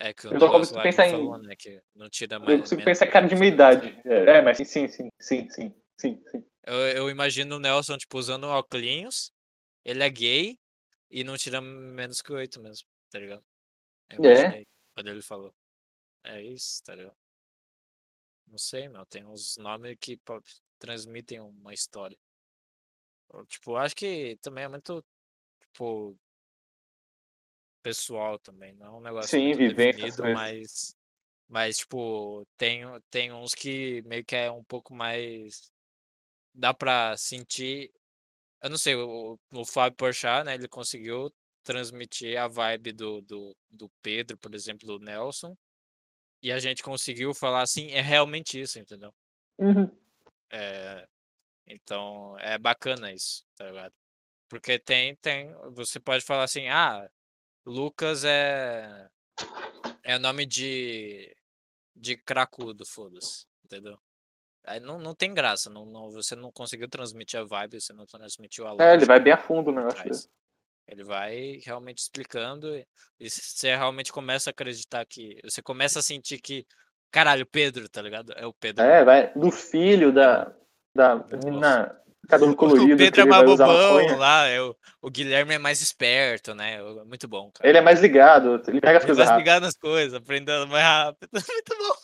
É 0.00 0.12
que 0.12 0.26
Eu 0.26 0.32
negócio 0.32 0.58
consigo 0.58 0.82
pensar 0.82 1.06
em- 1.08 1.10
falou, 1.12 1.38
né? 1.38 1.54
Que 1.56 1.80
não 1.94 2.10
tira 2.10 2.36
Eu 2.36 2.40
mais. 2.40 2.60
consigo 2.60 2.78
menos 2.80 2.98
pensar 2.98 3.06
em 3.06 3.10
cara 3.10 3.28
de 3.28 3.36
meia 3.36 3.52
idade. 3.52 4.00
É, 4.04 4.36
é, 4.38 4.42
mas 4.42 4.56
sim, 4.58 4.64
sim, 4.64 4.88
sim, 4.88 5.08
sim, 5.20 5.48
sim, 5.50 5.74
sim, 5.98 6.24
sim. 6.30 6.44
Eu, 6.66 6.74
eu 6.88 7.10
imagino 7.10 7.56
o 7.56 7.60
Nelson, 7.60 7.96
tipo, 7.96 8.18
usando 8.18 8.44
óculos. 8.44 9.32
Ele 9.84 10.02
é 10.02 10.10
gay 10.10 10.58
e 11.10 11.22
não 11.22 11.36
tira 11.36 11.60
menos 11.60 12.20
que 12.22 12.32
oito 12.32 12.60
mesmo, 12.60 12.88
tá 13.10 13.18
ligado? 13.18 13.44
Eu 14.10 14.24
É? 14.24 14.64
Quando 14.94 15.08
ele 15.08 15.22
falou. 15.22 15.54
É 16.24 16.42
isso, 16.42 16.82
tá 16.82 16.94
ligado? 16.94 17.16
Não 18.46 18.58
sei, 18.58 18.88
meu. 18.88 19.04
Tem 19.06 19.24
uns 19.24 19.56
nomes 19.58 19.96
que 20.00 20.18
transmitem 20.78 21.40
uma 21.40 21.72
história. 21.74 22.18
Eu, 23.32 23.44
Tipo, 23.46 23.76
acho 23.76 23.94
que 23.94 24.36
também 24.40 24.64
é 24.64 24.68
muito, 24.68 25.04
tipo, 25.60 26.16
pessoal 27.84 28.38
também. 28.38 28.74
Não 28.74 28.86
é 28.86 28.90
um 28.90 29.00
negócio 29.00 29.28
Sim, 29.28 29.52
vivência, 29.52 30.32
mas, 30.32 30.96
mas, 31.46 31.76
tipo, 31.76 32.44
tem, 32.56 32.82
tem 33.10 33.30
uns 33.30 33.54
que 33.54 34.02
meio 34.06 34.24
que 34.24 34.34
é 34.34 34.50
um 34.50 34.64
pouco 34.64 34.94
mais. 34.94 35.70
Dá 36.54 36.72
pra 36.72 37.16
sentir. 37.16 37.92
Eu 38.62 38.70
não 38.70 38.78
sei, 38.78 38.94
o, 38.94 39.38
o 39.52 39.64
Fábio 39.66 39.96
Porchat, 39.96 40.44
né? 40.44 40.54
Ele 40.54 40.66
conseguiu 40.66 41.30
transmitir 41.62 42.38
a 42.38 42.48
vibe 42.48 42.92
do, 42.92 43.20
do, 43.20 43.56
do 43.70 43.90
Pedro, 44.02 44.38
por 44.38 44.54
exemplo, 44.54 44.86
do 44.86 44.98
Nelson. 44.98 45.54
E 46.42 46.50
a 46.50 46.58
gente 46.58 46.82
conseguiu 46.82 47.34
falar 47.34 47.62
assim, 47.62 47.90
é 47.90 48.00
realmente 48.00 48.60
isso, 48.60 48.78
entendeu? 48.78 49.12
Uhum. 49.58 49.90
É, 50.50 51.06
então, 51.66 52.38
é 52.38 52.58
bacana 52.58 53.12
isso, 53.12 53.44
tá 53.56 53.66
ligado? 53.66 53.94
Porque 54.48 54.78
tem, 54.78 55.16
tem, 55.16 55.52
você 55.72 55.98
pode 55.98 56.24
falar 56.24 56.44
assim, 56.44 56.68
ah, 56.68 57.08
Lucas 57.66 58.24
é 58.24 59.08
é 60.02 60.18
nome 60.18 60.46
de 60.46 61.34
de 61.96 62.16
cracudo, 62.16 62.84
foda-se, 62.84 63.46
entendeu? 63.64 63.98
Aí 64.66 64.80
não, 64.80 64.98
não 64.98 65.14
tem 65.14 65.32
graça, 65.32 65.70
não, 65.70 65.84
não, 65.84 66.10
você 66.10 66.34
não 66.34 66.50
conseguiu 66.50 66.88
transmitir 66.88 67.38
a 67.38 67.44
vibe, 67.44 67.80
você 67.80 67.92
não 67.92 68.06
transmitiu 68.06 68.66
a 68.66 68.82
É, 68.82 68.94
ele 68.94 69.04
vai 69.04 69.20
bem 69.20 69.32
a 69.32 69.36
fundo 69.36 69.64
por 69.64 69.74
negócio. 69.74 70.28
Ele 70.86 71.04
vai 71.04 71.60
realmente 71.64 71.98
explicando 71.98 72.74
e 72.74 72.86
e 73.18 73.30
você 73.30 73.74
realmente 73.74 74.12
começa 74.12 74.50
a 74.50 74.52
acreditar 74.52 75.04
que, 75.06 75.38
você 75.44 75.62
começa 75.62 76.00
a 76.00 76.02
sentir 76.02 76.40
que, 76.40 76.66
caralho, 77.10 77.46
Pedro, 77.46 77.88
tá 77.88 78.02
ligado? 78.02 78.32
É 78.36 78.46
o 78.46 78.52
Pedro. 78.52 78.84
É, 78.84 79.04
vai. 79.04 79.32
Do 79.34 79.50
filho 79.50 80.12
da, 80.12 80.52
da 80.94 81.16
Muito 81.16 81.50
menina 82.24 82.54
cabelo 82.54 82.56
colorido. 82.56 82.94
o 82.94 82.96
Pedro 82.98 83.20
é 83.20 83.24
mais 83.24 83.44
bobão 83.44 84.16
lá, 84.18 84.46
é 84.48 84.60
o, 84.60 84.76
Guilherme 85.10 85.54
é 85.54 85.58
mais 85.58 85.80
esperto, 85.80 86.54
né? 86.54 86.76
é 86.80 87.04
Muito 87.04 87.28
bom, 87.28 87.50
cara. 87.52 87.68
Ele 87.68 87.78
é 87.78 87.80
mais 87.80 88.00
ligado, 88.00 88.62
ele 88.68 88.80
pega 88.80 88.98
as 88.98 89.04
Ele 89.04 89.06
coisas 89.06 89.24
rápido. 89.28 89.38
ligar 89.38 89.60
nas 89.60 89.76
coisas, 89.76 90.14
aprendendo 90.14 90.66
mais 90.68 90.84
rápido. 90.84 91.28
Muito 91.32 91.76
bom. 91.78 91.94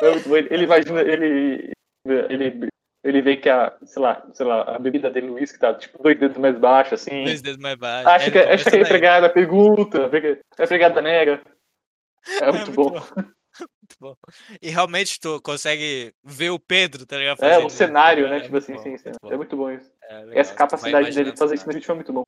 É 0.00 0.10
muito 0.10 0.28
bom. 0.28 0.36
Ele, 0.36 0.48
ele 0.50 0.64
imagina, 0.64 1.00
ele, 1.02 1.70
ele, 2.06 2.68
ele 3.04 3.22
vê 3.22 3.36
que 3.36 3.48
a, 3.48 3.76
sei 3.84 4.02
lá, 4.02 4.26
sei 4.32 4.44
lá, 4.46 4.62
a 4.74 4.78
bebida 4.78 5.08
dele, 5.10 5.28
o 5.30 5.34
uísque, 5.34 5.58
tá 5.58 5.72
tipo 5.74 6.02
dois 6.02 6.18
dedos 6.18 6.36
mais 6.38 6.58
baixo, 6.58 6.94
assim. 6.94 7.24
Dois 7.24 7.40
dedos 7.42 7.58
mais 7.62 7.76
baixos. 7.76 8.10
Acha 8.10 8.28
É, 8.28 8.30
que, 8.30 8.38
acha 8.38 8.64
que 8.64 8.70
a 8.70 8.70
começa 8.70 8.70
daí. 8.70 8.80
empregada 8.82 9.30
pergunta, 9.30 10.10
a 10.58 10.64
empregada 10.64 11.00
nega. 11.02 11.40
É 12.42 12.52
muito 12.52 12.72
bom. 12.72 12.92
Muito 13.88 13.96
bom. 14.00 14.16
E 14.60 14.68
realmente 14.68 15.18
tu 15.18 15.40
consegue 15.40 16.14
ver 16.22 16.50
o 16.50 16.58
Pedro, 16.58 17.06
tá 17.06 17.16
ligado? 17.16 17.38
É, 17.38 17.40
fazendo 17.40 17.64
o 17.64 17.66
isso, 17.68 17.76
cenário, 17.76 18.26
é 18.26 18.30
né? 18.30 18.40
Tipo 18.40 18.52
muito 18.52 18.64
assim, 18.64 18.74
bom, 18.74 18.82
sim, 18.82 18.98
sim. 18.98 19.08
muito. 19.22 19.32
É 19.32 19.36
muito 19.36 19.56
bom 19.56 19.70
isso. 19.70 19.90
É 20.02 20.38
Essa 20.38 20.54
capacidade 20.54 21.14
dele 21.14 21.32
de 21.32 21.38
fazer 21.38 21.54
o 21.54 21.56
isso 21.56 21.66
no 21.66 21.72
vídeo 21.72 21.90
é 21.90 21.94
muito 21.94 22.12
bom. 22.12 22.22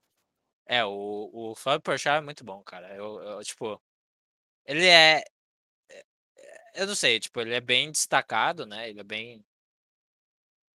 É, 0.66 0.84
o, 0.84 1.30
o 1.32 1.54
Fábio 1.54 1.82
Porchat 1.82 2.18
é 2.18 2.20
muito 2.20 2.44
bom, 2.44 2.62
cara. 2.62 2.94
Eu, 2.94 3.20
eu, 3.20 3.44
tipo, 3.44 3.80
ele 4.64 4.86
é, 4.86 5.22
é- 5.90 6.04
eu 6.82 6.86
não 6.86 6.94
sei, 6.94 7.18
tipo, 7.20 7.40
ele 7.40 7.54
é 7.54 7.60
bem 7.60 7.90
destacado, 7.90 8.64
né? 8.64 8.88
Ele 8.88 9.00
é 9.00 9.04
bem, 9.04 9.44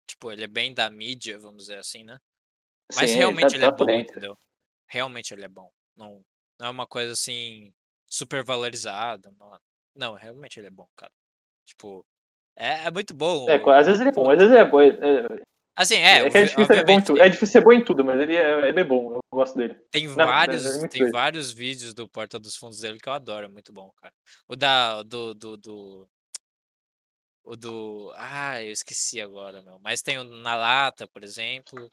tipo, 0.05 0.31
ele 0.31 0.43
é 0.43 0.47
bem 0.47 0.73
da 0.73 0.89
mídia, 0.89 1.39
vamos 1.39 1.63
dizer 1.63 1.79
assim, 1.79 2.03
né? 2.03 2.19
Mas 2.93 3.09
Sim, 3.09 3.17
realmente 3.19 3.49
tá- 3.51 3.55
ele 3.55 3.65
é 3.65 3.71
tá 3.71 3.75
bom, 3.75 3.85
dentro. 3.85 4.11
entendeu? 4.11 4.37
Realmente 4.87 5.33
ele 5.33 5.45
é 5.45 5.47
bom. 5.47 5.71
Não, 5.95 6.21
não 6.59 6.67
é 6.67 6.69
uma 6.69 6.85
coisa 6.85 7.13
assim 7.13 7.73
super 8.05 8.43
valorizada. 8.43 9.33
Não, 9.39 9.57
não, 9.95 10.13
realmente 10.13 10.59
ele 10.59 10.67
é 10.67 10.71
bom, 10.71 10.87
cara. 10.95 11.11
Tipo, 11.65 12.05
é, 12.55 12.85
é 12.85 12.91
muito 12.91 13.13
bom. 13.13 13.49
É, 13.49 13.55
às 13.55 13.87
vezes 13.87 14.01
ele 14.01 14.09
é 14.09 14.13
bom, 14.13 14.29
às 14.29 14.37
vezes 14.37 14.51
ele 14.51 14.61
é 14.61 14.65
bom. 14.65 14.81
É, 14.81 15.45
Assim, 15.77 15.95
é, 15.95 16.19
é, 16.19 16.27
é 16.27 16.29
difícil 16.29 16.65
ser 16.65 16.85
bom 16.85 16.93
em 16.93 17.03
tudo. 17.03 17.21
É 17.21 17.27
difícil 17.27 17.47
ser 17.47 17.61
bom 17.61 17.73
em 17.73 17.83
tudo, 17.83 18.05
mas 18.05 18.19
ele 18.21 18.35
é, 18.37 18.69
ele 18.69 18.79
é 18.79 18.83
bom, 18.83 19.15
eu 19.15 19.19
gosto 19.29 19.57
dele. 19.57 19.75
Tem 19.91 20.07
Não, 20.07 20.15
vários, 20.15 20.65
é 20.65 20.87
tem 20.87 21.11
vários 21.11 21.51
vídeos 21.51 21.93
do 21.93 22.07
Porta 22.07 22.39
dos 22.39 22.55
Fundos 22.55 22.79
dele 22.79 22.97
que 22.97 23.09
eu 23.09 23.13
adoro, 23.13 23.45
é 23.45 23.49
muito 23.49 23.73
bom, 23.73 23.91
cara. 23.97 24.13
O 24.47 24.55
da, 24.55 25.03
do, 25.03 25.33
do, 25.33 25.57
do, 25.57 26.09
o 27.43 27.55
do, 27.57 28.13
ah, 28.15 28.63
eu 28.63 28.71
esqueci 28.71 29.19
agora, 29.19 29.61
meu. 29.61 29.77
Mas 29.79 30.01
tem 30.01 30.17
o 30.17 30.23
Na 30.23 30.55
Lata, 30.55 31.07
por 31.07 31.23
exemplo. 31.23 31.91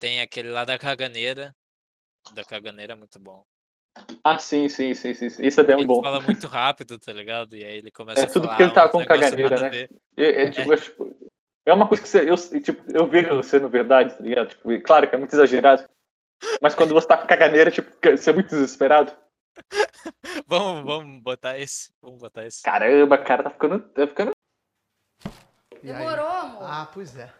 Tem 0.00 0.20
aquele 0.20 0.50
lá 0.50 0.64
da 0.64 0.78
Caganeira. 0.78 1.54
Da 2.34 2.44
Caganeira 2.44 2.94
é 2.94 2.96
muito 2.96 3.20
bom. 3.20 3.44
Ah, 4.22 4.38
sim, 4.38 4.68
sim, 4.68 4.94
sim, 4.94 5.14
sim. 5.14 5.30
sim. 5.30 5.46
Isso 5.46 5.60
é 5.60 5.64
bem 5.64 5.78
Ele 5.78 5.86
bom. 5.86 6.02
fala 6.02 6.20
muito 6.20 6.46
rápido, 6.46 6.98
tá 6.98 7.12
ligado? 7.12 7.56
E 7.56 7.64
aí 7.64 7.78
ele 7.78 7.90
começa 7.90 8.20
É 8.20 8.24
a 8.24 8.26
tudo 8.26 8.44
falar 8.44 8.48
porque 8.56 8.62
ele 8.62 8.72
tá 8.72 8.88
com 8.88 9.04
caganeira, 9.04 9.70
né? 9.70 9.88
É, 10.16 10.42
é, 10.42 10.50
tipo, 10.50 10.72
é, 10.72 10.76
tipo, 10.76 11.16
é 11.66 11.72
uma 11.72 11.88
coisa 11.88 12.02
que 12.02 12.08
você, 12.08 12.28
eu, 12.28 12.36
tipo, 12.60 12.82
eu 12.92 13.06
vejo 13.06 13.42
sendo 13.42 13.68
verdade, 13.68 14.14
tá 14.16 14.22
ligado? 14.22 14.48
Tipo, 14.48 14.80
claro 14.82 15.08
que 15.08 15.14
é 15.14 15.18
muito 15.18 15.34
exagerado. 15.34 15.88
Mas 16.60 16.74
quando 16.74 16.94
você 16.94 17.06
tá 17.06 17.16
com 17.18 17.26
caganeira, 17.26 17.70
tipo, 17.70 17.90
você 18.16 18.30
é 18.30 18.32
muito 18.32 18.48
desesperado. 18.48 19.12
Vamos, 20.46 20.84
vamos 20.84 21.22
botar 21.22 21.58
esse. 21.58 21.92
Vamos 22.00 22.18
botar 22.20 22.46
esse. 22.46 22.62
Caramba, 22.62 23.18
cara, 23.18 23.42
tá 23.42 23.50
ficando. 23.50 23.80
Tá 23.80 24.06
ficando... 24.06 24.32
Demorou, 25.82 26.26
amor? 26.26 26.62
Ah, 26.62 26.90
pois 26.92 27.16
é. 27.16 27.30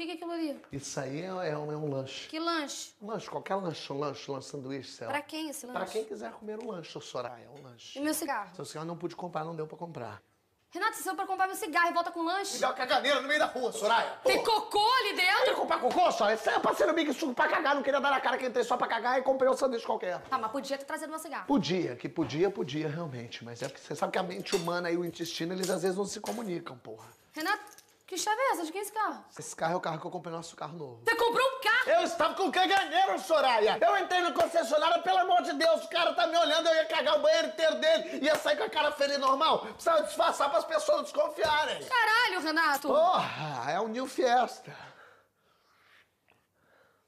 O 0.00 0.02
que, 0.02 0.06
que 0.06 0.12
é 0.12 0.14
aquilo 0.14 0.32
ali? 0.32 0.58
Isso 0.72 0.98
aí 0.98 1.20
é, 1.20 1.26
é 1.26 1.58
um, 1.58 1.70
é 1.70 1.76
um 1.76 1.90
lanche. 1.90 2.26
Que 2.26 2.38
lanche? 2.38 2.92
Um 3.02 3.08
lanche, 3.08 3.28
qualquer 3.28 3.56
lanche, 3.56 3.92
um 3.92 3.98
lanche, 3.98 4.30
um 4.30 4.34
lanche, 4.34 4.48
sanduíche, 4.48 4.92
sei 4.92 5.06
lá. 5.06 5.12
Pra 5.12 5.20
quem 5.20 5.50
esse 5.50 5.66
lanche? 5.66 5.78
Pra 5.78 5.86
quem 5.86 6.04
quiser 6.06 6.32
comer 6.32 6.58
um 6.58 6.70
lanche, 6.70 6.98
Soraya, 7.02 7.44
é 7.44 7.60
um 7.60 7.62
lanche. 7.62 7.98
E 7.98 8.02
meu 8.02 8.14
cigarro? 8.14 8.48
Seu 8.56 8.64
senhor 8.64 8.86
não 8.86 8.96
pude 8.96 9.14
comprar, 9.14 9.44
não 9.44 9.54
deu 9.54 9.66
pra 9.66 9.76
comprar. 9.76 10.22
Renato, 10.70 10.96
você 10.96 11.02
saiu 11.02 11.16
pra 11.16 11.26
comprar 11.26 11.48
meu 11.48 11.56
cigarro 11.56 11.90
e 11.90 11.92
volta 11.92 12.10
com 12.10 12.22
lanche? 12.22 12.54
Me 12.54 12.60
dá 12.60 12.68
uma 12.68 12.74
caganeira 12.74 13.20
no 13.20 13.28
meio 13.28 13.40
da 13.40 13.44
rua, 13.44 13.72
Soraya. 13.72 14.10
Tem 14.24 14.42
cocô 14.42 14.78
ali 15.00 15.14
Quer 15.16 15.44
dentro? 15.44 15.56
comprar 15.56 15.78
cocô, 15.80 16.10
Soraya? 16.12 16.38
Você 16.38 16.48
é 16.48 16.58
parceiro 16.58 16.94
Big 16.94 17.12
Suco 17.12 17.34
pra 17.34 17.48
cagar, 17.48 17.74
não 17.74 17.82
queria 17.82 18.00
dar 18.00 18.10
na 18.10 18.20
cara 18.22 18.38
que 18.38 18.46
entrei 18.46 18.64
só 18.64 18.78
pra 18.78 18.86
cagar 18.86 19.18
e 19.18 19.22
comprei 19.22 19.50
um 19.50 19.54
sanduíche 19.56 19.84
qualquer. 19.84 20.18
Tá, 20.22 20.38
mas 20.38 20.50
podia 20.50 20.78
ter 20.78 20.86
trazido 20.86 21.10
meu 21.10 21.18
cigarro. 21.18 21.44
Podia, 21.46 21.94
que 21.94 22.08
podia, 22.08 22.50
podia 22.50 22.88
realmente. 22.88 23.44
Mas 23.44 23.60
é 23.60 23.68
porque 23.68 23.82
você 23.82 23.94
sabe 23.94 24.12
que 24.14 24.18
a 24.18 24.22
mente 24.22 24.56
humana 24.56 24.90
e 24.90 24.96
o 24.96 25.04
intestino, 25.04 25.52
eles 25.52 25.68
às 25.68 25.82
vezes 25.82 25.98
não 25.98 26.06
se 26.06 26.20
comunicam, 26.20 26.78
porra. 26.78 27.06
Renato, 27.34 27.64
que 28.10 28.18
chave 28.18 28.40
é 28.40 28.52
essa? 28.54 28.64
De 28.64 28.72
quem 28.72 28.80
é 28.80 28.82
esse 28.82 28.92
carro? 28.92 29.24
Esse 29.38 29.54
carro 29.54 29.74
é 29.74 29.76
o 29.76 29.80
carro 29.80 30.00
que 30.00 30.06
eu 30.08 30.10
comprei 30.10 30.32
no 30.32 30.38
nosso 30.38 30.56
carro 30.56 30.76
novo. 30.76 31.00
Você 31.04 31.14
comprou 31.14 31.46
um 31.46 31.60
carro? 31.60 31.90
Eu 31.90 32.02
estava 32.02 32.34
com 32.34 32.50
caganeiro, 32.50 33.20
Soraya. 33.20 33.78
Eu 33.80 33.96
entrei 33.98 34.20
no 34.20 34.34
concessionário, 34.34 35.00
pelo 35.04 35.18
amor 35.18 35.42
de 35.42 35.52
Deus, 35.52 35.84
o 35.84 35.88
cara 35.88 36.12
tá 36.12 36.26
me 36.26 36.36
olhando, 36.36 36.68
eu 36.68 36.74
ia 36.74 36.86
cagar 36.86 37.18
o 37.18 37.22
banheiro 37.22 37.46
inteiro 37.46 37.76
dele, 37.76 38.26
ia 38.26 38.34
sair 38.34 38.56
com 38.56 38.64
a 38.64 38.68
cara 38.68 38.90
feia 38.90 39.16
normal. 39.16 39.60
Precisava 39.60 40.02
disfarçar 40.02 40.48
para 40.48 40.58
as 40.58 40.64
pessoas 40.64 41.02
desconfiarem. 41.02 41.84
Caralho, 41.84 42.40
Renato! 42.40 42.88
Porra, 42.88 43.70
é 43.70 43.78
o 43.78 43.86
New 43.86 44.08
Fiesta. 44.08 44.89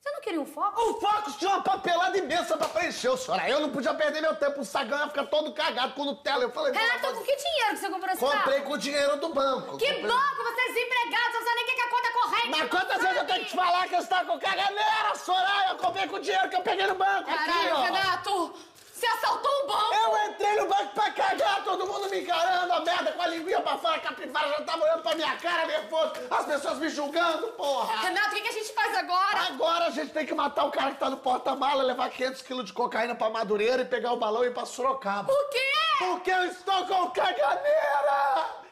Você 0.03 0.11
não 0.11 0.21
queria 0.21 0.41
um 0.41 0.47
foco? 0.47 0.81
O 0.83 1.01
Focus 1.01 1.37
tinha 1.37 1.49
uma 1.51 1.63
papelada 1.63 2.19
imensa 2.19 2.57
pra 2.57 2.67
preencher, 2.69 3.09
o 3.11 3.17
senhor. 3.17 3.39
Aí 3.41 3.53
eu 3.53 3.61
não 3.61 3.71
podia 3.71 3.95
perder 3.95 4.21
meu 4.21 4.35
tempo. 4.35 4.61
O 4.61 4.65
sagão 4.65 4.99
ia 4.99 5.07
ficar 5.07 5.27
todo 5.27 5.53
cagado 5.53 5.95
com 5.95 6.05
Nutella. 6.05 6.43
Eu 6.43 6.51
falei, 6.51 6.73
Renato, 6.73 7.15
com 7.15 7.23
que 7.23 7.37
dinheiro 7.37 7.71
que 7.71 7.77
você 7.77 7.89
comprou 7.89 8.11
esse 8.11 8.21
carro? 8.21 8.33
comprei 8.39 8.61
com 8.63 8.73
o 8.73 8.79
dinheiro 8.79 9.17
do 9.19 9.29
banco. 9.29 9.79
Que 9.79 9.87
Comprei- 9.87 10.03
banco, 10.03 10.43
você 10.43 10.61
é 10.61 10.73
desempregado, 10.73 11.31
você 11.31 11.39
não 11.39 11.45
sabe 11.47 11.55
nem 11.55 11.63
o 11.63 11.67
que 11.67 11.81
é 11.81 11.85
a 11.85 11.91
conta 11.91 12.13
corrente. 12.13 12.49
Mas 12.51 12.69
quantas 12.71 13.01
vezes 13.01 13.17
eu 13.17 13.27
tenho 13.27 13.39
que 13.45 13.47
te 13.51 13.55
falar 13.57 13.89
que 13.89 13.95
eu 13.95 13.99
estava 14.01 14.25
com 14.33 14.39
caganeira, 14.41 15.15
Soraya? 15.15 15.69
Eu 15.71 15.77
comprei 15.77 16.09
com 16.09 16.17
o 16.17 16.21
dinheiro 16.21 16.49
que 16.51 16.57
eu 16.57 16.63
peguei 16.63 16.87
no 16.89 16.95
banco 16.97 17.31
aqui, 17.31 17.45
Caralho, 17.45 17.75
ó. 17.77 17.83
Renato, 17.83 18.55
você 19.03 19.07
assaltou 19.07 19.51
um 19.65 19.67
banco. 19.67 19.95
Eu 19.95 20.31
entrei 20.31 20.57
no 20.57 20.69
banco 20.69 20.95
pra 20.95 21.11
cagar, 21.11 21.65
todo 21.65 21.87
mundo 21.87 22.09
me 22.09 22.21
encarando, 22.21 22.73
a 22.73 22.81
merda 22.81 23.13
com 23.13 23.23
a 23.23 23.27
linguinha 23.27 23.61
pra 23.61 23.77
fora, 23.77 23.97
a 23.97 24.01
capivara 24.01 24.49
já 24.51 24.63
tava 24.63 24.85
olhando 24.85 25.03
pra 25.03 25.15
minha 25.17 25.37
cara, 25.39 25.67
nervoso, 25.67 26.13
as 26.31 26.47
pessoas 26.47 26.79
me 26.79 26.89
julgando, 26.89 27.49
porra. 27.49 28.01
Renato, 28.03 28.29
o 28.29 28.35
que, 28.35 28.43
que 28.43 28.49
a 28.49 28.53
gente 28.53 28.73
faz 28.73 28.97
agora? 28.97 29.41
Agora 29.49 29.87
a 29.87 29.91
gente 29.91 30.13
tem 30.13 30.25
que 30.25 30.35
matar 30.35 30.67
o 30.67 30.71
cara 30.71 30.93
que 30.93 31.01
tá 31.01 31.11
no 31.11 31.17
porta-mala, 31.17 31.83
levar 31.83 32.11
500 32.11 32.43
quilos 32.43 32.65
de 32.67 32.73
cocaína 32.73 33.17
pra 33.17 33.29
Madureira 33.29 33.83
e 33.83 33.87
pegar 33.87 34.13
o 34.13 34.19
balão 34.19 34.45
e 34.45 34.49
ir 34.49 34.55
pra 34.55 34.65
Sorocaba. 34.65 35.27
Por 35.33 35.51
quê? 35.51 35.59
Porque 35.99 36.31
eu 36.31 36.45
estou 36.45 36.87
com 36.87 37.11
caganeira! 37.11 38.63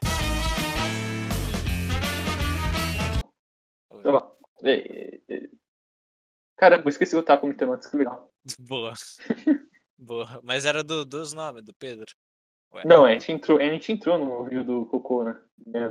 Caramba, 6.56 6.84
eu 6.84 6.90
esqueci 6.90 7.16
o 7.16 7.18
que 7.18 7.22
eu 7.22 7.26
tava 7.26 7.40
comentando 7.40 7.72
antes, 7.72 7.88
que 7.88 7.96
legal. 7.96 8.30
Boa. 8.60 8.92
Boa. 10.00 10.40
Mas 10.42 10.64
era 10.64 10.82
do, 10.82 11.04
dos 11.04 11.32
nomes, 11.32 11.62
do 11.62 11.74
Pedro. 11.74 12.06
Ué. 12.72 12.82
Não, 12.86 13.04
a 13.04 13.12
gente 13.12 13.30
entrou, 13.32 13.58
a 13.58 13.62
gente 13.64 13.92
entrou 13.92 14.16
no 14.18 14.44
vídeo 14.44 14.64
do 14.64 14.86
Cocô, 14.86 15.24
né? 15.24 15.38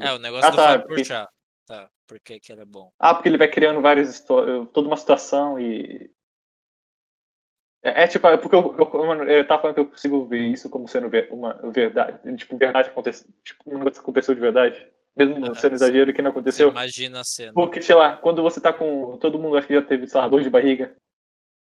É, 0.02 0.14
o 0.14 0.18
negócio 0.20 0.48
Ah, 0.48 0.50
do 0.52 0.56
tá, 0.58 0.64
Fábio 0.64 0.88
porque- 0.88 0.96
Porchat. 1.02 1.30
Tá, 1.68 1.88
por 2.08 2.20
que 2.20 2.40
ele 2.50 2.62
é 2.62 2.66
bom? 2.66 2.92
Ah, 2.98 3.14
porque 3.14 3.30
ele 3.30 3.38
vai 3.38 3.48
criando 3.48 3.80
várias 3.82 4.10
histórias, 4.10 4.68
toda 4.74 4.88
uma 4.88 4.98
situação 4.98 5.60
e. 5.60 6.10
É, 7.84 8.04
é 8.04 8.08
tipo, 8.08 8.28
é 8.28 8.36
porque 8.38 8.56
eu, 8.56 8.76
eu, 8.78 9.24
eu 9.30 9.48
tava 9.48 9.62
falando 9.62 9.76
que 9.76 9.82
eu 9.82 9.90
consigo 9.90 10.26
ver 10.26 10.42
isso 10.42 10.70
como 10.70 10.88
sendo 10.88 11.08
ver- 11.10 11.30
uma 11.32 11.54
verdade. 11.72 12.36
Tipo, 12.38 12.58
verdade 12.58 12.90
acontecendo. 12.90 13.32
Tipo, 13.44 13.64
um 13.68 13.78
negócio 13.78 13.94
que 13.94 14.00
aconteceu 14.00 14.34
de 14.34 14.42
verdade. 14.42 14.92
Mesmo 15.16 15.46
Ah, 15.52 15.56
sendo 15.56 15.76
exagero 15.76 16.14
que 16.14 16.22
não 16.22 16.32
aconteceu. 16.32 16.70
imagina 16.70 17.20
a 17.20 17.24
cena. 17.24 17.54
Porque, 17.54 17.82
sei 17.82 17.96
lá, 17.96 18.18
quando 18.18 18.42
você 18.42 18.60
tá 18.60 18.74
com. 18.74 19.18
Todo 19.18 19.38
mundo 19.40 19.56
acho 19.58 19.68
que 19.68 19.74
já 19.76 19.82
teve, 19.82 20.08
sei 20.08 20.20
lá, 20.20 20.28
dor 20.28 20.42
de 20.42 20.50
barriga. 20.50 20.96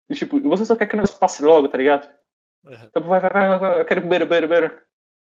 E, 0.09 0.15
tipo, 0.15 0.39
você 0.41 0.63
só 0.63 0.75
quer 0.75 0.85
que 0.87 0.93
o 0.93 0.97
negócio 0.97 1.17
passe 1.19 1.43
logo, 1.43 1.67
tá 1.67 1.77
ligado? 1.77 2.07
Uhum. 2.63 2.83
Então 2.85 3.03
vai, 3.03 3.19
vai, 3.19 3.29
vai, 3.31 3.59
vai, 3.59 3.81
eu 3.81 3.85
quero 3.85 4.01
beber, 4.01 4.25
beber, 4.25 4.47
beber. 4.47 4.87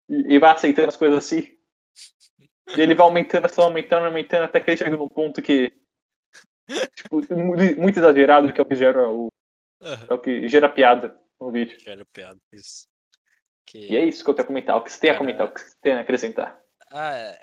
E, 0.09 0.35
e 0.35 0.39
vai 0.39 0.51
aceitando 0.51 0.89
as 0.89 0.97
coisas 0.97 1.19
assim. 1.19 1.57
E 2.77 2.81
ele 2.81 2.95
vai 2.95 3.07
aumentando, 3.07 3.49
só 3.53 3.63
aumentando, 3.63 4.07
aumentando, 4.07 4.45
até 4.45 4.61
que 4.61 4.71
ele 4.71 4.77
chega 4.77 4.97
num 4.97 5.09
ponto 5.09 5.43
que. 5.43 5.73
Tipo, 6.95 7.21
mu- 7.35 7.57
muito 7.77 7.99
exagerado, 7.99 8.53
que 8.53 8.61
é 8.61 8.63
o 8.63 8.67
que 8.67 8.77
gera 8.77 9.09
o. 9.09 9.29
Uhum. 9.81 10.07
É 10.11 10.15
o 10.15 10.19
que 10.19 10.49
gera 10.49 10.69
piada 10.69 11.19
no 11.41 11.51
vídeo. 11.51 11.77
Quero 11.79 12.07
piada, 12.07 12.39
isso. 12.53 12.87
Que... 13.67 13.79
E 13.93 13.97
é 13.97 14.05
isso 14.05 14.25
que 14.25 14.31
eu 14.31 14.35
tenho 14.35 14.45
a 14.45 14.47
comentar. 14.47 14.77
O 14.77 14.83
que 14.83 14.93
você 14.93 15.01
tem 15.01 15.11
a 15.11 15.19
comentar, 15.19 15.47
o 15.47 15.53
que 15.53 15.61
você 15.61 15.77
tem 15.81 15.93
a 15.95 16.01
acrescentar. 16.01 16.61
Ah, 16.91 17.17
é, 17.17 17.39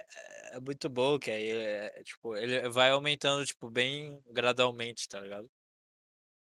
é 0.53 0.59
muito 0.59 0.87
bom 0.89 1.19
que 1.19 1.31
aí, 1.31 1.51
é, 1.51 2.03
tipo, 2.03 2.35
ele 2.35 2.69
vai 2.69 2.91
aumentando, 2.91 3.45
tipo, 3.45 3.69
bem 3.69 4.21
gradualmente, 4.27 5.07
tá 5.09 5.19
ligado? 5.19 5.49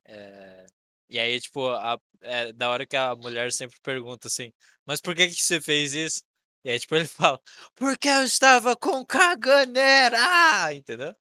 É, 0.06 0.66
e 1.10 1.20
aí, 1.20 1.40
tipo, 1.42 1.68
a, 1.70 2.00
é 2.22 2.54
da 2.54 2.70
hora 2.70 2.86
que 2.86 2.96
a 2.96 3.16
mulher 3.16 3.52
sempre 3.52 3.78
pergunta 3.82 4.28
assim, 4.28 4.52
mas 4.86 5.02
por 5.02 5.16
que 5.16 5.28
que 5.28 5.42
você 5.42 5.60
fez 5.60 5.94
isso? 5.94 6.22
E 6.64 6.70
aí, 6.70 6.80
tipo, 6.80 6.96
ele 6.96 7.08
fala, 7.34 7.40
porque 7.76 8.08
eu 8.10 8.24
estava 8.24 8.76
com 8.76 9.06
caganeira, 9.06 10.18
ah", 10.20 10.74
entendeu? 10.74 11.16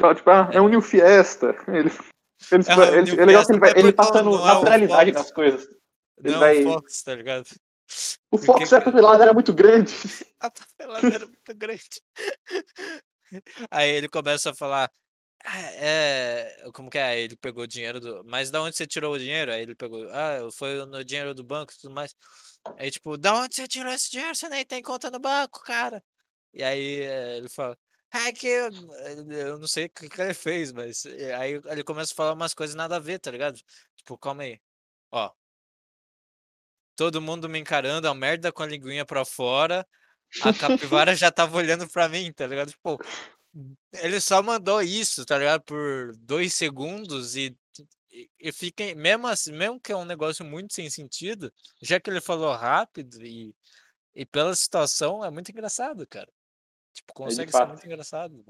Fala, 0.00 0.14
Tipo, 0.14 0.30
ah, 0.30 0.50
é 0.52 0.60
um 0.60 0.68
New 0.68 0.80
Fiesta. 0.80 1.48
Ele, 1.68 1.90
ele, 2.52 2.64
É 2.68 2.98
ele- 2.98 3.20
é 3.20 3.24
legal 3.24 3.44
que 3.44 3.52
ele, 3.52 3.58
vai, 3.60 3.70
Fiesta, 3.70 3.78
ele 3.80 3.92
passando 3.92 4.30
não 4.30 4.48
é 4.48 4.54
naturalidade 4.54 5.12
nas 5.12 5.32
coisas. 5.32 5.68
Ele 6.18 6.32
Não, 6.32 6.38
vai- 6.40 6.62
Fox, 6.62 7.02
tá 7.02 7.14
ligado? 7.14 7.46
O 8.30 8.38
Fox 8.38 8.58
que 8.60 8.66
já 8.66 8.78
que- 8.78 8.84
papelada 8.86 9.22
era 9.24 9.32
muito 9.34 9.52
grande. 9.52 9.92
A 10.40 10.50
papelada 10.50 11.06
era 11.14 11.26
muito 11.26 11.54
grande. 11.54 12.02
Aí 13.70 13.90
ele 13.90 14.08
começa 14.08 14.50
a 14.50 14.54
falar. 14.54 14.90
"Ah, 15.48 15.60
É, 15.60 16.70
como 16.74 16.90
que 16.90 16.98
é? 16.98 17.20
Ele 17.20 17.36
pegou 17.36 17.62
o 17.64 17.66
dinheiro 17.66 18.00
do. 18.00 18.24
Mas 18.24 18.50
da 18.50 18.60
onde 18.62 18.76
você 18.76 18.86
tirou 18.86 19.14
o 19.14 19.18
dinheiro? 19.18 19.52
Aí 19.52 19.62
ele 19.62 19.74
pegou. 19.76 20.08
Ah, 20.10 20.50
foi 20.52 20.84
no 20.86 21.04
dinheiro 21.04 21.34
do 21.34 21.44
banco 21.44 21.72
e 21.72 21.76
tudo 21.78 21.94
mais. 21.94 22.14
Aí, 22.76 22.90
tipo, 22.90 23.16
da 23.16 23.34
onde 23.34 23.54
você 23.54 23.68
tirou 23.68 23.92
esse 23.92 24.10
dinheiro? 24.10 24.34
Você 24.34 24.48
nem 24.48 24.64
tem 24.64 24.82
conta 24.82 25.10
no 25.10 25.20
banco, 25.20 25.62
cara. 25.62 26.02
E 26.52 26.62
aí 26.64 27.02
eh, 27.02 27.36
ele 27.38 27.48
fala. 27.48 27.78
É 28.12 28.32
que 28.32 28.46
eu, 28.48 28.70
eu 29.30 29.58
não 29.58 29.66
sei 29.68 29.86
o 29.86 29.90
que 29.90 30.08
que 30.08 30.20
ele 30.20 30.34
fez, 30.34 30.72
mas. 30.72 31.04
eh, 31.06 31.34
Aí 31.34 31.60
ele 31.66 31.84
começa 31.84 32.12
a 32.12 32.16
falar 32.16 32.32
umas 32.32 32.54
coisas 32.54 32.74
nada 32.74 32.96
a 32.96 33.00
ver, 33.00 33.18
tá 33.20 33.30
ligado? 33.30 33.58
Tipo, 33.96 34.18
calma 34.18 34.42
aí. 34.44 34.60
Ó. 35.12 35.30
Todo 36.96 37.20
mundo 37.20 37.48
me 37.48 37.58
encarando, 37.58 38.08
a 38.08 38.14
merda 38.14 38.50
com 38.52 38.62
a 38.62 38.66
linguinha 38.66 39.04
pra 39.04 39.24
fora. 39.24 39.86
A 40.40 40.52
capivara 40.52 41.14
já 41.16 41.30
tava 41.30 41.56
olhando 41.56 41.88
pra 41.88 42.08
mim, 42.08 42.32
tá 42.32 42.46
ligado? 42.46 42.70
Tipo, 42.70 42.98
ele 43.94 44.20
só 44.20 44.42
mandou 44.42 44.82
isso, 44.82 45.24
tá 45.24 45.38
ligado? 45.38 45.62
Por 45.62 46.14
dois 46.16 46.54
segundos 46.54 47.36
e, 47.36 47.56
e, 48.10 48.30
e 48.38 48.52
fica, 48.52 48.94
mesmo 48.94 49.26
assim, 49.26 49.52
mesmo 49.52 49.80
que 49.80 49.92
é 49.92 49.96
um 49.96 50.04
negócio 50.04 50.44
muito 50.44 50.74
sem 50.74 50.90
sentido, 50.90 51.52
já 51.80 51.98
que 51.98 52.10
ele 52.10 52.20
falou 52.20 52.54
rápido 52.54 53.24
e, 53.24 53.54
e 54.14 54.26
pela 54.26 54.54
situação, 54.54 55.24
é 55.24 55.30
muito 55.30 55.50
engraçado, 55.50 56.06
cara. 56.06 56.30
Tipo, 56.92 57.12
consegue 57.12 57.52
ser 57.52 57.66
muito 57.66 57.84
engraçado. 57.84 58.44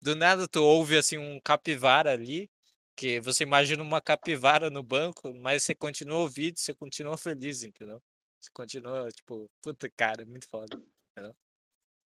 Do 0.00 0.14
nada 0.14 0.46
tu 0.46 0.62
ouve 0.62 0.98
assim 0.98 1.16
um 1.16 1.40
capivara 1.40 2.12
ali, 2.12 2.50
que 2.94 3.20
você 3.20 3.42
imagina 3.42 3.82
uma 3.82 4.00
capivara 4.00 4.70
no 4.70 4.82
banco, 4.82 5.32
mas 5.34 5.62
você 5.62 5.74
continua 5.74 6.18
ouvindo, 6.18 6.58
você 6.58 6.74
continua 6.74 7.16
feliz, 7.16 7.62
entendeu? 7.62 8.02
Você 8.40 8.50
continua, 8.52 9.08
tipo, 9.10 9.50
puta 9.62 9.90
cara, 9.90 10.22
é 10.22 10.24
muito 10.24 10.46
foda. 10.48 10.80
Entendeu? 11.12 11.34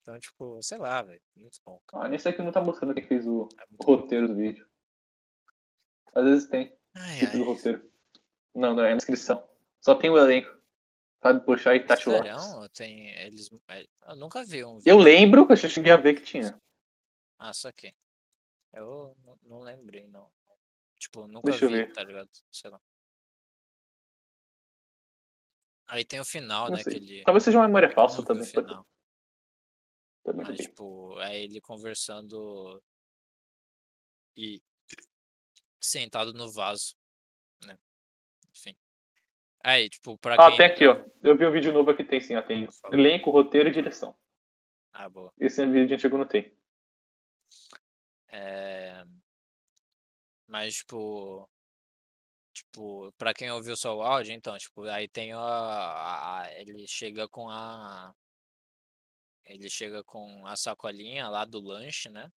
Então, 0.02 0.20
tipo, 0.20 0.62
sei 0.64 0.78
lá, 0.78 1.02
velho. 1.02 1.22
Muito 1.36 1.60
bom. 1.66 1.80
cara. 1.88 2.06
Ah, 2.06 2.10
nesse 2.10 2.28
aqui 2.28 2.42
não 2.42 2.52
tá 2.52 2.62
mostrando 2.62 2.94
quem 2.94 3.04
fez 3.06 3.28
o, 3.28 3.48
É 3.60 3.66
bom. 3.70 3.86
roteiro 3.96 4.28
do 4.28 4.36
vídeo. 4.36 4.68
Às 6.16 6.24
vezes 6.24 6.48
tem 6.50 6.76
Ai, 6.96 7.20
do 7.28 7.38
ai. 7.38 7.44
roteiro. 7.44 7.92
Não, 8.56 8.74
não 8.74 8.84
é 8.84 8.90
na 8.92 8.96
descrição. 8.98 9.48
Só 9.82 9.94
tem 9.96 10.10
o 10.10 10.18
elenco. 10.18 10.58
Fábio 11.22 11.44
Pochá 11.44 11.76
e 11.76 11.86
Tati 11.86 12.08
Lopes. 12.10 12.32
Sério? 12.44 12.70
Tem 12.70 13.10
eles. 13.20 13.50
é, 13.68 13.86
Eu 14.08 14.16
nunca 14.16 14.44
vi 14.44 14.64
um 14.64 14.76
Eu 14.78 14.80
vídeo. 14.80 14.98
lembro 14.98 15.46
que 15.46 15.52
eu 15.54 15.58
cheguei 15.58 15.92
a 15.92 15.98
ver 15.98 16.16
que 16.16 16.22
tinha. 16.22 16.60
Ah, 17.38 17.54
só 17.54 17.68
aqui. 17.68 17.94
Eu 18.74 19.16
não, 19.44 19.60
lembrei, 19.60 20.08
não. 20.08 20.32
Tipo, 20.98 21.28
nunca 21.28 21.52
Deixa 21.52 21.66
eu 21.66 21.70
vi, 21.70 21.92
tá 21.92 22.04
ligado? 22.04 22.30
Sei 22.52 22.70
lá. 22.70 22.80
Aí 25.88 26.06
tem 26.06 26.20
o 26.20 26.26
final, 26.26 26.70
Não 26.70 26.78
né? 26.78 26.84
sei. 26.84 26.94
Que 26.94 27.00
ele. 27.00 27.24
Talvez 27.24 27.44
seja 27.44 27.58
uma 27.58 27.68
memória 27.68 27.88
eu 27.88 27.92
falsa 27.94 28.24
também. 28.24 28.50
pode- 28.52 28.74
também 30.30 30.46
Mas, 30.46 30.58
tem. 30.58 30.68
tipo, 30.68 31.20
é 31.22 31.40
ele 31.42 31.60
conversando 31.60 32.82
e 34.38 34.62
sentado 35.82 36.34
no 36.34 36.52
vaso, 36.52 36.96
né? 37.66 37.78
Enfim. 38.52 38.76
Aí, 39.64 39.90
tipo, 39.90 40.18
pra 40.20 40.36
Ah, 40.36 40.50
quem. 40.50 40.58
tem 40.58 40.66
aqui, 40.68 40.88
ó. 40.88 41.04
Eu 41.24 41.36
vi 41.38 41.46
um 41.46 41.52
vídeo 41.52 41.74
novo 41.74 41.90
aqui, 41.92 42.04
tem 42.04 42.22
sim, 42.22 42.36
ó. 42.36 42.42
Tem 42.42 42.68
elenco, 42.92 43.32
roteiro 43.32 43.70
e 43.70 43.74
direção. 43.74 44.16
Ah, 44.94 45.10
boa. 45.10 45.34
Esse 45.40 45.66
vídeo 45.66 45.96
antigo 45.96 46.18
não 46.18 46.28
tem. 46.28 46.54
É... 48.28 49.04
Mas, 50.48 50.76
tipo. 50.76 51.50
Tipo, 52.54 53.12
pra 53.18 53.34
quem 53.34 53.50
ouviu 53.52 53.76
só 53.78 53.96
o 53.96 54.02
áudio, 54.02 54.34
então, 54.34 54.58
tipo, 54.58 54.84
aí 54.84 55.08
tem 55.08 55.32
a- 55.34 55.40
a- 56.42 56.52
Ele 56.60 56.86
chega 56.88 57.28
com 57.28 57.50
a. 57.50 58.14
Ele 59.50 59.70
chega 59.70 60.04
com 60.04 60.46
a 60.48 60.56
sacolinha 60.56 61.28
lá 61.30 61.46
do 61.46 61.60
lanche, 61.60 62.10
né? 62.10 62.32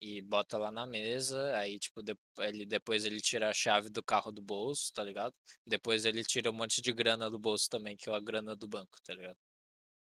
E 0.00 0.22
bota 0.22 0.58
lá 0.58 0.70
na 0.72 0.86
mesa. 0.86 1.56
Aí, 1.58 1.78
tipo, 1.78 2.02
de- 2.02 2.16
ele, 2.38 2.66
depois 2.66 3.04
ele 3.04 3.20
tira 3.20 3.50
a 3.50 3.54
chave 3.54 3.90
do 3.90 4.02
carro 4.02 4.32
do 4.32 4.42
bolso, 4.42 4.92
tá 4.94 5.04
ligado? 5.04 5.34
Depois 5.66 6.04
ele 6.06 6.24
tira 6.24 6.50
um 6.50 6.54
monte 6.54 6.82
de 6.82 6.92
grana 6.92 7.30
do 7.30 7.38
bolso 7.38 7.68
também, 7.70 7.96
que 7.96 8.10
é 8.10 8.14
a 8.14 8.20
grana 8.20 8.56
do 8.56 8.68
banco, 8.68 8.98
tá 9.02 9.14
ligado? 9.14 9.38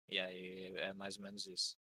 E 0.09 0.19
aí 0.19 0.73
é 0.77 0.93
mais 0.93 1.17
ou 1.17 1.23
menos 1.23 1.47
isso. 1.47 1.77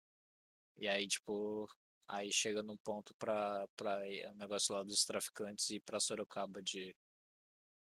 E 0.79 0.89
aí, 0.89 1.07
tipo, 1.09 1.69
Aí 2.09 2.33
chega 2.33 2.63
num 2.63 2.77
ponto 2.77 3.15
pra, 3.17 3.67
pra 3.77 3.99
o 4.33 4.35
negócio 4.37 4.75
lá 4.75 4.83
dos 4.85 5.05
traficantes 5.07 5.71
ir 5.71 5.81
pra 5.81 6.01
Sorocaba 6.01 6.63
de, 6.63 6.95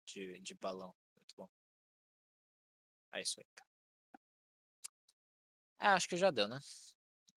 de, 0.05 0.39
de 0.41 0.55
balão. 0.55 0.93
Muito 1.17 1.35
bom. 1.37 1.49
É 3.13 3.21
isso 3.21 3.39
aí, 3.39 3.45
cara. 3.55 3.70
É, 5.81 5.87
acho 5.87 6.07
que 6.07 6.15
já 6.15 6.29
deu, 6.31 6.47
né? 6.47 6.59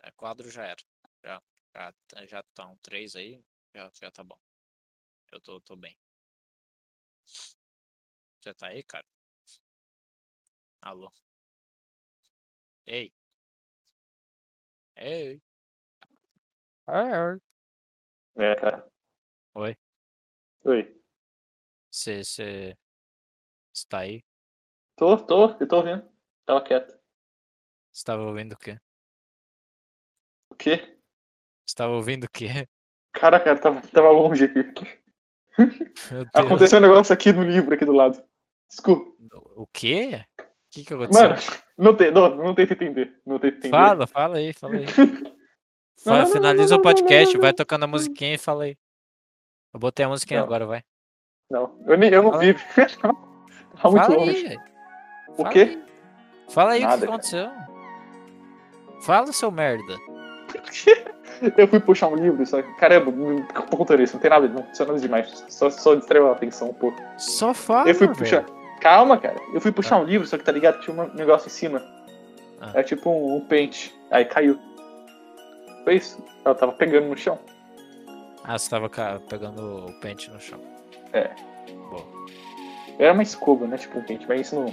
É, 0.03 0.11
quadro 0.13 0.51
já 0.51 0.65
era. 0.65 0.83
Já, 1.25 1.43
já, 1.75 1.93
tá- 2.07 2.27
já 2.27 2.43
tá 2.55 2.67
um 2.69 2.77
3 2.77 3.17
aí, 3.17 3.43
já, 3.75 3.91
já 4.01 4.11
tá 4.11 4.23
bom. 4.23 4.39
Eu 5.33 5.41
tô, 5.41 5.61
tô 5.63 5.75
bem. 5.75 5.97
Você 8.41 8.55
tá 8.55 8.69
aí, 8.69 8.83
cara? 8.83 9.07
Alô? 10.83 11.11
Ei? 12.87 13.13
Ei? 14.97 15.41
Ei? 16.89 17.41
É, 18.37 18.55
cara. 18.57 18.87
Oi? 19.55 19.77
Oi. 20.65 21.01
Você 21.91 22.23
você 22.25 22.77
está 23.73 24.01
aí? 24.01 24.25
Tô, 24.97 25.17
tô, 25.25 25.51
eu 25.61 25.69
tô 25.69 25.77
ouvindo. 25.77 26.09
Tava 26.45 26.63
quieto. 26.63 26.94
Você 27.95 28.01
estava 28.01 28.23
ouvindo 28.25 28.55
o 28.55 28.57
quê? 28.59 28.77
O 30.51 30.57
quê? 30.57 30.79
Você 30.79 31.69
estava 31.69 31.93
ouvindo 31.93 32.25
o 32.25 32.29
quê? 32.29 32.67
Cara, 33.13 33.39
cara, 33.39 33.57
tava, 33.57 33.81
tava 33.83 34.11
longe 34.11 34.47
aqui. 34.47 35.01
Aconteceu 36.35 36.81
um 36.81 36.83
negócio 36.83 37.15
aqui 37.15 37.33
no 37.33 37.45
livro, 37.45 37.73
aqui 37.73 37.85
do 37.85 37.93
lado. 37.93 38.21
Desculpa. 38.69 39.15
O 39.55 39.65
quê? 39.73 40.25
O 40.41 40.45
que 40.73 40.85
que 40.85 40.93
aconteceu? 40.93 41.23
Mano, 41.29 41.37
não, 41.79 41.97
te, 41.97 42.11
não, 42.11 42.35
não 42.35 42.53
tenta 42.57 42.73
entender. 42.75 43.17
Não 43.25 43.39
tenta 43.39 43.59
entender. 43.59 43.71
Fala, 43.71 44.07
fala 44.09 44.39
aí, 44.39 44.53
fala 44.53 44.75
aí. 44.75 44.87
Não, 46.05 46.13
Fa- 46.17 46.19
não, 46.25 46.27
finaliza 46.33 46.75
não, 46.75 46.81
o 46.81 46.83
podcast, 46.83 47.39
vai 47.39 47.53
tocando 47.55 47.85
a 47.85 47.87
musiquinha 47.87 48.35
e 48.35 48.39
fala 48.39 48.65
aí. 48.65 48.77
Eu 49.73 49.81
botei 49.81 50.05
a 50.05 50.09
musiquinha 50.09 50.43
agora, 50.43 50.67
vai. 50.67 50.83
Não, 51.49 51.83
eu, 51.87 51.97
nem, 51.97 52.11
eu 52.13 52.23
não 52.23 52.33
Fala 52.33 52.43
vi. 52.43 52.55
Tá 53.81 53.91
muito 53.91 54.05
fala 54.05 54.17
longe. 54.17 54.47
aí. 54.49 54.57
O 55.29 55.37
Fala 55.37 55.51
quê? 55.51 55.59
aí. 55.61 55.85
Fala 56.51 56.73
aí 56.73 56.81
o 56.81 56.83
Nada, 56.83 56.95
que 56.97 57.01
cara. 57.01 57.13
aconteceu. 57.15 57.74
Fala, 59.05 59.33
seu 59.33 59.51
merda. 59.51 59.97
Eu 61.59 61.69
fui 61.69 61.79
puxar 61.81 62.09
um 62.09 62.15
livro, 62.15 62.47
só 62.47 62.63
que, 62.63 62.73
caramba, 62.77 63.11
não 63.11 63.43
contando 63.67 64.03
isso, 64.03 64.15
não 64.15 64.21
tem 64.21 64.31
nada, 64.31 64.49
não 64.49 64.61
aconteceu 64.61 64.87
nada 64.87 64.99
demais. 64.99 65.45
Só, 65.49 65.69
só 65.69 65.95
distraiu 65.95 66.29
a 66.29 66.33
atenção 66.33 66.71
um 66.71 66.75
pouco. 66.75 66.99
Só 67.19 67.53
fala, 67.53 67.89
eu 67.89 67.95
fui 67.95 68.07
velho. 68.07 68.19
puxar. 68.19 68.47
Calma, 68.81 69.19
cara. 69.19 69.37
Eu 69.53 69.61
fui 69.61 69.71
puxar 69.73 69.99
um 69.99 70.05
livro, 70.05 70.27
só 70.27 70.39
que 70.39 70.45
tá 70.45 70.53
ligado? 70.53 70.81
Tinha 70.81 70.97
um 70.97 71.13
negócio 71.15 71.49
em 71.49 71.51
cima. 71.51 71.83
Ah. 72.61 72.73
É 72.75 72.83
tipo 72.83 73.11
um, 73.11 73.37
um 73.37 73.41
pente. 73.41 73.95
Aí 74.11 74.25
caiu. 74.25 74.59
Foi 75.85 75.97
isso. 75.97 76.25
Ela 76.45 76.55
tava 76.55 76.73
pegando 76.73 77.09
no 77.09 77.17
chão. 77.17 77.39
Ah, 78.45 78.57
você 78.57 78.71
tava 78.71 78.89
pegando 79.29 79.87
o 79.87 80.01
pente 80.01 80.31
no 80.31 80.41
chão. 80.41 80.61
É. 81.13 81.31
Boa. 81.91 82.05
Era 82.99 83.13
uma 83.13 83.23
escova, 83.23 83.67
né? 83.67 83.77
Tipo 83.77 83.99
um 83.99 84.03
pente, 84.03 84.25
mas 84.27 84.43
isso 84.43 84.55
não. 84.55 84.73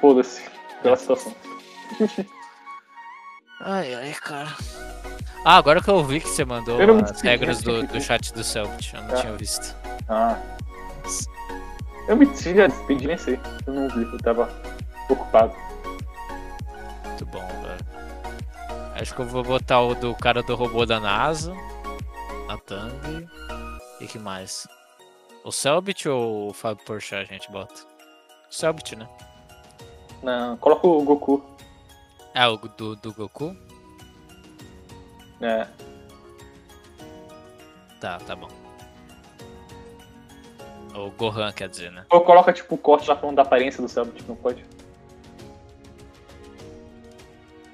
Foda-se 0.00 0.42
pela 0.82 0.96
situação. 0.96 1.34
Ai, 3.68 3.92
ai, 3.96 4.14
cara. 4.14 4.48
Ah, 5.44 5.56
agora 5.56 5.82
que 5.82 5.90
eu 5.90 6.04
vi 6.04 6.20
que 6.20 6.28
você 6.28 6.44
mandou 6.44 6.78
as 7.02 7.20
regras 7.20 7.64
né? 7.64 7.72
do, 7.82 7.86
do 7.88 8.00
chat 8.00 8.32
do 8.32 8.44
Selbit, 8.44 8.94
eu 8.94 9.02
não 9.02 9.08
Tá. 9.08 9.16
tinha 9.16 9.32
visto. 9.32 9.74
Ah. 10.08 10.38
Eu 12.06 12.16
me 12.16 12.26
já 12.36 12.68
despedi, 12.68 13.08
nem 13.08 13.18
sei. 13.18 13.40
Eu 13.66 13.72
não 13.74 13.88
vi, 13.88 14.02
eu 14.02 14.18
tava 14.18 14.48
ocupado. 15.08 15.52
Muito 17.06 17.26
bom, 17.26 17.44
velho. 17.48 17.86
Acho 18.94 19.12
que 19.12 19.20
eu 19.20 19.26
vou 19.26 19.42
botar 19.42 19.80
o 19.80 19.96
do 19.96 20.14
cara 20.14 20.44
do 20.44 20.54
robô 20.54 20.86
da 20.86 21.00
NASA 21.00 21.52
na 22.46 22.56
thumb. 22.58 23.28
E 24.00 24.06
que 24.06 24.18
mais? 24.20 24.68
O 25.44 25.50
Selbit 25.50 26.08
ou 26.08 26.50
o 26.50 26.52
Fábio 26.52 26.84
Porchat 26.84 27.22
a 27.22 27.24
gente 27.34 27.50
bota? 27.50 27.74
O 28.48 28.54
Selbit, 28.54 28.94
né? 28.94 29.08
Não, 30.22 30.56
coloca 30.58 30.86
o 30.86 31.02
Goku. 31.02 31.55
Ah, 32.38 32.50
o 32.50 32.58
do, 32.58 32.94
do 32.96 33.14
Goku? 33.14 33.56
É. 35.40 35.66
Tá, 37.98 38.18
tá 38.18 38.36
bom. 38.36 38.48
O 40.94 41.10
Gohan, 41.12 41.50
quer 41.52 41.68
dizer, 41.68 41.90
né? 41.92 42.04
Ou 42.10 42.20
coloca 42.20 42.52
tipo 42.52 42.74
o 42.74 42.78
corte 42.78 43.08
lá 43.08 43.16
falando 43.16 43.36
da 43.36 43.42
aparência 43.42 43.80
do 43.82 43.88
Selbit, 43.88 44.22
não 44.28 44.36
pode. 44.36 44.62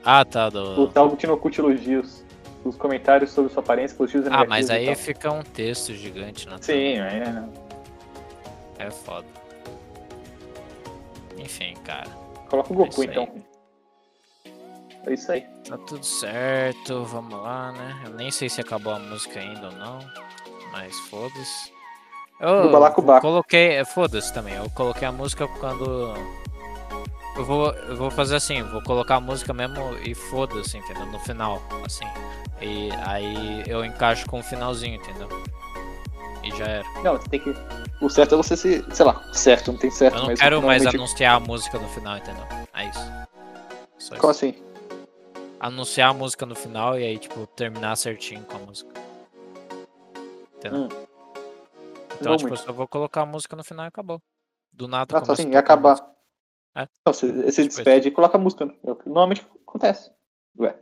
Ah, 0.04 0.24
tá, 0.24 0.46
O 0.46 0.50
do... 0.50 0.92
Selbit 0.92 1.26
no 1.26 1.36
curte 1.36 1.60
elogios. 1.60 2.24
Os 2.64 2.76
comentários 2.76 3.32
sobre 3.32 3.52
sua 3.52 3.60
aparência, 3.62 3.96
positivos 3.96 4.28
e 4.28 4.30
Ah, 4.32 4.44
mas 4.48 4.70
aí 4.70 4.86
tal. 4.86 4.94
fica 4.94 5.32
um 5.32 5.42
texto 5.42 5.92
gigante 5.94 6.48
na 6.48 6.62
Sim, 6.62 6.98
é. 7.00 7.44
É 8.78 8.90
foda. 8.90 9.26
Enfim, 11.36 11.74
cara. 11.84 12.08
Coloca 12.48 12.72
o 12.72 12.74
É 12.74 12.76
Goku 12.86 13.00
aí. 13.02 13.06
então. 13.08 13.41
É 15.06 15.14
isso 15.14 15.32
aí. 15.32 15.40
Tá 15.68 15.76
tudo 15.78 16.04
certo, 16.04 17.04
vamos 17.04 17.34
lá, 17.40 17.72
né? 17.72 18.02
Eu 18.06 18.10
nem 18.14 18.30
sei 18.30 18.48
se 18.48 18.60
acabou 18.60 18.92
a 18.94 18.98
música 18.98 19.40
ainda 19.40 19.66
ou 19.68 19.72
não, 19.72 19.98
mas 20.70 20.96
foda-se. 21.10 21.72
Eu 22.40 22.62
Do 22.62 22.70
Balacobaco. 22.70 23.20
coloquei, 23.20 23.72
é, 23.76 23.84
foda-se 23.84 24.32
também, 24.32 24.54
eu 24.54 24.68
coloquei 24.70 25.06
a 25.06 25.12
música 25.12 25.46
quando. 25.48 26.14
Eu 27.36 27.44
vou, 27.44 27.70
eu 27.72 27.96
vou 27.96 28.10
fazer 28.10 28.36
assim, 28.36 28.62
vou 28.62 28.82
colocar 28.82 29.16
a 29.16 29.20
música 29.20 29.52
mesmo 29.54 29.96
e 30.04 30.14
foda-se, 30.14 30.76
entendeu? 30.76 31.06
No 31.06 31.18
final, 31.20 31.62
assim. 31.84 32.04
E 32.60 32.90
aí 33.06 33.64
eu 33.66 33.84
encaixo 33.84 34.26
com 34.26 34.38
o 34.40 34.42
finalzinho, 34.42 34.96
entendeu? 34.96 35.28
E 36.44 36.50
já 36.56 36.64
era. 36.66 36.84
Não, 37.02 37.16
você 37.16 37.28
tem 37.28 37.40
que. 37.40 37.54
O 38.00 38.08
certo 38.10 38.34
é 38.34 38.36
você 38.36 38.56
se. 38.56 38.84
Sei 38.92 39.06
lá, 39.06 39.22
certo, 39.32 39.72
não 39.72 39.78
tem 39.78 39.90
certo, 39.90 40.16
Eu 40.16 40.26
não 40.28 40.34
quero 40.34 40.62
mais 40.62 40.82
normalmente- 40.82 40.96
anunciar 40.96 41.36
a 41.36 41.40
música 41.40 41.78
no 41.78 41.88
final, 41.88 42.16
entendeu? 42.18 42.44
É 42.74 42.84
isso. 42.88 43.12
Só 43.98 44.16
Como 44.16 44.32
isso. 44.32 44.46
assim? 44.46 44.62
Anunciar 45.62 46.10
a 46.10 46.12
música 46.12 46.44
no 46.44 46.56
final 46.56 46.98
e 46.98 47.04
aí, 47.04 47.18
tipo, 47.18 47.46
terminar 47.46 47.94
certinho 47.96 48.44
com 48.44 48.56
a 48.56 48.58
música. 48.58 48.92
Entendeu? 50.56 50.82
Hum. 50.82 50.88
Então, 52.20 52.36
tipo, 52.36 52.50
eu 52.52 52.56
só 52.56 52.72
vou 52.72 52.88
colocar 52.88 53.22
a 53.22 53.26
música 53.26 53.54
no 53.54 53.62
final 53.62 53.84
e 53.84 53.88
acabou. 53.88 54.20
Do 54.72 54.88
nada 54.88 55.16
Ah, 55.16 55.24
só 55.24 55.32
assim, 55.32 55.50
e 55.50 55.56
acabar. 55.56 55.96
É. 56.74 56.88
Não, 57.06 57.12
você, 57.12 57.30
você 57.30 57.62
Tipo 57.62 57.76
despede 57.76 58.08
e 58.08 58.10
coloca 58.10 58.36
a 58.36 58.40
música. 58.40 58.66
né? 58.66 58.74
É 58.82 58.88
Normalmente 59.06 59.46
acontece. 59.66 60.10
Ué. 60.58 60.76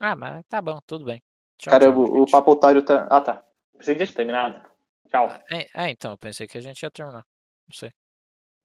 Ah, 0.00 0.16
mas 0.16 0.44
tá 0.48 0.62
bom, 0.62 0.80
tudo 0.86 1.04
bem. 1.04 1.22
Tchau, 1.58 1.70
Cara, 1.72 1.92
tchau, 1.92 1.98
o, 1.98 2.22
o 2.22 2.30
papo 2.30 2.52
otário 2.52 2.82
tá. 2.82 3.06
Ah, 3.10 3.20
tá. 3.20 3.44
Pensei 3.76 3.94
que 3.94 4.00
já 4.00 4.06
tinha 4.06 4.16
terminado. 4.16 4.66
Tchau. 5.10 5.28
É, 5.50 5.68
é, 5.74 5.90
então, 5.90 6.12
eu 6.12 6.18
pensei 6.18 6.46
que 6.46 6.56
a 6.56 6.60
gente 6.60 6.82
ia 6.82 6.90
terminar. 6.90 7.26
Não 7.68 7.74
sei. 7.74 7.92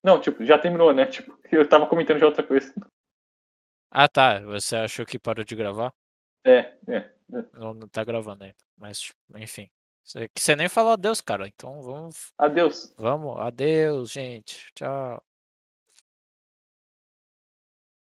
Não, 0.03 0.21
tipo, 0.21 0.45
já 0.45 0.57
terminou, 0.57 0.93
né? 0.93 1.07
Tipo, 1.07 1.38
eu 1.51 1.67
tava 1.67 1.88
comentando 1.88 2.19
já 2.19 2.25
outra 2.25 2.43
coisa. 2.43 2.73
Ah, 3.95 4.07
tá. 4.07 4.39
Você 4.39 4.75
achou 4.75 5.05
que 5.05 5.19
parou 5.19 5.45
de 5.45 5.55
gravar? 5.55 5.93
É, 6.43 6.73
é. 6.87 7.09
Não, 7.53 7.75
não 7.75 7.87
tá 7.87 8.03
gravando 8.03 8.43
ainda. 8.43 8.55
Mas, 8.75 9.13
enfim. 9.35 9.69
Você, 10.03 10.27
você 10.35 10.55
nem 10.55 10.67
falou 10.67 10.93
adeus, 10.93 11.21
cara. 11.21 11.47
Então 11.47 11.79
vamos. 11.81 12.33
Adeus. 12.37 12.91
Vamos. 12.97 13.39
Adeus, 13.39 14.11
gente. 14.11 14.67
Tchau. 14.73 15.23